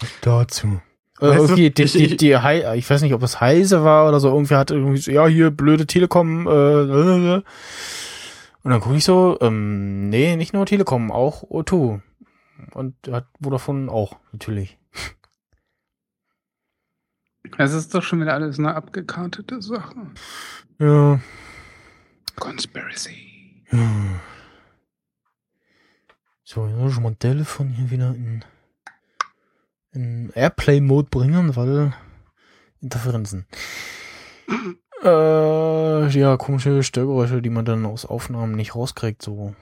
Das 0.00 0.10
dazu. 0.20 0.80
Äh, 1.20 1.28
Weißt 1.28 1.38
du, 1.38 1.42
irgendwie, 1.44 1.70
die, 1.70 1.82
ich- 1.84 1.92
die, 1.92 2.04
ich- 2.04 2.16
die, 2.16 2.36
Hei- 2.36 2.76
ich 2.76 2.90
weiß 2.90 3.02
nicht, 3.02 3.14
ob 3.14 3.22
es 3.22 3.40
Heise 3.40 3.84
war 3.84 4.08
oder 4.08 4.18
so, 4.18 4.28
irgendwer 4.30 4.58
hat 4.58 4.72
irgendwie 4.72 4.96
so, 4.98 5.12
ja, 5.12 5.26
hier, 5.28 5.50
blöde 5.52 5.86
Telekom, 5.86 6.48
äh. 6.48 6.50
und 8.64 8.70
dann 8.70 8.80
gucke 8.80 8.96
ich 8.96 9.04
so, 9.04 9.38
ähm, 9.40 10.08
nee, 10.08 10.34
nicht 10.34 10.52
nur 10.52 10.66
Telekom, 10.66 11.12
auch 11.12 11.44
O2. 11.44 12.00
Und 12.72 12.94
hat 13.10 13.28
Vodafone 13.40 13.90
auch, 13.90 14.16
natürlich. 14.32 14.78
Es 17.58 17.72
ist 17.72 17.94
doch 17.94 18.02
schon 18.02 18.20
wieder 18.20 18.34
alles 18.34 18.58
eine 18.58 18.74
abgekartete 18.74 19.60
Sache. 19.62 19.94
Ja. 20.78 21.20
Conspiracy. 22.36 23.62
ja. 23.70 24.20
So, 26.46 26.66
jetzt 26.66 26.76
muss 26.76 26.92
ich 26.92 27.00
mein 27.00 27.18
Telefon 27.18 27.70
hier 27.70 27.90
wieder 27.90 28.14
in, 28.14 28.44
in 29.92 30.30
Airplay-Mode 30.34 31.08
bringen, 31.10 31.56
weil 31.56 31.94
Interferenzen. 32.80 33.46
Äh, 35.02 36.08
ja, 36.08 36.38
komische 36.38 36.82
Störgeräusche, 36.82 37.42
die 37.42 37.50
man 37.50 37.66
dann 37.66 37.84
aus 37.84 38.06
Aufnahmen 38.06 38.52
nicht 38.52 38.74
rauskriegt, 38.74 39.20
so. 39.20 39.54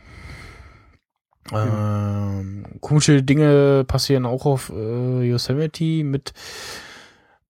Ähm, 1.53 2.65
komische 2.81 3.23
Dinge 3.23 3.85
passieren 3.85 4.27
auch 4.27 4.47
auf 4.47 4.71
äh, 4.75 5.23
Yosemite 5.23 6.05
mit 6.05 6.33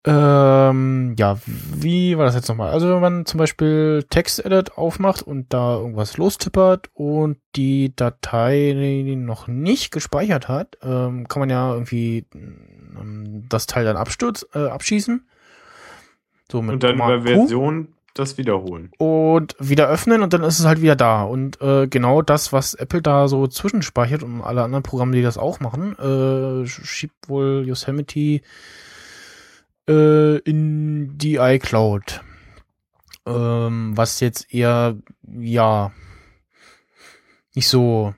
ähm, 0.07 1.15
ja, 1.19 1.37
wie 1.45 2.17
war 2.17 2.25
das 2.25 2.35
jetzt 2.35 2.47
nochmal? 2.47 2.71
Also 2.71 2.87
wenn 2.87 3.01
man 3.01 3.25
zum 3.25 3.39
Beispiel 3.39 4.05
Text-Edit 4.09 4.77
aufmacht 4.77 5.21
und 5.21 5.53
da 5.53 5.75
irgendwas 5.75 6.15
lostippert 6.15 6.89
und 6.93 7.37
die 7.57 7.93
Datei 7.93 9.13
noch 9.17 9.49
nicht 9.49 9.91
gespeichert 9.91 10.47
hat, 10.47 10.77
ähm, 10.81 11.27
kann 11.27 11.41
man 11.41 11.49
ja 11.49 11.73
irgendwie 11.73 12.25
ähm, 12.33 13.43
das 13.49 13.67
Teil 13.67 13.83
dann 13.83 13.97
abstürz, 13.97 14.47
äh, 14.53 14.67
abschießen. 14.67 15.27
So 16.49 16.61
mit 16.61 16.75
Und 16.75 16.83
dann 16.83 16.95
über 16.95 17.17
Q 17.17 17.23
Version 17.23 17.89
das 18.19 18.37
wiederholen. 18.37 18.91
und 18.97 19.55
wieder 19.59 19.87
öffnen 19.87 20.21
und 20.21 20.33
dann 20.33 20.43
ist 20.43 20.59
es 20.59 20.65
halt 20.65 20.81
wieder 20.81 20.95
da. 20.95 21.23
Und 21.23 21.61
äh, 21.61 21.87
genau 21.87 22.21
das, 22.21 22.53
was 22.53 22.73
Apple 22.73 23.01
da 23.01 23.27
so 23.27 23.47
zwischenspeichert 23.47 24.23
und 24.23 24.41
alle 24.41 24.63
anderen 24.63 24.83
Programme, 24.83 25.15
die 25.15 25.21
das 25.21 25.37
auch 25.37 25.59
machen, 25.59 25.97
äh, 25.97 26.67
schiebt 26.67 27.29
wohl 27.29 27.63
Yosemite 27.65 28.41
äh, 29.87 30.37
in 30.39 31.17
die 31.17 31.35
iCloud. 31.35 32.21
Ähm, 33.25 33.91
was 33.95 34.19
jetzt 34.19 34.53
eher, 34.53 34.95
ja, 35.27 35.91
nicht 37.55 37.67
so 37.67 38.13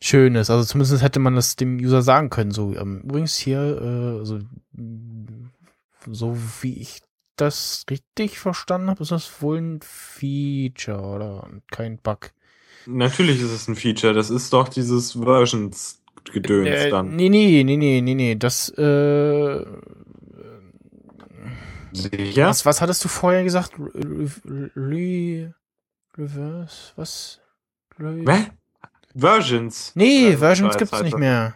schön 0.00 0.34
ist. 0.34 0.50
Also 0.50 0.64
zumindest 0.64 1.02
hätte 1.02 1.18
man 1.18 1.34
das 1.34 1.56
dem 1.56 1.78
User 1.78 2.02
sagen 2.02 2.30
können. 2.30 2.50
So, 2.50 2.74
ähm, 2.76 3.00
übrigens 3.02 3.36
hier, 3.36 3.60
äh, 3.60 4.18
also, 4.18 4.40
mh, 4.72 5.50
so 6.10 6.36
wie 6.60 6.74
ich 6.78 7.00
das 7.42 7.84
richtig 7.90 8.38
verstanden 8.38 8.90
habe, 8.90 9.02
ist 9.02 9.12
das 9.12 9.42
wohl 9.42 9.58
ein 9.60 9.80
Feature 9.82 11.00
oder 11.00 11.48
kein 11.70 11.98
Bug. 11.98 12.30
Natürlich 12.86 13.40
ist 13.40 13.50
es 13.50 13.68
ein 13.68 13.76
Feature. 13.76 14.14
Das 14.14 14.30
ist 14.30 14.52
doch 14.52 14.68
dieses 14.68 15.12
Versions-Gedöns 15.12 16.68
Äh, 16.68 16.90
dann. 16.90 17.14
nee, 17.16 17.28
nee, 17.28 17.62
nee, 17.64 17.76
nee, 17.76 18.00
nee, 18.00 18.14
nee. 18.14 18.34
Das, 18.34 18.68
äh, 18.70 19.64
Sicher? 21.92 22.48
was, 22.48 22.64
was 22.64 22.80
hattest 22.80 23.04
du 23.04 23.08
vorher 23.08 23.44
gesagt? 23.44 23.72
Re, 23.78 24.30
re, 24.46 24.70
re, 24.76 25.54
reverse? 26.16 26.92
Was? 26.96 27.40
Re, 27.98 28.24
Hä? 28.26 28.46
Versions. 29.14 29.92
Nee, 29.94 30.36
Versions 30.38 30.76
gibt's 30.78 31.02
nicht 31.02 31.18
mehr. 31.18 31.54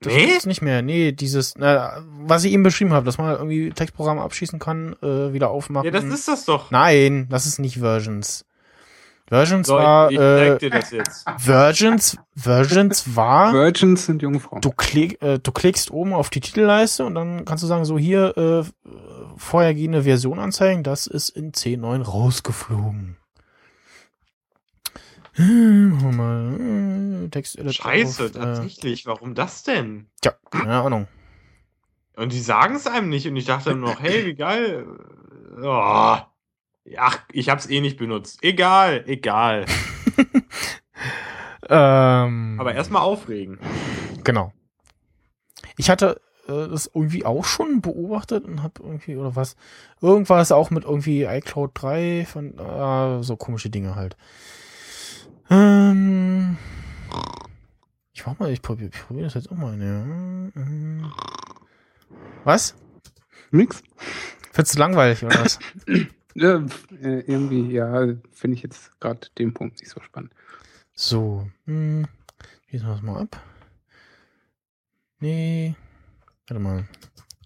Das 0.00 0.14
Nee? 0.14 0.26
gibt's 0.26 0.46
nicht 0.46 0.62
mehr. 0.62 0.80
Nee, 0.82 1.12
dieses, 1.12 1.54
na, 1.58 2.02
was 2.22 2.44
ich 2.44 2.52
eben 2.52 2.62
beschrieben 2.62 2.92
habe, 2.92 3.04
dass 3.04 3.18
man 3.18 3.32
irgendwie 3.32 3.70
Textprogramme 3.70 4.22
abschießen 4.22 4.58
kann, 4.58 4.96
äh, 5.02 5.32
wieder 5.32 5.50
aufmachen. 5.50 5.84
Ja, 5.84 5.90
das 5.90 6.04
ist 6.04 6.26
das 6.26 6.46
doch. 6.46 6.70
Nein, 6.70 7.26
das 7.28 7.46
ist 7.46 7.58
nicht 7.58 7.78
Versions. 7.78 8.46
Versions 9.28 9.68
So, 9.68 9.74
war, 9.74 10.10
ich, 10.10 10.16
ich 10.16 10.22
äh, 10.22 10.58
dir 10.58 10.70
das 10.70 10.90
jetzt. 10.90 11.24
Versions, 11.36 12.16
Versions 12.34 13.14
war, 13.14 13.52
Virgins 13.52 14.06
sind 14.06 14.22
Jungfrauen. 14.22 14.60
du, 14.60 14.70
klick, 14.70 15.22
äh, 15.22 15.38
du 15.38 15.52
klickst 15.52 15.90
oben 15.92 16.14
auf 16.14 16.30
die 16.30 16.40
Titelleiste 16.40 17.04
und 17.04 17.14
dann 17.14 17.44
kannst 17.44 17.62
du 17.62 17.68
sagen, 17.68 17.84
so 17.84 17.96
hier, 17.96 18.36
äh, 18.36 18.88
vorhergehende 19.36 20.02
Version 20.02 20.38
anzeigen, 20.40 20.82
das 20.82 21.06
ist 21.06 21.28
in 21.28 21.52
C9 21.52 22.02
rausgeflogen. 22.02 23.16
Hm, 25.40 25.90
machen 25.90 26.10
wir 26.10 26.16
mal, 26.16 27.24
äh, 27.24 27.28
Text 27.30 27.58
Scheiße, 27.72 28.24
auf, 28.24 28.30
äh, 28.30 28.32
tatsächlich. 28.32 29.06
Warum 29.06 29.34
das 29.34 29.62
denn? 29.62 30.06
Tja, 30.20 30.34
keine 30.50 30.82
Ahnung. 30.82 31.08
Und 32.16 32.32
die 32.32 32.40
sagen 32.40 32.74
es 32.74 32.86
einem 32.86 33.08
nicht. 33.08 33.26
Und 33.26 33.36
ich 33.36 33.46
dachte 33.46 33.70
dann 33.70 33.80
noch, 33.80 34.00
hey, 34.00 34.26
wie 34.26 34.34
geil. 34.34 34.86
Oh. 35.62 36.16
Ach, 36.96 37.18
ich 37.32 37.48
hab's 37.48 37.68
eh 37.68 37.80
nicht 37.80 37.96
benutzt. 37.96 38.42
Egal, 38.42 39.04
egal. 39.06 39.66
Ähm, 41.70 42.56
Aber 42.58 42.74
erstmal 42.74 43.02
aufregen. 43.02 43.58
Genau. 44.24 44.52
Ich 45.76 45.88
hatte 45.88 46.20
äh, 46.48 46.68
das 46.68 46.90
irgendwie 46.92 47.24
auch 47.24 47.44
schon 47.44 47.80
beobachtet 47.80 48.44
und 48.44 48.62
hab 48.64 48.80
irgendwie, 48.80 49.16
oder 49.16 49.36
was, 49.36 49.54
irgendwas 50.00 50.50
auch 50.50 50.70
mit 50.70 50.82
irgendwie 50.82 51.24
iCloud 51.24 51.70
3 51.74 52.26
von, 52.28 52.58
äh, 52.58 53.22
so 53.22 53.36
komische 53.36 53.70
Dinge 53.70 53.94
halt. 53.94 54.16
Ähm, 55.50 56.56
ich 58.12 58.24
mach 58.24 58.38
mal, 58.38 58.50
ich 58.50 58.62
probiere 58.62 58.90
ich 58.92 59.00
probier 59.00 59.24
das 59.24 59.34
jetzt 59.34 59.50
auch 59.50 59.56
mal. 59.56 59.76
Ne? 59.76 61.12
Was? 62.44 62.74
Nix. 63.50 63.82
Findest 64.52 64.76
du 64.76 64.78
langweilig, 64.78 65.24
oder 65.24 65.40
was? 65.40 65.58
Ja, 66.34 66.64
äh, 67.02 67.20
irgendwie, 67.20 67.72
ja, 67.72 68.06
finde 68.30 68.56
ich 68.56 68.62
jetzt 68.62 68.98
gerade 69.00 69.28
den 69.36 69.52
Punkt 69.52 69.80
nicht 69.80 69.90
so 69.90 70.00
spannend. 70.00 70.32
So, 70.94 71.50
hm, 71.66 72.06
schließen 72.68 72.86
wir 72.86 72.94
das 72.94 73.02
mal 73.02 73.22
ab. 73.22 73.42
Nee, 75.18 75.74
warte 76.46 76.60
mal. 76.62 76.88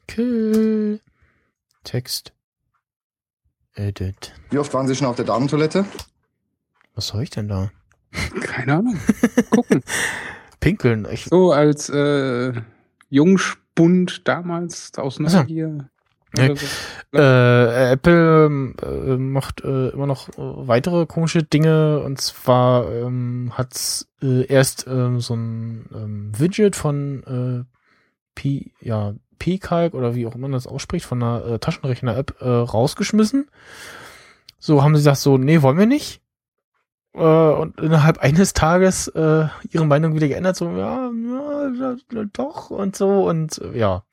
Kill. 0.07 1.01
Text. 1.83 2.33
Edit. 3.75 4.35
Wie 4.51 4.59
oft 4.59 4.73
waren 4.75 4.87
Sie 4.87 4.95
schon 4.95 5.07
auf 5.07 5.17
der 5.17 5.25
Damentoilette? 5.25 5.87
Was 6.95 7.09
soll 7.09 7.23
ich 7.23 7.31
denn 7.31 7.49
da? 7.49 7.73
Keine 8.41 8.77
Ahnung. 8.77 8.99
Gucken. 9.51 9.83
Pinkeln. 10.61 11.07
Ich, 11.11 11.27
So 11.27 11.53
als 11.53 11.89
äh, 11.91 12.53
Jungspund 13.11 14.27
damals 14.27 14.93
aus 14.97 15.17
so. 15.17 15.23
Neugier. 15.23 15.89
Nee. 16.37 16.51
oder 16.51 16.57
so. 16.57 16.67
äh, 17.19 17.93
Apple 17.93 18.75
äh, 18.83 19.17
macht 19.17 19.63
äh, 19.63 19.91
immer 19.91 20.07
noch 20.07 20.29
äh, 20.31 20.33
weitere 20.39 21.07
komische 21.07 21.45
Dinge 21.45 22.01
und 22.01 22.21
zwar 22.21 22.91
ähm, 22.91 23.53
hat's 23.55 24.09
äh, 24.21 24.45
erst 24.47 24.87
ähm, 24.89 25.21
so 25.21 25.35
ein 25.35 25.87
ähm, 25.95 26.33
Widget 26.37 26.75
von 26.75 27.23
äh, 27.67 27.75
P, 28.35 28.73
ja, 28.81 29.15
P-Calc 29.39 29.95
oder 29.95 30.15
wie 30.15 30.27
auch 30.27 30.35
immer 30.35 30.49
man 30.49 30.53
das 30.53 30.67
ausspricht, 30.67 31.07
von 31.07 31.23
einer 31.23 31.45
äh, 31.47 31.59
Taschenrechner-App 31.59 32.41
äh, 32.41 32.49
rausgeschmissen. 32.49 33.49
So 34.59 34.83
haben 34.83 34.95
sie 34.95 35.01
gesagt, 35.01 35.19
so, 35.19 35.39
nee, 35.39 35.63
wollen 35.63 35.79
wir 35.79 35.87
nicht. 35.87 36.21
Äh, 37.15 37.21
und 37.21 37.81
innerhalb 37.81 38.19
eines 38.19 38.53
Tages 38.55 39.09
äh, 39.09 39.47
ihre 39.71 39.87
Meinung 39.87 40.15
wieder 40.15 40.29
geändert, 40.29 40.57
so, 40.57 40.69
ja, 40.71 41.11
ja, 41.79 42.25
doch 42.33 42.71
und 42.71 42.97
so 42.97 43.29
und 43.29 43.59
äh, 43.59 43.79
ja. 43.79 44.05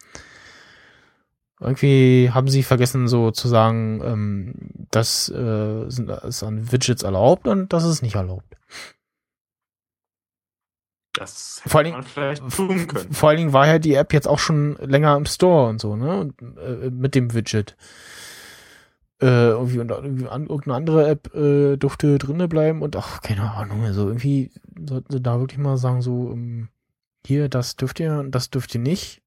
Irgendwie 1.59 2.31
haben 2.31 2.47
sie 2.47 2.63
vergessen, 2.63 3.07
so 3.07 3.29
zu 3.29 3.47
sagen, 3.47 4.01
ähm, 4.03 4.53
das 4.89 5.29
äh, 5.29 5.89
sind, 5.89 6.09
ist 6.09 6.41
an 6.41 6.71
Widgets 6.71 7.03
erlaubt 7.03 7.47
und 7.47 7.71
das 7.71 7.83
ist 7.85 8.01
nicht 8.01 8.15
erlaubt. 8.15 8.55
Das 11.13 11.59
hätte 11.59 11.69
Vor 11.69 11.81
allen 11.81 11.91
man 11.91 12.03
vielleicht 12.03 12.49
tun 12.49 12.87
können. 12.87 13.13
Vor 13.13 13.29
allen 13.29 13.37
Dingen 13.37 13.53
war 13.53 13.67
ja 13.67 13.79
die 13.79 13.93
App 13.95 14.13
jetzt 14.13 14.27
auch 14.27 14.39
schon 14.39 14.75
länger 14.77 15.15
im 15.17 15.25
Store 15.25 15.69
und 15.69 15.81
so, 15.81 15.95
ne? 15.95 16.19
Und, 16.19 16.41
äh, 16.57 16.89
mit 16.89 17.15
dem 17.15 17.33
Widget. 17.33 17.75
Äh, 19.21 19.49
irgendwie, 19.49 19.79
und 19.79 19.91
irgendwie 19.91 20.27
an, 20.27 20.47
irgendeine 20.47 20.75
andere 20.75 21.07
App 21.07 21.35
äh, 21.35 21.77
durfte 21.77 22.17
drinne 22.17 22.47
bleiben 22.47 22.81
und 22.81 22.95
ach, 22.95 23.21
keine 23.21 23.51
Ahnung, 23.51 23.83
also 23.83 24.07
irgendwie 24.07 24.51
sollten 24.87 25.13
sie 25.13 25.21
da 25.21 25.39
wirklich 25.39 25.59
mal 25.59 25.77
sagen, 25.77 26.01
so, 26.01 26.31
ähm, 26.31 26.69
hier, 27.27 27.47
das 27.47 27.75
dürft 27.75 27.99
ihr 27.99 28.13
und 28.19 28.31
das 28.31 28.49
dürft 28.49 28.73
ihr 28.73 28.81
nicht. 28.81 29.21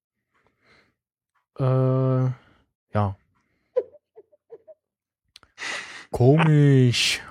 Äh, 1.60 1.64
ja. 1.64 2.34
Komisch. 6.10 7.22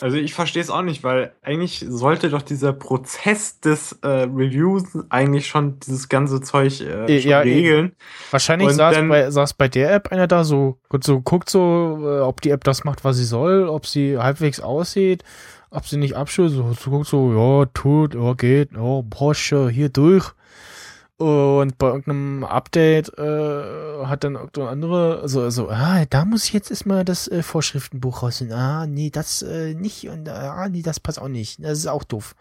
Also 0.00 0.16
ich 0.16 0.34
verstehe 0.34 0.62
es 0.62 0.70
auch 0.70 0.82
nicht, 0.82 1.02
weil 1.04 1.32
eigentlich 1.42 1.84
sollte 1.88 2.28
doch 2.28 2.42
dieser 2.42 2.72
Prozess 2.72 3.60
des 3.60 3.92
äh, 4.02 4.06
Reviews 4.08 4.84
eigentlich 5.08 5.46
schon 5.46 5.78
dieses 5.80 6.08
ganze 6.08 6.40
Zeug 6.40 6.80
äh, 6.80 7.06
Äh, 7.06 7.18
ja, 7.20 7.40
regeln. 7.40 7.92
Wahrscheinlich 8.30 8.68
Und 8.68 8.74
saß 8.74 8.94
dann- 8.94 9.08
bei, 9.08 9.30
saß 9.30 9.54
bei 9.54 9.68
der 9.68 9.92
App 9.94 10.10
einer 10.12 10.26
da 10.26 10.44
so, 10.44 10.78
gut, 10.88 11.04
so 11.04 11.20
guckt 11.20 11.48
so, 11.50 11.98
äh, 12.02 12.20
ob 12.20 12.40
die 12.40 12.50
App 12.50 12.64
das 12.64 12.84
macht, 12.84 13.04
was 13.04 13.16
sie 13.16 13.24
soll, 13.24 13.68
ob 13.68 13.86
sie 13.86 14.18
halbwegs 14.18 14.60
aussieht, 14.60 15.22
ob 15.70 15.86
sie 15.86 15.96
nicht 15.96 16.14
abschützt, 16.16 16.54
so, 16.54 16.72
so 16.72 16.90
guckt 16.90 17.06
so, 17.06 17.32
ja, 17.32 17.66
tut, 17.74 18.14
ja, 18.14 18.32
geht, 18.34 18.72
ja, 18.72 19.02
Porsche, 19.10 19.68
hier 19.68 19.88
durch. 19.88 20.32
Und 21.16 21.78
bei 21.78 21.86
irgendeinem 21.86 22.42
Update 22.42 23.16
äh, 23.18 24.04
hat 24.04 24.24
dann 24.24 24.34
irgendeine 24.34 24.68
andere, 24.68 25.20
also, 25.22 25.42
also, 25.42 25.70
ah, 25.70 26.04
da 26.10 26.24
muss 26.24 26.44
ich 26.46 26.52
jetzt 26.52 26.70
erstmal 26.70 27.04
das 27.04 27.28
äh, 27.28 27.42
Vorschriftenbuch 27.44 28.22
rausnehmen. 28.22 28.54
Ah, 28.56 28.86
nee, 28.86 29.10
das 29.10 29.40
äh, 29.42 29.74
nicht 29.74 30.08
und 30.08 30.28
ah, 30.28 30.68
nee, 30.68 30.82
das 30.82 30.98
passt 30.98 31.20
auch 31.20 31.28
nicht. 31.28 31.62
Das 31.62 31.78
ist 31.78 31.86
auch 31.86 32.02
doof. 32.04 32.34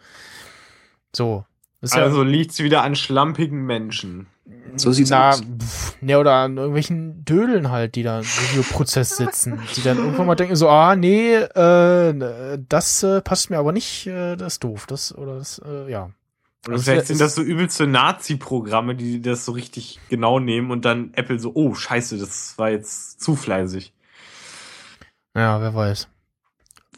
So. 1.15 1.45
Ist 1.81 1.93
ja- 1.95 2.01
Also 2.03 2.23
liegt's 2.23 2.59
wieder 2.59 2.81
an 2.81 2.95
schlampigen 2.95 3.63
Menschen. 3.65 4.27
So 4.75 4.91
sieht's 4.91 5.11
Na, 5.11 5.29
aus. 5.29 5.41
pf, 5.41 6.01
ne, 6.01 6.17
oder 6.17 6.33
an 6.33 6.57
irgendwelchen 6.57 7.23
Dödeln 7.25 7.69
halt, 7.69 7.93
die 7.95 8.01
da 8.03 8.19
im 8.19 8.25
Videoprozess 8.25 9.17
sitzen, 9.17 9.59
die 9.75 9.83
dann 9.83 9.97
irgendwann 9.99 10.25
mal 10.25 10.35
denken 10.35 10.55
so, 10.55 10.67
ah, 10.69 10.95
nee, 10.95 11.35
äh, 11.35 12.57
das 12.69 13.03
äh, 13.03 13.21
passt 13.21 13.49
mir 13.51 13.59
aber 13.59 13.71
nicht, 13.71 14.07
äh, 14.07 14.35
das 14.35 14.53
ist 14.53 14.63
doof, 14.63 14.85
das, 14.87 15.15
oder 15.15 15.37
das, 15.37 15.61
äh, 15.63 15.91
ja. 15.91 16.09
Oder 16.65 16.75
Das 16.75 16.85
vielleicht 16.85 17.07
sind 17.07 17.19
das 17.19 17.35
so 17.35 17.41
übelste 17.41 17.87
Nazi-Programme, 17.87 18.95
die 18.95 19.21
das 19.21 19.45
so 19.45 19.51
richtig 19.51 19.99
genau 20.09 20.39
nehmen 20.39 20.71
und 20.71 20.85
dann 20.85 21.13
Apple 21.13 21.39
so, 21.39 21.51
oh, 21.55 21.75
scheiße, 21.75 22.17
das 22.17 22.57
war 22.57 22.69
jetzt 22.69 23.21
zu 23.21 23.35
fleißig. 23.35 23.93
Ja, 25.35 25.59
wer 25.59 25.73
weiß. 25.73 26.07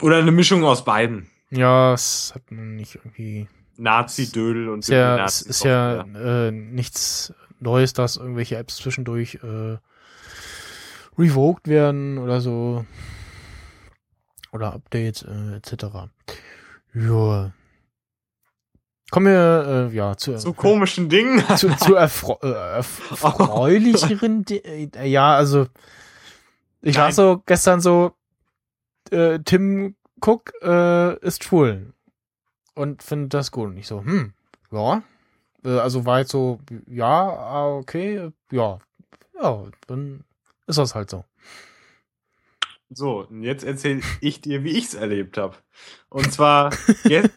Oder 0.02 0.18
eine 0.18 0.32
Mischung 0.32 0.64
aus 0.64 0.86
beiden. 0.86 1.30
Ja, 1.50 1.94
es 1.94 2.34
hat 2.36 2.52
man 2.52 2.76
nicht 2.76 2.96
irgendwie, 2.96 3.48
Nazi-Dödel 3.78 4.70
und 4.70 4.80
ist 4.80 4.90
ja, 4.90 5.24
es 5.26 5.42
ist 5.42 5.64
ja 5.64 6.02
äh, 6.02 6.52
nichts 6.52 7.34
Neues, 7.60 7.94
dass 7.94 8.18
irgendwelche 8.18 8.58
Apps 8.58 8.78
zwischendurch 8.78 9.40
äh, 9.44 9.78
revoked 11.18 11.68
werden 11.68 12.18
oder 12.18 12.42
so. 12.42 12.86
Oder 14.52 14.74
Updates, 14.74 15.24
äh, 15.24 15.56
etc. 15.56 15.86
Ja. 16.94 17.52
Kommen 19.12 19.28
wir, 19.28 19.90
äh, 19.92 19.96
ja, 19.96 20.18
zu, 20.18 20.36
zu 20.38 20.54
komischen 20.54 21.10
Dingen. 21.10 21.44
zu, 21.58 21.76
zu 21.78 21.96
erfreu 21.96 22.36
äh, 22.42 22.52
erfreulicheren, 22.78 24.44
Di- 24.46 24.64
äh, 24.64 25.06
ja, 25.08 25.36
also 25.36 25.68
ich 26.82 26.96
Nein. 26.96 27.06
las 27.08 27.16
so 27.16 27.42
gestern 27.46 27.82
so, 27.82 28.14
äh, 29.12 29.40
Tim 29.40 29.96
Cook 30.22 30.54
äh, 30.62 31.18
ist 31.20 31.44
schwul 31.44 31.94
und 32.74 33.04
findet 33.04 33.34
das 33.34 33.52
gut. 33.52 33.70
Und 33.70 33.78
ich 33.78 33.88
so, 33.88 34.04
hm, 34.04 34.34
ja, 34.72 35.04
äh, 35.64 35.78
also 35.80 36.06
war 36.06 36.20
jetzt 36.20 36.32
so, 36.32 36.60
ja, 36.88 37.08
ah, 37.08 37.76
okay, 37.78 38.32
ja, 38.52 38.80
ja, 39.42 39.64
dann 39.88 40.24
ist 40.68 40.78
das 40.78 40.96
halt 40.96 41.10
so. 41.10 41.24
So, 42.90 43.26
und 43.28 43.44
jetzt 43.44 43.64
erzähle 43.64 44.02
ich 44.22 44.42
dir, 44.42 44.64
wie 44.64 44.78
ich's 44.78 44.94
erlebt 44.94 45.38
habe. 45.38 45.56
Und 46.10 46.32
zwar 46.32 46.72
ge 47.04 47.30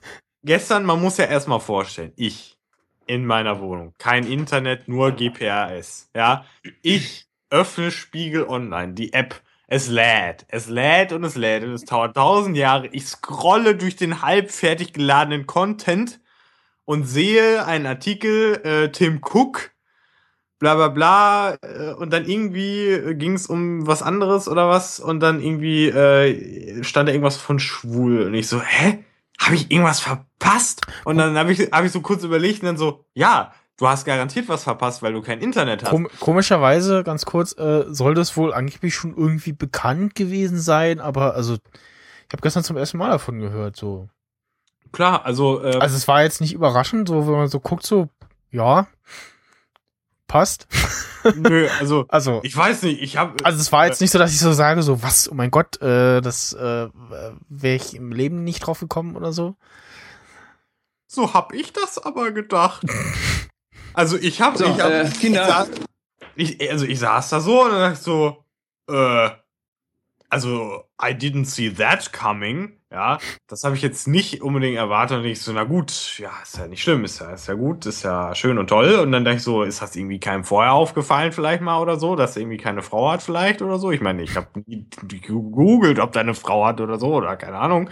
gestern, 0.44 0.84
man 0.84 1.00
muss 1.00 1.16
ja 1.16 1.24
erstmal 1.24 1.60
vorstellen, 1.60 2.12
ich 2.16 2.58
in 3.06 3.26
meiner 3.26 3.60
Wohnung, 3.60 3.94
kein 3.98 4.26
Internet, 4.26 4.86
nur 4.86 5.12
GPRS. 5.12 6.10
Ja, 6.14 6.44
ich 6.82 7.26
öffne 7.50 7.90
Spiegel 7.90 8.46
Online, 8.46 8.92
die 8.92 9.12
App. 9.12 9.40
Es 9.66 9.88
lädt, 9.88 10.46
es 10.48 10.68
lädt 10.68 11.12
und 11.12 11.24
es 11.24 11.36
lädt 11.36 11.62
und 11.62 11.72
es 11.72 11.84
dauert 11.84 12.16
tausend 12.16 12.56
Jahre. 12.56 12.86
Ich 12.88 13.06
scrolle 13.06 13.74
durch 13.74 13.96
den 13.96 14.22
halb 14.22 14.50
fertig 14.50 14.94
geladenen 14.94 15.46
Content 15.46 16.20
und 16.86 17.04
sehe 17.04 17.66
einen 17.66 17.84
Artikel, 17.84 18.62
äh, 18.64 18.90
Tim 18.90 19.20
Cook, 19.22 19.72
bla 20.58 20.74
bla 20.74 20.88
bla, 20.88 21.58
äh, 21.60 21.92
und 21.92 22.12
dann 22.14 22.26
irgendwie 22.26 23.14
ging 23.14 23.34
es 23.34 23.46
um 23.46 23.86
was 23.86 24.02
anderes 24.02 24.48
oder 24.48 24.70
was 24.70 25.00
und 25.00 25.20
dann 25.20 25.42
irgendwie 25.42 25.88
äh, 25.88 26.82
stand 26.82 27.08
da 27.08 27.12
irgendwas 27.12 27.36
von 27.36 27.58
schwul 27.58 28.22
und 28.22 28.34
ich 28.34 28.48
so, 28.48 28.62
hä? 28.62 29.04
Habe 29.38 29.54
ich 29.54 29.70
irgendwas 29.70 30.00
verpasst? 30.00 30.86
Und 31.04 31.18
dann 31.18 31.36
habe 31.36 31.52
ich, 31.52 31.60
hab 31.72 31.84
ich 31.84 31.92
so 31.92 32.00
kurz 32.00 32.24
überlegt 32.24 32.62
und 32.62 32.66
dann 32.66 32.76
so, 32.76 33.04
ja, 33.14 33.52
du 33.78 33.88
hast 33.88 34.04
garantiert 34.04 34.48
was 34.48 34.64
verpasst, 34.64 35.02
weil 35.02 35.12
du 35.12 35.22
kein 35.22 35.40
Internet 35.40 35.84
hast. 35.84 35.90
Kom 35.90 36.08
komischerweise, 36.20 37.04
ganz 37.04 37.24
kurz, 37.24 37.56
äh, 37.56 37.84
soll 37.88 38.14
das 38.14 38.36
wohl 38.36 38.52
angeblich 38.52 38.94
schon 38.94 39.16
irgendwie 39.16 39.52
bekannt 39.52 40.14
gewesen 40.14 40.58
sein, 40.58 41.00
aber 41.00 41.34
also 41.34 41.54
ich 41.54 42.32
habe 42.32 42.42
gestern 42.42 42.64
zum 42.64 42.76
ersten 42.76 42.98
Mal 42.98 43.10
davon 43.10 43.38
gehört, 43.38 43.76
so. 43.76 44.08
Klar, 44.92 45.24
also, 45.24 45.62
äh, 45.62 45.76
Also 45.78 45.96
es 45.96 46.08
war 46.08 46.22
jetzt 46.22 46.40
nicht 46.40 46.52
überraschend, 46.54 47.08
so 47.08 47.26
wenn 47.26 47.34
man 47.34 47.48
so 47.48 47.60
guckt, 47.60 47.86
so, 47.86 48.08
ja, 48.50 48.86
passt. 50.28 50.68
nö, 51.34 51.68
also, 51.80 52.06
Also, 52.08 52.40
ich 52.44 52.56
weiß 52.56 52.82
nicht, 52.82 53.02
ich 53.02 53.16
habe 53.16 53.44
also 53.44 53.60
es 53.60 53.72
war 53.72 53.86
jetzt 53.86 54.00
nicht 54.00 54.12
so, 54.12 54.18
dass 54.18 54.32
ich 54.32 54.38
so 54.38 54.52
sage, 54.52 54.82
so, 54.82 55.02
was, 55.02 55.28
oh 55.30 55.34
mein 55.34 55.50
Gott, 55.50 55.80
äh, 55.82 56.20
das 56.20 56.52
äh, 56.52 56.88
wäre 57.48 57.74
ich 57.76 57.94
im 57.96 58.12
Leben 58.12 58.44
nicht 58.44 58.60
drauf 58.60 58.78
gekommen 58.78 59.16
oder 59.16 59.32
so. 59.32 59.56
So 61.08 61.34
hab 61.34 61.52
ich 61.52 61.72
das 61.72 61.98
aber 61.98 62.30
gedacht. 62.30 62.84
Also 63.94 64.16
ich 64.16 64.40
habe 64.40 64.56
So, 64.56 64.66
ich 64.66 64.80
hab, 64.80 64.90
äh, 64.90 65.08
Kinder. 65.08 65.66
Ich, 66.36 66.60
ich, 66.60 66.70
also 66.70 66.84
ich 66.84 67.00
saß 67.00 67.30
da 67.30 67.40
so 67.40 67.64
und 67.64 67.72
dann 67.72 67.80
dachte 67.92 68.02
so, 68.04 68.44
äh, 68.88 69.30
also 70.28 70.84
I 71.02 71.12
didn't 71.12 71.46
see 71.46 71.70
that 71.70 72.12
coming. 72.12 72.77
Ja, 72.90 73.18
das 73.46 73.64
habe 73.64 73.76
ich 73.76 73.82
jetzt 73.82 74.08
nicht 74.08 74.40
unbedingt 74.40 74.78
erwartet 74.78 75.18
und 75.18 75.24
ich 75.26 75.42
so, 75.42 75.52
na 75.52 75.64
gut, 75.64 76.18
ja, 76.18 76.30
ist 76.42 76.56
ja 76.56 76.66
nicht 76.66 76.82
schlimm, 76.82 77.04
ist 77.04 77.20
ja, 77.20 77.32
ist 77.32 77.46
ja 77.46 77.52
gut, 77.52 77.84
ist 77.84 78.02
ja 78.02 78.34
schön 78.34 78.56
und 78.56 78.68
toll. 78.68 78.94
Und 78.94 79.12
dann 79.12 79.26
dachte 79.26 79.36
ich 79.36 79.42
so, 79.42 79.62
ist 79.62 79.82
das 79.82 79.94
irgendwie 79.94 80.18
keinem 80.18 80.42
vorher 80.42 80.72
aufgefallen 80.72 81.32
vielleicht 81.32 81.60
mal 81.60 81.82
oder 81.82 81.98
so, 81.98 82.16
dass 82.16 82.34
er 82.34 82.42
irgendwie 82.42 82.56
keine 82.56 82.80
Frau 82.80 83.10
hat 83.10 83.22
vielleicht 83.22 83.60
oder 83.60 83.78
so? 83.78 83.90
Ich 83.90 84.00
meine, 84.00 84.22
ich 84.22 84.36
habe 84.36 84.46
nie 84.64 84.86
gegoogelt, 85.06 85.98
ob 85.98 86.12
der 86.12 86.22
eine 86.22 86.32
Frau 86.34 86.64
hat 86.64 86.80
oder 86.80 86.98
so 86.98 87.08
oder 87.14 87.36
keine 87.36 87.58
Ahnung. 87.58 87.90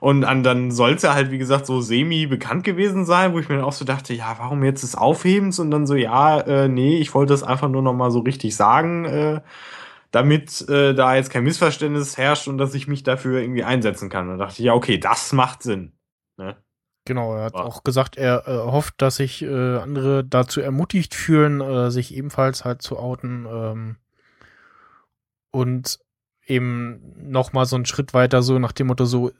Und 0.00 0.24
an, 0.24 0.42
dann 0.42 0.72
soll 0.72 0.94
es 0.94 1.02
ja 1.02 1.14
halt, 1.14 1.30
wie 1.30 1.38
gesagt, 1.38 1.64
so 1.66 1.80
semi 1.80 2.26
bekannt 2.26 2.64
gewesen 2.64 3.04
sein, 3.04 3.34
wo 3.34 3.38
ich 3.38 3.48
mir 3.48 3.56
dann 3.56 3.64
auch 3.64 3.72
so 3.72 3.84
dachte, 3.84 4.12
ja, 4.12 4.34
warum 4.40 4.64
jetzt 4.64 4.82
des 4.82 4.96
Aufhebens? 4.96 5.60
Und 5.60 5.70
dann 5.70 5.86
so, 5.86 5.94
ja, 5.94 6.40
äh, 6.40 6.66
nee, 6.68 6.96
ich 6.98 7.14
wollte 7.14 7.32
das 7.32 7.44
einfach 7.44 7.68
nur 7.68 7.82
noch 7.82 7.94
mal 7.94 8.10
so 8.10 8.18
richtig 8.18 8.56
sagen, 8.56 9.04
äh, 9.04 9.40
damit 10.12 10.68
äh, 10.68 10.94
da 10.94 11.16
jetzt 11.16 11.30
kein 11.30 11.42
Missverständnis 11.42 12.16
herrscht 12.16 12.46
und 12.46 12.58
dass 12.58 12.74
ich 12.74 12.86
mich 12.86 13.02
dafür 13.02 13.40
irgendwie 13.40 13.64
einsetzen 13.64 14.10
kann. 14.10 14.28
Und 14.28 14.38
da 14.38 14.44
dachte 14.44 14.60
ich, 14.60 14.66
ja, 14.66 14.74
okay, 14.74 14.98
das 14.98 15.32
macht 15.32 15.62
Sinn. 15.62 15.92
Ne? 16.36 16.56
Genau, 17.04 17.34
er 17.34 17.44
hat 17.44 17.54
auch 17.54 17.82
gesagt, 17.82 18.16
er 18.16 18.46
äh, 18.46 18.70
hofft, 18.70 18.94
dass 18.98 19.16
sich 19.16 19.42
äh, 19.42 19.78
andere 19.78 20.22
dazu 20.22 20.60
ermutigt 20.60 21.14
fühlen, 21.14 21.60
äh, 21.60 21.90
sich 21.90 22.14
ebenfalls 22.14 22.64
halt 22.64 22.82
zu 22.82 22.98
outen 22.98 23.46
ähm, 23.50 23.96
und 25.50 25.98
eben 26.46 27.30
noch 27.30 27.52
mal 27.52 27.64
so 27.64 27.76
einen 27.76 27.86
Schritt 27.86 28.14
weiter 28.14 28.42
so 28.42 28.58
nach 28.58 28.72
dem 28.72 28.88
Motto 28.88 29.04
so 29.04 29.32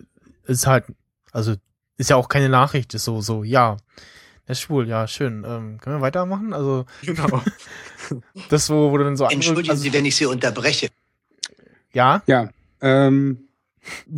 ist 0.44 0.66
halt 0.66 0.86
also 1.32 1.54
ist 1.98 2.10
ja 2.10 2.16
auch 2.16 2.28
keine 2.28 2.48
Nachricht, 2.48 2.94
ist 2.94 3.04
so 3.04 3.20
so 3.20 3.44
ja 3.44 3.76
er 4.47 4.52
ist 4.52 4.60
schwul, 4.60 4.89
ja 4.89 5.06
schön. 5.06 5.44
Ähm, 5.47 5.78
können 5.81 5.97
wir 5.97 6.01
weitermachen? 6.01 6.52
Also 6.52 6.86
genau. 7.02 7.43
das 8.48 8.70
wo 8.70 8.90
wo 8.90 8.98
du 8.98 9.05
dann 9.05 9.16
so 9.16 9.27
Entschuldigen 9.27 9.70
also, 9.70 9.82
Sie, 9.82 9.93
wenn 9.93 10.05
ich 10.05 10.16
Sie 10.16 10.27
unterbreche. 10.27 10.89
ja 11.93 12.23
Ja, 12.27 12.48
ähm, 12.81 13.48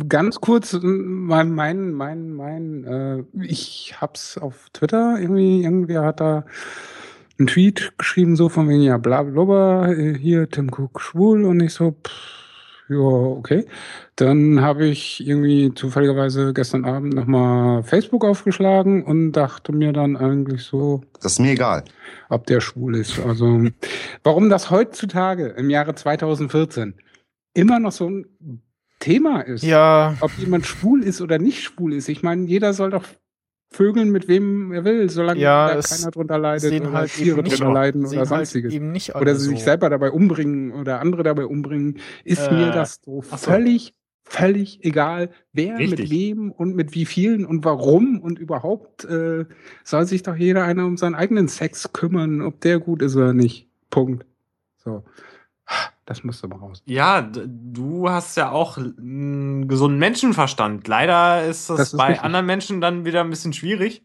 ganz 0.07 0.41
kurz, 0.41 0.77
mein, 0.81 1.51
mein, 1.51 1.91
mein, 1.91 2.33
mein 2.33 2.83
äh, 2.83 3.23
ich 3.43 3.95
hab's 3.99 4.37
auf 4.37 4.69
Twitter, 4.73 5.19
irgendwie, 5.19 5.63
irgendwer 5.63 6.03
hat 6.03 6.19
da 6.19 6.45
einen 7.37 7.47
Tweet 7.47 7.93
geschrieben, 7.97 8.35
so 8.35 8.49
von 8.49 8.69
wegen, 8.69 8.81
ja, 8.81 8.97
bla, 8.97 9.23
bla, 9.23 9.43
bla, 9.43 9.91
äh, 9.91 10.17
hier, 10.17 10.49
Tim 10.49 10.69
Cook 10.69 11.01
schwul, 11.01 11.43
und 11.45 11.59
ich 11.59 11.73
so, 11.73 11.91
pff, 11.91 12.44
ja, 12.89 12.97
okay. 12.97 13.65
Dann 14.15 14.61
habe 14.61 14.85
ich 14.85 15.25
irgendwie 15.25 15.73
zufälligerweise 15.73 16.53
gestern 16.53 16.85
Abend 16.85 17.13
nochmal 17.13 17.83
Facebook 17.83 18.23
aufgeschlagen 18.25 19.03
und 19.03 19.31
dachte 19.31 19.71
mir 19.73 19.91
dann 19.91 20.15
eigentlich 20.17 20.63
so, 20.63 21.03
Das 21.21 21.33
ist 21.33 21.39
mir 21.39 21.51
egal. 21.51 21.83
ob 22.29 22.45
der 22.45 22.61
schwul 22.61 22.95
ist. 22.95 23.19
Also, 23.19 23.63
warum 24.23 24.49
das 24.49 24.69
heutzutage 24.69 25.47
im 25.57 25.69
Jahre 25.69 25.95
2014 25.95 26.93
immer 27.53 27.79
noch 27.79 27.91
so 27.91 28.09
ein 28.09 28.61
Thema 28.99 29.41
ist. 29.41 29.63
Ja. 29.63 30.15
Ob 30.21 30.31
jemand 30.37 30.65
schwul 30.65 31.03
ist 31.03 31.21
oder 31.21 31.37
nicht 31.37 31.63
schwul 31.63 31.93
ist. 31.93 32.07
Ich 32.09 32.23
meine, 32.23 32.45
jeder 32.45 32.73
soll 32.73 32.91
doch 32.91 33.03
vögeln, 33.75 34.11
mit 34.11 34.27
wem 34.27 34.71
er 34.71 34.85
will, 34.85 35.09
solange 35.09 35.39
Ja, 35.41 35.67
da 35.75 35.81
keiner 35.81 36.11
drunter 36.11 36.37
leidet 36.39 36.79
oder 36.79 36.91
halt 36.93 37.13
Tiere 37.13 37.43
drunter 37.43 37.71
leiden 37.73 38.05
sehen 38.05 38.19
oder 38.21 38.29
halt 38.31 38.47
sonstiges. 38.51 38.73
eben 38.73 38.91
nicht 38.91 39.15
alle 39.15 39.21
oder 39.23 39.35
sie 39.35 39.47
sich 39.49 39.59
so. 39.59 39.65
selber 39.65 39.89
dabei 39.89 40.11
umbringen 40.11 40.71
oder 40.71 40.99
andere 41.01 41.23
dabei 41.23 41.45
umbringen, 41.45 41.99
ist 42.23 42.51
Äh, 42.51 42.53
mir 42.55 42.71
das 42.71 42.99
so 43.05 43.21
so. 43.21 43.37
völlig, 43.37 43.93
völlig 44.23 44.83
egal, 44.83 45.29
wer 45.53 45.77
Richtig. 45.77 45.99
mit 45.99 46.09
wem 46.11 46.51
und 46.51 46.75
mit 46.75 46.95
wie 46.95 47.05
vielen 47.05 47.45
und 47.45 47.63
warum 47.65 48.19
und 48.21 48.39
überhaupt 48.39 49.05
äh, 49.05 49.45
soll 49.83 50.05
sich 50.05 50.23
doch 50.23 50.35
jeder 50.35 50.63
einer 50.63 50.85
um 50.85 50.97
seinen 50.97 51.15
eigenen 51.15 51.47
Sex 51.47 51.91
kümmern, 51.93 52.41
ob 52.41 52.61
der 52.61 52.79
gut 52.79 53.01
ist 53.01 53.15
oder 53.15 53.33
nicht. 53.33 53.67
Punkt. 53.91 54.25
So. 54.77 55.03
Das 56.05 56.23
musste 56.23 56.47
mal 56.47 56.57
raus. 56.57 56.83
Ja, 56.85 57.21
du 57.23 58.09
hast 58.09 58.37
ja 58.37 58.51
auch 58.51 58.77
einen 58.77 59.67
gesunden 59.67 59.97
Menschenverstand. 59.99 60.87
Leider 60.87 61.45
ist 61.45 61.69
das, 61.69 61.77
Das 61.77 61.87
ist 61.93 61.97
bei 61.97 62.07
richtig. 62.09 62.23
anderen 62.23 62.45
Menschen 62.45 62.79
dann 62.79 63.05
wieder 63.05 63.21
ein 63.21 63.29
bisschen 63.31 63.53
schwierig. 63.53 64.03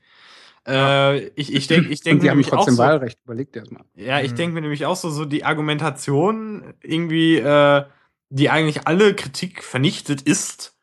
Äh, 0.66 1.27
ich 1.28 1.52
ich 1.52 1.66
denke, 1.66 1.89
ich 1.90 2.01
denke 2.02 2.22
die 2.22 2.31
haben 2.31 2.43
trotzdem 2.43 2.74
so, 2.74 2.82
Wahlrecht. 2.82 3.18
Überlegt 3.24 3.56
erstmal. 3.56 3.85
Ja, 3.97 4.20
ich 4.20 4.32
Mhm. 4.32 4.36
denke 4.36 4.55
mir 4.55 4.60
nämlich 4.62 4.86
auch 4.86 4.97
so, 4.97 5.10
so 5.10 5.24
die 5.24 5.44
Argumentation 5.44 6.74
irgendwie, 6.82 7.36
äh, 7.36 7.85
die 8.31 8.48
eigentlich 8.51 8.86
alle 8.86 9.14
Kritik 9.14 9.62
vernichtet 9.62 10.22
ist, 10.22 10.74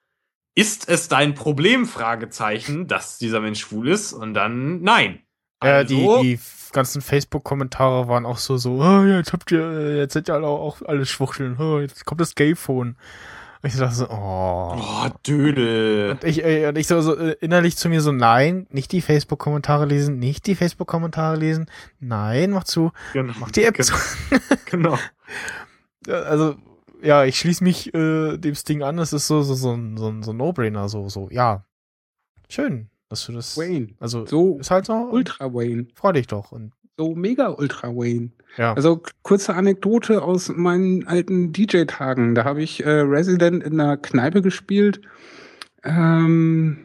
ist 0.55 0.89
es 0.89 1.07
dein 1.07 1.35
Problem? 1.35 1.85
Fragezeichen, 1.85 2.87
dass 2.87 3.17
dieser 3.19 3.39
Mensch 3.41 3.59
schwul 3.59 3.87
ist 3.89 4.13
und 4.13 4.33
dann 4.33 4.81
nein. 4.81 5.19
Ja, 5.63 5.79
Also, 5.81 6.17
die, 6.17 6.21
die 6.21 6.33
f- 6.33 6.56
ganzen 6.71 7.01
Facebook-Kommentare 7.01 8.07
waren 8.07 8.25
auch 8.25 8.37
so, 8.37 8.57
so, 8.57 8.81
oh, 8.81 9.03
jetzt 9.03 9.33
habt 9.33 9.51
ihr, 9.51 9.61
äh, 9.61 9.97
jetzt 9.99 10.13
seid 10.13 10.29
ihr 10.29 10.35
alle 10.35 10.47
auch 10.47 10.81
alle 10.83 11.05
Schwuchteln, 11.05 11.57
oh, 11.59 11.79
jetzt 11.79 12.05
kommt 12.05 12.21
das 12.21 12.35
Gay-Phone. 12.35 12.95
Ich 13.63 13.75
dachte 13.75 13.95
so, 13.95 14.09
oh. 14.09 14.75
oh, 14.77 15.09
Dödel. 15.25 16.11
Und 16.11 16.23
ich, 16.23 16.43
äh, 16.43 16.67
und 16.67 16.77
ich 16.77 16.87
so, 16.87 17.01
so 17.01 17.17
äh, 17.17 17.35
innerlich 17.41 17.75
zu 17.75 17.89
mir 17.89 18.01
so, 18.01 18.11
nein, 18.11 18.67
nicht 18.69 18.91
die 18.91 19.01
Facebook-Kommentare 19.01 19.85
lesen, 19.85 20.19
nicht 20.19 20.45
die 20.45 20.55
Facebook-Kommentare 20.55 21.37
lesen, 21.37 21.65
nein, 21.99 22.51
mach 22.51 22.65
zu, 22.65 22.91
Genau. 23.13 23.33
mach 23.39 23.51
die 23.51 23.63
App 23.63 23.81
zu. 23.83 23.93
Genau. 24.65 24.97
Also, 26.07 26.55
ja, 27.01 27.23
ich 27.25 27.39
schließe 27.39 27.63
mich 27.63 27.93
äh, 27.93 28.37
dem 28.37 28.55
Sting 28.55 28.83
an, 28.83 28.99
es 28.99 29.13
ist 29.13 29.27
so, 29.27 29.41
so, 29.41 29.55
so, 29.55 29.77
so, 29.95 30.21
so 30.21 30.31
ein 30.31 30.37
No-Brainer, 30.37 30.87
so, 30.87 31.09
so, 31.09 31.29
ja. 31.31 31.65
Schön, 32.49 32.89
dass 33.09 33.25
du 33.25 33.31
das, 33.33 33.57
Wayne. 33.57 33.89
also, 33.99 34.25
So 34.25 34.57
ist 34.59 34.71
halt 34.71 34.85
so, 34.85 34.93
Ultra 35.11 35.53
Wayne. 35.53 35.87
freu 35.95 36.13
dich 36.13 36.27
doch. 36.27 36.51
Und, 36.51 36.71
So 36.97 37.15
mega 37.15 37.49
Ultra 37.49 37.89
Wayne. 37.89 38.31
ja. 38.57 38.73
Also 38.73 39.01
kurze 39.21 39.53
Anekdote 39.55 40.21
aus 40.21 40.49
meinen 40.55 41.07
alten 41.07 41.53
DJ-Tagen. 41.53 42.35
Da 42.35 42.43
habe 42.43 42.61
ich 42.63 42.83
äh, 42.85 42.89
Resident 42.89 43.63
in 43.63 43.79
einer 43.79 43.97
Kneipe 43.97 44.41
gespielt 44.41 45.01
ähm, 45.83 46.77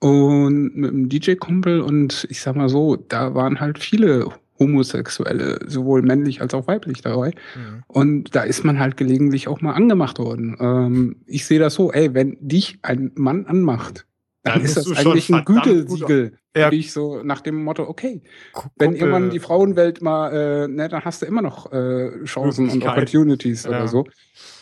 und 0.00 0.76
mit 0.76 0.90
einem 0.90 1.08
DJ-Kumpel 1.08 1.80
und 1.82 2.26
ich 2.30 2.40
sag 2.40 2.56
mal 2.56 2.68
so, 2.68 2.96
da 2.96 3.34
waren 3.34 3.60
halt 3.60 3.78
viele 3.78 4.28
Homosexuelle, 4.58 5.58
sowohl 5.66 6.02
männlich 6.02 6.40
als 6.42 6.52
auch 6.54 6.66
weiblich 6.66 7.00
dabei. 7.00 7.28
Mhm. 7.56 7.82
Und 7.86 8.34
da 8.34 8.42
ist 8.42 8.62
man 8.64 8.78
halt 8.78 8.96
gelegentlich 8.96 9.48
auch 9.48 9.60
mal 9.62 9.72
angemacht 9.72 10.18
worden. 10.18 10.56
Ähm, 10.60 11.16
ich 11.26 11.46
sehe 11.46 11.58
das 11.58 11.74
so, 11.74 11.92
ey, 11.92 12.12
wenn 12.14 12.36
dich 12.40 12.78
ein 12.82 13.10
Mann 13.14 13.46
anmacht, 13.46 14.06
dann, 14.42 14.54
Dann 14.54 14.62
ist 14.64 14.76
das 14.76 14.90
eigentlich 14.96 15.32
ein 15.32 15.44
Gütesiegel. 15.44 16.38
Ja. 16.56 16.68
Dich 16.70 16.92
so 16.92 17.22
nach 17.22 17.42
dem 17.42 17.62
Motto, 17.62 17.84
okay, 17.88 18.22
Gu- 18.52 18.62
wenn 18.76 18.90
Kumpel- 18.92 19.00
irgendwann 19.00 19.30
die 19.30 19.38
Frauenwelt 19.38 20.02
mal, 20.02 20.32
äh, 20.64 20.68
ne, 20.68 20.88
dann 20.88 21.04
hast 21.04 21.22
du 21.22 21.26
immer 21.26 21.42
noch 21.42 21.70
äh, 21.72 22.24
Chancen 22.24 22.68
und. 22.70 22.84
Opportunities 22.84 23.64
Ja. 23.64 23.70
oder 23.70 23.86
so. 23.88 24.06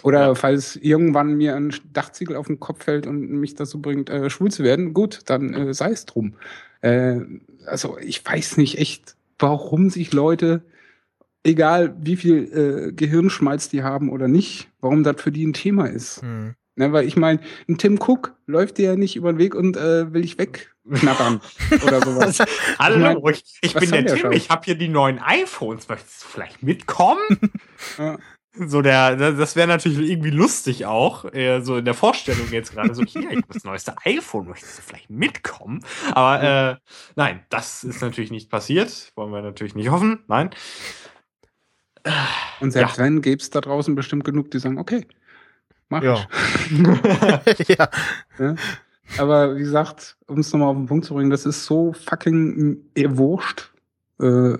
Oder 0.03 0.19
Ja. 0.27 0.35
falls 0.35 0.77
irgendwann 0.77 1.37
mir 1.37 1.57
ein 1.57 1.73
Dachziegel 1.93 2.37
auf 2.37 2.47
den 2.49 2.61
Kopf 2.61 2.85
fällt 2.85 3.07
und 3.07 3.31
mich 3.31 3.55
dazu 3.55 3.81
bringt, 3.81 4.11
äh, 4.11 4.29
schwul 4.29 4.51
zu 4.51 4.65
werden, 4.65 4.93
gut, 4.93 5.21
dann 5.27 5.55
äh, 5.55 5.73
sei 5.73 5.91
es 5.93 6.05
drum. 6.05 6.35
Äh, 6.83 7.21
also 7.65 7.97
ich 7.99 8.23
weiß 8.25 8.57
nicht 8.59 8.77
echt, 8.79 9.15
warum 9.39 9.89
sich 9.89 10.13
Leute, 10.13 10.63
egal 11.45 11.97
wie 12.03 12.17
viel 12.17 12.89
äh, 12.89 12.93
Gehirnschmalz 12.93 13.69
die 13.71 13.83
haben 13.83 14.11
oder 14.11 14.29
nicht, 14.29 14.69
warum 14.81 15.05
das 15.05 15.23
für 15.23 15.33
die 15.33 15.47
ein 15.47 15.53
Thema 15.55 15.87
ist. 15.87 16.23
Mhm. 16.23 16.55
Ne, 16.79 16.93
weil 16.93 17.09
ich 17.09 17.17
meine, 17.17 17.41
ein 17.69 17.77
Tim 17.77 17.99
Cook 17.99 18.37
läuft 18.47 18.79
dir 18.79 18.91
ja 18.91 18.97
nicht 18.97 19.17
über 19.17 19.33
den 19.33 19.39
Weg 19.39 19.57
und 19.57 19.77
äh, 19.77 20.13
will 20.13 20.25
ich 20.25 20.39
wegknattern 20.39 21.41
oder 21.85 22.01
sowas. 22.01 22.39
Hallo, 22.79 23.29
ich, 23.31 23.43
ich, 23.63 23.75
was 23.75 23.81
bin 23.81 23.91
der 23.91 24.15
Tim, 24.15 24.31
ich 24.31 24.49
habe 24.49 24.65
hier 24.65 24.77
die 24.77 24.87
neuen 24.87 25.19
iPhones. 25.19 25.89
Möchtest 25.89 26.23
du 26.23 26.27
vielleicht 26.29 26.63
mitkommen? 26.63 27.19
Ja. 27.99 28.19
So 28.55 28.83
der, 28.83 29.15
das 29.15 29.55
wäre 29.55 29.69
natürlich 29.69 30.11
irgendwie 30.11 30.31
lustig 30.31 30.85
auch, 30.85 31.33
äh, 31.33 31.61
so 31.61 31.77
in 31.77 31.85
der 31.85 31.95
Vorstellung 31.95 32.51
jetzt 32.51 32.73
gerade 32.73 32.93
so, 32.93 33.05
hier, 33.05 33.31
ich 33.31 33.37
habe 33.37 33.53
das 33.53 33.63
neueste 33.63 33.95
iPhone, 34.05 34.49
möchtest 34.49 34.79
du 34.79 34.83
vielleicht 34.83 35.11
mitkommen? 35.11 35.85
Aber 36.13 36.43
äh, 36.43 36.77
nein, 37.15 37.45
das 37.51 37.85
ist 37.85 38.03
natürlich 38.03 38.33
nicht 38.33 38.51
passiert, 38.51 39.13
wollen 39.15 39.33
wir 39.33 39.43
natürlich 39.43 39.77
nicht 39.77 39.91
hoffen, 39.91 40.25
nein. 40.27 40.51
Und 42.61 42.73
selbst 42.73 42.99
wenn, 42.99 43.23
gäbe 43.23 43.41
es 43.41 43.51
da 43.51 43.61
draußen 43.61 43.95
bestimmt 43.95 44.25
genug, 44.25 44.51
die 44.51 44.59
sagen, 44.59 44.79
okay, 44.79 45.07
mach 45.89 46.03
Ja. 46.03 46.27
ich. 47.59 47.69
ja. 47.79 47.89
Ja? 48.39 48.55
Aber 49.19 49.57
wie 49.57 49.61
gesagt, 49.61 50.17
um 50.27 50.39
es 50.41 50.53
nochmal 50.53 50.69
auf 50.69 50.77
den 50.77 50.87
Punkt 50.87 51.05
zu 51.07 51.15
bringen, 51.15 51.31
das 51.31 51.47
ist 51.47 51.65
so 51.65 51.93
fucking 51.95 52.79
äh, 52.95 53.07
wurscht. 53.17 53.73
Äh, 54.21 54.57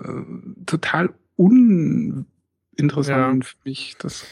total 0.65 1.09
uninteressant 2.75 3.45
für 3.45 3.55
mich. 3.65 3.95
Das 3.99 4.25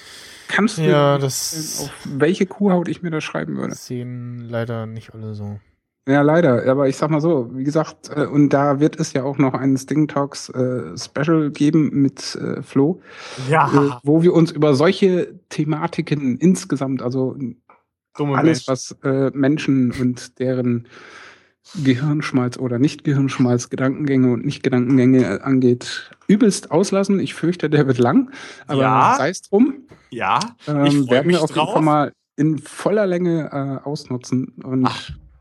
kannst 0.47 0.77
du 0.77 0.83
Ja, 0.83 1.17
das- 1.17 1.81
auf 1.83 1.91
welche 2.05 2.45
Kuhhaut 2.45 2.87
ich 2.87 3.01
mir 3.01 3.11
das 3.11 3.23
schreiben 3.23 3.55
würde. 3.57 3.69
Das 3.69 3.85
sehen 3.85 4.39
leider 4.49 4.85
nicht 4.85 5.13
alle 5.13 5.35
so. 5.35 5.59
Ja, 6.07 6.21
leider. 6.21 6.65
Aber 6.71 6.87
ich 6.87 6.95
sag 6.95 7.09
mal 7.09 7.19
so, 7.21 7.49
wie 7.53 7.63
gesagt, 7.65 8.09
äh, 8.15 8.25
und 8.25 8.49
da 8.49 8.79
wird 8.79 8.97
es 8.99 9.11
ja 9.13 9.23
auch 9.23 9.37
noch 9.37 9.53
einen 9.53 9.77
Sting 9.77 10.07
Talks 10.07 10.49
äh, 10.49 10.97
Special 10.97 11.51
geben 11.51 11.89
mit 11.91 12.35
äh, 12.35 12.61
Flo, 12.63 13.01
Ja. 13.49 13.67
äh, 13.67 13.89
wo 14.03 14.23
wir 14.23 14.33
uns 14.33 14.51
über 14.51 14.73
solche 14.73 15.37
Thematiken 15.49 16.37
insgesamt, 16.37 17.01
also 17.01 17.35
Dumme 18.15 18.37
alles, 18.37 18.65
Menschen. 18.67 18.71
was 18.71 18.97
äh, 19.03 19.31
Menschen 19.37 19.91
und 19.91 20.39
deren 20.39 20.87
Gehirnschmalz 21.83 22.57
oder 22.57 22.79
nicht 22.79 23.03
Gehirnschmalz, 23.03 23.69
Gedankengänge 23.69 24.31
und 24.31 24.45
nicht 24.45 24.63
Gedankengänge 24.63 25.43
angeht, 25.43 26.09
übelst 26.27 26.71
auslassen. 26.71 27.19
Ich 27.19 27.33
fürchte, 27.33 27.69
der 27.69 27.85
wird 27.87 27.97
lang, 27.97 28.31
aber 28.67 28.81
Ja. 28.81 29.15
sei 29.17 29.29
es 29.29 29.41
drum. 29.41 29.73
Ja, 30.09 30.39
Ähm, 30.67 30.85
ich 30.85 30.97
freu 30.99 31.11
werden 31.11 31.27
mich 31.27 31.35
wir 31.35 31.43
auf 31.43 31.53
jeden. 31.53 31.67
Fall 31.67 31.81
mal 31.81 32.13
in 32.37 32.57
voller 32.59 33.05
Länge 33.05 33.49
äh, 33.83 33.85
ausnutzen 33.85 34.53
und 34.63 34.87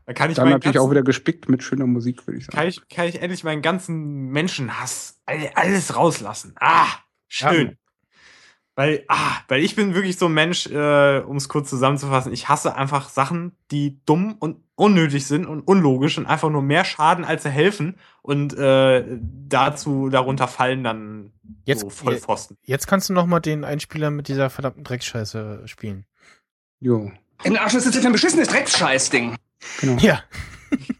Da 0.07 0.13
kann 0.13 0.31
ich 0.31 0.37
dann 0.37 0.49
natürlich 0.49 0.77
auch 0.79 0.83
ganzen- 0.85 0.91
wieder 0.91 1.03
gespickt 1.03 1.49
mit 1.49 1.61
schöner 1.63 1.85
Musik, 1.85 2.25
würde 2.25 2.39
ich 2.39 2.45
sagen. 2.45 2.57
Kann 2.57 2.67
ich, 2.67 2.87
kann 2.89 3.07
ich 3.07 3.21
endlich 3.21 3.43
meinen 3.43 3.61
ganzen 3.61 4.29
Menschenhass 4.29 5.19
all- 5.25 5.51
alles 5.53 5.95
rauslassen. 5.95 6.55
Ah, 6.59 6.87
schön. 7.27 7.77
Weil, 8.75 9.03
ah, 9.07 9.37
weil 9.47 9.63
ich 9.63 9.75
bin 9.75 9.95
wirklich 9.95 10.17
so 10.17 10.27
ein 10.27 10.33
Mensch, 10.33 10.67
äh, 10.67 11.19
um 11.19 11.35
es 11.37 11.49
kurz 11.49 11.67
zusammenzufassen, 11.69 12.31
ich 12.31 12.47
hasse 12.47 12.75
einfach 12.75 13.09
Sachen, 13.09 13.53
die 13.71 13.99
dumm 14.05 14.35
und 14.39 14.63
unnötig 14.75 15.25
sind 15.25 15.47
und 15.47 15.61
unlogisch 15.61 16.17
und 16.19 16.27
einfach 16.27 16.51
nur 16.51 16.61
mehr 16.61 16.85
schaden, 16.85 17.25
als 17.25 17.41
sie 17.43 17.49
helfen. 17.49 17.97
Und 18.21 18.55
äh, 18.55 19.03
dazu, 19.19 20.09
darunter 20.09 20.47
fallen 20.47 20.83
dann 20.83 21.33
Jetzt, 21.65 21.81
so 21.81 21.89
Vollpfosten. 21.89 22.55
jetzt 22.61 22.85
kannst 22.87 23.09
du 23.09 23.13
noch 23.13 23.25
mal 23.25 23.39
den 23.39 23.63
Einspieler 23.63 24.11
mit 24.11 24.27
dieser 24.27 24.51
verdammten 24.51 24.83
Dreckscheiße 24.83 25.63
spielen. 25.65 26.05
Jo, 26.79 27.11
Im 27.43 27.57
Arsch 27.57 27.73
ist 27.73 27.87
das 27.87 27.95
jetzt 27.95 28.05
ein 28.05 28.11
beschissenes 28.11 28.47
Drecksscheißding. 28.49 29.35
Genau. 29.79 29.97
Ja. 30.01 30.23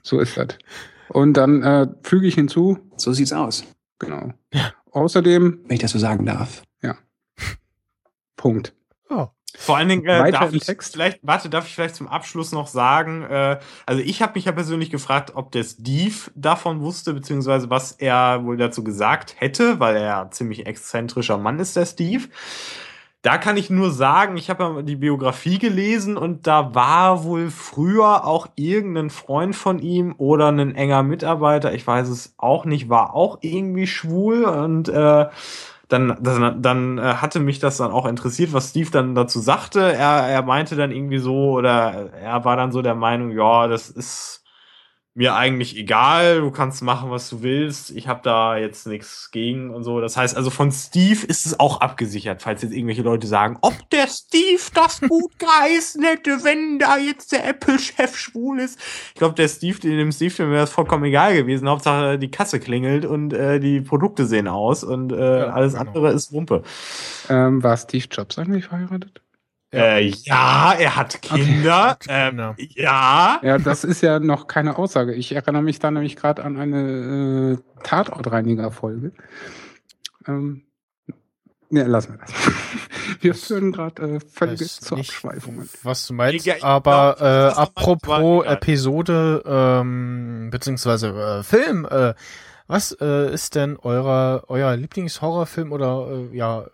So 0.02 0.20
ist 0.20 0.38
das. 0.38 0.48
Und 1.10 1.34
dann 1.34 1.64
äh, 1.64 1.88
füge 2.04 2.28
ich 2.28 2.36
hinzu. 2.36 2.80
So 2.96 3.14
sieht's 3.14 3.34
aus. 3.34 3.64
Genau. 4.00 4.34
Außerdem, 4.92 5.60
Wenn 5.66 5.76
ich 5.76 5.82
das 5.82 5.92
so 5.92 6.00
sagen 6.00 6.26
darf. 6.26 6.64
ja. 6.82 6.96
Punkt. 8.36 8.74
Oh. 9.10 9.28
Vor 9.58 9.78
allen 9.78 9.90
Dingen 9.90 10.06
äh, 10.06 10.20
Weiter 10.20 10.40
darf 10.40 10.54
ich 10.54 10.64
Text. 10.66 10.94
vielleicht, 10.94 11.20
warte, 11.24 11.50
darf 11.50 11.66
ich 11.68 11.74
vielleicht 11.74 11.96
zum 11.96 12.08
Abschluss 12.08 12.52
noch 12.52 12.68
sagen, 12.68 13.24
äh, 13.24 13.60
also 13.86 14.02
ich 14.04 14.22
habe 14.22 14.34
mich 14.36 14.46
ja 14.46 14.52
persönlich 14.52 14.92
gefragt, 14.92 15.32
ob 15.34 15.52
der 15.52 15.64
Steve 15.64 16.14
davon 16.36 16.82
wusste, 16.82 17.14
beziehungsweise 17.14 17.70
was 17.70 17.94
er 17.94 18.44
wohl 18.46 18.58
dazu 18.58 18.84
gesagt 18.84 19.36
hätte, 19.40 19.80
weil 19.80 19.96
er 19.96 20.04
ja 20.04 20.22
ein 20.22 20.32
ziemlich 20.32 20.68
exzentrischer 20.68 21.38
Mann 21.38 21.60
ist, 21.60 21.76
der 21.76 21.88
Steve. 21.88 22.26
Da 23.28 23.38
kann 23.38 23.58
ich 23.58 23.70
nur 23.70 23.92
sagen, 23.92 24.38
ich 24.38 24.50
habe 24.50 24.64
ja 24.64 24.82
die 24.84 24.96
Biografie 24.96 25.60
gelesen 25.60 26.16
und 26.16 26.48
da 26.48 26.74
war 26.74 27.26
wohl 27.26 27.50
früher 27.50 28.26
auch 28.26 28.48
irgendein 28.56 29.10
Freund 29.10 29.54
von 29.54 29.80
ihm 29.80 30.16
oder 30.18 30.50
ein 30.50 30.74
enger 30.76 31.04
Mitarbeiter, 31.04 31.74
ich 31.74 31.86
weiß 31.86 32.08
es 32.08 32.36
auch 32.38 32.64
nicht, 32.64 32.88
war 32.88 33.14
auch 33.14 33.40
irgendwie 33.42 33.86
schwul 33.86 34.46
und 34.46 34.88
äh, 34.88 35.26
dann, 35.90 36.18
dann, 36.22 36.62
dann 36.62 36.98
äh, 37.00 37.02
hatte 37.02 37.42
mich 37.42 37.60
das 37.60 37.76
dann 37.76 37.92
auch 37.92 38.06
interessiert, 38.06 38.54
was 38.54 38.70
Steve 38.70 38.92
dann 38.92 39.14
dazu 39.14 39.42
sagte. 39.42 39.82
Er, 39.82 40.30
er 40.30 40.44
meinte 40.44 40.78
dann 40.78 40.92
irgendwie 40.92 41.20
so, 41.20 41.52
oder 41.52 42.14
er 42.14 42.46
war 42.46 42.56
dann 42.56 42.72
so 42.72 42.82
der 42.82 42.96
Meinung, 42.96 43.32
ja, 43.32 43.68
das 43.68 43.90
ist 43.90 44.46
mir 45.18 45.36
eigentlich 45.36 45.76
egal, 45.76 46.42
du 46.42 46.52
kannst 46.52 46.84
machen, 46.84 47.10
was 47.10 47.28
du 47.28 47.42
willst. 47.42 47.90
Ich 47.90 48.08
habe 48.08 48.20
da 48.24 48.56
jetzt 48.56 48.86
nichts 48.86 49.32
gegen 49.32 49.74
und 49.74 49.84
so. 49.84 50.00
Das 50.00 50.16
heißt, 50.16 50.38
also 50.38 50.52
von 50.52 50.72
Steve 50.72 51.26
ist 51.26 51.48
es 51.48 51.60
auch 51.60 51.82
abgesichert, 51.82 52.44
falls 52.44 52.62
jetzt 52.62 52.72
irgendwelche 52.72 53.02
Leute 53.02 53.26
sagen, 53.26 53.58
ob 53.62 53.74
der 53.90 54.08
Steve 54.08 54.62
das 54.76 55.02
gut 55.02 55.32
geheißen 55.40 56.04
hätte, 56.04 56.44
wenn 56.44 56.78
da 56.78 57.00
jetzt 57.00 57.32
der 57.32 57.48
Apple-Chef 57.48 58.16
schwul 58.16 58.60
ist. 58.60 58.80
Ich 59.10 59.16
glaube, 59.16 59.34
der 59.34 59.48
Steve, 59.48 59.80
dem 59.80 60.12
Steve 60.12 60.36
dem 60.36 60.52
wäre 60.52 60.66
es 60.66 60.70
vollkommen 60.70 61.06
egal 61.06 61.34
gewesen. 61.36 61.68
Hauptsache 61.68 62.20
die 62.20 62.30
Kasse 62.30 62.60
klingelt 62.60 63.04
und 63.04 63.34
äh, 63.34 63.60
die 63.60 63.82
Produkte 63.82 64.28
sehen 64.28 64.48
aus 64.48 64.84
und 64.84 65.12
äh, 65.12 65.16
alles 65.16 65.74
andere 65.74 66.12
ist 66.12 66.32
Wumpe. 66.32 66.62
Ähm, 67.28 67.64
war 67.64 67.76
Steve 67.76 68.06
Jobs 68.12 68.38
eigentlich 68.38 68.66
verheiratet? 68.66 69.24
Ja, 69.72 69.98
äh, 69.98 70.14
ja 70.24 70.74
er 70.80 70.96
hat 70.96 71.22
Kinder. 71.22 71.98
Ähm, 72.08 72.56
ja. 72.58 73.40
Ja, 73.44 73.58
das 73.58 73.84
ist 73.84 74.02
ja 74.02 74.20
noch 74.20 74.48
keine 74.48 74.78
Aussage. 74.78 75.14
Ich 75.14 75.34
erinnere 75.34 75.62
mich 75.62 75.80
da 75.80 75.92
nämlich 75.92 76.16
gerade 76.16 76.44
an 76.44 76.58
eine 76.58 77.58
äh, 77.58 77.84
Tatortreiniger-Folge. 77.84 79.12
Ähm, 80.28 80.64
ja, 81.70 81.86
lassen 81.86 82.14
wir 82.14 82.20
das. 82.20 82.34
Wir 83.22 83.36
führen 83.36 83.72
gerade 83.74 84.16
äh, 84.16 84.20
völlige 84.20 84.64
nicht, 84.64 84.92
Abschweifungen. 84.92 85.70
Was 85.84 86.08
du 86.08 86.14
meinst, 86.14 86.46
Ja, 86.46 86.56
aber 86.62 87.16
glaub, 87.18 87.30
äh, 87.30 87.62
apropos. 87.62 88.46
Episode 88.46 89.44
ähm, 89.46 90.50
beziehungsweise 90.50 91.10
äh, 91.10 91.44
Film, 91.44 91.86
äh, 91.90 92.14
was 92.68 92.92
äh, 93.00 93.34
ist 93.34 93.56
denn 93.56 93.78
eurer 93.78 94.44
euer 94.48 94.76
Lieblingshorrorfilm 94.76 95.72
oder 95.72 96.08
äh, 96.32 96.36
ja 96.38 96.68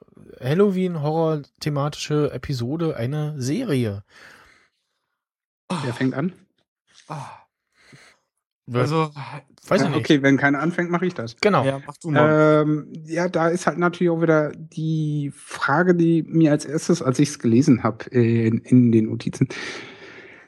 Halloween 0.43 1.01
Horror 1.01 1.41
thematische 1.59 2.31
Episode 2.31 2.97
eine 2.97 3.41
Serie? 3.41 4.03
Wer 5.83 5.93
fängt 5.93 6.13
an? 6.13 6.33
Also, 8.71 9.11
weiß 9.67 9.81
ich 9.81 9.87
Ja, 9.87 9.89
nicht. 9.89 9.99
Okay, 9.99 10.21
wenn 10.21 10.37
keiner 10.37 10.59
anfängt, 10.59 10.89
mache 10.89 11.05
ich 11.05 11.13
das. 11.13 11.35
Genau. 11.41 11.65
ja, 11.65 11.81
mach 11.85 11.97
du 11.97 12.11
mal. 12.11 12.63
Ähm, 12.63 12.87
ja, 13.05 13.27
da 13.27 13.49
ist 13.49 13.67
halt 13.67 13.77
natürlich 13.77 14.09
auch 14.09 14.21
wieder 14.21 14.51
die 14.55 15.31
Frage, 15.35 15.95
die 15.95 16.23
mir 16.23 16.51
als 16.51 16.65
erstes, 16.65 17.01
als 17.01 17.19
ich 17.19 17.29
es 17.29 17.39
gelesen 17.39 17.83
habe 17.83 18.05
in, 18.11 18.59
in 18.59 18.91
den 18.91 19.05
Notizen, 19.05 19.49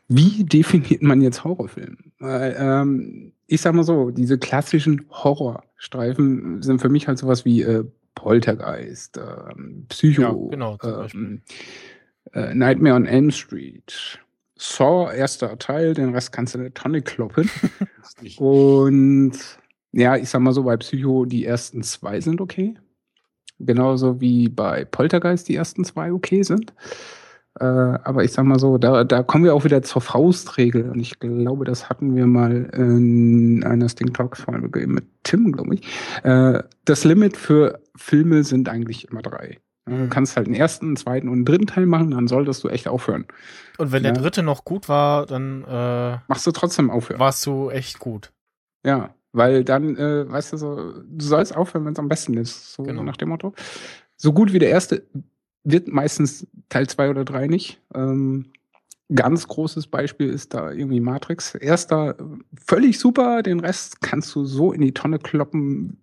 wie 0.07 0.43
definiert 0.43 1.01
man 1.01 1.21
jetzt 1.21 1.43
Horrorfilm? 1.43 1.97
Weil, 2.19 2.55
ähm, 2.57 3.33
ich 3.47 3.61
sag 3.61 3.73
mal 3.73 3.83
so, 3.83 4.11
diese 4.11 4.37
klassischen 4.37 5.05
Horrorstreifen 5.09 6.61
sind 6.61 6.79
für 6.79 6.89
mich 6.89 7.07
halt 7.07 7.17
sowas 7.17 7.43
wie 7.43 7.63
äh, 7.63 7.83
Poltergeist, 8.15 9.17
ähm, 9.17 9.85
Psycho, 9.89 10.21
Ja, 10.21 10.49
genau, 10.49 10.77
zum 10.77 11.09
ähm, 11.13 11.41
äh, 12.33 12.53
Nightmare 12.55 12.95
on 12.95 13.05
Elm 13.05 13.31
Street, 13.31 14.19
Saw, 14.57 15.13
erster 15.13 15.57
Teil, 15.59 15.93
den 15.93 16.13
Rest 16.13 16.31
kannst 16.31 16.53
du 16.53 16.59
in 16.59 16.65
eine 16.65 16.73
Tonne 16.73 17.01
kloppen. 17.01 17.49
Und 18.37 19.33
ja, 19.91 20.15
ich 20.15 20.29
sag 20.29 20.41
mal 20.41 20.53
so, 20.53 20.63
bei 20.63 20.77
Psycho 20.77 21.25
die 21.25 21.45
ersten 21.45 21.83
zwei 21.83 22.19
sind 22.21 22.41
okay. 22.41 22.75
Genauso 23.59 24.19
wie 24.19 24.49
bei 24.49 24.83
Poltergeist 24.83 25.47
die 25.47 25.55
ersten 25.55 25.85
zwei 25.85 26.11
okay 26.11 26.43
sind. 26.43 26.73
Äh, 27.59 27.63
aber 27.63 28.23
ich 28.23 28.31
sag 28.33 28.43
mal 28.45 28.59
so, 28.59 28.77
da, 28.77 29.03
da 29.05 29.23
kommen 29.23 29.43
wir 29.45 29.53
auch 29.55 29.63
wieder 29.63 29.81
zur 29.81 30.01
Faustregel. 30.01 30.89
Und 30.89 30.99
ich 30.99 31.19
glaube, 31.19 31.63
das 31.65 31.89
hatten 31.89 32.15
wir 32.15 32.25
mal 32.27 32.69
in 32.73 33.63
einer 33.63 33.87
Sting 33.89 34.11
Talk 34.13 34.35
Folge 34.37 34.85
mit 34.87 35.05
Tim, 35.23 35.51
glaube 35.53 35.75
ich. 35.75 35.87
Äh, 36.23 36.63
das 36.83 37.03
Limit 37.05 37.37
für 37.37 37.79
Filme 37.95 38.43
sind 38.43 38.67
eigentlich 38.69 39.09
immer 39.09 39.21
drei. 39.21 39.59
Du 39.87 40.07
kannst 40.09 40.35
halt 40.35 40.47
einen 40.47 40.55
ersten, 40.55 40.87
einen 40.87 40.95
zweiten 40.97 41.27
und 41.27 41.35
einen 41.35 41.45
dritten 41.45 41.67
Teil 41.67 41.85
machen, 41.85 42.09
dann 42.09 42.27
solltest 42.27 42.63
du 42.63 42.69
echt 42.69 42.87
aufhören. 42.87 43.25
Und 43.77 43.91
wenn 43.91 44.01
der 44.01 44.15
Ja. 44.15 44.19
dritte 44.19 44.41
noch 44.41 44.65
gut 44.65 44.89
war, 44.89 45.27
dann 45.27 45.63
äh, 45.63 46.17
Machst 46.27 46.47
du 46.47 46.51
trotzdem 46.51 46.89
aufhören. 46.89 47.19
warst 47.19 47.45
du 47.45 47.69
echt 47.69 47.99
gut. 47.99 48.31
Ja, 48.83 49.13
weil 49.31 49.63
dann, 49.63 49.95
äh, 49.95 50.27
weißt 50.27 50.53
du 50.53 50.57
so, 50.57 50.93
du 51.07 51.23
sollst 51.23 51.55
aufhören, 51.55 51.85
wenn 51.85 51.93
es 51.93 51.99
am 51.99 52.09
besten 52.09 52.35
ist. 52.35 52.73
So 52.73 52.81
Genau. 52.81 53.03
nach 53.03 53.15
dem 53.17 53.29
Motto. 53.29 53.53
So 54.17 54.33
gut 54.33 54.53
wie 54.53 54.59
der 54.59 54.69
erste 54.69 55.03
wird 55.65 55.87
meistens 55.87 56.47
Teil 56.69 56.87
zwei 56.87 57.09
oder 57.09 57.25
drei 57.25 57.47
nicht. 57.47 57.81
Ähm, 57.93 58.51
ganz 59.13 59.47
großes 59.47 59.87
Beispiel 59.87 60.29
ist 60.29 60.53
da 60.53 60.71
irgendwie 60.71 60.99
Matrix. 60.99 61.55
Erster 61.55 62.15
völlig 62.65 62.97
super, 62.99 63.43
den 63.43 63.59
Rest 63.59 64.01
kannst 64.01 64.33
du 64.35 64.45
so 64.45 64.71
in 64.71 64.81
die 64.81 64.93
Tonne 64.93 65.19
kloppen, 65.19 66.01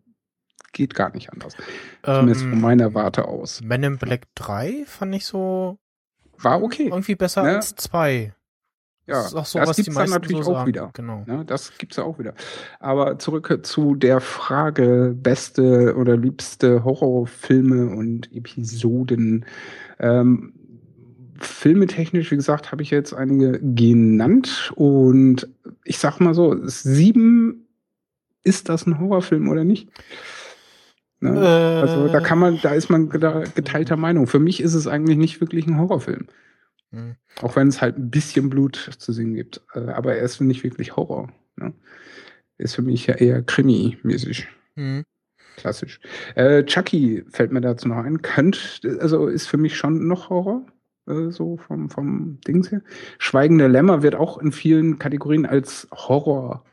geht 0.72 0.94
gar 0.94 1.12
nicht 1.14 1.32
anders. 1.32 1.56
Zumindest 2.04 2.42
von 2.42 2.52
Ähm, 2.52 2.60
meiner 2.60 2.94
Warte 2.94 3.26
aus. 3.26 3.60
Men 3.62 3.82
in 3.82 3.98
Black 3.98 4.26
3 4.36 4.84
fand 4.86 5.14
ich 5.14 5.26
so 5.26 5.78
War 6.38 6.62
okay. 6.62 6.88
irgendwie 6.88 7.14
besser 7.14 7.44
Ja. 7.48 7.56
als 7.56 7.74
2. 7.76 8.34
Ja, 9.06 9.22
Das 9.22 9.50
so, 9.50 9.58
das 9.58 9.76
die 9.76 9.82
gibt's 9.82 9.98
dann 9.98 10.10
natürlich 10.10 10.44
so 10.44 10.56
auch 10.56 10.66
wieder. 10.66 10.90
Genau. 10.92 11.24
Ja, 11.26 11.42
das 11.42 11.76
gibt's 11.76 11.96
ja 11.96 12.04
auch 12.04 12.18
wieder. 12.18 12.34
Aber 12.78 13.18
zurück 13.18 13.60
zu 13.62 13.94
der 13.94 14.20
Frage, 14.20 15.14
beste 15.16 15.96
oder 15.96 16.16
liebste 16.16 16.84
Horrorfilme 16.84 17.96
und 17.96 18.32
Episoden. 18.32 19.44
Ähm, 19.98 20.52
filmetechnisch, 21.40 22.30
wie 22.30 22.36
gesagt, 22.36 22.70
habe 22.70 22.82
ich 22.82 22.90
jetzt 22.90 23.12
einige 23.12 23.58
genannt. 23.60 24.72
Und 24.76 25.48
ich 25.84 25.98
sag 25.98 26.20
mal 26.20 26.34
so, 26.34 26.56
sieben, 26.62 27.66
ist 28.44 28.68
das 28.68 28.86
ein 28.86 29.00
Horrorfilm 29.00 29.48
oder 29.48 29.64
nicht? 29.64 29.88
Ne? 31.20 31.38
also 31.80 32.08
da 32.08 32.20
kann 32.20 32.38
man, 32.38 32.58
da 32.62 32.74
ist 32.74 32.90
man 32.90 33.08
geteilter 33.08 33.96
Meinung. 33.96 34.26
Für 34.26 34.40
mich 34.40 34.60
ist 34.60 34.74
es 34.74 34.88
eigentlich 34.88 35.16
nicht 35.16 35.40
wirklich 35.40 35.66
ein 35.66 35.78
Horrorfilm. 35.78 36.26
Hm. 36.92 37.16
Auch 37.40 37.56
wenn 37.56 37.68
es 37.68 37.80
halt 37.80 37.98
ein 37.98 38.10
bisschen 38.10 38.50
Blut 38.50 38.76
zu 38.98 39.12
sehen 39.12 39.34
gibt. 39.34 39.60
Äh, 39.74 39.90
Aber 39.90 40.14
er 40.14 40.22
ist 40.22 40.40
nicht 40.40 40.62
wirklich 40.62 40.96
Horror. 40.96 41.32
Ne? 41.56 41.72
Ist 42.58 42.74
für 42.74 42.82
mich 42.82 43.06
ja 43.06 43.14
eher 43.14 43.42
Krimi-mäßig. 43.42 44.46
Hm. 44.76 45.04
Klassisch. 45.56 46.00
Äh, 46.34 46.64
Chucky 46.64 47.24
fällt 47.28 47.52
mir 47.52 47.60
dazu 47.60 47.88
noch 47.88 47.96
ein. 47.96 48.22
Könnt, 48.22 48.80
also 49.00 49.26
ist 49.26 49.46
für 49.46 49.58
mich 49.58 49.76
schon 49.76 50.06
noch 50.06 50.30
Horror. 50.30 50.64
Äh, 51.06 51.30
so 51.30 51.56
vom, 51.56 51.90
vom 51.90 52.40
Dings 52.46 52.70
her. 52.70 52.82
Schweigende 53.18 53.66
Lämmer 53.66 54.02
wird 54.02 54.14
auch 54.14 54.38
in 54.38 54.52
vielen 54.52 54.98
Kategorien 54.98 55.46
als 55.46 55.88
Horror 55.92 56.64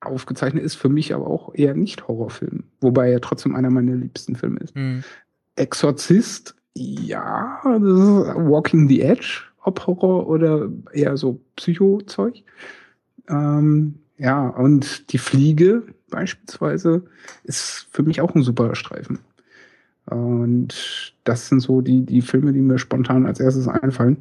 aufgezeichnet, 0.00 0.62
ist 0.62 0.76
für 0.76 0.88
mich 0.88 1.14
aber 1.14 1.26
auch 1.26 1.54
eher 1.54 1.74
nicht 1.74 2.06
Horrorfilm. 2.06 2.64
Wobei 2.80 3.10
er 3.10 3.20
trotzdem 3.20 3.54
einer 3.54 3.70
meiner 3.70 3.96
liebsten 3.96 4.36
Filme 4.36 4.60
ist. 4.60 4.74
Hm. 4.74 5.02
Exorzist, 5.56 6.54
ja, 6.74 7.60
das 7.64 7.82
ist 7.82 8.34
Walking 8.36 8.88
the 8.88 9.02
Edge, 9.02 9.42
ob 9.68 9.86
Horror 9.86 10.26
oder 10.26 10.68
eher 10.92 11.16
so 11.16 11.40
Psycho-Zeug. 11.56 12.42
Ähm, 13.28 14.00
Ja, 14.18 14.48
und 14.48 15.12
die 15.12 15.18
Fliege 15.18 15.84
beispielsweise 16.10 17.04
ist 17.44 17.86
für 17.92 18.02
mich 18.02 18.20
auch 18.20 18.34
ein 18.34 18.42
super 18.42 18.74
Streifen. 18.74 19.20
Und 20.06 21.14
das 21.24 21.48
sind 21.48 21.60
so 21.60 21.80
die, 21.82 22.04
die 22.04 22.22
Filme, 22.22 22.52
die 22.52 22.60
mir 22.60 22.78
spontan 22.78 23.26
als 23.26 23.38
erstes 23.40 23.68
einfallen. 23.68 24.16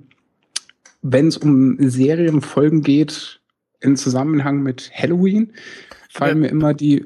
Wenn 1.01 1.27
es 1.27 1.37
um 1.37 1.77
Serienfolgen 1.79 2.81
geht, 2.81 3.39
in 3.79 3.95
Zusammenhang 3.95 4.61
mit 4.61 4.91
Halloween, 4.93 5.53
fallen 6.09 6.39
mir 6.41 6.49
immer 6.49 6.73
die. 6.73 7.05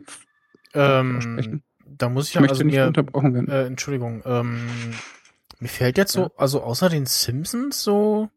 Ähm, 0.73 1.61
da 1.85 2.09
muss 2.09 2.25
ich 2.25 2.31
Ich 2.31 2.35
ja, 2.35 2.41
möchte 2.41 2.53
also 2.55 2.63
nicht 2.63 2.75
mir, 2.75 2.87
unterbrochen 2.87 3.33
werden. 3.33 3.49
äh, 3.49 3.65
Entschuldigung, 3.65 4.21
ähm, 4.25 4.57
mir 5.61 5.69
fällt 5.69 5.97
jetzt 5.97 6.11
so, 6.13 6.23
Ja. 6.23 6.31
also 6.37 6.61
außer 6.63 6.89
den 6.89 7.05
Simpsons 7.05 7.81
so 7.83 8.29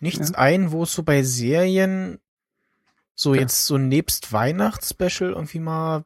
nichts 0.00 0.30
Ja. 0.30 0.38
ein, 0.38 0.70
wo 0.70 0.82
es 0.84 0.92
so 0.92 1.02
bei 1.02 1.22
Serien 1.22 2.20
so 3.16 3.34
Ja. 3.34 3.40
jetzt 3.42 3.66
so 3.66 3.78
nebst 3.78 4.32
Weihnachtsspecial 4.32 5.30
irgendwie 5.30 5.60
mal 5.60 6.04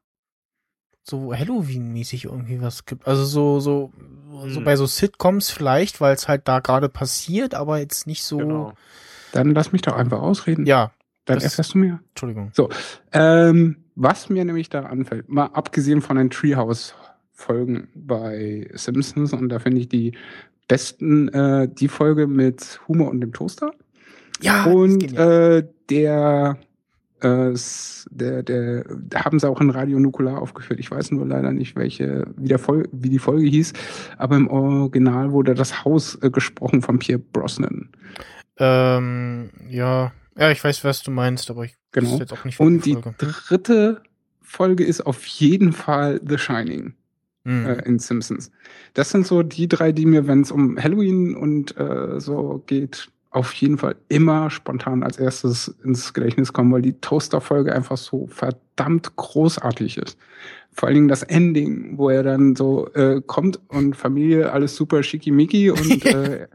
so 1.03 1.33
Halloween-mäßig 1.35 2.25
irgendwie 2.27 2.61
was 2.61 2.85
gibt. 2.85 3.07
Also 3.07 3.25
so, 3.25 3.61
so, 3.61 3.93
so 4.47 4.57
Hm. 4.59 4.65
bei 4.65 4.77
so 4.77 4.85
Sitcoms 4.87 5.51
vielleicht, 5.51 6.01
weil 6.03 6.15
es 6.15 6.29
halt 6.29 6.47
da 6.47 6.61
gerade 6.61 6.89
passiert, 6.91 7.55
aber 7.55 7.79
jetzt 7.79 8.07
nicht 8.07 8.23
so. 8.25 8.37
Genau. 8.39 8.73
Dann 9.33 9.55
lass 9.55 9.73
mich 9.73 9.83
doch 9.83 9.97
einfach 9.97 10.21
ausreden. 10.21 10.67
Ja, 10.67 10.93
Dann 11.25 11.37
das- 11.37 11.45
erfährst 11.45 11.75
du 11.75 11.79
mehr. 11.79 12.01
Entschuldigung. 12.11 12.51
So, 12.55 12.69
ähm, 13.13 13.85
was 13.95 14.29
mir 14.29 14.45
nämlich 14.45 14.69
da 14.69 14.83
anfällt, 14.83 15.29
mal 15.31 15.47
abgesehen 15.47 16.03
von 16.03 16.17
den 16.17 16.31
Treehouse-Folgen 17.39 17.89
bei 17.95 18.69
Simpsons, 18.75 19.33
und 19.33 19.49
da 19.49 19.59
finde 19.59 19.81
ich 19.81 19.89
die 19.89 20.13
besten 20.67 21.29
äh, 21.29 21.69
die 21.73 21.89
Folge 21.89 22.27
mit 22.27 22.81
Humor 22.89 23.11
und 23.11 23.21
dem 23.21 23.33
Toaster. 23.33 23.71
Ja, 24.41 24.65
und 24.67 25.17
äh, 25.17 25.67
der, 25.91 26.59
äh, 27.21 27.53
der, 28.11 28.43
der, 28.43 28.85
da 29.09 29.25
haben 29.25 29.39
sie 29.41 29.49
auch 29.49 29.61
in 29.61 29.71
Radio 29.71 29.99
Nukular 29.99 30.41
aufgeführt. 30.41 30.79
Ich 30.79 30.91
weiß 30.91 31.11
nur 31.13 31.27
leider 31.27 31.53
nicht, 31.53 31.75
welche, 31.75 32.27
wie, 32.37 32.49
der 32.49 32.59
Fol 32.59 32.89
wie 32.93 33.09
die 33.09 33.19
Folge 33.19 33.47
hieß, 33.49 33.73
aber 34.19 34.37
im 34.37 34.49
Original 34.49 35.33
wurde 35.33 35.55
das 35.55 35.85
Haus 35.85 36.17
äh, 36.23 36.31
gesprochen 36.31 36.83
von 36.83 36.99
Pierre 36.99 37.19
Brosnan. 37.21 37.89
ähm, 38.59 39.51
ja, 39.69 40.13
ja, 40.37 40.51
ich 40.53 40.63
weiß, 40.63 40.85
was 40.85 41.03
du 41.03 41.11
meinst, 41.11 41.51
aber 41.51 41.65
ich 41.65 41.75
Genau. 41.91 42.19
jetzt 42.19 42.33
auch 42.35 42.45
nicht, 42.45 42.61
Und 42.61 42.85
die 42.85 42.93
Folge. 42.93 43.15
dritte 43.17 44.03
Folge 44.43 44.85
ist 44.85 45.01
auf 45.01 45.25
jeden 45.25 45.73
Fall 45.73 46.21
The 46.25 46.37
Shining 46.37 46.93
Hm. 47.49 47.67
äh, 47.67 47.83
in 47.87 47.99
Simpsons. 47.99 48.51
Das 48.93 49.09
sind 49.11 49.27
so 49.27 49.43
die 49.43 49.69
drei, 49.69 49.91
die 49.93 50.05
mir, 50.05 50.27
wenn 50.27 50.43
es 50.43 50.53
um 50.53 50.77
Halloween 50.79 51.35
und 51.35 51.75
äh, 51.79 52.21
so 52.21 52.63
geht, 52.67 53.09
auf 53.31 53.53
jeden 53.55 53.79
Fall 53.79 53.97
immer 54.09 54.51
spontan 54.51 55.03
als 55.03 55.19
erstes 55.19 55.69
ins 55.85 56.13
Gedächtnis 56.13 56.53
kommen, 56.53 56.73
weil 56.73 56.83
die 56.83 56.95
Toaster-Folge 57.01 57.75
einfach 57.75 57.97
so 57.97 58.27
verdammt 58.27 59.17
großartig 59.17 59.99
ist. 59.99 60.19
Vor 60.73 60.87
allen 60.89 60.95
Dingen 60.95 61.09
das 61.09 61.23
Ending, 61.23 61.99
wo 61.99 62.09
er 62.11 62.23
dann 62.23 62.55
so 62.57 62.89
äh, 62.95 63.21
kommt 63.27 63.61
und 63.69 63.97
Familie, 63.97 64.53
alles 64.53 64.77
super 64.77 65.03
schickimicki 65.03 65.71
und 65.71 66.05
äh, 66.07 66.47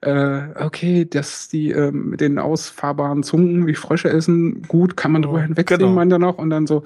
äh, 0.00 0.64
okay, 0.64 1.04
dass 1.04 1.48
die 1.48 1.70
äh, 1.72 1.90
mit 1.92 2.20
den 2.20 2.38
ausfahrbaren 2.38 3.22
Zungen 3.22 3.66
wie 3.66 3.74
Frösche 3.74 4.08
essen, 4.10 4.62
gut, 4.62 4.96
kann 4.96 5.12
man 5.12 5.22
drüber 5.22 5.38
Genau. 5.38 5.48
hinwegsehen, 5.48 5.78
Genau. 5.80 5.92
meint 5.92 6.12
er 6.12 6.18
noch. 6.18 6.38
Und 6.38 6.50
dann 6.50 6.66
so, 6.66 6.82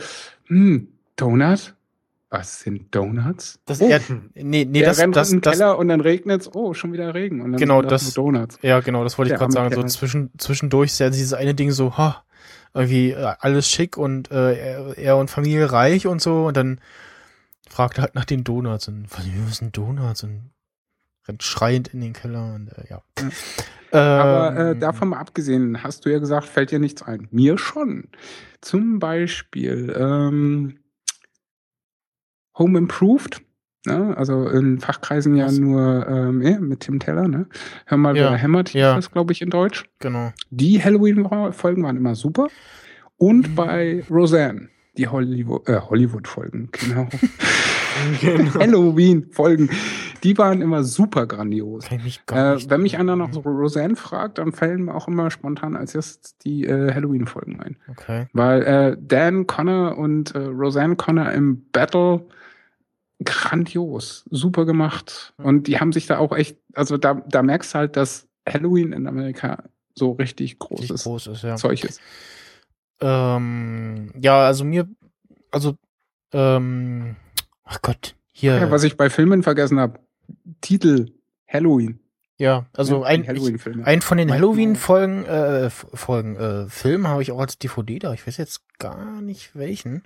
hm, 0.47 0.89
Donut? 1.17 1.76
Was 2.39 2.61
sind 2.61 2.95
Donuts? 2.95 3.59
Das, 3.67 3.81
oh, 3.81 3.89
ja, 3.89 3.99
nee, 4.35 4.65
nee, 4.65 4.65
der 4.81 4.89
das, 4.89 4.99
rennt 4.99 5.17
das, 5.17 5.31
in 5.31 5.39
den 5.39 5.43
das, 5.43 5.53
Keller 5.59 5.79
und 5.79 5.89
dann 5.89 6.01
regnet's, 6.01 6.49
oh, 6.55 6.75
schon 6.75 6.93
wieder 6.93 7.15
Regen. 7.15 7.41
Und 7.41 7.53
dann 7.53 7.61
Genau, 7.61 7.81
sind 7.81 7.91
das- 7.91 8.17
nur 8.17 8.27
Donuts. 8.33 8.59
Ja, 8.63 8.81
genau, 8.81 9.05
das 9.05 9.19
wollte 9.19 9.33
ich 9.33 9.39
gerade 9.39 9.53
sagen. 9.53 9.75
So 9.75 9.83
zwischen, 9.85 10.31
zwischendurch 10.39 10.91
ist 10.93 10.99
ja 10.99 11.11
dieses 11.11 11.33
eine 11.33 11.55
Ding 11.55 11.71
so, 11.73 11.97
ha, 11.97 12.25
irgendwie 12.75 13.13
äh, 13.13 13.35
alles 13.41 13.69
schick 13.71 13.97
und 13.97 14.31
äh, 14.31 14.93
er, 14.95 15.17
und 15.17 15.31
Familie 15.31 15.73
reich 15.73 16.07
und 16.07 16.21
so 16.21 16.47
und 16.47 16.57
dann 16.57 16.81
fragt 17.69 17.99
er 17.99 18.03
halt 18.03 18.15
nach 18.15 18.25
den 18.27 18.45
Donuts 18.45 18.89
und 18.89 19.07
was 19.11 19.25
was 19.49 19.57
sind 19.59 19.77
Donuts 19.77 20.23
und 20.25 20.51
rennt 21.27 21.43
schreiend 21.43 21.89
in 21.89 22.01
den 22.03 22.13
Keller 22.13 22.55
und 22.55 22.69
äh, 22.69 22.85
ja. 22.91 23.03
Ja. 23.93 24.21
Aber 24.21 24.57
äh, 24.57 24.71
Ähm, 24.73 24.81
davon 24.81 25.09
mal 25.09 25.19
abgesehen, 25.19 25.83
hast 25.83 26.05
du 26.05 26.11
ja 26.11 26.19
gesagt, 26.19 26.47
fällt 26.47 26.71
dir 26.71 26.79
nichts 26.79 27.03
ein. 27.03 27.29
Mir 27.31 27.57
schon. 27.57 28.09
Zum 28.61 28.99
Beispiel 28.99 29.95
ähm, 29.99 30.79
Home 32.59 32.79
Improved. 32.79 33.43
Ne? 33.87 34.17
Also 34.17 34.49
in 34.49 34.81
Fachkreisen 34.81 35.37
ja 35.37 35.51
nur 35.53 36.07
ähm, 36.09 36.43
ja, 36.43 36.59
mit 36.59 36.81
Tim 36.81 36.99
Teller. 36.99 37.29
Ne? 37.29 37.47
Hör 37.87 37.99
mal, 37.99 38.17
Ja, 38.17 38.31
wer 38.31 38.37
hämmert, 38.37 38.73
ja. 38.73 38.97
das, 38.97 39.11
glaube 39.13 39.33
ich, 39.33 39.43
in 39.43 39.51
Deutsch. 39.51 39.85
Genau. 40.01 40.33
Die 40.51 40.83
Halloween-Folgen 40.83 41.83
waren 41.85 41.97
immer 41.97 42.15
super. 42.17 42.49
Und 43.17 43.55
bei 43.55 44.03
Roseanne, 44.11 44.69
die 44.99 45.07
Hollywood- 45.09 45.69
äh, 45.69 45.81
Hollywood-Folgen, 45.81 46.71
genau. 46.73 47.09
Halloween-Folgen, 48.59 49.71
die 50.23 50.37
waren 50.39 50.61
immer 50.63 50.83
super 50.85 51.27
grandios. 51.27 51.91
Mich 51.91 52.21
Äh, 52.31 52.57
wenn 52.69 52.83
mich 52.83 52.99
einer 52.99 53.17
nach 53.17 53.35
Roseanne 53.37 53.97
fragt, 53.97 54.39
dann 54.39 54.53
fallen 54.53 54.83
mir 54.85 54.95
auch 54.95 55.09
immer 55.09 55.31
spontan 55.31 55.77
als 55.77 55.95
erstes 55.95 56.37
die 56.39 56.65
äh, 56.65 56.93
Halloween-Folgen 56.93 57.61
ein. 57.61 57.77
Okay. 57.91 58.27
Weil 58.33 58.63
äh, 58.63 58.97
Dan 59.01 59.47
Connor 59.47 59.97
und 59.99 60.35
äh, 60.35 60.39
Roseanne 60.39 60.97
Connor 60.97 61.31
im 61.33 61.65
Battle 61.73 62.27
grandios, 63.25 64.25
super 64.31 64.65
gemacht. 64.67 65.35
Und 65.39 65.67
die 65.67 65.79
haben 65.81 65.93
sich 65.93 66.07
da 66.07 66.19
auch 66.19 66.33
echt, 66.37 66.59
also 66.75 66.97
da, 66.97 67.15
da 67.29 67.43
merkst 67.43 67.75
du 67.75 67.79
halt, 67.79 67.97
dass 67.97 68.29
Halloween 68.49 68.93
in 68.93 69.07
Amerika 69.07 69.65
so 69.95 70.13
richtig 70.13 70.59
Richtig 70.61 70.89
großes 70.89 71.03
groß 71.05 71.27
ist, 71.29 71.43
ja. 71.43 71.57
Zeug 71.57 71.83
ist. 71.85 72.01
Ähm, 73.01 74.13
ja, 74.19 74.47
also 74.47 74.65
mir, 74.65 74.89
also, 75.51 75.77
ähm, 76.33 77.17
ach 77.65 77.81
Gott, 77.83 78.15
hier, 78.33 78.57
Ja, 78.57 78.71
was 78.71 78.85
ich 78.85 78.97
bei 78.97 79.11
Filmen 79.11 79.43
vergessen 79.43 79.79
habe, 79.79 80.01
Titel 80.61 81.13
Halloween. 81.49 82.01
ja, 82.39 82.67
also 82.75 83.03
Ja, 83.03 83.07
ein, 83.09 83.23
ich, 83.23 83.67
ein 83.85 84.01
von 84.03 84.19
den 84.19 84.33
Halloween-Folgen, 84.33 85.25
äh, 85.25 85.71
Folgen, 85.71 86.37
äh, 86.37 86.69
Filmen 86.69 87.09
habe 87.09 87.23
ich 87.23 87.33
auch 87.33 87.41
als 87.41 87.59
DVD 87.59 87.99
da. 87.99 88.13
Ich 88.13 88.27
weiß 88.27 88.37
jetzt 88.37 88.63
gar 88.79 89.21
nicht 89.23 89.57
welchen. 89.57 90.03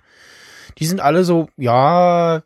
Die 0.77 0.85
sind 0.85 1.01
alle 1.01 1.23
so, 1.25 1.49
ja, 1.57 2.43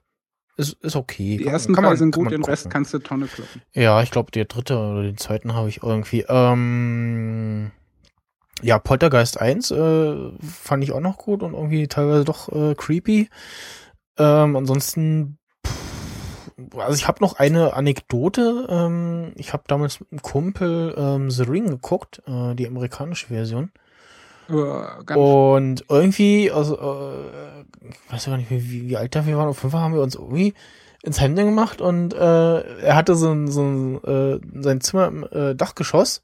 ist, 0.57 0.73
ist 0.81 0.95
okay. 0.95 1.37
Die 1.37 1.43
Kann- 1.43 1.53
ersten 1.53 1.73
kann 1.73 1.83
drei 1.83 1.89
man- 1.91 1.97
sind 1.97 2.15
gut, 2.15 2.31
den 2.31 2.43
Rest 2.43 2.63
gucken. 2.63 2.73
kannst 2.73 2.93
du 2.93 2.99
Tonne 2.99 3.27
kloppen. 3.27 3.61
Ja, 3.73 4.01
ich 4.01 4.11
glaube, 4.11 4.31
der 4.31 4.45
dritte 4.45 4.77
oder 4.77 5.03
den 5.03 5.17
zweiten 5.17 5.53
habe 5.53 5.69
ich 5.69 5.83
irgendwie. 5.83 6.25
Ähm, 6.27 7.71
ja, 8.61 8.79
Poltergeist 8.79 9.39
1 9.39 9.71
äh, 9.71 10.15
fand 10.41 10.83
ich 10.83 10.91
auch 10.93 11.01
noch 11.01 11.17
gut 11.17 11.43
und 11.43 11.53
irgendwie 11.53 11.87
teilweise 11.87 12.23
doch 12.23 12.49
äh, 12.51 12.73
creepy. 12.75 13.29
Ähm, 14.17 14.55
ansonsten, 14.55 15.37
pff, 15.67 16.77
also 16.77 16.95
ich 16.95 17.07
habe 17.07 17.21
noch 17.21 17.37
eine 17.37 17.73
Anekdote. 17.73 18.65
Ähm, 18.69 19.33
ich 19.35 19.51
habe 19.51 19.63
damals 19.67 19.99
mit 19.99 20.11
einem 20.13 20.21
Kumpel 20.21 20.95
ähm, 20.97 21.29
The 21.29 21.43
Ring 21.43 21.67
geguckt, 21.67 22.21
äh, 22.27 22.55
die 22.55 22.65
amerikanische 22.67 23.27
Version. 23.27 23.71
Und 25.17 25.85
irgendwie, 25.89 26.51
also, 26.51 26.75
äh, 26.77 27.89
ich 27.89 28.11
weiß 28.11 28.25
ja 28.25 28.31
gar 28.31 28.37
nicht, 28.37 28.49
wie, 28.49 28.89
wie, 28.89 28.97
alt 28.97 29.15
da 29.15 29.25
wir 29.25 29.37
waren. 29.37 29.47
Auf 29.47 29.59
Fall 29.59 29.81
haben 29.81 29.93
wir 29.93 30.01
uns 30.01 30.15
irgendwie 30.15 30.53
ins 31.03 31.21
Hände 31.21 31.45
gemacht 31.45 31.81
und 31.81 32.13
äh, 32.13 32.79
er 32.81 32.95
hatte 32.95 33.15
so 33.15 33.31
ein, 33.31 33.47
so 33.47 33.61
ein 33.61 34.03
äh, 34.03 34.39
sein 34.61 34.81
Zimmer 34.81 35.07
im 35.07 35.23
äh, 35.31 35.53
Dachgeschoss 35.53 36.23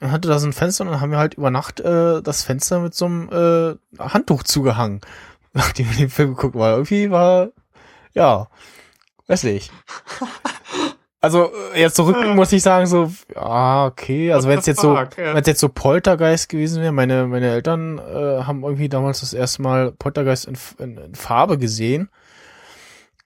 und 0.00 0.10
hatte 0.10 0.28
da 0.28 0.38
so 0.38 0.46
ein 0.46 0.54
Fenster 0.54 0.84
und 0.84 0.90
dann 0.90 1.00
haben 1.00 1.10
wir 1.10 1.18
halt 1.18 1.34
über 1.34 1.50
Nacht 1.50 1.80
äh, 1.80 2.22
das 2.22 2.42
Fenster 2.42 2.80
mit 2.80 2.94
so 2.94 3.04
einem 3.04 3.28
äh, 3.30 4.02
Handtuch 4.02 4.42
zugehangen, 4.42 5.00
nachdem 5.52 5.90
wir 5.90 5.96
den 5.98 6.10
Film 6.10 6.34
geguckt 6.34 6.54
haben. 6.54 6.72
Irgendwie 6.72 7.10
war, 7.10 7.48
ja, 8.14 8.48
weiß 9.26 9.44
nicht. 9.44 9.70
Also 11.20 11.50
äh, 11.74 11.80
jetzt 11.80 11.96
zurück 11.96 12.16
muss 12.34 12.52
ich 12.52 12.62
sagen 12.62 12.86
so, 12.86 13.12
ja 13.34 13.86
okay, 13.86 14.32
also 14.32 14.48
wenn 14.48 14.58
es 14.58 14.66
jetzt 14.66 14.80
so, 14.80 14.94
ja. 14.94 15.08
wenn 15.16 15.36
es 15.36 15.46
jetzt 15.46 15.60
so 15.60 15.68
Poltergeist 15.68 16.48
gewesen 16.48 16.82
wäre, 16.82 16.92
meine 16.92 17.26
meine 17.26 17.50
Eltern 17.50 17.98
äh, 17.98 18.44
haben 18.44 18.62
irgendwie 18.62 18.88
damals 18.88 19.20
das 19.20 19.34
erste 19.34 19.60
Mal 19.60 19.92
Poltergeist 19.92 20.46
in, 20.46 20.56
in, 20.78 20.96
in 20.96 21.14
Farbe 21.14 21.58
gesehen 21.58 22.08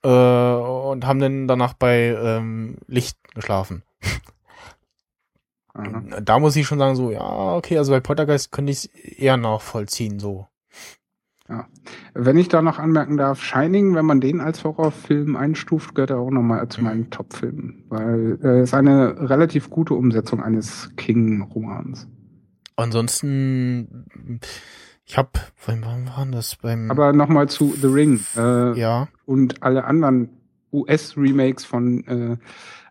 äh, 0.03 0.07
und 0.09 1.05
haben 1.05 1.19
dann 1.19 1.47
danach 1.47 1.73
bei 1.73 2.07
ähm, 2.21 2.77
Licht 2.87 3.17
geschlafen. 3.33 3.83
Aha. 5.73 6.03
Da 6.21 6.39
muss 6.39 6.55
ich 6.57 6.67
schon 6.67 6.79
sagen 6.79 6.95
so, 6.95 7.11
ja 7.11 7.55
okay, 7.55 7.77
also 7.77 7.93
bei 7.93 8.01
Poltergeist 8.01 8.51
könnte 8.51 8.73
ich 8.73 8.79
es 8.79 8.85
eher 8.85 9.37
nachvollziehen 9.37 10.19
so. 10.19 10.47
Wenn 12.13 12.37
ich 12.37 12.47
da 12.47 12.61
noch 12.61 12.79
anmerken 12.79 13.17
darf, 13.17 13.43
Shining, 13.43 13.93
wenn 13.93 14.05
man 14.05 14.19
den 14.19 14.41
als 14.41 14.63
Horrorfilm 14.63 15.35
einstuft, 15.35 15.93
gehört 15.93 16.09
er 16.09 16.17
auch 16.17 16.31
nochmal 16.31 16.67
zu 16.69 16.83
meinen 16.83 17.11
Top-Filmen. 17.11 17.83
Weil 17.89 18.39
äh, 18.41 18.59
es 18.61 18.69
ist 18.69 18.73
eine 18.73 19.29
relativ 19.29 19.69
gute 19.69 19.93
Umsetzung 19.93 20.41
eines 20.41 20.89
King-Romans. 20.95 22.07
Ansonsten, 22.77 24.41
ich 25.05 25.17
habe, 25.17 25.29
wann 25.65 25.85
wann 25.85 26.07
war 26.07 26.25
das 26.31 26.55
beim? 26.55 26.89
Aber 26.89 27.13
nochmal 27.13 27.47
zu 27.47 27.73
The 27.79 27.87
Ring 27.87 28.19
äh, 28.35 28.77
ja, 28.77 29.07
und 29.25 29.61
alle 29.61 29.85
anderen 29.85 30.29
US-Remakes 30.73 31.63
von 31.63 32.03
äh, 32.07 32.37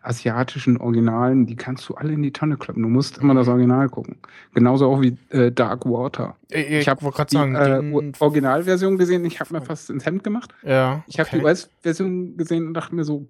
asiatischen 0.05 0.77
Originalen, 0.77 1.45
die 1.45 1.55
kannst 1.55 1.87
du 1.89 1.95
alle 1.95 2.13
in 2.13 2.21
die 2.23 2.31
Tonne 2.31 2.57
kloppen. 2.57 2.83
Du 2.83 2.89
musst 2.89 3.17
immer 3.17 3.33
das 3.33 3.47
Original 3.47 3.89
gucken. 3.89 4.17
Genauso 4.53 4.89
auch 4.89 5.01
wie 5.01 5.17
äh, 5.29 5.51
Dark 5.51 5.85
Water. 5.85 6.35
Äh, 6.51 6.79
Ich 6.79 6.87
habe 6.87 6.99
gerade 7.11 7.29
die 7.29 7.35
sagen, 7.35 7.55
äh, 7.55 8.13
Originalversion 8.19 8.97
gesehen, 8.97 9.25
ich 9.25 9.39
habe 9.39 9.53
mir 9.53 9.61
fast 9.61 9.89
ins 9.89 10.05
Hemd 10.05 10.23
gemacht. 10.23 10.53
Ja. 10.63 11.03
Ich 11.07 11.19
habe 11.19 11.27
okay. 11.29 11.39
die 11.39 11.43
US-Version 11.45 12.37
gesehen 12.37 12.67
und 12.67 12.73
dachte 12.73 12.95
mir 12.95 13.03
so, 13.03 13.27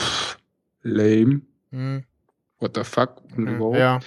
pff, 0.00 0.38
lame, 0.82 1.40
Hm, 1.70 2.02
what 2.60 2.74
the 2.76 2.84
fuck 2.84 3.22
und 3.36 3.44
okay. 3.46 3.56
überhaupt. 3.56 3.76
Ja. 3.78 4.00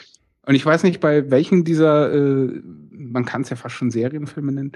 Und 0.48 0.56
ich 0.56 0.66
weiß 0.66 0.84
nicht, 0.84 1.00
bei 1.00 1.30
welchen 1.30 1.64
dieser, 1.64 2.12
äh, 2.14 2.62
man 2.92 3.26
kann 3.26 3.42
es 3.44 3.50
ja 3.52 3.56
fast 3.56 3.76
schon 3.76 3.92
Serienfilme 3.92 4.52
nennen, 4.52 4.72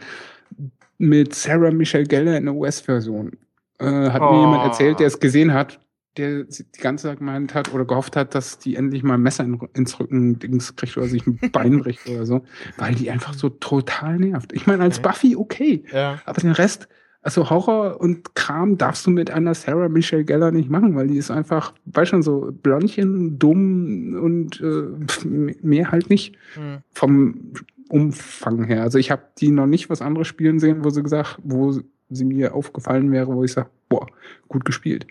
mit 0.97 1.33
Sarah 1.33 1.71
Michelle 1.71 2.05
Gellar 2.05 2.37
in 2.37 2.45
der 2.45 2.53
US-Version. 2.53 3.31
Äh, 3.79 3.85
hat 4.09 4.21
mir 4.21 4.29
Oh. 4.29 4.41
jemand 4.41 4.63
erzählt, 4.63 4.99
der 4.99 5.07
es 5.07 5.19
gesehen 5.19 5.53
hat, 5.53 5.79
der 6.17 6.43
die 6.45 6.63
ganze 6.81 7.07
Zeit 7.07 7.19
gemeint 7.19 7.53
hat 7.53 7.73
oder 7.73 7.85
gehofft 7.85 8.15
hat, 8.15 8.35
dass 8.35 8.57
die 8.57 8.75
endlich 8.75 9.03
mal 9.03 9.15
ein 9.15 9.21
Messer 9.21 9.43
in, 9.43 9.59
ins 9.73 9.99
Rücken 9.99 10.39
Dings 10.39 10.75
kriegt 10.75 10.95
oder 10.97 11.07
sich 11.07 11.25
ein 11.27 11.39
Bein 11.51 11.79
bricht 11.79 12.07
oder 12.09 12.25
so, 12.25 12.43
weil 12.77 12.95
die 12.95 13.11
einfach 13.11 13.33
so 13.33 13.49
total 13.49 14.17
nervt. 14.19 14.53
Ich 14.53 14.65
meine, 14.67 14.83
als. 14.83 14.99
Buffy 15.01 15.35
okay, 15.35 15.83
Ja. 15.91 16.21
aber 16.25 16.39
den 16.41 16.51
Rest, 16.51 16.87
also 17.21 17.49
Horror 17.49 17.99
und 17.99 18.35
Kram 18.35 18.77
darfst 18.77 19.05
du 19.07 19.11
mit 19.11 19.31
einer 19.31 19.53
Sarah 19.55 19.89
Michelle 19.89 20.25
Gellar 20.25 20.51
nicht 20.51 20.69
machen, 20.69 20.95
weil 20.95 21.07
die 21.07 21.17
ist 21.17 21.31
einfach, 21.31 21.73
weißt 21.85 22.11
schon, 22.11 22.21
so 22.23 22.51
Blondchen, 22.51 23.39
dumm 23.39 24.15
und 24.21 24.61
äh, 24.61 25.25
mehr 25.61 25.91
halt 25.91 26.09
nicht 26.09 26.35
Hm. 26.53 26.77
vom 26.91 27.53
Umfang 27.89 28.63
her. 28.63 28.81
Also 28.81 28.97
ich 28.97 29.11
habe 29.11 29.21
die 29.39 29.51
noch 29.51 29.67
nicht 29.67 29.89
was 29.89 30.01
anderes 30.01 30.27
spielen 30.27 30.59
sehen, 30.59 30.83
wo 30.83 30.89
sie 30.89 31.03
gesagt, 31.03 31.39
wo 31.43 31.71
sie 32.09 32.25
mir 32.25 32.53
aufgefallen 32.55 33.11
wäre, 33.11 33.27
wo 33.27 33.43
ich 33.43 33.51
sage, 33.53 33.69
boah, 33.89 34.07
gut 34.47 34.65
gespielt. 34.65 35.05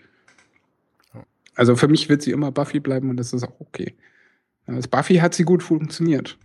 Also 1.55 1.75
für 1.75 1.87
mich 1.87 2.09
wird 2.09 2.21
sie 2.21 2.31
immer 2.31 2.51
Buffy 2.51 2.79
bleiben 2.79 3.09
und 3.09 3.17
das 3.17 3.33
ist 3.33 3.43
auch 3.43 3.59
okay. 3.59 3.95
Als 4.67 4.87
Buffy 4.87 5.15
hat 5.15 5.33
sie 5.33 5.43
gut 5.43 5.63
funktioniert. 5.63 6.37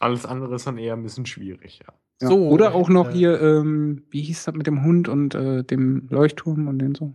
Alles 0.00 0.24
andere 0.26 0.54
ist 0.54 0.66
dann 0.66 0.78
eher 0.78 0.94
ein 0.94 1.02
bisschen 1.02 1.26
schwierig, 1.26 1.80
ja. 1.86 1.94
Ja. 2.22 2.28
So, 2.28 2.48
Oder 2.48 2.74
auch 2.74 2.88
noch 2.88 3.10
äh, 3.10 3.12
hier, 3.12 3.40
ähm, 3.40 4.02
wie 4.10 4.22
hieß 4.22 4.44
das 4.44 4.54
mit 4.54 4.66
dem 4.66 4.84
Hund 4.84 5.08
und 5.08 5.34
äh, 5.34 5.64
dem 5.64 6.06
Leuchtturm 6.10 6.68
und 6.68 6.78
den 6.78 6.94
so? 6.94 7.14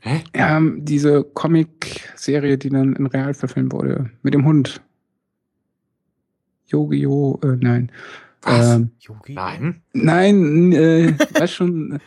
Hä? 0.00 0.22
Ja, 0.36 0.58
ähm, 0.58 0.84
diese 0.84 1.24
Comic-Serie, 1.24 2.58
die 2.58 2.68
dann 2.68 2.94
in 2.94 3.06
Real 3.06 3.32
verfilmt 3.32 3.72
wurde, 3.72 4.10
mit 4.22 4.34
dem 4.34 4.44
Hund. 4.44 4.82
Yu-Gi-Oh! 6.66 7.40
Äh, 7.42 7.56
nein. 7.60 7.92
Was? 8.42 8.76
Ähm, 8.76 8.90
Yogi? 8.98 9.34
Nein. 9.34 9.82
nein, 9.92 10.72
äh, 10.72 11.14
weißt 11.40 11.54
schon, 11.54 11.92
äh, 11.92 11.98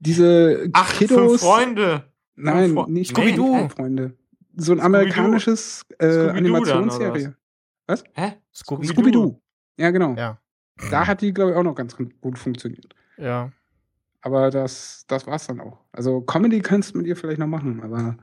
diese 0.00 0.70
Ach, 0.72 0.92
Kiddos. 0.94 1.18
fünf 1.18 1.40
Freunde. 1.42 2.04
Nein, 2.34 2.72
Fre- 2.74 2.88
nicht 2.90 3.10
Scooby-Doo. 3.10 3.68
Freunde. 3.68 4.16
So 4.56 4.72
ein 4.72 4.80
amerikanisches 4.80 5.82
äh, 5.98 6.28
Animationsserie. 6.28 7.34
Was? 7.86 8.04
Hä? 8.14 8.34
Scooby. 8.54 8.86
Scooby-Doo. 8.86 9.40
Ja, 9.78 9.90
genau. 9.90 10.14
Ja. 10.14 10.38
Da 10.90 11.06
hat 11.06 11.20
die, 11.20 11.32
glaube 11.32 11.52
ich, 11.52 11.56
auch 11.56 11.62
noch 11.62 11.74
ganz 11.74 11.96
gut 11.96 12.38
funktioniert. 12.38 12.94
Ja. 13.18 13.50
Aber 14.20 14.50
das, 14.50 15.04
das 15.08 15.26
war's 15.26 15.46
dann 15.46 15.60
auch. 15.60 15.78
Also 15.92 16.20
Comedy 16.20 16.60
kannst 16.60 16.94
du 16.94 16.98
mit 16.98 17.06
ihr 17.06 17.16
vielleicht 17.16 17.38
noch 17.38 17.46
machen, 17.46 17.82
aber 17.82 18.16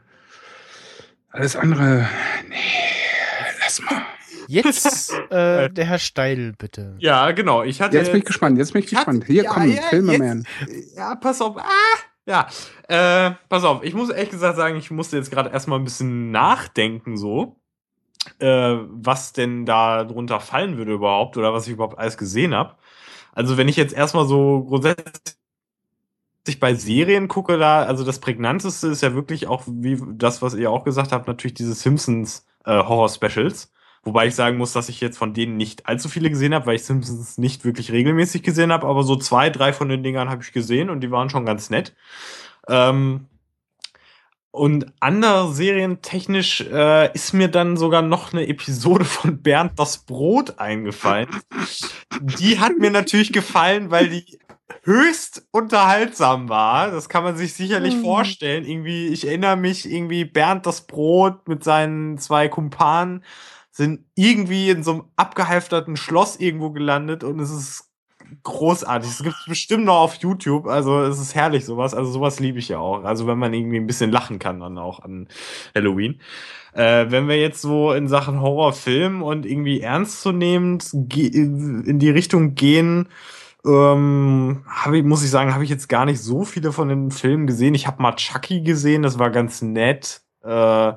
alles 1.30 1.56
andere, 1.56 2.07
nee, 2.48 2.56
lass 3.61 3.81
mal. 3.81 4.02
Jetzt 4.48 5.11
äh, 5.30 5.69
der 5.69 5.86
Herr 5.86 5.99
Steidl, 5.99 6.53
bitte. 6.57 6.95
Ja, 6.99 7.31
genau. 7.31 7.64
Ich 7.64 7.81
hatte 7.81 7.98
Jetzt 7.98 8.11
bin 8.11 8.19
ich 8.19 8.26
gespannt, 8.26 8.57
jetzt 8.57 8.73
bin 8.73 8.81
ich 8.84 8.91
Ich 8.91 8.98
hatte- 8.98 9.11
gespannt. 9.11 9.26
Hier, 9.27 9.44
ja, 9.44 9.49
komm, 9.52 9.72
ja, 9.72 9.81
Filme, 9.84 10.11
jetzt- 10.14 10.19
man. 10.22 10.48
Ja, 10.95 11.15
pass 11.15 11.41
auf. 11.41 11.57
Ah, 11.57 11.64
ja. 12.30 12.47
Äh, 12.88 13.35
pass 13.49 13.64
auf. 13.64 13.84
Ich 13.84 13.93
muss 13.93 14.10
ehrlich 14.10 14.30
gesagt 14.30 14.56
sagen, 14.56 14.77
ich 14.77 14.91
musste 14.91 15.18
jetzt 15.18 15.31
gerade 15.31 15.49
erstmal 15.49 15.80
ein 15.80 15.84
bisschen 15.84 16.31
nachdenken, 16.31 17.18
so. 17.18 17.56
Äh, 18.39 18.77
was 18.89 19.34
denn 19.34 19.65
da 19.65 20.03
drunter 20.03 20.39
fallen 20.39 20.77
würde 20.77 20.93
überhaupt 20.93 21.38
oder 21.38 21.53
was 21.53 21.68
ich 21.68 21.73
überhaupt 21.73 21.97
alles 21.97 22.18
gesehen 22.18 22.53
habe. 22.53 22.76
Also, 23.34 23.57
wenn 23.57 23.68
ich 23.68 23.77
jetzt 23.77 23.93
erstmal 23.93 24.26
so 24.26 24.64
grundsätzlich 24.64 25.35
bei 26.60 26.76
Serien 26.76 27.27
gucke, 27.27 27.57
da, 27.57 27.84
also 27.84 28.03
das 28.03 28.19
prägnanteste 28.19 28.88
ist 28.88 29.01
ja 29.01 29.14
wirklich 29.14 29.47
auch, 29.47 29.64
wie 29.68 30.01
das, 30.14 30.41
was 30.41 30.53
ihr 30.53 30.72
auch 30.72 30.84
gesagt 30.84 31.11
habt, 31.11 31.27
natürlich 31.27 31.56
diese 31.56 31.73
Simpsons 31.73 32.45
äh, 32.65 32.84
Horror-Specials. 32.84 33.72
Wobei 34.03 34.27
ich 34.27 34.35
sagen 34.35 34.57
muss, 34.57 34.73
dass 34.73 34.89
ich 34.89 35.01
jetzt 35.01 35.17
von 35.17 35.34
denen 35.34 35.57
nicht 35.57 35.88
allzu 35.88 36.09
viele 36.09 36.30
gesehen 36.30 36.53
habe, 36.53 36.65
weil 36.65 36.76
ich 36.76 36.84
Simpsons 36.84 37.38
nicht 37.38 37.65
wirklich 37.65 37.91
regelmäßig 37.91 38.43
gesehen 38.43 38.71
habe, 38.71 38.88
aber 38.88 39.03
so 39.03 39.15
zwei, 39.15 39.49
drei 39.49 39.73
von 39.73 39.89
den 39.89 40.03
Dingern 40.03 40.30
habe 40.30 40.43
ich 40.43 40.53
gesehen 40.53 40.89
und 40.89 41.01
die 41.01 41.11
waren 41.11 41.30
schon 41.30 41.45
ganz 41.45 41.69
nett. 41.69 41.95
Ähm, 42.67 43.27
und 44.51 44.88
andere 44.99 45.53
Serien 45.53 46.01
technisch 46.01 46.61
äh, 46.61 47.13
ist 47.13 47.34
mir 47.34 47.49
dann 47.49 47.77
sogar 47.77 48.01
noch 48.01 48.34
eine 48.34 48.47
Episode 48.47 49.05
von 49.05 49.41
Bernd 49.41 49.77
das 49.77 49.99
Brot 49.99 50.59
eingefallen. 50.59 51.27
Die 52.19 52.59
hat 52.59 52.77
mir 52.77 52.89
natürlich 52.89 53.31
gefallen, 53.31 53.91
weil 53.91 54.09
die 54.09 54.39
höchst 54.84 55.47
unterhaltsam 55.51 56.49
war. 56.49 56.89
Das 56.89 57.09
kann 57.09 57.23
man 57.23 57.38
sich 57.38 57.53
sicherlich 57.53 57.95
vorstellen. 57.97 58.65
Irgendwie, 58.65 59.07
ich 59.07 59.27
erinnere 59.27 59.55
mich 59.55 59.89
irgendwie 59.89 60.26
Bernd 60.26 60.65
das 60.65 60.88
Brot 60.88 61.47
mit 61.47 61.63
seinen 61.63 62.17
zwei 62.17 62.47
Kumpanen 62.47 63.23
sind 63.80 64.06
irgendwie 64.14 64.69
in 64.69 64.84
so 64.84 64.91
einem 64.91 65.03
abgehalfterten 65.15 65.95
Schloss 65.95 66.35
irgendwo 66.35 66.72
gelandet 66.72 67.23
und 67.23 67.39
es 67.39 67.49
ist 67.49 67.89
großartig. 68.43 69.10
Es 69.10 69.23
gibt 69.23 69.38
bestimmt 69.47 69.85
noch 69.85 70.01
auf 70.01 70.15
YouTube. 70.15 70.68
Also 70.68 71.01
es 71.01 71.18
ist 71.18 71.34
herrlich 71.34 71.64
sowas. 71.64 71.93
Also 71.93 72.11
sowas 72.11 72.41
liebe 72.41 72.60
ich 72.60 72.68
ja 72.68 72.77
auch. 72.77 73.06
Also 73.06 73.26
wenn 73.26 73.38
man 73.38 73.53
irgendwie 73.53 73.77
ein 73.77 73.88
bisschen 73.88 74.11
lachen 74.11 74.38
kann 74.38 74.60
dann 74.60 74.77
auch 74.77 74.99
an 74.99 75.30
Halloween. 75.73 76.19
Äh, 76.73 77.06
wenn 77.10 77.30
wir 77.30 77.39
jetzt 77.39 77.61
so 77.61 77.93
in 77.93 78.10
Sachen 78.10 78.41
Horrorfilm 78.41 79.23
und 79.23 79.45
irgendwie 79.45 79.80
ernstzunehmend 79.80 80.93
in 80.93 81.99
die 81.99 82.10
Richtung 82.10 82.56
gehen, 82.56 83.07
ähm, 83.65 84.65
hab 84.68 84.91
ich, 84.91 85.06
muss 85.06 85.23
ich 85.23 85.30
sagen, 85.30 85.53
habe 85.53 85.64
ich 85.64 85.69
jetzt 85.69 85.88
gar 85.88 86.06
nicht 86.06 86.19
so 86.19 86.43
viele 86.43 86.73
von 86.73 86.89
den 86.89 87.11
Filmen 87.11 87.47
gesehen. 87.47 87.76
Ich 87.76 87.88
habe 87.88 88.01
mal 88.01 88.15
Chucky 88.15 88.60
gesehen, 88.60 89.03
das 89.03 89.19
war 89.19 89.30
ganz 89.30 89.61
nett. 89.61 90.22
Äh, 90.43 90.93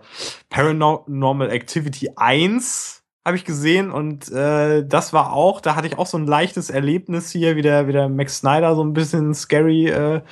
Paranormal 0.49 1.51
Activity 1.51 2.11
1 2.17 3.03
habe 3.25 3.37
ich 3.37 3.45
gesehen 3.45 3.93
und 3.93 4.31
äh, 4.33 4.85
das 4.85 5.13
war 5.13 5.33
auch, 5.33 5.61
da 5.61 5.77
hatte 5.77 5.87
ich 5.87 5.97
auch 5.97 6.07
so 6.07 6.19
ein 6.19 6.27
leichtes 6.27 6.71
Erlebnis 6.71 7.31
hier, 7.31 7.55
wie 7.55 7.63
der, 7.63 7.87
wie 7.87 7.93
der 7.93 8.09
Max 8.09 8.39
Snyder, 8.39 8.75
so 8.75 8.83
ein 8.83 8.95
bisschen 8.95 9.33
scary. 9.35 9.89
Äh, 9.89 10.23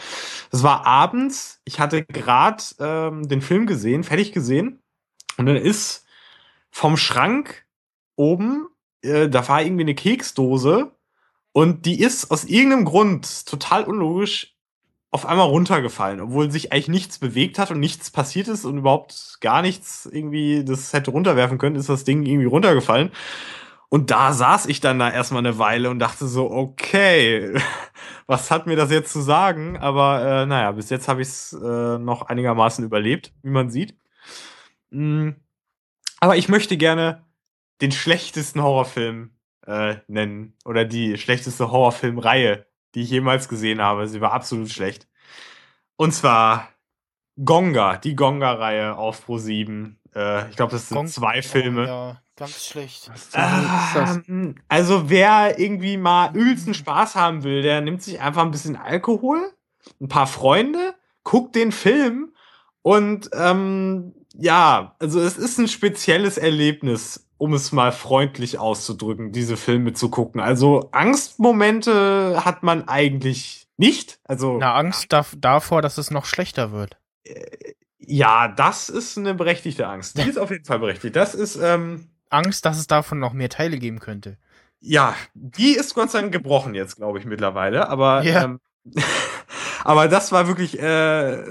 das 0.50 0.62
war 0.64 0.86
abends, 0.86 1.60
ich 1.64 1.78
hatte 1.78 2.04
gerade 2.04 2.62
ähm, 2.80 3.28
den 3.28 3.42
Film 3.42 3.66
gesehen, 3.66 4.02
fertig 4.02 4.32
gesehen 4.32 4.80
und 5.36 5.46
dann 5.46 5.56
ist 5.56 6.04
vom 6.70 6.96
Schrank 6.96 7.64
oben, 8.16 8.68
äh, 9.02 9.28
da 9.28 9.46
war 9.48 9.62
irgendwie 9.62 9.84
eine 9.84 9.94
Keksdose 9.94 10.92
und 11.52 11.86
die 11.86 12.00
ist 12.00 12.30
aus 12.30 12.44
irgendeinem 12.44 12.84
Grund 12.84 13.46
total 13.46 13.84
unlogisch 13.84 14.56
auf 15.10 15.26
einmal 15.26 15.48
runtergefallen, 15.48 16.20
obwohl 16.20 16.50
sich 16.50 16.72
eigentlich 16.72 16.88
nichts 16.88 17.18
bewegt 17.18 17.58
hat 17.58 17.70
und 17.70 17.80
nichts 17.80 18.10
passiert 18.10 18.48
ist 18.48 18.64
und 18.64 18.78
überhaupt 18.78 19.38
gar 19.40 19.60
nichts 19.62 20.08
irgendwie 20.10 20.64
das 20.64 20.92
hätte 20.92 21.10
runterwerfen 21.10 21.58
können, 21.58 21.76
ist 21.76 21.88
das 21.88 22.04
Ding 22.04 22.24
irgendwie 22.24 22.46
runtergefallen. 22.46 23.10
Und 23.88 24.12
da 24.12 24.32
saß 24.32 24.66
ich 24.66 24.80
dann 24.80 25.00
da 25.00 25.10
erstmal 25.10 25.44
eine 25.44 25.58
Weile 25.58 25.90
und 25.90 25.98
dachte 25.98 26.28
so, 26.28 26.48
okay, 26.48 27.52
was 28.26 28.52
hat 28.52 28.68
mir 28.68 28.76
das 28.76 28.92
jetzt 28.92 29.12
zu 29.12 29.20
sagen? 29.20 29.76
Aber 29.78 30.22
äh, 30.22 30.46
naja, 30.46 30.70
bis 30.70 30.90
jetzt 30.90 31.08
habe 31.08 31.22
ich 31.22 31.28
es 31.28 31.52
äh, 31.52 31.98
noch 31.98 32.22
einigermaßen 32.22 32.84
überlebt, 32.84 33.32
wie 33.42 33.50
man 33.50 33.68
sieht. 33.70 33.96
Mm. 34.90 35.30
Aber 36.20 36.36
ich 36.36 36.48
möchte 36.48 36.76
gerne 36.76 37.24
den 37.80 37.90
schlechtesten 37.90 38.62
Horrorfilm 38.62 39.30
äh, 39.66 39.96
nennen 40.06 40.54
oder 40.64 40.84
die 40.84 41.18
schlechteste 41.18 41.72
Horrorfilmreihe, 41.72 42.66
die 42.94 43.02
ich 43.02 43.10
jemals 43.10 43.48
gesehen 43.48 43.80
habe. 43.80 44.06
Sie 44.08 44.20
war 44.20 44.32
absolut 44.32 44.70
schlecht. 44.70 45.08
Und 45.96 46.12
zwar 46.12 46.68
Gonga, 47.44 47.96
die 47.96 48.16
Gonga-Reihe 48.16 48.96
auf 48.96 49.24
Pro 49.24 49.38
7. 49.38 49.98
Äh, 50.14 50.50
ich 50.50 50.56
glaube, 50.56 50.72
das 50.72 50.88
sind 50.88 50.96
Gong- 50.96 51.06
zwei 51.06 51.42
Filme. 51.42 51.86
Ja, 51.86 52.22
ganz 52.36 52.66
schlecht. 52.66 53.10
Ähm, 53.34 54.56
also 54.68 55.08
wer 55.08 55.58
irgendwie 55.58 55.96
mal 55.96 56.34
übelsten 56.36 56.74
Spaß 56.74 57.14
haben 57.16 57.42
will, 57.44 57.62
der 57.62 57.80
nimmt 57.80 58.02
sich 58.02 58.20
einfach 58.20 58.42
ein 58.42 58.50
bisschen 58.50 58.76
Alkohol, 58.76 59.40
ein 60.00 60.08
paar 60.08 60.26
Freunde, 60.26 60.94
guckt 61.22 61.54
den 61.54 61.72
Film 61.72 62.34
und 62.82 63.30
ähm, 63.34 64.14
ja, 64.36 64.94
also 64.98 65.20
es 65.20 65.36
ist 65.38 65.58
ein 65.58 65.68
spezielles 65.68 66.38
Erlebnis, 66.38 67.26
um 67.38 67.54
es 67.54 67.72
mal 67.72 67.92
freundlich 67.92 68.58
auszudrücken, 68.58 69.32
diese 69.32 69.56
Filme 69.56 69.92
zu 69.92 70.10
gucken. 70.10 70.40
Also 70.40 70.88
Angstmomente 70.92 72.44
hat 72.44 72.62
man 72.62 72.86
eigentlich 72.88 73.66
nicht. 73.76 74.20
Also 74.24 74.58
Na, 74.60 74.74
Angst 74.74 75.12
dav 75.12 75.34
davor, 75.38 75.82
dass 75.82 75.98
es 75.98 76.10
noch 76.10 76.26
schlechter 76.26 76.70
wird. 76.72 76.98
ja, 77.98 78.48
das 78.48 78.88
ist 78.88 79.16
eine 79.18 79.34
berechtigte 79.34 79.86
Angst. 79.86 80.18
Die 80.18 80.28
ist 80.28 80.38
auf 80.38 80.50
jeden 80.50 80.64
Fall 80.64 80.78
berechtigt. 80.78 81.16
Das 81.16 81.34
ist 81.34 81.56
ähm, 81.56 82.08
Angst, 82.28 82.64
dass 82.64 82.78
es 82.78 82.86
davon 82.86 83.18
noch 83.18 83.32
mehr 83.32 83.48
Teile 83.48 83.78
geben 83.78 84.00
könnte. 84.00 84.36
Ja, 84.80 85.14
die 85.34 85.72
ist 85.72 85.94
Gott 85.94 86.10
sei 86.10 86.20
Dank 86.20 86.32
gebrochen 86.32 86.74
jetzt, 86.74 86.96
glaube 86.96 87.18
ich, 87.18 87.24
mittlerweile. 87.24 87.88
Aber, 87.88 88.22
Ja. 88.22 88.44
ähm, 88.44 88.60
aber 89.84 90.08
das 90.08 90.32
war 90.32 90.46
wirklich, 90.48 90.78
äh, 90.80 91.42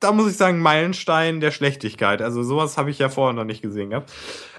da 0.00 0.12
muss 0.12 0.30
ich 0.30 0.36
sagen, 0.36 0.60
Meilenstein 0.60 1.40
der 1.40 1.50
Schlechtigkeit. 1.50 2.22
Also 2.22 2.42
sowas 2.42 2.78
habe 2.78 2.90
ich 2.90 2.98
ja 2.98 3.08
vorher 3.08 3.34
noch 3.34 3.44
nicht 3.44 3.62
gesehen 3.62 3.90
gehabt. 3.90 4.12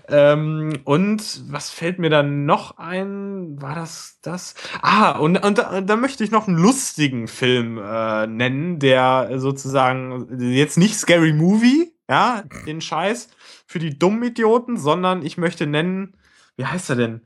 Ähm, 0.07 0.79
und 0.85 1.43
was 1.51 1.69
fällt 1.69 1.99
mir 1.99 2.09
dann 2.09 2.45
noch 2.45 2.77
ein? 2.77 3.61
War 3.61 3.75
das 3.75 4.17
das? 4.21 4.55
Ah, 4.81 5.11
und, 5.11 5.37
und 5.37 5.57
da, 5.59 5.81
da 5.81 5.95
möchte 5.95 6.23
ich 6.23 6.31
noch 6.31 6.47
einen 6.47 6.57
lustigen 6.57 7.27
Film 7.27 7.77
äh, 7.77 8.25
nennen, 8.25 8.79
der 8.79 9.39
sozusagen 9.39 10.39
jetzt 10.51 10.77
nicht 10.77 10.95
Scary 10.95 11.33
Movie, 11.33 11.93
ja, 12.09 12.43
den 12.65 12.81
Scheiß 12.81 13.29
für 13.67 13.79
die 13.79 13.99
dummen 13.99 14.23
Idioten, 14.23 14.77
sondern 14.77 15.23
ich 15.23 15.37
möchte 15.37 15.67
nennen, 15.67 16.17
wie 16.57 16.65
heißt 16.65 16.89
er 16.89 16.95
denn? 16.95 17.21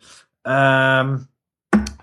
Ähm, 0.45 1.27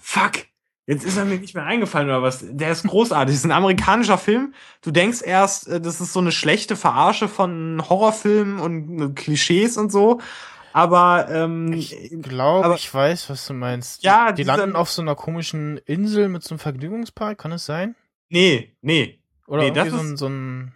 fuck. 0.00 0.49
Jetzt 0.86 1.04
ist 1.04 1.16
er 1.16 1.24
mir 1.24 1.38
nicht 1.38 1.54
mehr 1.54 1.64
eingefallen 1.66 2.08
oder 2.08 2.22
was. 2.22 2.44
Der 2.48 2.72
ist 2.72 2.86
großartig. 2.86 3.34
Das 3.34 3.40
ist 3.40 3.44
ein 3.44 3.52
amerikanischer 3.52 4.18
Film. 4.18 4.54
Du 4.82 4.90
denkst 4.90 5.22
erst, 5.24 5.68
äh, 5.68 5.80
das 5.80 6.00
ist 6.00 6.12
so 6.12 6.20
eine 6.20 6.32
schlechte 6.32 6.74
Verarsche 6.74 7.28
von 7.28 7.82
Horrorfilmen 7.88 8.58
und 8.58 9.00
äh, 9.00 9.08
Klischees 9.14 9.76
und 9.76 9.92
so. 9.92 10.20
Aber 10.72 11.28
ähm, 11.30 11.72
ich 11.72 11.96
glaube, 12.22 12.74
ich 12.76 12.92
weiß, 12.92 13.28
was 13.30 13.46
du 13.46 13.54
meinst. 13.54 14.02
Ja, 14.02 14.32
die 14.32 14.42
dieser- 14.42 14.56
landen 14.56 14.76
auf 14.76 14.90
so 14.90 15.02
einer 15.02 15.14
komischen 15.16 15.78
Insel 15.78 16.28
mit 16.28 16.42
so 16.42 16.50
einem 16.54 16.60
Vergnügungspark, 16.60 17.38
kann 17.38 17.52
es 17.52 17.66
sein? 17.66 17.94
Nee, 18.28 18.76
nee. 18.80 19.20
Oder 19.46 19.62
nee, 19.64 19.70
das 19.72 19.88
irgendwie 19.88 19.98
so 19.98 20.06
ein, 20.06 20.14
ist, 20.14 20.18
so 20.20 20.26
ein 20.28 20.74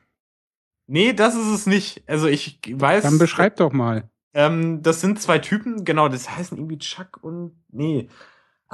nee, 0.88 1.12
das 1.12 1.34
ist 1.36 1.46
es 1.48 1.66
nicht. 1.66 2.02
Also 2.08 2.26
ich 2.26 2.60
weiß. 2.68 3.04
Dann 3.04 3.18
beschreib 3.18 3.56
doch 3.56 3.72
mal. 3.72 4.10
Ähm, 4.34 4.82
das 4.82 5.00
sind 5.00 5.22
zwei 5.22 5.38
Typen, 5.38 5.84
genau, 5.84 6.08
das 6.08 6.28
heißen 6.28 6.58
irgendwie 6.58 6.78
Chuck 6.78 7.18
und. 7.22 7.52
Nee. 7.70 8.08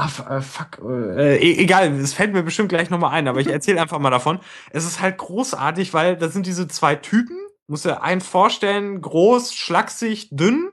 Ah, 0.01 0.37
äh, 0.39 0.41
fuck. 0.41 0.79
Äh, 0.83 1.37
e- 1.37 1.59
egal, 1.63 1.93
es 2.01 2.15
fällt 2.15 2.33
mir 2.33 2.43
bestimmt 2.43 2.71
gleich 2.71 2.89
nochmal 2.89 3.13
ein, 3.13 3.29
aber 3.29 3.41
ich 3.41 3.49
erzähle 3.49 3.81
einfach 3.83 3.99
mal 3.99 4.11
davon. 4.11 4.41
Es 4.71 4.85
ist 4.87 5.01
halt 5.01 5.19
großartig, 5.19 5.93
weil 5.93 6.17
da 6.17 6.29
sind 6.31 6.47
diese 6.47 6.69
zwei 6.69 6.95
Typen, 6.95 7.37
muss 7.67 7.85
er 7.85 8.03
einen 8.03 8.23
vorstellen, 8.23 9.03
groß, 9.03 9.55
schlaksig, 9.55 10.29
dünn. 10.31 10.71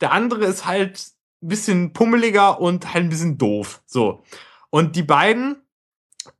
Der 0.00 0.12
andere 0.12 0.44
ist 0.46 0.66
halt 0.66 1.12
ein 1.42 1.48
bisschen 1.48 1.92
pummeliger 1.92 2.60
und 2.60 2.92
halt 2.92 3.04
ein 3.04 3.08
bisschen 3.08 3.38
doof. 3.38 3.82
So. 3.86 4.24
Und 4.70 4.96
die 4.96 5.04
beiden 5.04 5.62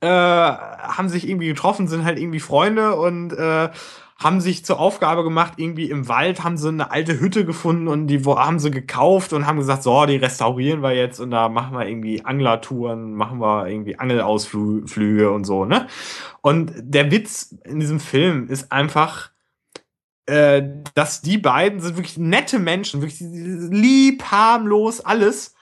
äh, 0.01 0.09
haben 0.09 1.09
sich 1.09 1.29
irgendwie 1.29 1.47
getroffen, 1.47 1.87
sind 1.87 2.05
halt 2.05 2.19
irgendwie 2.19 2.41
Freunde 2.41 2.97
und 2.97 3.33
äh, 3.35 3.71
haben 4.19 4.41
sich 4.41 4.65
zur 4.65 4.81
Aufgabe 4.81 5.25
gemacht, 5.25 5.55
irgendwie 5.59 5.91
im 5.91 6.09
Wald 6.09 6.43
haben 6.43 6.57
sie 6.57 6.69
eine 6.69 6.91
alte 6.91 7.21
Hütte 7.21 7.45
gefunden 7.45 7.87
und 7.87 8.07
die 8.07 8.25
haben 8.25 8.59
sie 8.59 8.71
gekauft 8.71 9.35
und 9.35 9.47
haben 9.47 9.59
gesagt, 9.59 9.83
so, 9.83 10.07
die 10.07 10.17
restaurieren 10.17 10.83
wir 10.83 10.95
jetzt 10.95 11.21
und 11.21 11.31
da 11.31 11.51
machen 11.51 11.77
wir 11.77 11.87
irgendwie 11.87 12.25
Anglertouren, 12.25 13.13
machen 13.13 13.41
wir 13.41 13.69
irgendwie 13.69 13.99
Angelausflüge 13.99 15.31
und 15.31 15.45
so, 15.45 15.67
ne? 15.67 15.87
Und 16.41 16.73
der 16.77 17.11
Witz 17.11 17.55
in 17.65 17.79
diesem 17.79 18.01
Film 18.01 18.49
ist 18.49 18.73
einfach, 18.73 19.33
äh, 20.25 20.63
dass 20.95 21.21
die 21.21 21.39
beiden 21.39 21.81
sind 21.81 21.97
wirklich 21.97 22.17
nette 22.17 22.59
Menschen, 22.59 23.03
wirklich 23.03 23.21
lieb, 23.21 24.25
harmlos, 24.25 25.01
alles. 25.01 25.55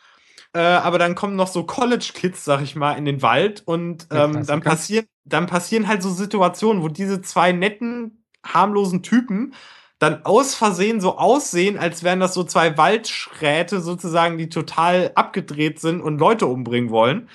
Äh, 0.52 0.60
aber 0.60 0.98
dann 0.98 1.16
kommen 1.16 1.34
noch 1.34 1.48
so 1.48 1.64
College-Kids, 1.64 2.44
sag 2.44 2.62
ich 2.62 2.76
mal, 2.76 2.92
in 2.92 3.04
den 3.04 3.20
Wald 3.20 3.62
und 3.66 4.06
ähm, 4.12 4.46
dann 4.46 4.60
passieren, 4.60 5.06
dann 5.24 5.46
passieren 5.46 5.88
halt 5.88 6.02
so 6.02 6.10
Situationen, 6.10 6.82
wo 6.82 6.88
diese 6.88 7.20
zwei 7.20 7.50
netten, 7.50 8.23
harmlosen 8.44 9.02
Typen 9.02 9.54
dann 9.98 10.24
aus 10.24 10.54
Versehen 10.54 11.00
so 11.00 11.18
aussehen, 11.18 11.78
als 11.78 12.02
wären 12.02 12.20
das 12.20 12.34
so 12.34 12.44
zwei 12.44 12.76
Waldschräte 12.76 13.80
sozusagen, 13.80 14.38
die 14.38 14.48
total 14.48 15.12
abgedreht 15.14 15.80
sind 15.80 16.00
und 16.00 16.18
Leute 16.18 16.46
umbringen 16.46 16.90
wollen. 16.90 17.28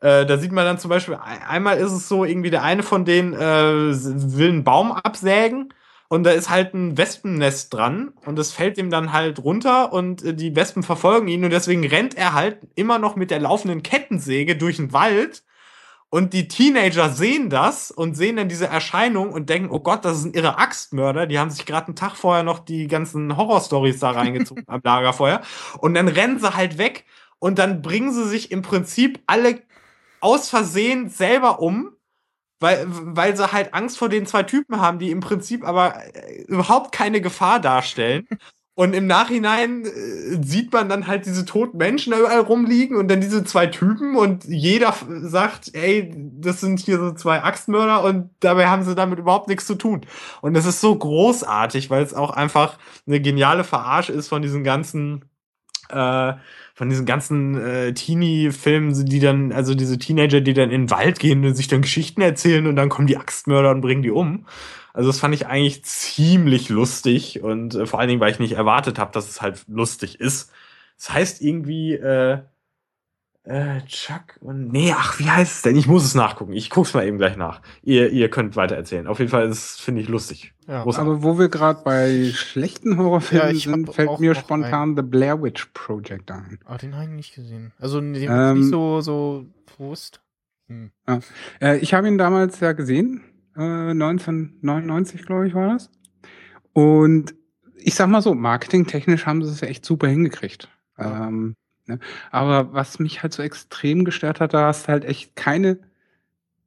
Äh, 0.00 0.26
da 0.26 0.38
sieht 0.38 0.52
man 0.52 0.64
dann 0.64 0.78
zum 0.78 0.90
Beispiel, 0.90 1.14
ein- 1.16 1.42
einmal 1.42 1.78
ist 1.78 1.92
es 1.92 2.08
so, 2.08 2.24
irgendwie 2.24 2.50
der 2.50 2.62
eine 2.62 2.82
von 2.82 3.04
denen 3.04 3.32
äh, 3.34 3.38
will 3.38 4.48
einen 4.50 4.64
Baum 4.64 4.92
absägen 4.92 5.72
und 6.08 6.24
da 6.24 6.30
ist 6.30 6.50
halt 6.50 6.74
ein 6.74 6.96
Wespennest 6.98 7.72
dran 7.74 8.12
und 8.26 8.36
das 8.36 8.52
fällt 8.52 8.78
ihm 8.78 8.90
dann 8.90 9.12
halt 9.12 9.38
runter 9.42 9.92
und 9.92 10.22
äh, 10.24 10.34
die 10.34 10.54
Wespen 10.56 10.82
verfolgen 10.82 11.28
ihn 11.28 11.44
und 11.44 11.50
deswegen 11.50 11.86
rennt 11.86 12.16
er 12.16 12.34
halt 12.34 12.58
immer 12.74 12.98
noch 12.98 13.16
mit 13.16 13.30
der 13.30 13.40
laufenden 13.40 13.82
Kettensäge 13.82 14.56
durch 14.56 14.76
den 14.76 14.92
Wald 14.92 15.42
und 16.14 16.32
die 16.32 16.46
Teenager 16.46 17.10
sehen 17.10 17.50
das 17.50 17.90
und 17.90 18.14
sehen 18.16 18.36
dann 18.36 18.48
diese 18.48 18.68
Erscheinung 18.68 19.32
und 19.32 19.50
denken, 19.50 19.70
oh 19.72 19.80
Gott, 19.80 20.04
das 20.04 20.22
ein 20.24 20.32
irrer 20.32 20.60
Axtmörder. 20.60 21.26
Die 21.26 21.40
haben 21.40 21.50
sich 21.50 21.66
gerade 21.66 21.88
einen 21.88 21.96
Tag 21.96 22.14
vorher 22.14 22.44
noch 22.44 22.60
die 22.60 22.86
ganzen 22.86 23.36
Horrorstories 23.36 23.98
da 23.98 24.12
reingezogen 24.12 24.62
am 24.68 24.80
Lagerfeuer. 24.84 25.40
Und 25.78 25.94
dann 25.94 26.06
rennen 26.06 26.38
sie 26.38 26.54
halt 26.54 26.78
weg 26.78 27.04
und 27.40 27.58
dann 27.58 27.82
bringen 27.82 28.12
sie 28.12 28.28
sich 28.28 28.52
im 28.52 28.62
Prinzip 28.62 29.24
alle 29.26 29.60
aus 30.20 30.48
Versehen 30.50 31.08
selber 31.08 31.58
um, 31.58 31.96
weil, 32.60 32.86
weil 32.86 33.36
sie 33.36 33.50
halt 33.50 33.74
Angst 33.74 33.98
vor 33.98 34.08
den 34.08 34.24
zwei 34.24 34.44
Typen 34.44 34.80
haben, 34.80 35.00
die 35.00 35.10
im 35.10 35.18
Prinzip 35.18 35.66
aber 35.66 35.96
äh, 36.14 36.42
überhaupt 36.42 36.92
keine 36.92 37.22
Gefahr 37.22 37.58
darstellen. 37.58 38.28
Und 38.76 38.92
im 38.92 39.06
Nachhinein 39.06 39.84
äh, 39.84 40.42
sieht 40.42 40.72
man 40.72 40.88
dann 40.88 41.06
halt 41.06 41.26
diese 41.26 41.44
toten 41.44 41.76
Menschen 41.76 42.10
da 42.10 42.18
überall 42.18 42.40
rumliegen 42.40 42.96
und 42.96 43.08
dann 43.08 43.20
diese 43.20 43.44
zwei 43.44 43.68
Typen 43.68 44.16
und 44.16 44.44
jeder 44.44 44.94
sagt, 45.22 45.70
ey, 45.74 46.12
das 46.16 46.60
sind 46.60 46.80
hier 46.80 46.98
so 46.98 47.12
zwei 47.12 47.42
Axtmörder 47.42 48.02
und 48.02 48.30
dabei 48.40 48.66
haben 48.66 48.82
sie 48.82 48.96
damit 48.96 49.20
überhaupt 49.20 49.48
nichts 49.48 49.66
zu 49.66 49.76
tun. 49.76 50.00
Und 50.40 50.54
das 50.54 50.66
ist 50.66 50.80
so 50.80 50.94
großartig, 50.96 51.88
weil 51.88 52.02
es 52.02 52.14
auch 52.14 52.30
einfach 52.30 52.78
eine 53.06 53.20
geniale 53.20 53.62
Verarsche 53.62 54.12
ist 54.12 54.28
von 54.28 54.42
diesen 54.42 54.64
ganzen 54.64 55.24
äh, 55.90 56.32
von 56.74 56.88
diesen 56.88 57.06
ganzen 57.06 57.56
äh, 57.56 57.94
Teenie-Filmen, 57.94 59.04
die 59.04 59.20
dann, 59.20 59.52
also 59.52 59.74
diese 59.76 59.98
Teenager, 59.98 60.40
die 60.40 60.54
dann 60.54 60.70
in 60.70 60.82
den 60.82 60.90
Wald 60.90 61.20
gehen 61.20 61.44
und 61.44 61.54
sich 61.54 61.68
dann 61.68 61.82
Geschichten 61.82 62.20
erzählen 62.20 62.66
und 62.66 62.74
dann 62.74 62.88
kommen 62.88 63.06
die 63.06 63.16
Axtmörder 63.16 63.70
und 63.70 63.80
bringen 63.80 64.02
die 64.02 64.10
um. 64.10 64.46
Also 64.94 65.08
das 65.10 65.18
fand 65.18 65.34
ich 65.34 65.46
eigentlich 65.46 65.84
ziemlich 65.84 66.68
lustig 66.70 67.42
und 67.42 67.74
äh, 67.74 67.84
vor 67.84 67.98
allen 67.98 68.08
Dingen, 68.08 68.20
weil 68.20 68.30
ich 68.30 68.38
nicht 68.38 68.52
erwartet 68.52 68.98
habe, 68.98 69.12
dass 69.12 69.28
es 69.28 69.42
halt 69.42 69.64
lustig 69.66 70.20
ist. 70.20 70.52
Das 70.96 71.12
heißt 71.12 71.42
irgendwie, 71.42 71.94
äh, 71.94 72.38
äh, 73.42 73.82
Chuck 73.86 74.38
und. 74.40 74.72
Nee, 74.72 74.94
ach, 74.96 75.18
wie 75.18 75.28
heißt 75.28 75.56
es 75.56 75.62
denn? 75.62 75.76
Ich 75.76 75.86
muss 75.86 76.04
es 76.04 76.14
nachgucken. 76.14 76.52
Ich 76.52 76.70
guck's 76.70 76.94
mal 76.94 77.06
eben 77.06 77.18
gleich 77.18 77.36
nach. 77.36 77.60
Ihr, 77.82 78.10
ihr 78.10 78.30
könnt 78.30 78.56
weiter 78.56 78.76
erzählen. 78.76 79.06
Auf 79.06 79.18
jeden 79.18 79.30
Fall 79.30 79.48
ist 79.48 79.80
finde 79.80 80.00
ich, 80.00 80.08
lustig. 80.08 80.54
Ja. 80.66 80.82
Großartig. 80.82 81.10
Aber 81.10 81.22
wo 81.22 81.38
wir 81.38 81.48
gerade 81.48 81.82
bei 81.84 82.30
schlechten 82.32 82.96
Horrorfilmen 82.96 83.48
Ja, 83.48 83.52
ich 83.52 83.64
sind, 83.64 83.92
fällt 83.92 84.18
mir 84.18 84.34
spontan 84.34 84.96
The 84.96 85.02
Blair 85.02 85.42
Witch 85.42 85.66
Project 85.74 86.30
ein. 86.30 86.58
Ah, 86.64 86.78
den 86.78 86.94
habe 86.94 87.04
ich 87.04 87.10
nicht 87.10 87.34
gesehen. 87.34 87.72
Also 87.78 88.00
den 88.00 88.14
Ähm, 88.14 88.60
nicht 88.60 88.70
so, 88.70 89.02
so 89.02 89.44
bewusst. 89.76 90.22
Hm. 90.68 90.92
Ja. 91.06 91.20
Äh, 91.60 91.78
ich 91.78 91.92
habe 91.92 92.08
ihn 92.08 92.16
damals 92.16 92.60
ja 92.60 92.72
gesehen, 92.72 93.24
äh, 93.56 93.90
1999, 93.90 95.24
glaube 95.24 95.48
ich, 95.48 95.54
war 95.54 95.72
das. 95.72 95.90
Und 96.72 97.34
ich 97.76 97.94
sag 97.94 98.08
mal 98.08 98.22
so, 98.22 98.34
marketingtechnisch 98.34 99.26
haben 99.26 99.44
sie 99.44 99.50
es 99.50 99.62
echt 99.62 99.84
super 99.84 100.08
hingekriegt. 100.08 100.68
Ähm, 100.98 101.54
ne? 101.86 101.98
Aber 102.30 102.72
was 102.72 102.98
mich 102.98 103.22
halt 103.22 103.32
so 103.32 103.42
extrem 103.42 104.04
gestört 104.04 104.40
hat, 104.40 104.54
da 104.54 104.68
hast 104.68 104.88
halt 104.88 105.04
echt 105.04 105.36
keine 105.36 105.78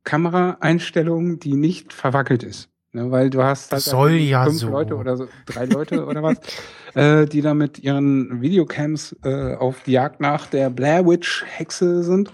Kameraeinstellung, 0.03 1.39
die 1.39 1.55
nicht 1.55 1.91
verwackelt 1.91 2.43
ist. 2.43 2.69
Ne? 2.93 3.11
Weil 3.11 3.29
du 3.29 3.43
hast 3.43 3.71
halt 3.71 3.79
Das 3.79 3.85
soll 3.85 4.13
ja 4.13 4.45
fünf 4.45 4.59
so. 4.59 4.69
Leute 4.69 4.95
oder 4.95 5.17
so, 5.17 5.27
drei 5.45 5.65
Leute 5.65 6.05
oder 6.05 6.23
was, 6.23 6.37
äh, 6.93 7.25
die 7.25 7.41
da 7.41 7.53
mit 7.53 7.79
ihren 7.79 8.41
Videocams 8.41 9.15
äh, 9.23 9.55
auf 9.55 9.83
die 9.83 9.91
Jagd 9.91 10.21
nach 10.21 10.47
der 10.47 10.69
Blair 10.69 11.05
Witch 11.05 11.43
Hexe 11.45 12.03
sind. 12.03 12.31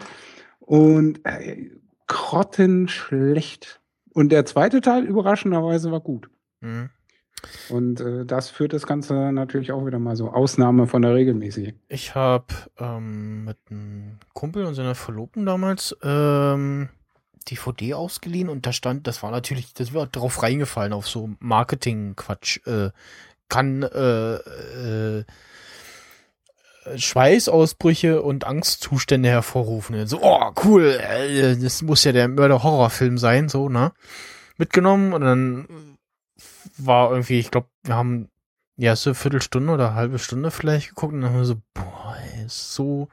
Und 0.60 1.26
äh, 1.26 1.72
grottenschlecht. 2.08 3.82
Und 4.14 4.32
der 4.32 4.46
zweite 4.46 4.82
Teil 4.82 5.04
überraschenderweise 5.04 5.92
war 5.92 6.00
gut. 6.00 6.30
Mhm. 6.62 6.90
Und 7.70 8.00
äh, 8.00 8.26
das 8.26 8.50
führt 8.50 8.74
das 8.74 8.88
Ganze 8.88 9.32
natürlich 9.34 9.72
auch 9.72 9.86
wieder 9.86 10.00
mal 10.00 10.16
so 10.16 10.30
Ausnahme 10.32 10.88
von 10.88 11.02
der 11.02 11.14
regelmäßig. 11.14 11.74
Ich 11.90 12.16
habe 12.16 12.54
ähm, 12.78 13.46
mit 13.46 13.58
einem 13.70 14.20
Kumpel 14.34 14.66
und 14.66 14.76
seiner 14.76 14.96
Verlobten 14.96 15.46
damals 15.46 15.96
ähm, 16.04 16.90
DVD 17.50 17.96
ausgeliehen 17.96 18.48
und 18.48 18.66
da 18.66 18.72
stand, 18.72 19.08
das 19.08 19.24
war 19.24 19.32
natürlich, 19.32 19.74
das 19.74 19.94
war 19.94 20.08
drauf 20.08 20.42
reingefallen 20.42 20.94
auf 20.94 21.08
so 21.08 21.32
Marketing-Quatsch. 21.40 22.66
Äh, 22.66 22.92
kann 23.50 23.84
äh, 23.84 24.36
äh, 24.36 25.24
Schweißausbrüche 26.96 28.22
und 28.22 28.46
Angstzustände 28.46 29.30
hervorrufen. 29.30 30.08
So, 30.08 30.20
oh, 30.22 30.52
cool, 30.64 31.00
äh, 31.00 31.56
das 31.58 31.82
muss 31.82 32.04
ja 32.04 32.12
der 32.12 32.28
Mörder-Horrorfilm 32.28 33.18
sein, 33.18 33.50
so, 33.50 33.70
ne? 33.70 33.92
Mitgenommen 34.58 35.14
und 35.14 35.22
dann 35.22 35.68
war 36.78 37.12
irgendwie, 37.12 37.40
ich 37.40 37.52
glaube, 37.52 37.68
wir 37.84 37.96
haben 37.96 38.30
die 38.78 38.86
erste 38.86 39.16
Viertelstunde 39.16 39.74
oder 39.74 39.88
eine 39.90 39.96
halbe 39.96 40.20
Stunde 40.20 40.52
vielleicht 40.52 40.90
geguckt 40.90 41.14
und 41.14 41.22
dann 41.22 41.32
haben 41.32 41.40
wir 41.40 41.46
so, 41.46 41.62
boah, 41.74 42.18
ist 42.46 42.74
so 42.74 43.10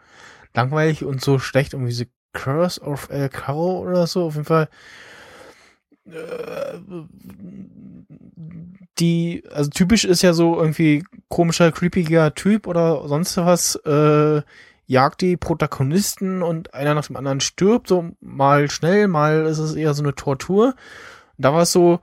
langweilig 0.55 1.05
und 1.05 1.21
so 1.21 1.39
schlecht, 1.39 1.75
irgendwie 1.75 1.93
so 1.93 2.05
Curse 2.33 2.81
of 2.81 3.09
El 3.11 3.29
Caro 3.29 3.79
oder 3.79 4.07
so, 4.07 4.27
auf 4.27 4.35
jeden 4.35 4.47
Fall. 4.47 4.69
Die, 8.99 9.45
also 9.51 9.71
typisch 9.71 10.05
ist 10.05 10.23
ja 10.23 10.33
so 10.33 10.59
irgendwie 10.59 11.05
komischer, 11.29 11.73
creepiger 11.73 12.35
Typ 12.35 12.67
oder 12.67 13.07
sonst 13.09 13.37
was, 13.37 13.77
äh, 13.77 14.43
jagt 14.91 15.21
die 15.21 15.37
Protagonisten 15.37 16.43
und 16.43 16.75
einer 16.75 16.95
nach 16.95 17.07
dem 17.07 17.17
anderen 17.17 17.41
stirbt, 17.41 17.87
so 17.87 18.11
mal 18.21 18.69
schnell, 18.69 19.07
mal 19.07 19.47
ist 19.47 19.59
es 19.59 19.77
eher 19.77 19.95
so 19.95 20.03
eine 20.03 20.17
Tortur. 20.17 20.75
Und 21.37 21.45
da 21.45 21.55
war 21.55 21.63
es 21.63 21.71
so 21.71 22.01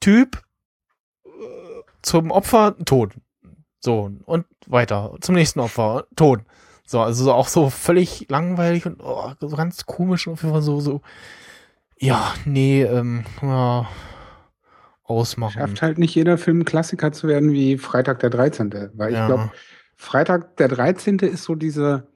Typ 0.00 0.42
äh, 1.26 1.28
zum 2.00 2.30
Opfer, 2.30 2.74
tot. 2.86 3.12
So, 3.80 4.10
und 4.24 4.46
weiter. 4.66 5.14
Zum 5.20 5.34
nächsten 5.34 5.60
Opfer, 5.60 6.06
tot. 6.16 6.40
So, 6.86 7.00
also 7.00 7.30
auch 7.32 7.48
so 7.48 7.68
völlig 7.68 8.30
langweilig 8.30 8.86
und 8.86 9.00
oh, 9.02 9.32
so 9.38 9.48
ganz 9.48 9.84
komisch 9.84 10.26
und 10.26 10.34
auf 10.34 10.42
jeden 10.42 10.54
Fall 10.54 10.62
so, 10.62 10.80
so, 10.80 11.02
ja, 12.04 12.34
nee, 12.44 12.82
ähm, 12.82 13.24
ja, 13.42 13.88
ausmachen. 15.04 15.52
Schafft 15.54 15.82
halt 15.82 15.98
nicht 15.98 16.14
jeder 16.14 16.38
Film 16.38 16.64
Klassiker 16.64 17.12
zu 17.12 17.28
werden 17.28 17.52
wie 17.52 17.78
Freitag 17.78 18.20
der 18.20 18.30
13. 18.30 18.90
Weil 18.94 19.10
ich 19.10 19.16
Ja. 19.16 19.26
glaube, 19.26 19.50
Freitag 19.96 20.56
der 20.56 20.68
13. 20.68 21.18
ist 21.20 21.44
so 21.44 21.54
diese, 21.54 22.08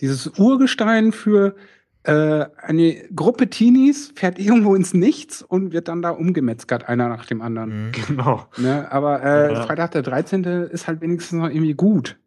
dieses 0.00 0.26
Urgestein 0.38 1.12
für 1.12 1.54
äh, 2.02 2.46
eine 2.58 2.94
Gruppe 3.14 3.48
Teenies 3.50 4.12
fährt 4.14 4.38
irgendwo 4.38 4.74
ins 4.76 4.94
Nichts 4.94 5.42
und 5.42 5.72
wird 5.72 5.88
dann 5.88 6.02
da 6.02 6.10
umgemetzgert, 6.10 6.88
einer 6.88 7.08
nach 7.08 7.26
dem 7.26 7.42
anderen. 7.42 7.90
Genau. 8.06 8.46
Ne? 8.58 8.86
Aber 8.92 9.22
äh, 9.24 9.52
Ja. 9.54 9.62
Freitag 9.62 9.90
der 9.92 10.02
13. 10.02 10.44
ist 10.44 10.86
halt 10.86 11.00
wenigstens 11.00 11.40
noch 11.40 11.48
irgendwie 11.48 11.74
gut. 11.74 12.18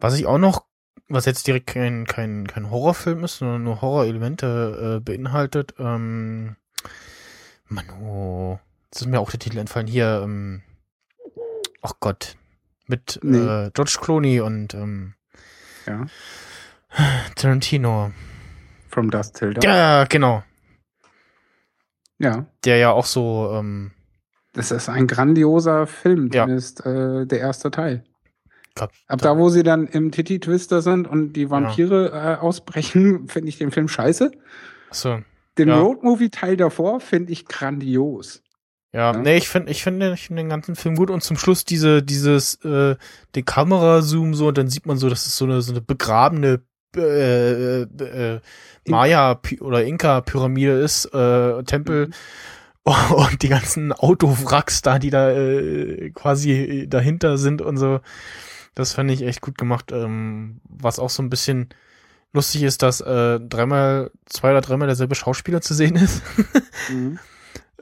Was 0.00 0.18
ich 0.18 0.26
auch 0.26 0.38
noch, 0.38 0.64
was 1.10 1.26
jetzt 1.26 1.46
direkt 1.46 1.66
kein, 1.66 2.06
kein, 2.06 2.46
kein 2.46 2.70
Horrorfilm 2.70 3.24
ist, 3.24 3.38
sondern 3.38 3.64
nur 3.64 3.80
Horrorelemente 3.82 4.96
äh, 4.96 5.00
beinhaltet, 5.00 5.74
ähm, 5.78 6.56
Manu, 7.68 8.58
jetzt 8.86 9.02
ist 9.02 9.06
mir 9.08 9.20
auch 9.20 9.30
der 9.30 9.40
Titel 9.40 9.58
entfallen, 9.58 9.86
hier, 9.86 10.20
ähm, 10.24 10.62
ach 11.82 11.94
Gott, 12.00 12.36
mit 12.86 13.20
Nee. 13.22 13.38
äh, 13.38 13.70
George 13.74 13.98
Clooney 14.00 14.40
und 14.40 14.74
ähm, 14.74 15.14
Ja. 15.86 16.06
Tarantino. 17.36 18.10
From 18.88 19.10
Dust 19.10 19.36
Till 19.36 19.54
Dawn. 19.54 19.62
Ja, 19.62 20.04
genau. 20.04 20.42
Ja. 22.18 22.46
Der 22.64 22.76
ja 22.78 22.90
auch 22.90 23.06
so, 23.06 23.52
ähm, 23.54 23.92
Das 24.52 24.72
ist 24.72 24.88
ein 24.88 25.06
grandioser 25.06 25.86
Film, 25.86 26.28
Ja. 26.32 26.42
zumindest 26.42 26.84
äh, 26.84 27.24
der 27.26 27.38
erste 27.38 27.70
Teil. 27.70 28.02
Ab 28.76 29.20
da, 29.20 29.36
wo 29.36 29.48
sie 29.50 29.62
dann 29.62 29.86
im 29.86 30.10
Titty-Twister 30.12 30.80
sind 30.82 31.06
und 31.08 31.32
die 31.34 31.50
Vampire 31.50 32.10
äh, 32.12 32.40
ausbrechen, 32.40 33.28
finde 33.28 33.48
ich 33.48 33.58
den 33.58 33.70
Film 33.70 33.88
scheiße. 33.88 34.30
so, 34.90 35.20
Den 35.58 35.68
Ja. 35.68 35.80
Roadmovie-Teil 35.80 36.56
davor 36.56 37.00
finde 37.00 37.32
ich 37.32 37.46
grandios. 37.46 38.42
Ja, 38.92 39.12
Ja. 39.12 39.18
nee, 39.18 39.36
ich 39.36 39.48
finde 39.48 39.70
ich 39.70 39.82
finde 39.82 40.12
ich 40.14 40.26
find 40.26 40.38
den 40.38 40.48
ganzen 40.48 40.74
Film 40.76 40.96
gut 40.96 41.10
und 41.10 41.22
zum 41.22 41.36
Schluss 41.36 41.64
diese 41.64 42.02
dieses 42.02 42.56
äh, 42.64 42.96
den 43.34 43.44
Kamerazoom 43.44 44.34
so 44.34 44.48
und 44.48 44.58
dann 44.58 44.68
sieht 44.68 44.86
man 44.86 44.96
so, 44.96 45.08
dass 45.08 45.26
es 45.26 45.36
so 45.36 45.44
eine 45.44 45.62
so 45.62 45.72
eine 45.72 45.80
begrabene 45.80 46.62
äh, 46.96 47.82
äh, 47.82 47.82
äh, 47.82 48.40
Maya 48.88 49.40
oder 49.60 49.84
Inka 49.84 50.22
Pyramide 50.22 50.72
ist, 50.80 51.04
äh, 51.14 51.62
Tempel 51.62 52.10
und 52.82 53.42
die 53.42 53.48
ganzen 53.48 53.92
Autowracks 53.92 54.82
da, 54.82 54.98
die 54.98 55.10
da 55.10 55.30
äh, 55.30 56.10
quasi 56.10 56.86
dahinter 56.88 57.38
sind 57.38 57.62
und 57.62 57.76
so. 57.76 58.00
Das 58.74 58.92
fand 58.92 59.10
ich 59.10 59.22
echt 59.22 59.40
gut 59.40 59.58
gemacht. 59.58 59.92
Ähm, 59.92 60.60
was 60.64 60.98
auch 60.98 61.10
so 61.10 61.22
ein 61.22 61.30
bisschen 61.30 61.68
lustig 62.32 62.62
ist, 62.62 62.82
dass 62.82 63.00
äh, 63.00 63.40
dreimal, 63.40 64.10
zwei 64.26 64.50
oder 64.50 64.60
dreimal 64.60 64.86
derselbe 64.86 65.14
Schauspieler 65.14 65.60
zu 65.60 65.74
sehen 65.74 65.96
ist. 65.96 66.22
Mhm. 66.90 67.18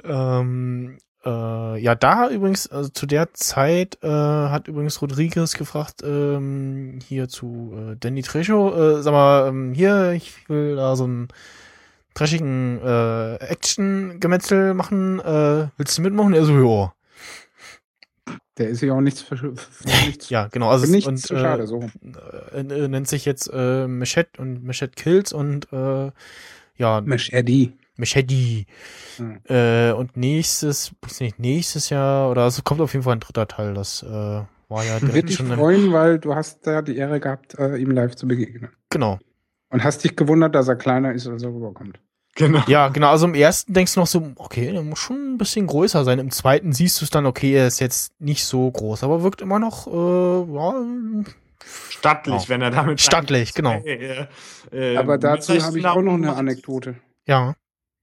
Ähm, 0.05 0.99
äh, 1.25 1.81
ja, 1.81 1.95
da 1.95 2.29
übrigens, 2.31 2.69
also 2.69 2.89
zu 2.89 3.07
der 3.07 3.35
Zeit 3.35 3.99
äh, 4.03 4.09
hat 4.09 4.69
übrigens 4.69 5.03
Rodriguez 5.03 5.55
gefragt, 5.55 6.03
ähm, 6.05 7.01
hier 7.05 7.29
zu 7.29 7.75
äh, 7.75 7.97
Danny 7.99 8.23
Trejo, 8.23 8.99
äh, 8.99 9.03
sag 9.03 9.13
mal, 9.13 9.49
ähm, 9.49 9.75
hier, 9.75 10.13
ich 10.13 10.49
will 10.49 10.77
da 10.77 10.95
so 10.97 11.05
einen 11.05 11.29
trashigen 12.15 12.81
äh, 12.83 13.35
Action-Gemetzel 13.37 14.75
machen, 14.75 15.21
äh, 15.21 15.69
willst 15.77 15.99
du 15.99 16.03
mitmachen? 16.03 16.35
Er 16.35 16.45
so, 16.45 16.53
ja. 16.53 16.93
Der 18.59 18.69
ist 18.69 18.81
ja 18.81 18.93
auch 18.93 19.01
nichts 19.01 19.25
nichts, 20.07 20.31
Ja, 20.31 20.49
genau. 20.49 20.69
Also 20.71 20.91
nichts 20.91 21.07
und, 21.09 21.19
zu 21.19 21.35
äh, 21.35 21.41
schade. 21.41 21.67
So. 21.67 21.81
äh, 22.53 22.61
äh, 22.61 22.89
nennt 22.89 23.09
sich 23.09 23.25
jetzt 23.25 23.51
äh, 23.53 23.87
Machete 23.87 24.41
und 24.41 24.65
Machete 24.65 24.95
Kills 25.01 25.33
und 25.33 25.73
äh, 25.73 26.11
ja, 26.77 27.01
Machete. 27.01 27.73
Machete. 27.97 28.65
Hm. 29.17 29.41
Äh, 29.49 29.93
und 29.93 30.17
nächstes, 30.17 30.93
nicht, 31.21 31.39
nächstes 31.39 31.91
Jahr, 31.91 32.31
oder 32.31 32.47
es 32.47 32.63
kommt 32.65 32.81
auf 32.81 32.93
jeden 32.93 33.05
Fall 33.05 33.17
ein 33.17 33.21
dritter 33.21 33.49
Teil, 33.49 33.75
das 33.75 34.03
äh, 34.03 34.07
war 34.69 34.85
ja 34.85 35.01
Wird 35.01 35.13
direkt 35.13 35.29
dich 35.31 35.37
schon. 35.37 35.47
freuen, 35.49 35.93
weil 35.93 36.19
du 36.19 36.35
hast 36.35 36.67
da 36.67 36.83
die 36.83 36.97
Ehre 36.97 37.21
gehabt, 37.21 37.59
äh, 37.59 37.77
ihm 37.77 37.91
live 37.91 38.15
zu 38.17 38.29
begegnen. 38.29 38.71
Genau. 38.91 39.19
Und 39.71 39.85
hast 39.85 40.05
dich 40.05 40.17
gewundert, 40.17 40.55
dass 40.55 40.69
er 40.69 40.77
kleiner 40.77 41.13
ist, 41.13 41.27
als 41.27 41.43
er 41.43 41.51
rüberkommt. 41.51 41.99
Genau. 42.39 42.63
Ja, 42.69 42.89
genau. 42.89 43.11
Also 43.11 43.27
im 43.27 43.35
ersten 43.35 43.73
denkst 43.75 43.95
du 43.95 44.01
noch 44.01 44.07
so, 44.07 44.31
okay, 44.37 44.71
der 44.73 44.83
muss 44.83 45.01
schon 45.01 45.35
ein 45.35 45.39
bisschen 45.39 45.67
größer 45.67 46.05
sein. 46.05 46.19
Im 46.21 46.31
zweiten 46.31 46.73
siehst 46.73 47.01
du 47.01 47.05
es 47.05 47.11
dann, 47.11 47.27
okay, 47.27 47.53
er 47.53 47.67
ist 47.67 47.81
jetzt 47.81 48.13
nicht 48.21 48.45
so 48.45 48.71
groß, 48.71 49.03
aber 49.03 49.23
wirkt 49.25 49.41
immer 49.43 49.59
noch, 49.59 49.87
äh, 49.89 50.55
ja, 50.55 50.75
Stattlich, 51.91 52.45
Ja. 52.45 52.49
wenn 52.49 52.63
er 52.63 52.71
damit. 52.71 53.01
Stattlich, 53.01 53.53
genau. 53.55 53.83
Äh, 53.85 54.27
äh, 54.71 54.97
Aber 54.97 55.19
dazu 55.19 55.53
habe 55.61 55.79
ich 55.79 55.85
auch 55.87 56.01
noch 56.03 56.15
eine. 56.15 56.35
Anekdote. 56.37 56.95
ja. 57.27 57.55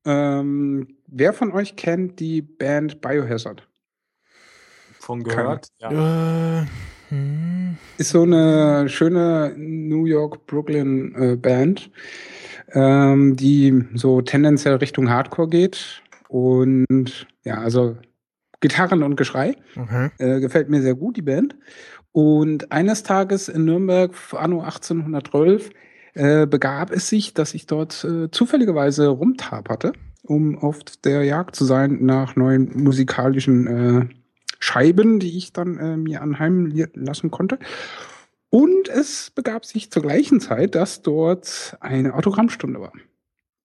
Ähm, 0.07 0.98
wer 1.07 1.34
von 1.34 1.52
euch 1.52 1.76
kennt 1.76 2.20
die 2.20 2.41
Band 2.44 3.02
Biohazard? 3.02 3.68
Von 4.99 5.24
gehört. 5.24 5.68
Ja. 5.80 6.62
Äh, 6.62 6.66
hm, 7.10 7.78
Ist 7.98 8.10
so 8.12 8.22
eine 8.24 8.88
schöne 8.90 9.53
New 9.57 10.06
York, 10.06 10.45
Brooklyn 10.45 11.16
äh, 11.16 11.36
Band, 11.38 11.90
ähm, 12.76 13.35
die 13.35 13.85
so 13.95 14.22
tendenziell 14.22 14.76
Richtung 14.76 15.10
Hardcore 15.10 15.49
geht. 15.49 16.03
Und 16.27 17.26
ja, 17.43 17.56
also 17.60 17.97
Gitarren 18.60 19.02
und 19.02 19.15
Geschrei. 19.15 19.56
okay. 19.76 20.10
Äh, 20.19 20.39
gefällt 20.41 20.69
mir 20.69 20.81
sehr 20.81 20.95
gut, 20.95 21.18
die 21.18 21.22
Band. 21.22 21.56
Und 22.11 22.72
eines 22.72 23.03
Tages 23.03 23.49
in 23.49 23.65
Nürnberg, 23.65 24.14
anno 24.34 24.61
1812, 24.61 25.69
äh, 26.14 26.47
begab 26.47 26.91
es 26.91 27.10
sich, 27.10 27.34
dass 27.34 27.53
ich 27.53 27.65
dort 27.65 28.03
äh, 28.03 28.30
zufälligerweise 28.31 29.07
rumtaperte, 29.07 29.93
um 30.23 30.57
auf 30.57 30.80
der 31.03 31.23
Jagd 31.23 31.56
zu 31.56 31.65
sein 31.65 32.06
nach 32.06 32.35
neuen 32.35 32.84
musikalischen 32.84 33.68
äh, 33.68 34.06
Scheiben, 34.60 35.19
die 35.19 35.38
ich 35.38 35.53
dann 35.53 35.77
äh, 35.77 35.97
mir 35.97 36.22
anheim 36.22 36.72
lassen 36.93 37.31
konnte. 37.31 37.60
Und 38.56 38.88
es 38.88 39.32
begab 39.32 39.65
sich 39.65 39.91
zur 39.91 40.02
gleichen 40.02 40.40
Zeit, 40.40 40.76
dass 40.76 41.02
dort 41.02 41.76
eine 41.82 42.14
Autogrammstunde 42.14 42.80
war. 42.80 42.94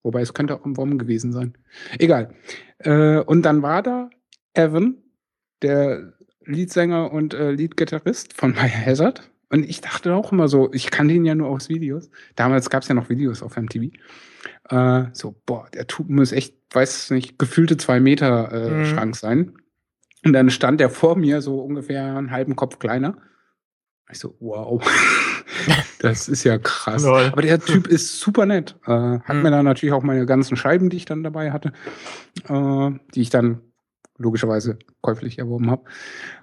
Wobei 0.03 0.21
es 0.21 0.35
könnte 0.35 0.57
auch 0.57 0.65
im 0.67 0.77
WOM 0.77 0.99
gewesen 0.99 1.33
sein. 1.33 1.57
Egal. 2.01 2.35
Äh, 2.79 3.19
und 3.21 3.43
dann 3.43 3.63
war 3.63 3.85
da 3.85 4.11
Evan, 4.53 4.97
der 5.63 6.15
Leadsänger 6.45 7.13
und 7.13 7.35
äh, 7.35 7.53
Leadgitarrist 7.53 8.33
von 8.33 8.51
My 8.51 8.69
Hazard. 8.69 9.31
Und 9.49 9.65
ich 9.65 9.81
dachte 9.81 10.13
auch 10.13 10.33
immer 10.33 10.49
so, 10.49 10.73
ich 10.73 10.91
kannte 10.91 11.15
ihn 11.15 11.25
ja 11.25 11.37
nur 11.37 11.51
aus 11.51 11.69
Videos. 11.69 12.11
Damals 12.35 12.69
gab 12.69 12.83
es 12.83 12.89
ja 12.89 12.97
noch 12.97 13.09
Videos 13.09 13.45
auf 13.45 13.57
MTV. 13.57 13.93
Äh, 14.71 15.05
so, 15.13 15.41
boah, 15.47 15.69
der 15.73 15.87
Typ 15.87 16.09
muss 16.09 16.33
echt, 16.33 16.57
weiß 16.73 17.13
nicht, 17.13 17.39
gefühlte 17.39 17.77
zwei 17.77 18.01
Meter 18.01 18.51
äh, 18.51 18.71
Mhm. 18.71 18.85
Schrank 18.87 19.15
sein. 19.15 19.53
Und 20.25 20.33
dann 20.33 20.51
stand 20.51 20.81
der 20.81 20.91
vor 20.91 21.17
mir 21.17 21.43
so 21.43 21.61
ungefähr 21.61 22.17
einen 22.17 22.33
halben 22.33 22.57
Kopf 22.57 22.81
kleiner. 22.81 23.19
Ich 24.13 24.19
so, 24.19 24.35
wow. 24.41 24.83
das 26.01 26.29
ist 26.29 26.45
ja 26.45 26.59
krass. 26.59 27.03
Lol. 27.05 27.27
Aber 27.33 27.43
der 27.43 27.61
Typ 27.61 27.87
ist 27.87 28.19
super 28.21 28.47
nett. 28.47 28.77
Äh, 28.87 28.91
hat 29.21 29.29
Mhm. 29.35 29.43
mir 29.43 29.51
dann 29.51 29.65
natürlich 29.65 29.93
auch 29.93 30.03
meine 30.03 30.27
ganzen 30.27 30.57
Scheiben, 30.57 30.91
die 30.91 30.97
ich 30.97 31.05
dann 31.05 31.23
dabei 31.23 31.53
hatte, 31.53 31.73
äh, 32.49 32.91
die 33.15 33.21
ich 33.23 33.31
dann 33.31 33.61
logischerweise 34.19 34.79
käuflich 35.01 35.39
erworben 35.39 35.71
habe, 35.71 35.85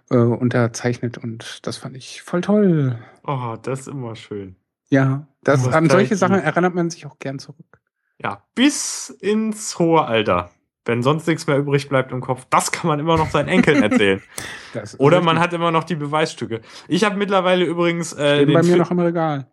äh, 0.10 0.18
unterzeichnet. 0.18 1.18
Und 1.18 1.66
das 1.68 1.78
fand 1.78 1.96
ich 1.96 2.22
voll 2.22 2.42
toll. 2.42 2.98
Oh, 3.26 3.56
das 3.62 3.82
ist 3.82 3.88
immer 3.88 4.16
schön. 4.16 4.56
Ja, 4.90 5.28
das, 5.44 5.68
an 5.68 5.90
solche 5.90 6.16
Sachen 6.16 6.40
erinnert 6.40 6.74
man 6.74 6.90
sich 6.90 7.06
auch 7.06 7.20
gern 7.20 7.40
zurück. 7.40 7.82
Ja, 8.24 8.44
bis 8.56 9.10
ins 9.10 9.78
hohe 9.78 10.06
Alter. 10.06 10.50
Wenn 10.88 11.04
sonst 11.04 11.28
nichts 11.28 11.46
mehr 11.46 11.58
übrig 11.58 11.88
bleibt 11.90 12.12
im 12.12 12.22
Kopf, 12.22 12.46
das 12.50 12.72
kann 12.72 12.88
man 12.88 13.00
immer 13.00 13.18
noch 13.18 13.30
seinen 13.30 13.50
Enkeln 13.50 13.84
erzählen. 13.84 14.22
Oder 14.98 15.22
man 15.22 15.40
hat 15.40 15.54
immer 15.54 15.70
noch 15.70 15.84
die 15.84 15.96
Beweisstücke. 15.96 16.62
Ich 16.88 17.04
habe 17.04 17.16
mittlerweile 17.18 17.66
übrigens 17.66 18.14
äh, 18.14 18.36
Stehen 18.38 18.48
den 18.48 18.54
bei 18.56 18.64
mir 18.64 18.74
Fi- 18.74 18.80
noch 18.80 18.90
im 18.92 19.00
Regal. 19.00 19.48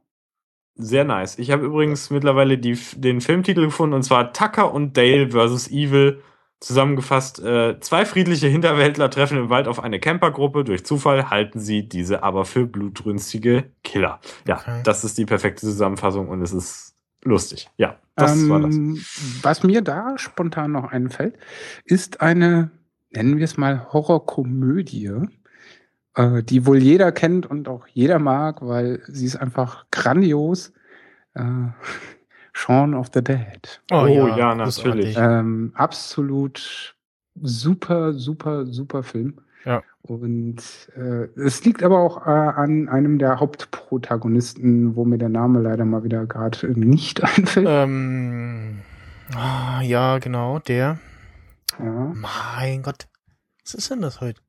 sehr 0.77 1.05
nice. 1.05 1.39
Ich 1.39 1.51
habe 1.51 1.65
übrigens 1.67 2.09
mittlerweile 2.11 2.57
die, 2.57 2.79
den 2.97 3.21
Filmtitel 3.21 3.65
gefunden 3.67 3.95
und 3.95 4.03
zwar 4.05 4.33
Tucker 4.33 4.73
und 4.73 4.97
Dale 4.97 5.31
vs. 5.31 5.69
Evil. 5.71 6.23
Zusammengefasst, 6.61 7.41
äh, 7.45 7.79
zwei 7.81 8.07
friedliche 8.07 8.47
Hinterwäldler 8.47 9.11
treffen 9.11 9.37
im 9.37 9.51
Wald 9.51 9.69
auf 9.69 9.81
eine 9.83 10.01
Campergruppe. 10.01 10.65
Durch 10.65 10.87
Zufall 10.87 11.29
halten 11.29 11.61
sie 11.61 11.87
diese 11.87 12.23
aber 12.23 12.47
für 12.47 12.65
blutrünstige 12.65 13.71
Killer. 13.83 14.19
Ja, 14.49 14.57
Okay. 14.61 14.81
das 14.83 15.05
ist 15.05 15.19
die 15.19 15.27
perfekte 15.27 15.61
Zusammenfassung 15.61 16.29
und 16.29 16.41
es 16.41 16.53
ist 16.55 16.95
lustig. 17.23 17.69
Ja, 17.77 17.99
das 18.17 18.37
ähm, 18.41 18.49
war 18.49 18.61
das. 18.61 18.77
Was 19.43 19.63
mir 19.63 19.83
da 19.83 20.17
spontan 20.19 20.73
noch 20.73 20.91
einfällt, 20.91 21.37
ist 21.85 22.21
eine, 22.21 22.71
nennen 23.11 23.37
wir 23.39 23.45
es 23.45 23.57
mal, 23.57 23.93
Horrorkomödie, 23.93 25.13
äh, 26.15 26.43
die 26.43 26.67
wohl 26.67 26.79
jeder 26.79 27.13
kennt 27.13 27.47
und 27.47 27.69
auch 27.69 27.87
jeder 27.89 28.19
mag, 28.19 28.63
weil 28.63 29.03
sie 29.09 29.27
ist 29.27 29.37
einfach 29.37 29.87
grandios. 29.91 30.73
Äh, 31.35 31.43
Shaun 32.57 32.95
of 32.95 33.11
the 33.13 33.23
Dead. 33.23 33.83
Oh, 33.91 34.03
Oh, 34.03 34.07
ja, 34.07 34.37
ja, 34.37 34.55
natürlich. 34.55 35.17
Ähm, 35.19 35.73
absolut 35.75 36.95
super, 37.43 38.13
super, 38.15 38.67
super 38.67 39.03
Film. 39.03 39.41
Ja. 39.65 39.83
Und 40.03 40.59
äh, 40.95 41.29
es 41.41 41.65
liegt 41.65 41.83
aber 41.83 42.01
auch 42.01 42.27
äh, 42.27 42.31
an 42.31 42.89
einem 42.89 43.19
der 43.19 43.41
Hauptprotagonisten, 43.41 44.97
wo 44.97 45.05
mir 45.05 45.19
der 45.19 45.31
Name 45.31 45.61
leider 45.61 45.85
mal 45.85 46.05
wieder 46.05 46.27
gerade 46.27 46.67
nicht 46.79 47.23
einfällt. 47.25 47.67
Ähm, 47.69 48.81
ah, 49.35 49.81
ja, 49.83 50.19
genau, 50.19 50.59
der. 50.59 50.99
Ja. 51.79 52.13
Mein 52.15 52.83
Gott. 52.83 53.09
Was 53.65 53.75
ist 53.75 53.91
denn 53.91 54.03
das 54.03 54.21
heute? 54.21 54.41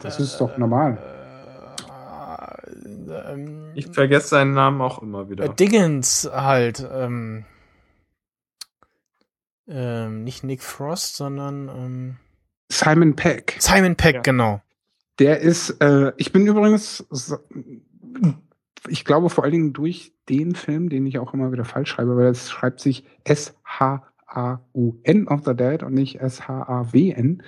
Das 0.00 0.18
ist 0.18 0.40
doch 0.40 0.58
normal. 0.58 0.98
Ähm, 3.08 3.70
Ich 3.74 3.86
vergesse 3.88 4.28
seinen 4.28 4.54
Namen 4.54 4.80
auch 4.80 5.00
immer 5.00 5.22
äh, 5.22 5.30
wieder. 5.30 5.48
Diggins 5.48 6.28
halt. 6.32 6.86
Ähm, 6.92 7.44
ähm, 9.68 10.24
nicht 10.24 10.44
Nick 10.44 10.62
Frost, 10.62 11.16
sondern 11.16 11.68
ähm, 11.68 12.16
Simon 12.70 13.14
Peck. 13.16 13.56
Simon 13.58 13.96
Peck, 13.96 14.14
Ja. 14.16 14.20
genau. 14.22 14.60
Der 15.18 15.40
ist, 15.40 15.70
äh, 15.80 16.12
ich 16.18 16.32
bin 16.32 16.46
übrigens, 16.46 17.04
ich 18.88 19.04
glaube 19.04 19.30
vor 19.30 19.44
allen 19.44 19.52
Dingen 19.52 19.72
durch 19.72 20.12
den 20.28 20.54
Film, 20.54 20.88
den 20.90 21.06
ich 21.06 21.18
auch 21.18 21.32
immer 21.32 21.52
wieder 21.52 21.64
falsch 21.64 21.90
schreibe, 21.90 22.16
weil 22.16 22.26
es 22.26 22.50
schreibt 22.50 22.80
sich 22.80 23.04
S-H-A-U-N 24.28 25.28
of 25.28 25.40
the 25.44 25.54
Dead 25.54 25.82
und 25.82 25.94
nicht 25.94 26.20
S-H-A-W-N. 26.20 27.42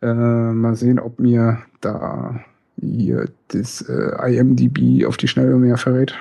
Äh, 0.02 0.12
mal 0.12 0.76
sehen, 0.76 1.00
ob 1.00 1.18
mir 1.18 1.62
da 1.80 2.44
hier 2.80 3.28
das 3.48 3.82
äh, 3.82 4.36
IMDb 4.36 5.04
auf 5.06 5.16
die 5.16 5.28
Schnelle 5.28 5.56
mehr 5.56 5.76
verrät. 5.76 6.14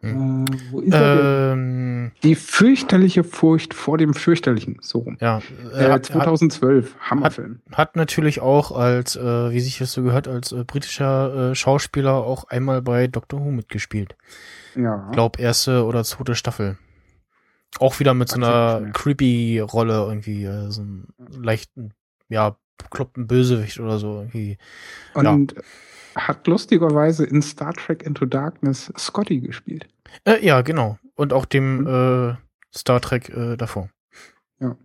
Äh, 0.00 0.14
wo 0.70 0.80
ist 0.80 0.94
er 0.94 1.16
denn? 1.16 1.58
Ähm, 1.58 2.12
Die 2.22 2.36
fürchterliche 2.36 3.24
Furcht 3.24 3.74
vor 3.74 3.98
dem 3.98 4.14
Fürchterlichen. 4.14 4.78
So 4.80 5.00
rum. 5.00 5.16
ja, 5.20 5.38
Äh, 5.72 5.78
er 5.78 5.92
hat, 5.92 5.92
hat, 5.92 6.06
2012. 6.06 6.94
Hammerfilm. 7.00 7.60
hat 7.72 7.96
natürlich 7.96 8.40
auch 8.40 8.70
als, 8.70 9.16
äh, 9.16 9.50
wie 9.50 9.60
sich 9.60 9.78
das 9.78 9.92
so 9.92 10.02
gehört, 10.02 10.28
als 10.28 10.52
äh, 10.52 10.62
britischer 10.64 11.50
äh, 11.50 11.54
Schauspieler 11.54 12.14
auch 12.14 12.44
einmal 12.44 12.80
bei 12.80 13.08
Doctor 13.08 13.40
Who 13.40 13.50
mitgespielt. 13.50 14.16
Ja. 14.76 15.08
Glaub, 15.12 15.40
erste 15.40 15.84
oder 15.84 16.04
zweite 16.04 16.36
Staffel. 16.36 16.78
Auch 17.80 17.98
wieder 17.98 18.14
mit 18.14 18.28
so 18.28 18.38
ich 18.38 18.44
einer 18.44 18.90
creepy 18.92 19.58
Rolle 19.60 20.06
irgendwie, 20.08 20.44
äh, 20.44 20.70
so 20.70 20.82
einen 20.82 21.08
leichten, 21.28 21.92
ja, 22.28 22.56
bekloppten 22.78 23.26
Bösewicht 23.26 23.80
oder 23.80 23.98
so 23.98 24.20
irgendwie. 24.20 24.58
Und 25.14 25.54
hat 26.14 26.46
lustigerweise 26.46 27.24
in 27.24 27.42
Star 27.42 27.72
Trek 27.74 28.02
Into 28.02 28.26
Darkness 28.26 28.92
Scotty 28.96 29.40
gespielt. 29.40 29.86
Äh, 30.24 30.44
ja, 30.44 30.62
genau. 30.62 30.98
Und 31.14 31.32
auch 31.32 31.44
dem 31.44 31.86
äh, 31.86 32.34
Star 32.74 33.00
Trek 33.00 33.28
äh, 33.30 33.56
davor. 33.56 33.90
Ja. 34.60 34.76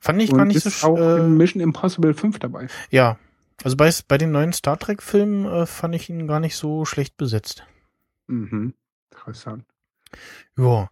Fand 0.00 0.22
ich 0.22 0.32
gar 0.32 0.44
nicht 0.44 0.64
ist 0.64 0.80
so 0.80 0.88
auch 0.88 0.98
äh, 0.98 1.18
in 1.18 1.36
Mission 1.36 1.60
Impossible 1.60 2.14
5 2.14 2.38
dabei. 2.38 2.68
Ja. 2.90 3.18
Also 3.64 3.76
bei, 3.76 3.90
bei 4.06 4.18
den 4.18 4.32
neuen 4.32 4.52
Star 4.52 4.78
Trek-Filmen 4.78 5.46
äh, 5.46 5.66
fand 5.66 5.94
ich 5.94 6.10
ihn 6.10 6.26
gar 6.26 6.40
nicht 6.40 6.56
so 6.56 6.84
schlecht 6.84 7.16
besetzt. 7.16 7.64
Mhm. 8.26 8.74
Interessant. 9.10 9.64
Ja. 10.58 10.88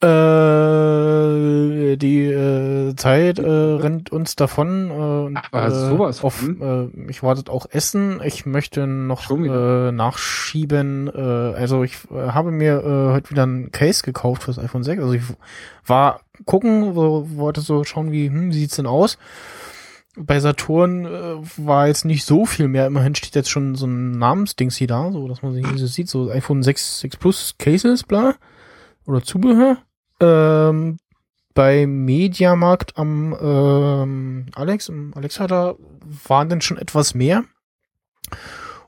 Äh, 0.00 1.96
die 1.96 2.26
äh, 2.26 2.94
Zeit 2.94 3.40
äh, 3.40 3.50
rennt 3.50 4.12
uns 4.12 4.36
davon. 4.36 4.90
Äh, 4.90 4.94
und, 4.94 5.36
Aber 5.36 5.66
äh, 5.66 5.70
sowas 5.70 6.22
auf, 6.22 6.40
äh, 6.48 6.86
ich 7.08 7.24
wartet 7.24 7.50
auch 7.50 7.66
Essen. 7.68 8.20
Ich 8.22 8.46
möchte 8.46 8.86
noch 8.86 9.28
äh, 9.28 9.90
nachschieben. 9.90 11.10
Also 11.10 11.82
ich 11.82 11.98
habe 12.12 12.52
mir 12.52 12.82
heute 13.12 13.30
wieder 13.30 13.44
ein 13.44 13.72
Case 13.72 14.04
gekauft 14.04 14.44
fürs 14.44 14.58
iPhone 14.58 14.84
6. 14.84 15.02
Also 15.02 15.14
ich 15.14 15.22
war 15.84 16.20
gucken, 16.44 16.94
wo, 16.94 17.26
wollte 17.34 17.60
so 17.60 17.82
schauen, 17.82 18.12
wie 18.12 18.28
hm, 18.28 18.50
wie 18.50 18.58
sieht's 18.58 18.76
denn 18.76 18.86
aus. 18.86 19.18
Bei 20.16 20.38
Saturn 20.38 21.06
war 21.56 21.88
jetzt 21.88 22.04
nicht 22.04 22.24
so 22.24 22.44
viel 22.46 22.68
mehr. 22.68 22.86
Immerhin 22.86 23.14
steht 23.14 23.34
jetzt 23.34 23.50
schon 23.50 23.74
so 23.74 23.86
ein 23.86 24.12
Namensdings 24.12 24.76
hier 24.76 24.88
da, 24.88 25.10
so 25.10 25.26
dass 25.26 25.42
man 25.42 25.54
sich 25.54 25.66
so 25.76 25.86
sieht, 25.86 26.08
so 26.08 26.30
iPhone 26.30 26.62
6, 26.62 27.00
6 27.00 27.16
Plus 27.16 27.54
Cases, 27.58 28.04
bla. 28.04 28.34
Oder 29.06 29.22
Zubehör. 29.22 29.78
Ähm, 30.20 30.98
bei 31.54 31.86
Mediamarkt 31.86 32.96
am 32.96 33.36
ähm, 33.40 34.46
Alex, 34.54 34.88
im 34.88 35.12
Alexa 35.16 35.46
da 35.46 35.74
waren 36.26 36.48
dann 36.48 36.60
schon 36.60 36.78
etwas 36.78 37.14
mehr. 37.14 37.44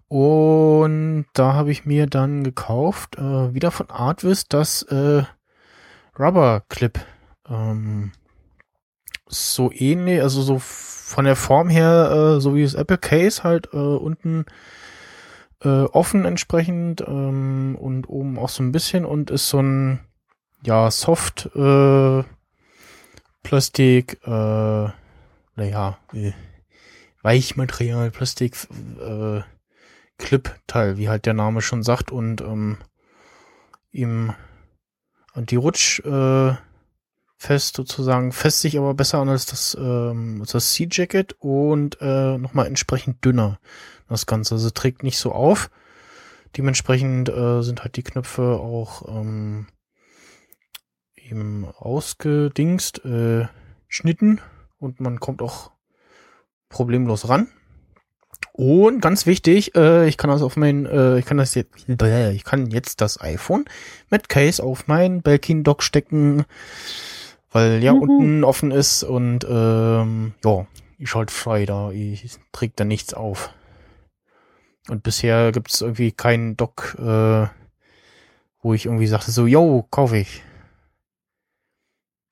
Und 0.09 1.27
da 1.35 1.55
habe 1.55 1.71
ich 1.71 1.85
mir 1.85 2.07
dann 2.07 2.45
gekauft, 2.45 3.17
äh, 3.17 3.55
wieder 3.55 3.71
von 3.71 3.91
Artvis, 3.91 4.47
das 4.49 4.83
äh, 4.83 5.25
Rubber 6.19 6.63
Clip. 6.69 6.99
Ähm, 7.49 8.13
so 9.27 9.71
ähnlich, 9.73 10.21
also 10.21 10.43
so 10.43 10.59
von 10.59 11.25
der 11.25 11.37
Form 11.37 11.69
her, 11.69 12.37
äh, 12.37 12.41
so 12.41 12.55
wie 12.55 12.63
das 12.63 12.75
Apple 12.75 12.99
Case 12.99 13.43
halt 13.43 13.69
äh, 13.73 13.77
unten 13.77 14.45
äh, 15.63 15.85
offen 15.85 16.25
entsprechend 16.25 17.03
ähm, 17.03 17.77
und 17.79 18.09
oben 18.09 18.39
auch 18.39 18.49
so 18.49 18.63
ein 18.63 18.73
bisschen 18.73 19.05
und 19.05 19.31
ist 19.31 19.49
so 19.49 19.61
ein 19.61 20.01
ja 20.63 20.91
Soft 20.91 21.47
äh, 21.55 22.25
Plastik, 23.43 24.21
äh, 24.25 24.89
naja, 25.57 25.99
äh, 26.13 26.33
Weichmaterial, 27.23 28.11
Plastik, 28.11 28.57
äh, 29.01 29.41
Clip-Teil, 30.19 30.97
wie 30.97 31.09
halt 31.09 31.27
der 31.27 31.35
Name 31.35 31.63
schon 31.63 31.83
sagt 31.83 32.13
und 32.13 32.41
ähm, 32.41 32.79
ihm 33.91 34.35
Anti-Rutsch 35.33 36.01
äh, 36.01 36.55
fest 37.37 37.77
sozusagen, 37.77 38.33
fest 38.33 38.61
sich 38.61 38.77
aber 38.77 38.95
besser 38.95 39.19
an 39.19 39.31
als 39.31 39.47
das, 39.47 39.77
ähm, 39.81 40.45
das 40.51 40.75
Sea-Jacket 40.75 41.35
und 41.39 41.99
äh, 42.01 42.37
nochmal 42.37 42.67
entsprechend 42.67 43.25
dünner 43.25 43.59
das 44.09 44.27
Ganze. 44.27 44.55
Also 44.55 44.71
trägt 44.71 45.03
nicht 45.03 45.19
so 45.19 45.33
auf. 45.33 45.71
Dementsprechend 46.57 47.29
äh, 47.29 47.63
sind 47.63 47.83
halt 47.83 47.97
die 47.97 48.03
Knöpfe 48.03 48.43
auch 48.43 49.09
ähm, 49.09 49.69
eben 51.31 51.67
ausgedingst, 51.79 53.05
äh, 53.05 53.47
schnitten 53.89 54.41
und 54.79 55.01
man 55.01 55.21
kommt 55.21 55.43
auch 55.43 55.71
problemlos 56.69 57.29
ran. 57.29 57.49
Und 58.53 59.01
ganz 59.01 59.27
wichtig, 59.27 59.75
äh, 59.75 60.07
ich 60.09 60.17
kann 60.17 60.31
das 60.31 60.43
auf 60.43 60.57
mein, 60.57 60.87
äh, 60.87 61.19
ich 61.19 61.25
kann 61.25 61.39
das 61.39 61.55
jetzt, 61.55 61.89
ich 61.89 62.45
kann 62.45 62.71
jetzt 62.71 63.01
das 63.01 63.21
iPhone 63.21 63.65
mit 64.11 64.29
Case 64.29 64.63
auf 64.63 64.87
mein 64.87 65.23
Belkin 65.23 65.65
Dock 65.65 65.83
stecken, 65.83 66.45
weil 67.51 67.83
ja 67.83 67.93
Juhu. 67.93 68.03
unten 68.03 68.45
offen 68.45 68.71
ist 68.71 69.03
und 69.03 69.47
ähm, 69.49 70.35
ja, 70.45 70.67
ich 70.99 71.15
halt 71.15 71.31
frei 71.31 71.65
da, 71.65 71.91
ich 71.91 72.39
trägt 72.53 72.79
da 72.81 72.85
nichts 72.85 73.15
auf. 73.15 73.51
Und 74.89 75.03
bisher 75.03 75.53
gibt 75.53 75.71
es 75.71 75.81
irgendwie 75.81 76.13
keinen 76.13 76.57
Dock, 76.57 76.97
äh, 76.99 77.47
wo 78.63 78.75
ich 78.75 78.87
irgendwie 78.87 79.07
sagte 79.07 79.31
so, 79.31 79.47
yo, 79.47 79.87
kaufe 79.91 80.19
ich. 80.19 80.43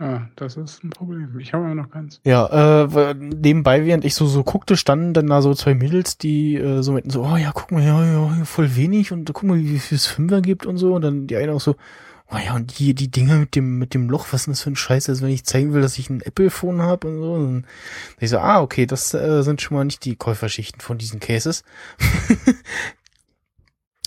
Ja, 0.00 0.28
das 0.36 0.56
ist 0.56 0.84
ein 0.84 0.90
Problem. 0.90 1.38
Ich 1.40 1.52
habe 1.52 1.64
aber 1.64 1.74
noch 1.74 1.90
keins. 1.90 2.20
Ja, 2.24 2.84
äh, 2.84 3.14
nebenbei, 3.14 3.84
während 3.84 4.04
ich 4.04 4.14
so, 4.14 4.26
so 4.26 4.44
guckte, 4.44 4.76
standen 4.76 5.12
dann 5.12 5.26
da 5.26 5.42
so 5.42 5.54
zwei 5.54 5.74
Mädels, 5.74 6.18
die 6.18 6.54
äh, 6.54 6.82
so 6.82 6.92
meinten 6.92 7.10
so, 7.10 7.24
oh 7.24 7.36
ja, 7.36 7.50
guck 7.52 7.72
mal, 7.72 7.82
ja, 7.82 8.04
ja, 8.04 8.44
voll 8.44 8.76
wenig 8.76 9.10
und 9.10 9.32
guck 9.32 9.42
mal, 9.42 9.58
wie 9.58 9.78
viel 9.80 9.96
es 9.96 10.06
Fünfer 10.06 10.40
gibt 10.40 10.66
und 10.66 10.76
so. 10.76 10.94
Und 10.94 11.02
dann 11.02 11.26
die 11.26 11.36
eine 11.36 11.52
auch 11.52 11.60
so, 11.60 11.74
oh 12.30 12.36
ja, 12.36 12.54
und 12.54 12.78
die, 12.78 12.94
die 12.94 13.10
Dinger 13.10 13.38
mit 13.38 13.56
dem, 13.56 13.78
mit 13.78 13.94
dem 13.94 14.08
Loch, 14.08 14.26
was 14.30 14.42
ist 14.42 14.46
denn 14.46 14.52
das 14.52 14.62
für 14.62 14.70
ein 14.70 14.76
Scheiß, 14.76 15.08
als 15.08 15.22
wenn 15.22 15.30
ich 15.30 15.44
zeigen 15.44 15.72
will, 15.72 15.82
dass 15.82 15.98
ich 15.98 16.10
ein 16.10 16.20
Apple-Phone 16.20 16.82
habe 16.82 17.08
und 17.08 17.18
so. 17.18 17.32
Und 17.32 17.64
ich 18.20 18.30
so, 18.30 18.38
ah, 18.38 18.60
okay, 18.60 18.86
das 18.86 19.14
äh, 19.14 19.42
sind 19.42 19.60
schon 19.62 19.76
mal 19.76 19.84
nicht 19.84 20.04
die 20.04 20.16
Käuferschichten 20.16 20.80
von 20.80 20.98
diesen 20.98 21.20
Cases. 21.20 21.64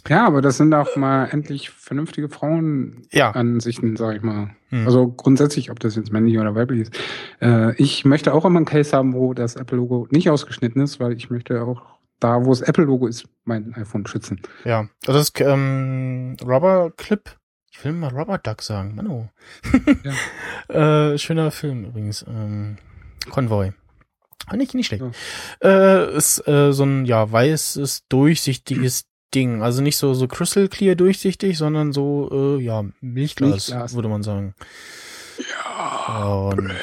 Ja, 0.08 0.26
aber 0.26 0.42
das 0.42 0.58
sind 0.58 0.74
auch 0.74 0.96
mal 0.96 1.26
endlich 1.26 1.70
vernünftige 1.70 2.28
Ja. 2.28 2.34
Frauenansichten, 2.34 3.96
sag 3.96 4.16
ich 4.16 4.22
mal. 4.22 4.52
Hm. 4.70 4.86
Also 4.86 5.12
grundsätzlich, 5.12 5.70
ob 5.72 5.80
das 5.80 5.96
jetzt 5.96 6.12
männlich 6.12 6.38
oder 6.38 6.56
weiblich 6.56 6.82
ist. 6.82 7.00
Äh, 7.42 7.76
ich 7.76 8.06
möchte 8.06 8.34
auch 8.34 8.46
immer 8.46 8.60
ein 8.60 8.66
Case 8.66 8.96
haben, 8.96 9.14
wo 9.14 9.34
das 9.34 9.56
Apple-Logo 9.56 10.08
nicht 10.12 10.30
ausgeschnitten 10.30 10.82
ist, 10.82 11.00
weil 11.00 11.14
ich 11.14 11.30
möchte 11.30 11.62
auch 11.62 11.82
da, 12.20 12.46
wo 12.46 12.50
das 12.50 12.62
Apple-Logo 12.62 13.08
ist, 13.08 13.28
mein 13.46 13.74
iPhone 13.76 14.06
schützen. 14.08 14.42
Ja, 14.64 14.88
das 15.04 15.16
ist 15.18 15.40
ähm, 15.42 16.38
Rubber 16.44 16.92
Clip. 16.96 17.36
Ich 17.72 17.84
will 17.84 17.94
mal 17.94 18.10
Rubber 18.10 18.38
Duck 18.38 18.62
sagen, 18.62 18.96
Mano. 18.96 19.30
äh, 20.70 21.18
schöner 21.18 21.52
Film 21.52 21.86
übrigens. 21.86 22.26
Ähm, 22.28 22.78
Convoy. 23.30 23.72
Fand 24.50 24.62
ich 24.62 24.74
nicht 24.74 24.88
schlecht. 24.88 25.04
Äh, 25.64 26.16
ist 26.16 26.46
äh, 26.48 26.74
so 26.74 26.84
ein 26.84 27.06
ja 27.06 27.32
weißes 27.32 28.08
durchsichtiges 28.10 29.06
Ding, 29.34 29.62
also 29.62 29.82
nicht 29.82 29.98
so 29.98 30.14
so 30.14 30.28
crystal 30.28 30.68
clear 30.68 30.96
durchsichtig, 30.96 31.58
sondern 31.58 31.94
so 31.94 32.58
äh, 32.60 32.62
ja 32.64 32.84
Milchglas, 33.02 33.70
Milchglas. 33.70 33.94
würde 33.94 34.10
man 34.10 34.24
sagen. 34.24 34.56
Ja. 35.38 36.50
Und 36.50 36.74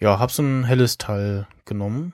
ja, 0.00 0.18
hab 0.18 0.30
so 0.30 0.42
ein 0.42 0.64
helles 0.64 0.98
Teil 0.98 1.46
genommen 1.64 2.12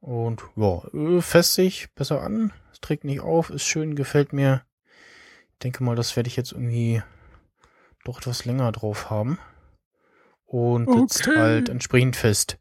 und 0.00 0.42
ja, 0.56 0.82
äh, 0.94 1.20
fässt 1.20 1.54
sich 1.54 1.88
besser 1.94 2.22
an, 2.22 2.52
es 2.72 2.80
trägt 2.80 3.04
nicht 3.04 3.20
auf, 3.20 3.50
ist 3.50 3.64
schön, 3.64 3.94
gefällt 3.94 4.32
mir. 4.32 4.62
Ich 5.52 5.58
denke 5.62 5.84
mal, 5.84 5.94
das 5.96 6.16
werde 6.16 6.28
ich 6.28 6.36
jetzt 6.36 6.52
irgendwie 6.52 7.02
doch 8.04 8.18
etwas 8.18 8.44
länger 8.44 8.72
drauf 8.72 9.10
haben 9.10 9.38
und 10.44 10.90
sitzt 10.92 11.28
Okay. 11.28 11.38
halt 11.38 11.68
entsprechend 11.68 12.16
fest. 12.16 12.58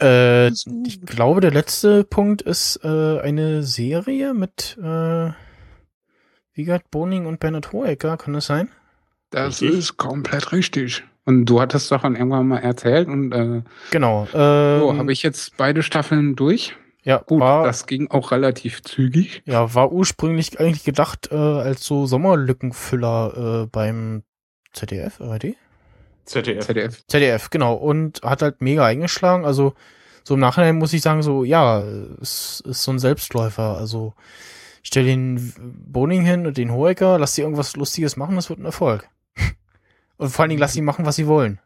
Äh, 0.00 0.48
ich 0.48 1.00
glaube, 1.06 1.40
der 1.40 1.50
letzte 1.52 2.04
Punkt 2.04 2.42
ist 2.42 2.80
äh, 2.82 3.20
eine 3.20 3.62
Serie 3.62 4.34
mit 4.34 4.76
äh, 4.82 5.30
Wiegert 6.52 6.90
Boning 6.90 7.26
und 7.26 7.40
Bernhard 7.40 7.72
Hohecker, 7.72 8.16
kann 8.16 8.34
das 8.34 8.46
sein? 8.46 8.68
Das 9.30 9.60
ist 9.62 9.96
komplett 9.96 10.52
richtig. 10.52 11.02
Und 11.24 11.46
du 11.46 11.60
hattest 11.60 11.90
doch 11.90 12.02
dann 12.02 12.14
irgendwann 12.16 12.46
mal 12.46 12.58
erzählt 12.58 13.08
und 13.08 13.32
äh, 13.32 13.62
Genau. 13.90 14.26
so 14.30 14.38
Ähm, 14.38 14.98
habe 14.98 15.12
ich 15.12 15.22
jetzt 15.22 15.56
beide 15.56 15.82
Staffeln 15.82 16.36
durch. 16.36 16.76
ja, 17.02 17.18
Gut, 17.18 17.40
war, 17.40 17.64
das 17.64 17.86
ging 17.86 18.10
auch 18.10 18.30
relativ 18.30 18.82
zügig. 18.82 19.42
ja, 19.46 19.74
war 19.74 19.90
ursprünglich 19.90 20.60
eigentlich 20.60 20.84
gedacht 20.84 21.30
äh, 21.32 21.34
als 21.36 21.84
so 21.84 22.06
Sommerlückenfüller 22.06 23.62
äh, 23.64 23.66
beim 23.70 24.22
ZDF, 24.72 25.20
ARD? 25.20 25.54
ZDF. 26.24 26.66
ZDF. 26.66 27.06
ZDF, 27.06 27.50
genau. 27.50 27.74
Und 27.74 28.22
hat 28.22 28.42
halt 28.42 28.60
mega 28.60 28.84
eingeschlagen. 28.84 29.44
Also 29.44 29.74
so 30.24 30.34
im 30.34 30.40
Nachhinein 30.40 30.76
muss 30.76 30.92
ich 30.92 31.02
sagen, 31.02 31.22
so, 31.22 31.44
ja, 31.44 31.80
es 32.20 32.62
ist 32.66 32.82
so 32.82 32.92
ein 32.92 32.98
Selbstläufer. 32.98 33.76
Also 33.76 34.14
stell 34.82 35.04
den 35.04 35.52
Boning 35.86 36.24
hin 36.24 36.46
und 36.46 36.56
den 36.56 36.72
Hoeker, 36.72 37.18
lass 37.18 37.34
die 37.34 37.42
irgendwas 37.42 37.76
Lustiges 37.76 38.16
machen, 38.16 38.36
das 38.36 38.48
wird 38.48 38.60
ein 38.60 38.64
Erfolg. 38.64 39.08
Und 40.16 40.30
vor 40.30 40.44
allen 40.44 40.50
Dingen 40.50 40.60
lass 40.60 40.74
sie 40.74 40.82
machen, 40.82 41.06
was 41.06 41.16
sie 41.16 41.26
wollen. 41.26 41.58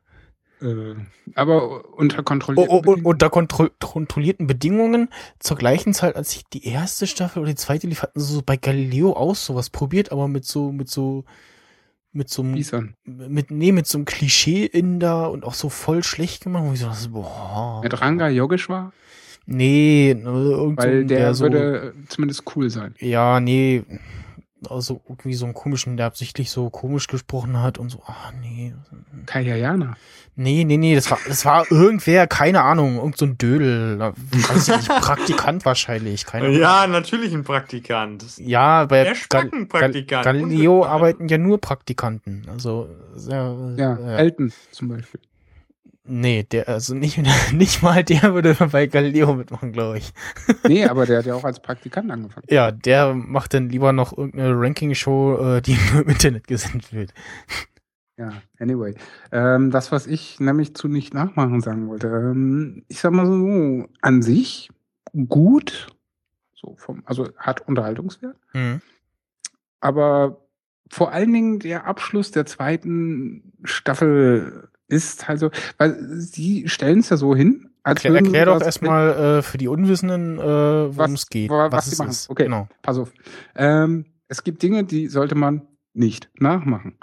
Äh, 0.62 0.94
aber 1.35 1.94
unter 1.94 2.22
kontrollierten 2.22 2.70
oh, 2.70 2.78
oh, 2.78 2.80
Bedingungen. 2.80 3.06
unter 3.06 3.30
kontro 3.30 3.68
kontrollierten 3.80 4.47
Bedingungen 4.47 5.09
zur 5.39 5.56
gleichen 5.56 5.94
Zeit, 5.94 6.16
als 6.16 6.35
ich 6.35 6.44
die 6.47 6.66
erste 6.66 7.06
Staffel 7.06 7.40
oder 7.40 7.51
die 7.51 7.56
zweite 7.56 7.86
lief, 7.86 8.02
hatten 8.02 8.18
sie 8.18 8.32
so 8.32 8.43
bei 8.44 8.56
Galileo 8.56 9.12
aus 9.12 9.44
sowas 9.44 9.70
probiert, 9.70 10.10
aber 10.10 10.26
mit 10.26 10.44
so, 10.44 10.72
mit 10.72 10.89
so, 10.89 11.24
mit 12.12 12.30
so 12.30 12.43
einem, 12.43 12.94
mit, 13.05 13.51
nee, 13.51 13.72
mit 13.72 13.86
so 13.86 13.98
einem 13.98 14.05
Klischee 14.05 14.64
in 14.64 14.98
da 14.98 15.26
und 15.26 15.44
auch 15.44 15.55
so 15.55 15.68
voll 15.68 16.02
schlecht 16.02 16.43
gemacht, 16.43 16.64
wo 16.66 16.72
ich 16.72 16.80
so 16.80 16.86
dachte, 16.86 17.09
boah. 17.10 17.80
Mit 17.82 18.01
Ranga 18.01 18.28
Yogeshwar, 18.28 18.93
Nee, 19.51 20.14
so 20.22 20.76
weil 20.76 21.01
ein, 21.01 21.09
der, 21.09 21.32
so, 21.32 21.44
würde 21.44 21.94
zumindest 22.09 22.43
cool 22.55 22.68
sein. 22.68 22.94
ja, 22.98 23.40
nee, 23.40 23.82
also 24.68 25.01
irgendwie 25.09 25.32
so 25.32 25.47
einen 25.47 25.55
komischen, 25.55 25.97
der 25.97 26.05
absichtlich 26.05 26.51
so 26.51 26.68
komisch 26.68 27.06
gesprochen 27.06 27.62
hat 27.62 27.78
und 27.78 27.89
so, 27.89 28.02
ah, 28.05 28.30
nee. 28.43 28.74
Kayayana. 29.24 29.97
Nee, 30.40 30.62
nee, 30.62 30.77
nee, 30.77 30.94
das 30.94 31.10
war, 31.10 31.19
das 31.27 31.44
war 31.44 31.66
irgendwer, 31.69 32.28
keine 32.28 32.62
Ahnung, 32.62 32.98
irgend 32.98 33.16
so 33.19 33.27
ein 33.27 33.36
Dödel, 33.39 33.98
weiß 33.98 34.69
ich 34.69 34.77
nicht, 34.77 34.89
Praktikant 34.89 35.65
wahrscheinlich, 35.65 36.27
keine 36.27 36.47
Ahnung. 36.47 36.60
Ja, 36.60 36.86
natürlich 36.86 37.35
ein 37.35 37.43
Praktikant. 37.43 38.24
Ja, 38.39 38.85
bei 38.85 39.02
Der 39.02 39.16
Spackenpraktikant. 39.16 40.24
Gal 40.24 40.40
Galileo 40.40 40.85
arbeiten 40.86 41.27
ja 41.27 41.39
nur 41.39 41.60
Praktikanten, 41.60 42.47
also, 42.52 42.89
ja, 43.28 43.52
Ja, 43.77 43.98
ja. 43.98 44.16
Elton 44.16 44.52
zum 44.70 44.90
Beispiel. 44.90 45.19
nee, 46.05 46.44
der, 46.44 46.69
also 46.69 46.94
nicht, 46.94 47.19
nicht 47.52 47.82
mal 47.82 48.05
der 48.05 48.32
würde 48.32 48.55
bei 48.55 48.86
Galileo 48.86 49.35
mitmachen, 49.35 49.73
glaube 49.73 49.98
ich. 49.98 50.12
Nee, 50.69 50.85
aber 50.85 51.05
der 51.05 51.19
hat 51.19 51.27
ja 51.27 51.35
auch 51.35 51.43
als 51.43 51.59
Praktikant 51.59 52.12
angefangen. 52.12 52.47
Ja, 52.48 52.70
der 52.70 53.12
macht 53.12 53.55
dann 53.55 53.70
lieber 53.70 53.93
noch 53.93 54.16
irgendeine 54.16 54.52
Ranking-Show, 54.55 55.56
äh, 55.56 55.62
die 55.62 55.77
nur 55.93 56.02
im 56.05 56.10
Internet 56.10 56.47
gesendet 56.47 56.93
wird. 56.93 57.12
Ja, 58.19 58.31
anyway. 58.59 58.95
Ähm, 59.32 59.70
das, 59.70 59.93
was 59.93 60.07
ich 60.09 60.40
nämlich 60.40 60.74
zu 60.74 60.89
nicht 60.89 61.15
nachmachen 61.15 61.61
sagen 61.61 61.89
wollte, 61.89 62.09
ähm, 62.09 62.85
ich 62.89 63.01
sag 63.01 63.12
mal 63.12 63.24
so, 63.27 63.86
an 64.03 64.23
sich 64.23 64.70
gut, 65.28 65.86
so 66.55 66.74
vom, 66.77 67.03
also 67.07 67.28
hat 67.36 67.66
Unterhaltungswert, 67.69 68.36
Mhm. 68.53 68.81
aber 69.81 70.45
vor 70.90 71.12
allen 71.12 71.32
Dingen 71.32 71.59
der 71.61 71.86
Abschluss 71.86 72.31
der 72.31 72.47
zweiten 72.47 73.53
Staffel 73.65 74.69
ist 74.89 75.28
halt 75.28 75.39
so, 75.40 75.51
weil 75.77 75.97
sie 76.19 76.69
stellen 76.69 77.01
es 77.01 77.11
ja 77.11 77.16
so 77.19 77.36
hin, 77.36 77.70
als 77.82 78.05
Erklär, 78.05 78.23
erklär 78.23 78.47
doch 78.47 78.61
erstmal 78.61 79.39
äh, 79.39 79.43
für 79.43 79.59
die 79.59 79.69
Unwissenden, 79.69 80.39
äh, 80.39 80.43
worum 80.43 80.97
was, 80.97 81.12
es 81.12 81.27
geht. 81.28 81.51
wa- 81.51 81.70
Was, 81.70 81.86
es 81.86 81.93
sie 81.93 82.03
machen. 82.03 82.11
ist. 82.11 82.31
Okay, 82.31 82.45
Genau. 82.45 82.69
pass 82.82 82.99
auf. 82.99 83.12
Ähm, 83.55 84.07
es 84.28 84.43
gibt 84.45 84.62
Dinge, 84.62 84.85
die 84.85 85.09
sollte 85.09 85.35
man 85.35 85.62
nicht 85.98 86.30
nachmachen. 86.38 86.94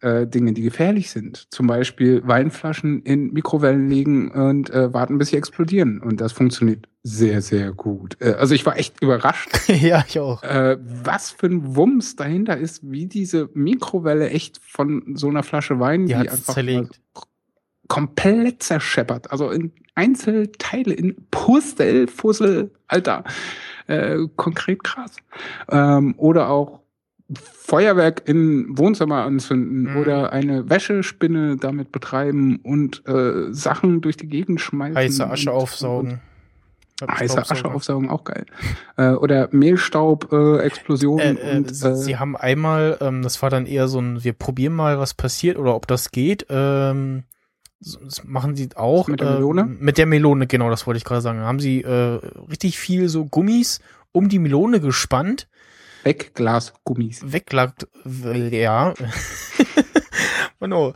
Äh, 0.00 0.26
Dinge, 0.26 0.52
die 0.52 0.62
gefährlich 0.62 1.10
sind. 1.10 1.46
Zum 1.52 1.68
Beispiel 1.68 2.22
Weinflaschen 2.26 3.02
in 3.02 3.32
Mikrowellen 3.32 3.88
legen 3.88 4.32
und 4.32 4.68
äh, 4.70 4.92
warten, 4.92 5.16
bis 5.18 5.28
sie 5.28 5.36
explodieren. 5.36 6.00
Und 6.00 6.20
das 6.20 6.32
funktioniert 6.32 6.88
sehr, 7.04 7.40
sehr 7.40 7.72
gut. 7.72 8.16
Äh, 8.20 8.32
also 8.32 8.54
ich 8.54 8.66
war 8.66 8.76
echt 8.76 9.00
überrascht, 9.00 9.50
ja, 9.68 10.04
ich 10.08 10.18
auch. 10.18 10.42
äh, 10.42 10.76
was 10.80 11.30
für 11.30 11.46
ein 11.46 11.76
Wumms 11.76 12.16
dahinter 12.16 12.56
ist, 12.56 12.80
wie 12.90 13.06
diese 13.06 13.48
Mikrowelle 13.54 14.30
echt 14.30 14.58
von 14.62 15.14
so 15.16 15.28
einer 15.28 15.44
Flasche 15.44 15.78
Wein, 15.78 16.06
Die 16.06 16.14
die, 16.14 16.28
einfach 16.28 16.54
zerlegt. 16.54 17.00
mal 17.14 17.22
komplett 17.88 18.62
zerscheppert. 18.62 19.30
Also 19.30 19.50
in 19.50 19.70
Einzelteile, 19.94 20.94
in 20.94 21.14
Pustel, 21.30 22.06
Fussel, 22.08 22.70
Alter. 22.88 23.22
Äh, 23.86 24.18
konkret 24.36 24.82
krass. 24.82 25.16
Ähm, 25.70 26.14
oder 26.16 26.48
auch 26.48 26.81
Feuerwerk 27.40 28.22
im 28.26 28.76
Wohnzimmer 28.76 29.24
anzünden 29.24 29.92
Mhm. 29.92 29.96
oder 29.96 30.32
eine 30.32 30.68
Wäschespinne 30.68 31.56
damit 31.56 31.92
betreiben 31.92 32.60
und 32.62 33.06
äh, 33.06 33.52
Sachen 33.52 34.00
durch 34.00 34.16
die 34.16 34.28
Gegend 34.28 34.60
schmeißen. 34.60 34.96
Heiße 34.96 35.30
Asche 35.30 35.52
aufsaugen. 35.52 36.20
Heiße 37.10 37.50
Asche 37.50 37.64
aufsaugen, 37.64 38.10
auch 38.10 38.24
geil. 38.24 38.46
Äh, 38.96 39.10
oder 39.10 39.48
Mehlstaub-Explosionen 39.50 40.60
äh, 40.60 40.66
Explosionen 40.66 41.36
Äh, 41.36 41.52
äh, 41.52 41.56
und 41.56 41.74
sie, 41.74 41.88
äh, 41.88 41.94
sie 41.96 42.16
haben 42.18 42.36
einmal, 42.36 42.98
ähm, 43.00 43.22
das 43.22 43.42
war 43.42 43.50
dann 43.50 43.66
eher 43.66 43.88
so 43.88 44.00
ein, 44.00 44.22
wir 44.22 44.32
probieren 44.34 44.74
mal, 44.74 44.98
was 44.98 45.14
passiert 45.14 45.58
oder 45.58 45.74
ob 45.74 45.86
das 45.86 46.10
geht. 46.10 46.46
Ähm, 46.48 47.24
das 47.80 48.22
machen 48.24 48.54
sie 48.54 48.68
auch. 48.76 49.08
Mit 49.08 49.20
der 49.20 49.28
ähm, 49.28 49.34
Melone? 49.34 49.64
Mit 49.64 49.98
der 49.98 50.06
Melone, 50.06 50.46
genau, 50.46 50.70
das 50.70 50.86
wollte 50.86 50.98
ich 50.98 51.04
gerade 51.04 51.20
sagen. 51.20 51.38
Da 51.40 51.46
haben 51.46 51.58
sie 51.58 51.82
äh, 51.82 52.20
richtig 52.48 52.78
viel 52.78 53.08
so 53.08 53.24
Gummis 53.24 53.80
um 54.12 54.28
die 54.28 54.38
Melone 54.38 54.78
gespannt. 54.80 55.48
Wegglasgummis. 56.04 57.32
Weglagt, 57.32 57.88
ja. 58.04 58.94
genau. 60.60 60.94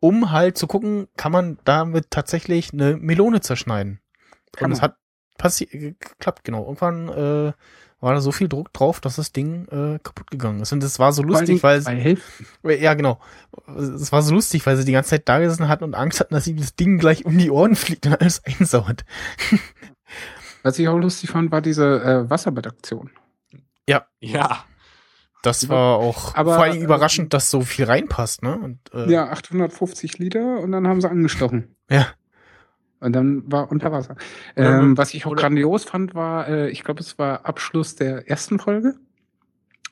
um 0.00 0.30
halt 0.30 0.58
zu 0.58 0.66
gucken, 0.66 1.08
kann 1.16 1.32
man 1.32 1.58
damit 1.64 2.10
tatsächlich 2.10 2.72
eine 2.72 2.96
Melone 2.96 3.40
zerschneiden. 3.40 4.00
Kann 4.52 4.66
Und 4.66 4.72
es 4.72 4.82
hat 4.82 4.96
passi 5.38 5.66
geklappt, 5.66 6.44
genau. 6.44 6.64
Irgendwann 6.64 7.08
äh, 7.08 7.52
war 8.04 8.14
da 8.14 8.20
so 8.20 8.32
viel 8.32 8.48
Druck 8.48 8.72
drauf, 8.72 9.00
dass 9.00 9.16
das 9.16 9.32
Ding 9.32 9.66
äh, 9.68 9.98
kaputt 9.98 10.30
gegangen 10.30 10.60
ist. 10.60 10.72
Und 10.72 10.82
es 10.84 10.98
war 10.98 11.12
so 11.12 11.22
lustig, 11.22 11.62
weil 11.62 11.82
Hälften. 11.84 12.46
ja 12.62 12.94
genau, 12.94 13.18
es 13.66 14.12
war 14.12 14.22
so 14.22 14.34
lustig, 14.34 14.64
weil 14.66 14.76
sie 14.76 14.84
die 14.84 14.92
ganze 14.92 15.10
Zeit 15.10 15.28
da 15.28 15.38
gesessen 15.38 15.68
hatten 15.68 15.84
und 15.84 15.94
Angst 15.94 16.20
hatten, 16.20 16.34
dass 16.34 16.46
ihm 16.46 16.58
das 16.58 16.76
Ding 16.76 16.98
gleich 16.98 17.24
um 17.24 17.36
die 17.38 17.50
Ohren 17.50 17.74
fliegt 17.74 18.06
und 18.06 18.20
alles 18.20 18.42
einsaut. 18.60 19.04
Was 20.62 20.78
ich 20.78 20.88
auch 20.88 20.98
lustig 20.98 21.30
fand, 21.30 21.50
war 21.50 21.62
diese 21.62 22.02
äh, 22.02 22.30
Wasserbettaktion. 22.30 23.10
Ja, 23.88 24.06
Ja. 24.20 24.64
das 25.42 25.68
war 25.68 25.96
auch 25.98 26.34
Aber, 26.34 26.54
vor 26.54 26.64
allem 26.64 26.78
äh, 26.80 26.84
überraschend, 26.84 27.34
dass 27.34 27.50
so 27.50 27.60
viel 27.62 27.84
reinpasst, 27.84 28.42
ne? 28.42 28.56
Und, 28.58 28.78
äh, 28.94 29.10
Ja, 29.10 29.28
850 29.30 30.18
Liter 30.18 30.60
und 30.60 30.72
dann 30.72 30.86
haben 30.88 31.00
sie 31.00 31.10
angestochen. 31.10 31.74
Ja. 31.90 32.06
Und 33.00 33.12
dann 33.12 33.42
war 33.52 33.70
unter 33.70 33.92
Wasser. 33.92 34.16
Oder- 34.56 34.78
Ähm, 34.80 34.96
was 34.96 35.12
ich 35.12 35.26
auch 35.26 35.34
grandios 35.36 35.84
fand, 35.84 36.14
war, 36.14 36.48
äh, 36.48 36.70
ich 36.70 36.82
glaube, 36.84 37.00
es 37.00 37.18
war 37.18 37.44
Abschluss 37.44 37.96
der 37.96 38.28
ersten 38.30 38.58
Folge, 38.58 38.94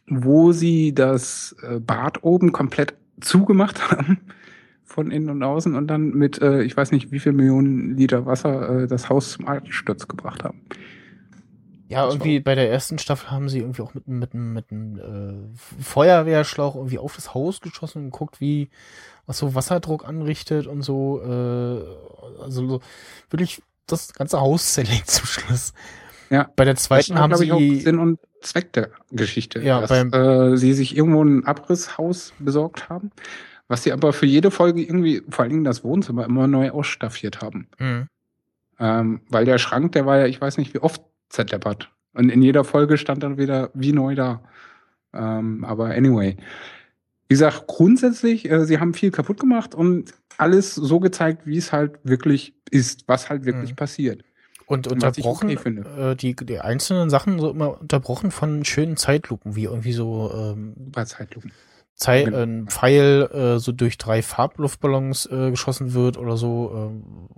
wo 0.09 0.53
sie 0.53 0.95
das 0.95 1.55
äh, 1.63 1.79
Bad 1.79 2.23
oben 2.25 2.53
komplett 2.53 2.95
zugemacht 3.21 3.79
haben, 3.91 4.21
von 4.85 5.11
innen 5.11 5.29
und 5.31 5.43
außen, 5.43 5.75
und 5.75 5.87
dann 5.89 6.11
mit, 6.11 6.41
äh, 6.43 6.63
ich 6.63 6.77
weiß 6.77 6.93
nicht, 6.93 7.13
wie 7.13 7.19
viel 7.21 7.33
Millionen 7.33 7.97
Liter 7.97 8.25
Wasser 8.27 8.83
äh, 8.83 8.87
das 8.87 9.09
Haus 9.11 9.33
zum 9.33 9.47
Einsturz 9.47 10.09
gebracht 10.09 10.45
haben. 10.45 10.63
Ja, 11.93 12.07
irgendwie 12.09 12.41
bei 12.41 12.55
der 12.55 12.71
ersten 12.71 12.99
Staffel 12.99 13.31
haben 13.31 13.49
sie 13.49 13.59
irgendwie 13.61 13.83
auch 13.83 13.95
mit, 13.95 14.07
einem- 14.09 14.19
mit, 14.19 14.35
mit 14.35 14.71
einem 14.71 15.55
äh, 15.55 15.83
Feuerwehrschlauch 15.83 16.75
irgendwie 16.77 16.99
auf 16.99 17.15
das 17.17 17.35
Haus 17.35 17.61
geschossen 17.61 17.99
und 18.05 18.11
geguckt, 18.11 18.41
wie 18.41 18.69
was 19.27 19.39
so 19.39 19.55
Wasserdruck 19.55 20.07
anrichtet 20.07 20.67
und 20.67 20.83
so. 20.83 21.21
Äh, 21.23 22.43
also 22.43 22.69
so 22.69 22.81
wirklich 23.31 23.63
das 23.87 24.13
ganze 24.15 24.41
Haus 24.41 24.73
zerlegt 24.75 25.11
zum 25.11 25.27
Schluss. 25.27 25.73
Ja. 26.31 26.51
Bei 26.57 26.65
der 26.65 26.77
zweiten 26.77 27.19
haben 27.19 27.33
ich, 27.43 27.53
auch 27.53 27.59
sie 27.59 27.81
Sinn 27.81 27.99
und 27.99 28.19
Zweck 28.41 28.73
der 28.73 28.91
Geschichte, 29.11 29.61
Ja, 29.63 29.81
dass 29.83 29.91
beim- 29.91 30.13
äh, 30.13 30.57
sie 30.57 30.73
sich 30.73 30.97
irgendwo 30.97 31.23
ein 31.23 31.45
Abrisshaus 31.47 32.33
besorgt 32.39 32.89
haben, 32.89 33.11
was 33.69 33.83
sie 33.85 33.93
aber 33.93 34.13
für 34.13 34.27
jede 34.27 34.51
Folge 34.51 34.83
irgendwie, 34.83 35.23
vor 35.29 35.43
allen 35.43 35.51
Dingen 35.53 35.65
das 35.65 35.85
Wohnzimmer, 35.85 36.25
immer 36.25 36.47
neu 36.49 36.71
ausstaffiert 36.71 37.43
haben. 37.43 37.69
Mhm. 37.79 38.09
Ähm, 38.81 39.21
weil 39.29 39.45
der 39.45 39.59
Schrank, 39.59 39.93
der 39.93 40.07
war 40.07 40.19
ja, 40.19 40.27
ich 40.27 40.41
weiß 40.41 40.57
nicht, 40.59 40.75
wie 40.75 40.79
oft 40.81 41.03
zerdeppert. 41.33 41.91
Und 42.15 42.29
in 42.31 42.43
jeder 42.43 42.65
Folge 42.65 42.99
stand 42.99 43.23
dann 43.23 43.39
wieder 43.39 43.71
wie 43.75 43.93
neu 43.93 44.15
da. 44.15 44.43
Ähm, 45.15 45.65
aber 45.65 45.87
anyway. 45.87 46.37
Wie 47.29 47.35
gesagt, 47.35 47.67
grundsätzlich, 47.67 48.51
äh, 48.51 48.65
sie 48.67 48.79
haben 48.79 48.93
viel 48.93 49.11
kaputt 49.11 49.41
gemacht 49.41 49.75
und 49.75 50.13
alles 50.37 50.75
so 50.75 51.01
gezeigt, 51.01 51.47
wie 51.47 51.57
es 51.57 51.73
halt 51.73 51.99
wirklich 52.05 52.55
ist, 52.71 53.05
was 53.09 53.31
halt 53.31 53.45
wirklich 53.45 53.71
Mhm. 53.71 53.77
passiert. 53.77 54.23
Und 54.67 54.87
unterbrochen, 54.87 55.49
okay 55.49 55.57
finde. 55.59 56.11
äh, 56.13 56.17
die, 56.17 56.35
die 56.37 56.61
einzelnen 56.61 57.11
Sachen 57.11 57.39
so 57.39 57.51
immer 57.51 57.81
unterbrochen 57.81 58.31
von 58.31 58.65
schönen 58.65 58.97
Zeitlupen, 58.97 59.57
wie 59.57 59.65
irgendwie 59.65 59.93
so 59.93 60.31
ähm, 60.35 60.75
Zeitlupen. 61.05 61.53
Zei 61.95 62.25
Genau. 62.25 62.39
ein 62.39 62.69
Pfeil 62.69 63.29
äh, 63.33 63.59
so 63.59 63.73
durch 63.73 63.99
drei 63.99 64.23
Farbluftballons 64.23 65.27
äh, 65.27 65.51
geschossen 65.51 65.93
wird 65.95 66.17
oder 66.17 66.37
so. 66.37 66.73
Ähm, 66.75 67.29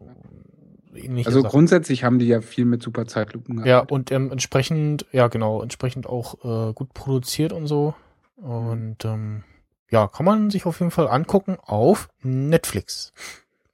ähnliche 0.94 1.26
Also 1.28 1.40
Sachen. 1.40 1.50
grundsätzlich 1.50 2.04
haben 2.04 2.18
die 2.18 2.26
ja 2.26 2.40
viel 2.40 2.64
mit 2.64 2.82
super 2.82 3.06
Zeitlupen 3.06 3.64
Ja, 3.64 3.80
und 3.80 4.10
ähm, 4.12 4.30
entsprechend, 4.32 5.06
ja 5.12 5.28
genau, 5.28 5.62
entsprechend 5.62 6.06
auch 6.06 6.44
äh, 6.70 6.72
gut 6.72 6.92
produziert 6.94 7.52
und 7.52 7.66
so. 7.66 7.94
Und 8.36 9.04
ähm, 9.04 9.44
ja, 9.90 10.08
kann 10.08 10.26
man 10.26 10.50
sich 10.50 10.66
auf 10.66 10.80
jeden 10.80 10.90
Fall 10.90 11.08
angucken 11.08 11.56
auf 11.62 12.08
Netflix. 12.22 13.12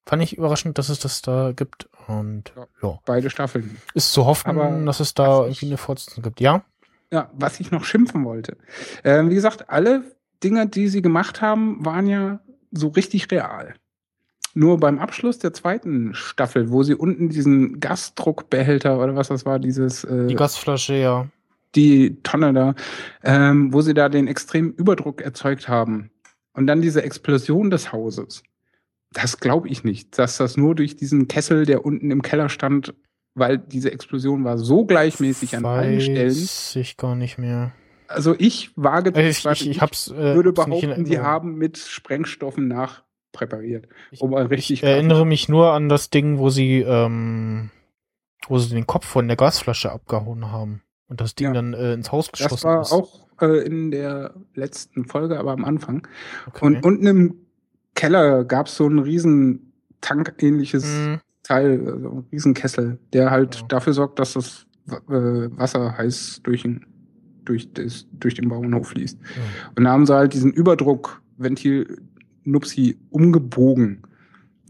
Fand 0.07 0.23
ich 0.23 0.37
überraschend, 0.37 0.77
dass 0.79 0.89
es 0.89 0.99
das 0.99 1.23
da 1.23 1.53
gibt. 1.53 1.89
Und 2.09 2.53
ja, 2.83 2.99
Beide 3.05 3.31
Staffeln. 3.31 3.77
ist 3.95 4.13
zu 4.13 4.27
hoffen, 4.27 4.49
Aber 4.49 4.71
dass 4.85 5.01
es 5.01 5.15
da 5.15 5.43
irgendwie 5.43 5.67
eine 5.67 5.77
Fortsetzung 5.77 6.23
gibt. 6.25 6.41
Ja? 6.41 6.65
Ja, 7.13 7.31
was 7.35 7.61
ich 7.61 7.71
noch 7.71 7.85
schimpfen 7.85 8.25
wollte. 8.25 8.57
Äh, 9.03 9.25
wie 9.29 9.35
gesagt, 9.35 9.71
alle 9.71 10.03
Dinge, 10.43 10.67
die 10.67 10.89
sie 10.89 11.03
gemacht 11.03 11.41
haben, 11.43 11.85
waren 11.85 12.07
ja 12.07 12.41
so 12.73 12.89
richtig 12.89 13.31
real. 13.31 13.75
Nur 14.55 14.79
beim 14.79 14.99
Abschluss 14.99 15.39
der 15.39 15.53
zweiten 15.53 16.13
Staffel, 16.15 16.71
wo 16.71 16.83
sie 16.83 16.95
unten 16.95 17.29
diesen 17.29 17.79
Gasdruckbehälter 17.81 18.99
oder 18.99 19.15
was 19.15 19.29
das 19.29 19.47
war, 19.47 19.59
dieses 19.59 20.05
äh, 20.05 20.27
Die 20.27 20.35
Gasflasche, 20.35 20.95
ja. 20.95 21.29
die 21.77 22.21
Tonne 22.23 22.53
da, 22.53 22.75
ähm, 23.23 23.73
wo 23.73 23.81
sie 23.81 23.95
da 23.95 24.09
den 24.09 24.27
extremen 24.27 24.73
Überdruck 24.73 25.21
erzeugt 25.23 25.69
haben 25.69 26.11
und 26.53 26.67
dann 26.67 26.83
diese 26.83 27.03
Explosion 27.03 27.71
des 27.71 27.93
Hauses. 27.93 28.43
Das 29.13 29.39
glaube 29.39 29.69
ich 29.69 29.85
nicht, 29.85 30.19
dass 30.19 30.37
das 30.37 30.57
nur 30.57 30.75
durch 30.75 30.97
diesen 30.97 31.29
Kessel, 31.29 31.65
der 31.65 31.85
unten 31.85 32.11
im 32.11 32.23
Keller 32.23 32.49
stand, 32.49 32.95
weil 33.35 33.59
diese 33.59 33.93
Explosion 33.93 34.45
war 34.45 34.59
so 34.59 34.85
gleichmäßig 34.85 35.57
an 35.57 35.65
allen 35.65 36.01
Stellen. 36.01 36.31
Weiß 36.31 36.77
ich 36.77 36.97
gar 36.97 37.15
nicht 37.15 37.39
mehr. 37.39 37.73
Also 38.09 38.35
ich 38.39 38.73
wage 38.75 39.15
Äh, 39.15 39.31
Ich, 39.31 39.45
ich, 39.45 39.71
ich 39.71 39.81
hab's, 39.81 40.09
äh, 40.11 40.35
würde 40.35 40.53
behaupten, 40.53 41.05
die 41.05 41.21
haben 41.21 41.55
mit 41.55 41.79
Sprengstoffen 41.79 42.67
nachpräpariert, 43.33 43.89
um 44.19 44.31
mal 44.31 44.47
richtig 44.47 44.71
Ich 44.71 44.83
erinnere 44.83 45.27
mich 45.27 45.49
nur 45.49 45.73
an 45.73 45.89
das 45.89 46.11
Ding, 46.11 46.39
wo 46.39 46.51
sie, 46.51 46.81
ähm, 46.81 47.71
wo 48.49 48.59
sie 48.59 48.75
den 48.75 48.87
Kopf 48.87 49.07
von 49.07 49.27
der 49.29 49.37
Gasflasche 49.37 49.93
abgehauen 49.93 50.51
haben 50.51 50.83
und 51.09 51.21
das 51.21 51.35
Ding 51.35 51.49
Ja. 51.49 51.53
dann 51.55 51.75
äh, 51.75 51.95
ins 51.95 52.13
Haus 52.13 52.31
geschossen 52.33 52.55
Das 52.55 52.65
war 52.65 52.81
ist. 52.83 52.93
auch 52.93 53.27
äh, 53.41 53.65
in 53.65 53.91
der 53.91 54.35
letzten 54.55 55.05
Folge, 55.07 55.39
aber 55.39 55.53
am 55.53 55.65
Anfang. 55.65 56.07
Und 56.61 56.85
unten 56.85 57.07
im 57.07 57.35
Keller 57.95 58.45
gab 58.45 58.67
es 58.67 58.77
so 58.77 58.87
ein 58.89 58.99
riesen 58.99 59.73
Tankähnliches 60.01 60.85
Mhm. 60.85 61.21
Teil, 61.43 61.81
also 61.87 62.09
ein 62.11 62.27
riesen 62.31 62.55
Kessel, 62.55 62.99
der 63.13 63.31
halt 63.31 63.65
dafür 63.69 63.93
sorgt, 63.93 64.19
dass 64.19 64.35
das 64.35 64.67
äh, 64.89 64.95
Wasser 65.09 65.97
heiß 65.97 66.41
durch 66.45 66.63
den, 66.63 66.87
durch, 67.45 67.73
das, 67.73 68.07
durch 68.13 68.35
den 68.35 68.49
Bauernhof 68.49 68.89
fließt. 68.89 69.19
Und 69.77 69.85
da 69.85 69.91
haben 69.91 70.07
sie 70.07 70.15
halt 70.15 70.33
diesen 70.33 70.53
Überdruckventil 70.53 72.03
Nupsi 72.45 72.99
umgebogen. 73.11 74.03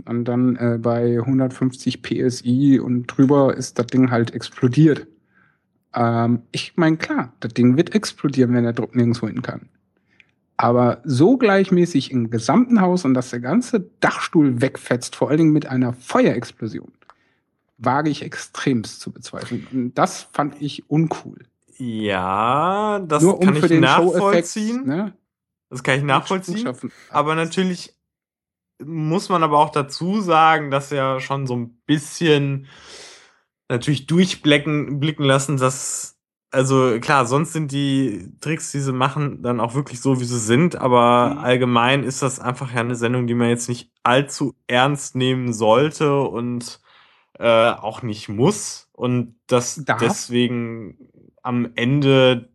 Und 0.07 0.25
dann 0.25 0.57
äh, 0.57 0.79
bei 0.81 1.19
150 1.19 2.03
PSI 2.03 2.81
und 2.83 3.07
drüber 3.07 3.55
ist 3.55 3.79
das 3.79 3.87
Ding 3.87 4.11
halt 4.11 4.33
explodiert. 4.35 5.07
Ähm, 5.95 6.43
ich 6.53 6.77
meine, 6.77 6.97
klar, 6.97 7.33
das 7.41 7.53
Ding 7.55 7.77
wird 7.77 7.95
explodieren, 7.95 8.55
wenn 8.55 8.65
der 8.65 8.73
Druck 8.73 8.95
nirgendwo 8.95 9.27
hin 9.27 9.43
kann. 9.43 9.69
Aber 10.57 11.01
so 11.05 11.37
gleichmäßig 11.39 12.11
im 12.11 12.31
gesamten 12.31 12.81
Haus 12.81 13.05
und 13.05 13.15
dass 13.15 13.31
der 13.31 13.41
ganze 13.41 13.89
Dachstuhl 14.01 14.61
wegfetzt, 14.61 15.17
vor 15.17 15.31
allen 15.31 15.39
Dingen 15.39 15.53
mit 15.53 15.67
einer 15.67 15.95
Feuerexplosion, 15.95 16.93
wage 17.79 18.11
ich 18.11 18.23
extremst 18.23 19.01
zu 19.01 19.11
bezweifeln. 19.11 19.67
Und 19.73 19.99
das 19.99 20.29
fand 20.33 20.61
ich 20.61 20.89
uncool. 20.91 21.39
Ja, 21.79 23.01
das 23.09 23.23
Nur 23.23 23.39
um 23.39 23.47
kann 23.47 23.57
für 23.57 23.73
ich 23.73 23.81
nachvollziehen. 23.81 24.85
Show-Effekt, 24.85 24.87
ne? 24.87 25.13
Das 25.71 25.83
kann 25.83 25.99
ich 25.99 26.05
nachvollziehen. 26.05 26.69
Aber 27.09 27.35
natürlich 27.35 27.95
muss 28.83 29.29
man 29.29 29.43
aber 29.43 29.59
auch 29.59 29.71
dazu 29.71 30.21
sagen, 30.21 30.71
dass 30.71 30.91
ja 30.91 31.21
schon 31.21 31.47
so 31.47 31.57
ein 31.57 31.81
bisschen 31.87 32.67
natürlich 33.69 34.07
durchblicken 34.07 34.99
blicken 35.01 35.25
lassen, 35.25 35.57
dass 35.57 36.21
also 36.53 36.99
klar, 36.99 37.27
sonst 37.27 37.53
sind 37.53 37.71
die 37.71 38.33
Tricks, 38.41 38.73
die 38.73 38.81
sie 38.81 38.93
machen, 38.93 39.41
dann 39.43 39.61
auch 39.61 39.75
wirklich 39.75 40.01
so, 40.01 40.21
wie 40.21 40.25
sie 40.25 40.41
sind, 40.41 40.75
aber 40.75 41.39
allgemein 41.41 42.03
ist 42.03 42.23
das 42.23 42.41
einfach 42.41 42.73
ja 42.73 42.81
eine 42.81 42.97
Sendung, 42.97 43.29
die 43.29 43.35
man 43.35 43.49
jetzt 43.49 43.69
nicht 43.69 43.93
allzu 44.03 44.57
ernst 44.67 45.15
nehmen 45.15 45.53
sollte 45.53 46.21
und 46.23 46.81
äh, 47.39 47.71
auch 47.71 48.03
nicht 48.03 48.29
muss 48.29 48.89
und 48.93 49.37
das 49.47 49.85
Darf? 49.85 50.01
deswegen 50.01 50.99
am 51.43 51.71
Ende 51.77 52.50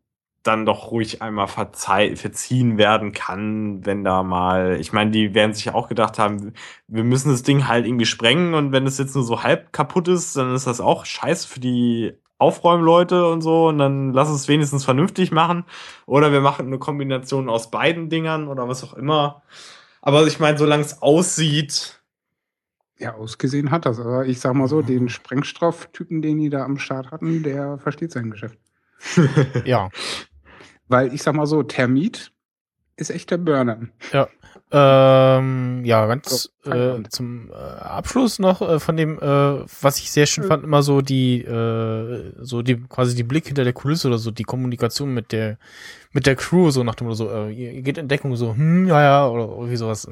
dann 0.48 0.66
doch 0.66 0.92
ruhig 0.92 1.22
einmal 1.22 1.48
verzeih 1.48 2.16
verziehen 2.16 2.78
werden 2.78 3.12
kann, 3.14 3.86
wenn 3.86 4.04
da 4.04 4.24
mal, 4.24 4.78
ich 4.80 4.94
meine, 4.94 5.12
die 5.12 5.34
werden 5.34 5.54
sich 5.54 5.66
ja 5.66 5.74
auch 5.74 5.88
gedacht 5.90 6.20
haben, 6.20 6.54
wir 6.88 7.04
müssen 7.04 7.30
das 7.32 7.44
Ding 7.44 7.68
halt 7.68 7.86
irgendwie 7.86 8.06
sprengen 8.06 8.54
und 8.54 8.72
wenn 8.72 8.86
es 8.86 8.98
jetzt 8.98 9.16
nur 9.16 9.24
so 9.24 9.44
halb 9.44 9.74
kaputt 9.74 10.08
ist, 10.08 10.36
dann 10.38 10.54
ist 10.56 10.68
das 10.68 10.82
auch 10.82 11.06
scheiße 11.06 11.48
für 11.48 11.60
die 11.60 12.14
Aufräumleute 12.38 13.28
und 13.30 13.42
so 13.42 13.68
und 13.70 13.78
dann 13.78 14.14
lass 14.14 14.30
es 14.30 14.48
wenigstens 14.48 14.86
vernünftig 14.86 15.32
machen 15.32 15.66
oder 16.06 16.32
wir 16.32 16.42
machen 16.42 16.68
eine 16.68 16.80
Kombination 16.80 17.50
aus 17.50 17.72
beiden 17.72 18.10
Dingern 18.10 18.48
oder 18.48 18.68
was 18.68 18.84
auch 18.84 18.94
immer. 18.94 19.44
Aber 20.02 20.26
ich 20.28 20.40
meine, 20.40 20.58
solange 20.58 20.84
es 20.84 21.02
aussieht, 21.02 22.02
Ja, 22.98 23.16
ausgesehen 23.16 23.72
hat 23.72 23.86
das. 23.86 24.00
Aber 24.00 24.26
ich 24.26 24.40
sag 24.40 24.54
mal 24.54 24.68
so, 24.68 24.82
den 24.82 25.10
Sprengstofftypen, 25.10 26.22
den 26.22 26.38
die 26.38 26.50
da 26.50 26.64
am 26.64 26.78
Start 26.78 27.12
hatten, 27.12 27.44
der 27.44 27.78
versteht 27.78 28.12
sein 28.12 28.32
Geschäft. 28.32 28.58
ja. 29.66 29.90
Weil 30.88 31.14
ich 31.14 31.24
sag 31.24 31.36
mal 31.36 31.46
so, 31.46 31.64
Termit 31.64 32.32
ist 32.98 33.10
echt 33.10 33.32
der 33.32 33.38
Burner. 33.38 33.80
Ja. 34.14 34.28
Ähm, 34.72 35.86
ja, 35.86 36.06
ganz 36.08 36.50
So, 36.64 36.72
äh, 36.72 37.04
zum 37.10 37.52
äh, 37.52 37.54
Abschluss 37.54 38.40
noch 38.40 38.62
äh, 38.62 38.80
von 38.80 38.98
dem, 38.98 39.20
äh, 39.20 39.22
was 39.82 40.00
ich 40.00 40.12
sehr 40.12 40.26
schön 40.26 40.46
fand, 40.46 40.64
immer 40.64 40.82
so 40.82 41.02
die, 41.02 41.42
äh, 41.42 42.34
so 42.40 42.62
die 42.62 42.78
quasi 42.88 43.16
die 43.16 43.24
Blick 43.24 43.46
hinter 43.46 43.64
der 43.64 43.74
Kulisse 43.74 44.08
oder 44.08 44.18
so, 44.18 44.32
die 44.32 44.44
Kommunikation 44.44 45.14
mit 45.14 45.32
der 45.32 45.58
mit 46.14 46.26
der 46.26 46.36
Crew, 46.36 46.72
so 46.72 46.84
nach 46.84 46.96
dem 46.96 47.08
Motto 47.08 47.16
so, 47.16 47.30
äh, 47.30 47.52
ihr, 47.52 47.82
geht 47.82 47.98
in 47.98 48.08
Deckung, 48.08 48.36
so, 48.38 48.56
hm, 48.56 48.88
ja, 48.88 49.02
ja, 49.02 49.28
oder 49.28 49.44
irgendwie 49.44 49.76
sowas. 49.76 50.10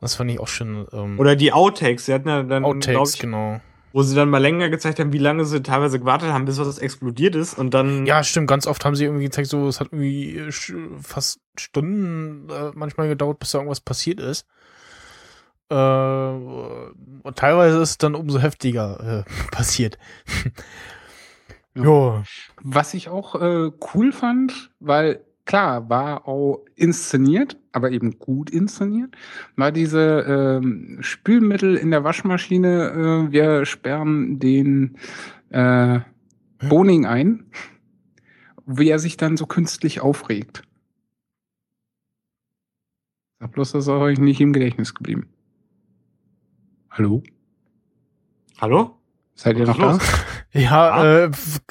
Das 0.00 0.16
fand 0.16 0.30
ich 0.32 0.40
auch 0.40 0.48
schön. 0.48 0.84
Ähm, 0.92 1.18
Oder 1.18 1.36
die 1.36 1.52
Outtakes, 1.52 2.06
sie 2.06 2.14
hatten 2.14 2.28
ja 2.28 2.42
dann, 2.42 2.64
Outtakes, 2.64 3.14
ich, 3.14 3.20
genau. 3.20 3.60
Wo 3.92 4.02
sie 4.02 4.14
dann 4.14 4.30
mal 4.30 4.38
länger 4.38 4.68
gezeigt 4.68 4.98
haben, 4.98 5.12
wie 5.12 5.18
lange 5.18 5.44
sie 5.44 5.62
teilweise 5.62 5.98
gewartet 5.98 6.30
haben, 6.30 6.44
bis 6.44 6.58
was 6.58 6.78
explodiert 6.78 7.34
ist 7.34 7.58
und 7.58 7.74
dann. 7.74 8.06
Ja, 8.06 8.22
stimmt. 8.24 8.48
Ganz 8.48 8.66
oft 8.66 8.84
haben 8.84 8.96
sie 8.96 9.04
irgendwie 9.04 9.24
gezeigt, 9.24 9.48
so 9.48 9.68
es 9.68 9.80
hat 9.80 9.88
irgendwie 9.92 10.38
äh, 10.38 10.52
fast 11.00 11.40
Stunden 11.58 12.48
äh, 12.50 12.70
manchmal 12.74 13.08
gedauert, 13.08 13.38
bis 13.38 13.50
da 13.50 13.58
irgendwas 13.58 13.80
passiert 13.80 14.20
ist. 14.20 14.46
Äh, 15.70 15.74
und 15.74 17.36
teilweise 17.36 17.80
ist 17.80 17.90
es 17.90 17.98
dann 17.98 18.14
umso 18.14 18.38
heftiger 18.38 19.24
äh, 19.26 19.50
passiert. 19.50 19.98
jo. 21.74 22.22
Was 22.62 22.94
ich 22.94 23.08
auch 23.08 23.34
äh, 23.34 23.70
cool 23.94 24.12
fand, 24.12 24.70
weil 24.80 25.24
klar, 25.44 25.88
war 25.88 26.26
auch 26.28 26.64
inszeniert, 26.76 27.56
aber 27.72 27.90
eben 27.90 28.18
gut 28.18 28.50
inszeniert, 28.50 29.14
war 29.56 29.72
diese 29.72 30.60
ähm, 30.60 30.98
Spülmittel 31.00 31.76
in 31.76 31.90
der 31.90 32.04
Waschmaschine, 32.04 33.26
äh, 33.28 33.32
wir 33.32 33.64
sperren 33.66 34.38
den 34.38 34.96
äh, 35.50 36.00
Boning 36.68 37.06
ein, 37.06 37.46
wie 38.66 38.88
er 38.88 38.98
sich 38.98 39.16
dann 39.16 39.36
so 39.36 39.46
künstlich 39.46 40.00
aufregt. 40.00 40.62
Sag 43.40 43.52
bloß, 43.52 43.72
das 43.72 43.84
ist 43.84 43.88
euch 43.88 44.18
nicht 44.18 44.40
im 44.40 44.52
Gedächtnis 44.52 44.94
geblieben. 44.94 45.28
Hallo? 46.90 47.22
Hallo? 48.60 48.96
Seid 49.34 49.56
ihr 49.56 49.66
noch 49.66 49.78
da? 49.78 49.98
Ja, 50.54 51.02
äh, 51.02 51.24
f- 51.28 51.62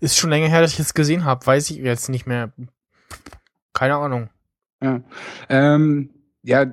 ist 0.00 0.16
schon 0.16 0.30
länger 0.30 0.48
her, 0.48 0.62
dass 0.62 0.72
ich 0.72 0.80
es 0.80 0.94
gesehen 0.94 1.26
habe. 1.26 1.44
Weiß 1.46 1.70
ich 1.70 1.76
jetzt 1.76 2.08
nicht 2.08 2.26
mehr. 2.26 2.54
Keine 3.80 3.96
Ahnung. 3.96 4.28
Ja. 4.82 5.00
Ähm, 5.48 6.10
ja, 6.42 6.66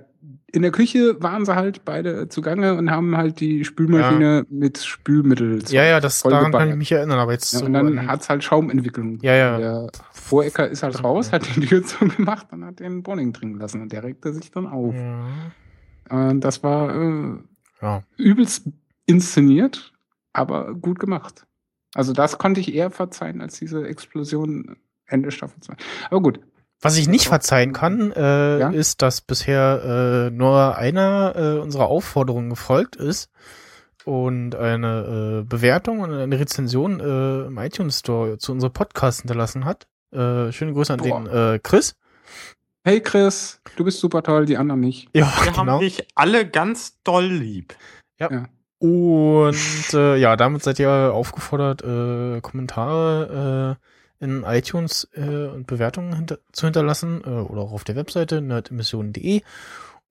in 0.52 0.62
der 0.62 0.72
Küche 0.72 1.22
waren 1.22 1.46
sie 1.46 1.56
halt 1.56 1.86
beide 1.86 2.28
zugange 2.28 2.74
und 2.76 2.92
haben 2.92 3.16
halt 3.16 3.40
die 3.40 3.64
Spülmaschine 3.64 4.46
mit 4.50 4.78
Spülmittel 4.80 5.62
Ja, 5.70 5.86
ja, 5.86 6.00
das 6.02 6.22
daran 6.22 6.52
kann 6.52 6.70
ich 6.70 6.76
mich 6.76 6.92
erinnern, 6.92 7.20
aber 7.20 7.32
jetzt 7.32 7.54
Ja, 7.54 7.60
so 7.60 7.66
und 7.66 7.72
dann 7.74 7.98
an- 8.00 8.08
hat's 8.08 8.28
halt 8.30 8.44
Schaumentwicklung. 8.44 9.20
Ja, 9.22 9.36
ja. 9.36 9.58
Der 9.58 9.88
Vorecker 10.12 10.68
ist 10.68 10.84
halt 10.84 11.02
raus, 11.02 11.32
hat 11.32 11.46
die 11.56 11.62
Tür 11.62 11.82
zugemacht 11.86 12.52
und 12.52 12.66
hat 12.66 12.82
den 12.82 13.04
Bonning 13.04 13.32
trinken 13.32 13.58
lassen 13.60 13.82
und 13.82 13.92
der 13.94 14.04
regte 14.04 14.34
sich 14.34 14.52
dann 14.52 14.68
auf. 14.68 14.94
Und 16.10 16.42
das 16.42 16.62
war 16.64 16.94
äh, 16.96 17.38
Ja. 17.82 18.04
übelst 18.18 18.68
inszeniert, 19.06 19.94
aber 20.34 20.74
gut 20.74 21.00
gemacht. 21.00 21.46
Also 21.94 22.12
das 22.12 22.38
konnte 22.38 22.60
ich 22.60 22.74
eher 22.76 22.92
verzeihen 22.92 23.40
als 23.42 23.60
diese 23.60 23.88
Explosion 23.88 24.76
Ende 25.06 25.32
Staffel 25.32 25.62
2. 25.62 25.74
Aber 26.10 26.22
gut. 26.22 26.40
Was 26.82 26.98
ich 26.98 27.08
nicht 27.08 27.28
verzeihen 27.28 27.74
kann, 27.74 28.12
äh, 28.12 28.60
Ja? 28.60 28.70
ist, 28.70 29.02
dass 29.02 29.22
bisher 29.22 30.28
äh, 30.28 30.30
nur 30.32 30.78
einer 30.78 31.34
äh, 31.36 31.60
unserer 31.60 31.88
Aufforderungen 31.88 32.50
gefolgt 32.50 32.96
ist 32.96 33.30
und 34.06 34.56
eine 34.56 35.42
äh, 35.42 35.44
Bewertung 35.44 36.00
und 36.02 36.14
eine 36.14 36.40
Rezension 36.40 37.00
äh, 37.00 37.48
im 37.48 37.58
iTunes 37.58 38.00
Store 38.00 38.38
zu 38.38 38.52
unserem 38.52 38.74
Podcast 38.74 39.22
hinterlassen 39.22 39.66
hat. 39.66 39.88
Äh, 40.12 40.52
schöne 40.52 40.74
Grüße 40.74 40.94
an 40.94 41.00
den 41.02 41.26
äh, 41.28 41.60
Chris. 41.62 41.96
Hey 42.84 43.02
Chris, 43.02 43.60
du 43.76 43.84
bist 43.84 44.00
super 44.00 44.24
toll, 44.24 44.46
die 44.46 44.56
anderen 44.58 44.80
nicht. 44.80 45.10
Ja, 45.14 45.26
Wir 45.44 45.52
genau. 45.52 45.58
haben 45.74 45.80
dich 45.82 46.08
alle 46.16 46.48
ganz 46.48 47.02
doll 47.04 47.26
lieb. 47.26 47.76
Ja. 48.20 48.46
Und 48.80 49.94
äh, 49.94 50.16
ja, 50.18 50.36
damit 50.36 50.64
seid 50.64 50.80
ihr 50.80 51.12
aufgefordert, 51.14 51.82
äh, 51.84 52.40
Kommentare 52.42 53.78
äh, 53.78 53.84
in 54.20 54.44
iTunes 54.44 55.08
äh, 55.14 55.48
und 55.48 55.68
Bewertungen 55.68 56.16
hinter 56.16 56.40
zu 56.52 56.66
hinterlassen 56.66 57.22
äh, 57.26 57.30
oder 57.30 57.62
auch 57.62 57.72
auf 57.72 57.84
der 57.84 57.96
Webseite 57.96 58.42
nerdemissionen.de 58.42 59.42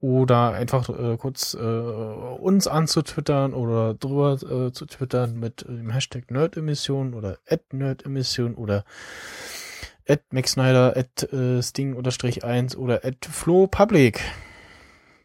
oder 0.00 0.52
einfach 0.52 0.88
äh, 0.88 1.16
kurz 1.16 1.54
äh, 1.54 1.58
uns 1.58 2.66
anzutwittern 2.66 3.54
oder 3.54 3.94
drüber 3.94 4.34
äh, 4.34 4.72
zu 4.72 4.86
twittern 4.86 5.38
mit 5.38 5.62
äh, 5.62 5.66
dem 5.66 5.90
Hashtag 5.90 6.30
Nerdemission 6.30 7.14
oder 7.14 7.38
@nerdemission 7.72 8.54
oder 8.54 8.84
at 10.08 10.22
MaxSnyder, 10.32 10.96
at 10.96 11.32
äh, 11.32 11.62
Sting-1 11.62 12.76
oder 12.76 13.04
at 13.04 13.24
FloPublic. 13.24 14.20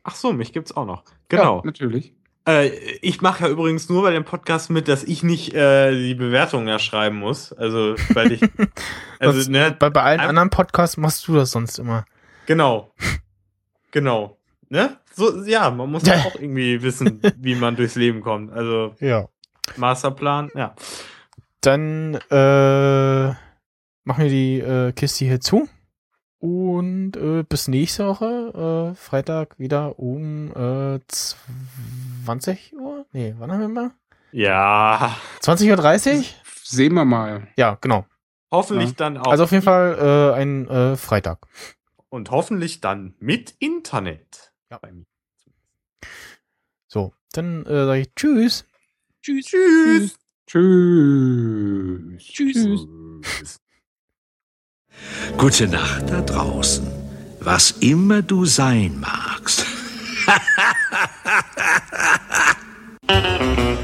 Ach 0.03 0.15
so, 0.15 0.33
mich 0.33 0.53
gibt's 0.53 0.75
auch 0.75 0.85
noch. 0.85 1.03
Genau. 1.29 1.57
Ja, 1.57 1.61
natürlich. 1.65 2.13
Äh, 2.51 2.67
ich 3.01 3.21
mache 3.21 3.43
ja 3.45 3.49
übrigens 3.49 3.87
nur 3.89 4.01
bei 4.03 4.11
dem 4.11 4.23
Podcast 4.25 4.69
mit, 4.69 4.87
dass 4.87 5.03
ich 5.03 5.23
nicht 5.23 5.53
äh, 5.53 5.91
die 5.91 6.15
Bewertungen 6.15 6.67
erschreiben 6.67 7.17
muss. 7.17 7.53
Also, 7.53 7.95
weil 8.13 8.33
ich. 8.33 8.41
Also, 9.19 9.51
ne, 9.51 9.75
bei, 9.77 9.91
bei 9.91 10.01
allen 10.01 10.19
ein- 10.19 10.29
anderen 10.29 10.49
Podcasts 10.49 10.97
machst 10.97 11.27
du 11.27 11.35
das 11.35 11.51
sonst 11.51 11.77
immer. 11.79 12.05
Genau. 12.45 12.91
Genau. 13.91 14.37
Ne? 14.69 14.97
So, 15.13 15.43
ja, 15.43 15.69
man 15.69 15.91
muss 15.91 16.05
ja 16.07 16.13
auch 16.25 16.35
irgendwie 16.35 16.81
wissen, 16.81 17.21
wie 17.37 17.55
man 17.55 17.75
durchs 17.75 17.95
Leben 17.95 18.21
kommt. 18.21 18.51
Also, 18.53 18.95
Ja. 18.99 19.27
Masterplan, 19.75 20.49
ja. 20.55 20.73
Dann 21.59 22.15
äh, 22.31 23.27
machen 24.05 24.23
wir 24.23 24.29
die 24.29 24.59
äh, 24.59 24.91
Kiste 24.93 25.25
hier 25.25 25.41
zu. 25.41 25.67
Und 26.39 27.17
äh, 27.17 27.43
bis 27.43 27.67
nächste 27.67 28.07
Woche, 28.07 28.93
äh, 28.93 28.95
Freitag 28.95 29.59
wieder 29.59 29.99
um 29.99 30.51
äh, 30.55 30.99
20 32.25 32.73
Uhr? 32.77 33.05
Nee, 33.11 33.35
wann 33.37 33.51
haben 33.51 33.61
wir 33.61 33.67
mal? 33.67 33.91
Ja. 34.31 35.15
20.30 35.41 36.17
Uhr? 36.17 36.23
Sehen 36.63 36.93
wir 36.93 37.05
mal. 37.05 37.47
Ja, 37.57 37.77
genau. 37.81 38.05
Hoffentlich 38.51 38.89
Ja. 38.89 38.95
dann 38.97 39.17
auch. 39.17 39.31
Also 39.31 39.43
auf 39.45 39.51
jeden 39.51 39.63
Fall 39.63 40.33
äh, 40.35 40.41
ein 40.41 40.67
äh, 40.67 40.95
Freitag. 40.97 41.39
Und 42.09 42.31
hoffentlich 42.31 42.81
dann 42.81 43.15
mit 43.19 43.55
Internet. 43.59 44.53
Ja. 44.69 44.77
Bei 44.77 44.91
mir. 44.91 45.05
So, 46.87 47.13
dann 47.33 47.65
äh, 47.65 47.85
sage 47.85 48.01
ich 48.01 48.15
Tschüss. 48.15 48.65
Tschüss. 49.21 49.45
Tschüss. 49.45 50.17
Tschüss. 50.47 52.23
Tschüss. 53.21 53.59
Gute 55.37 55.67
Nacht 55.67 56.09
da 56.09 56.21
draußen. 56.21 56.85
Was 57.39 57.71
immer 57.79 58.21
du 58.21 58.45
sein 58.45 58.99
magst. 58.99 59.65
Ha 60.25 60.37
ha 60.55 60.69
ha 60.91 61.03
ha 61.25 61.37
ha 61.57 62.55
ha! 63.07 63.80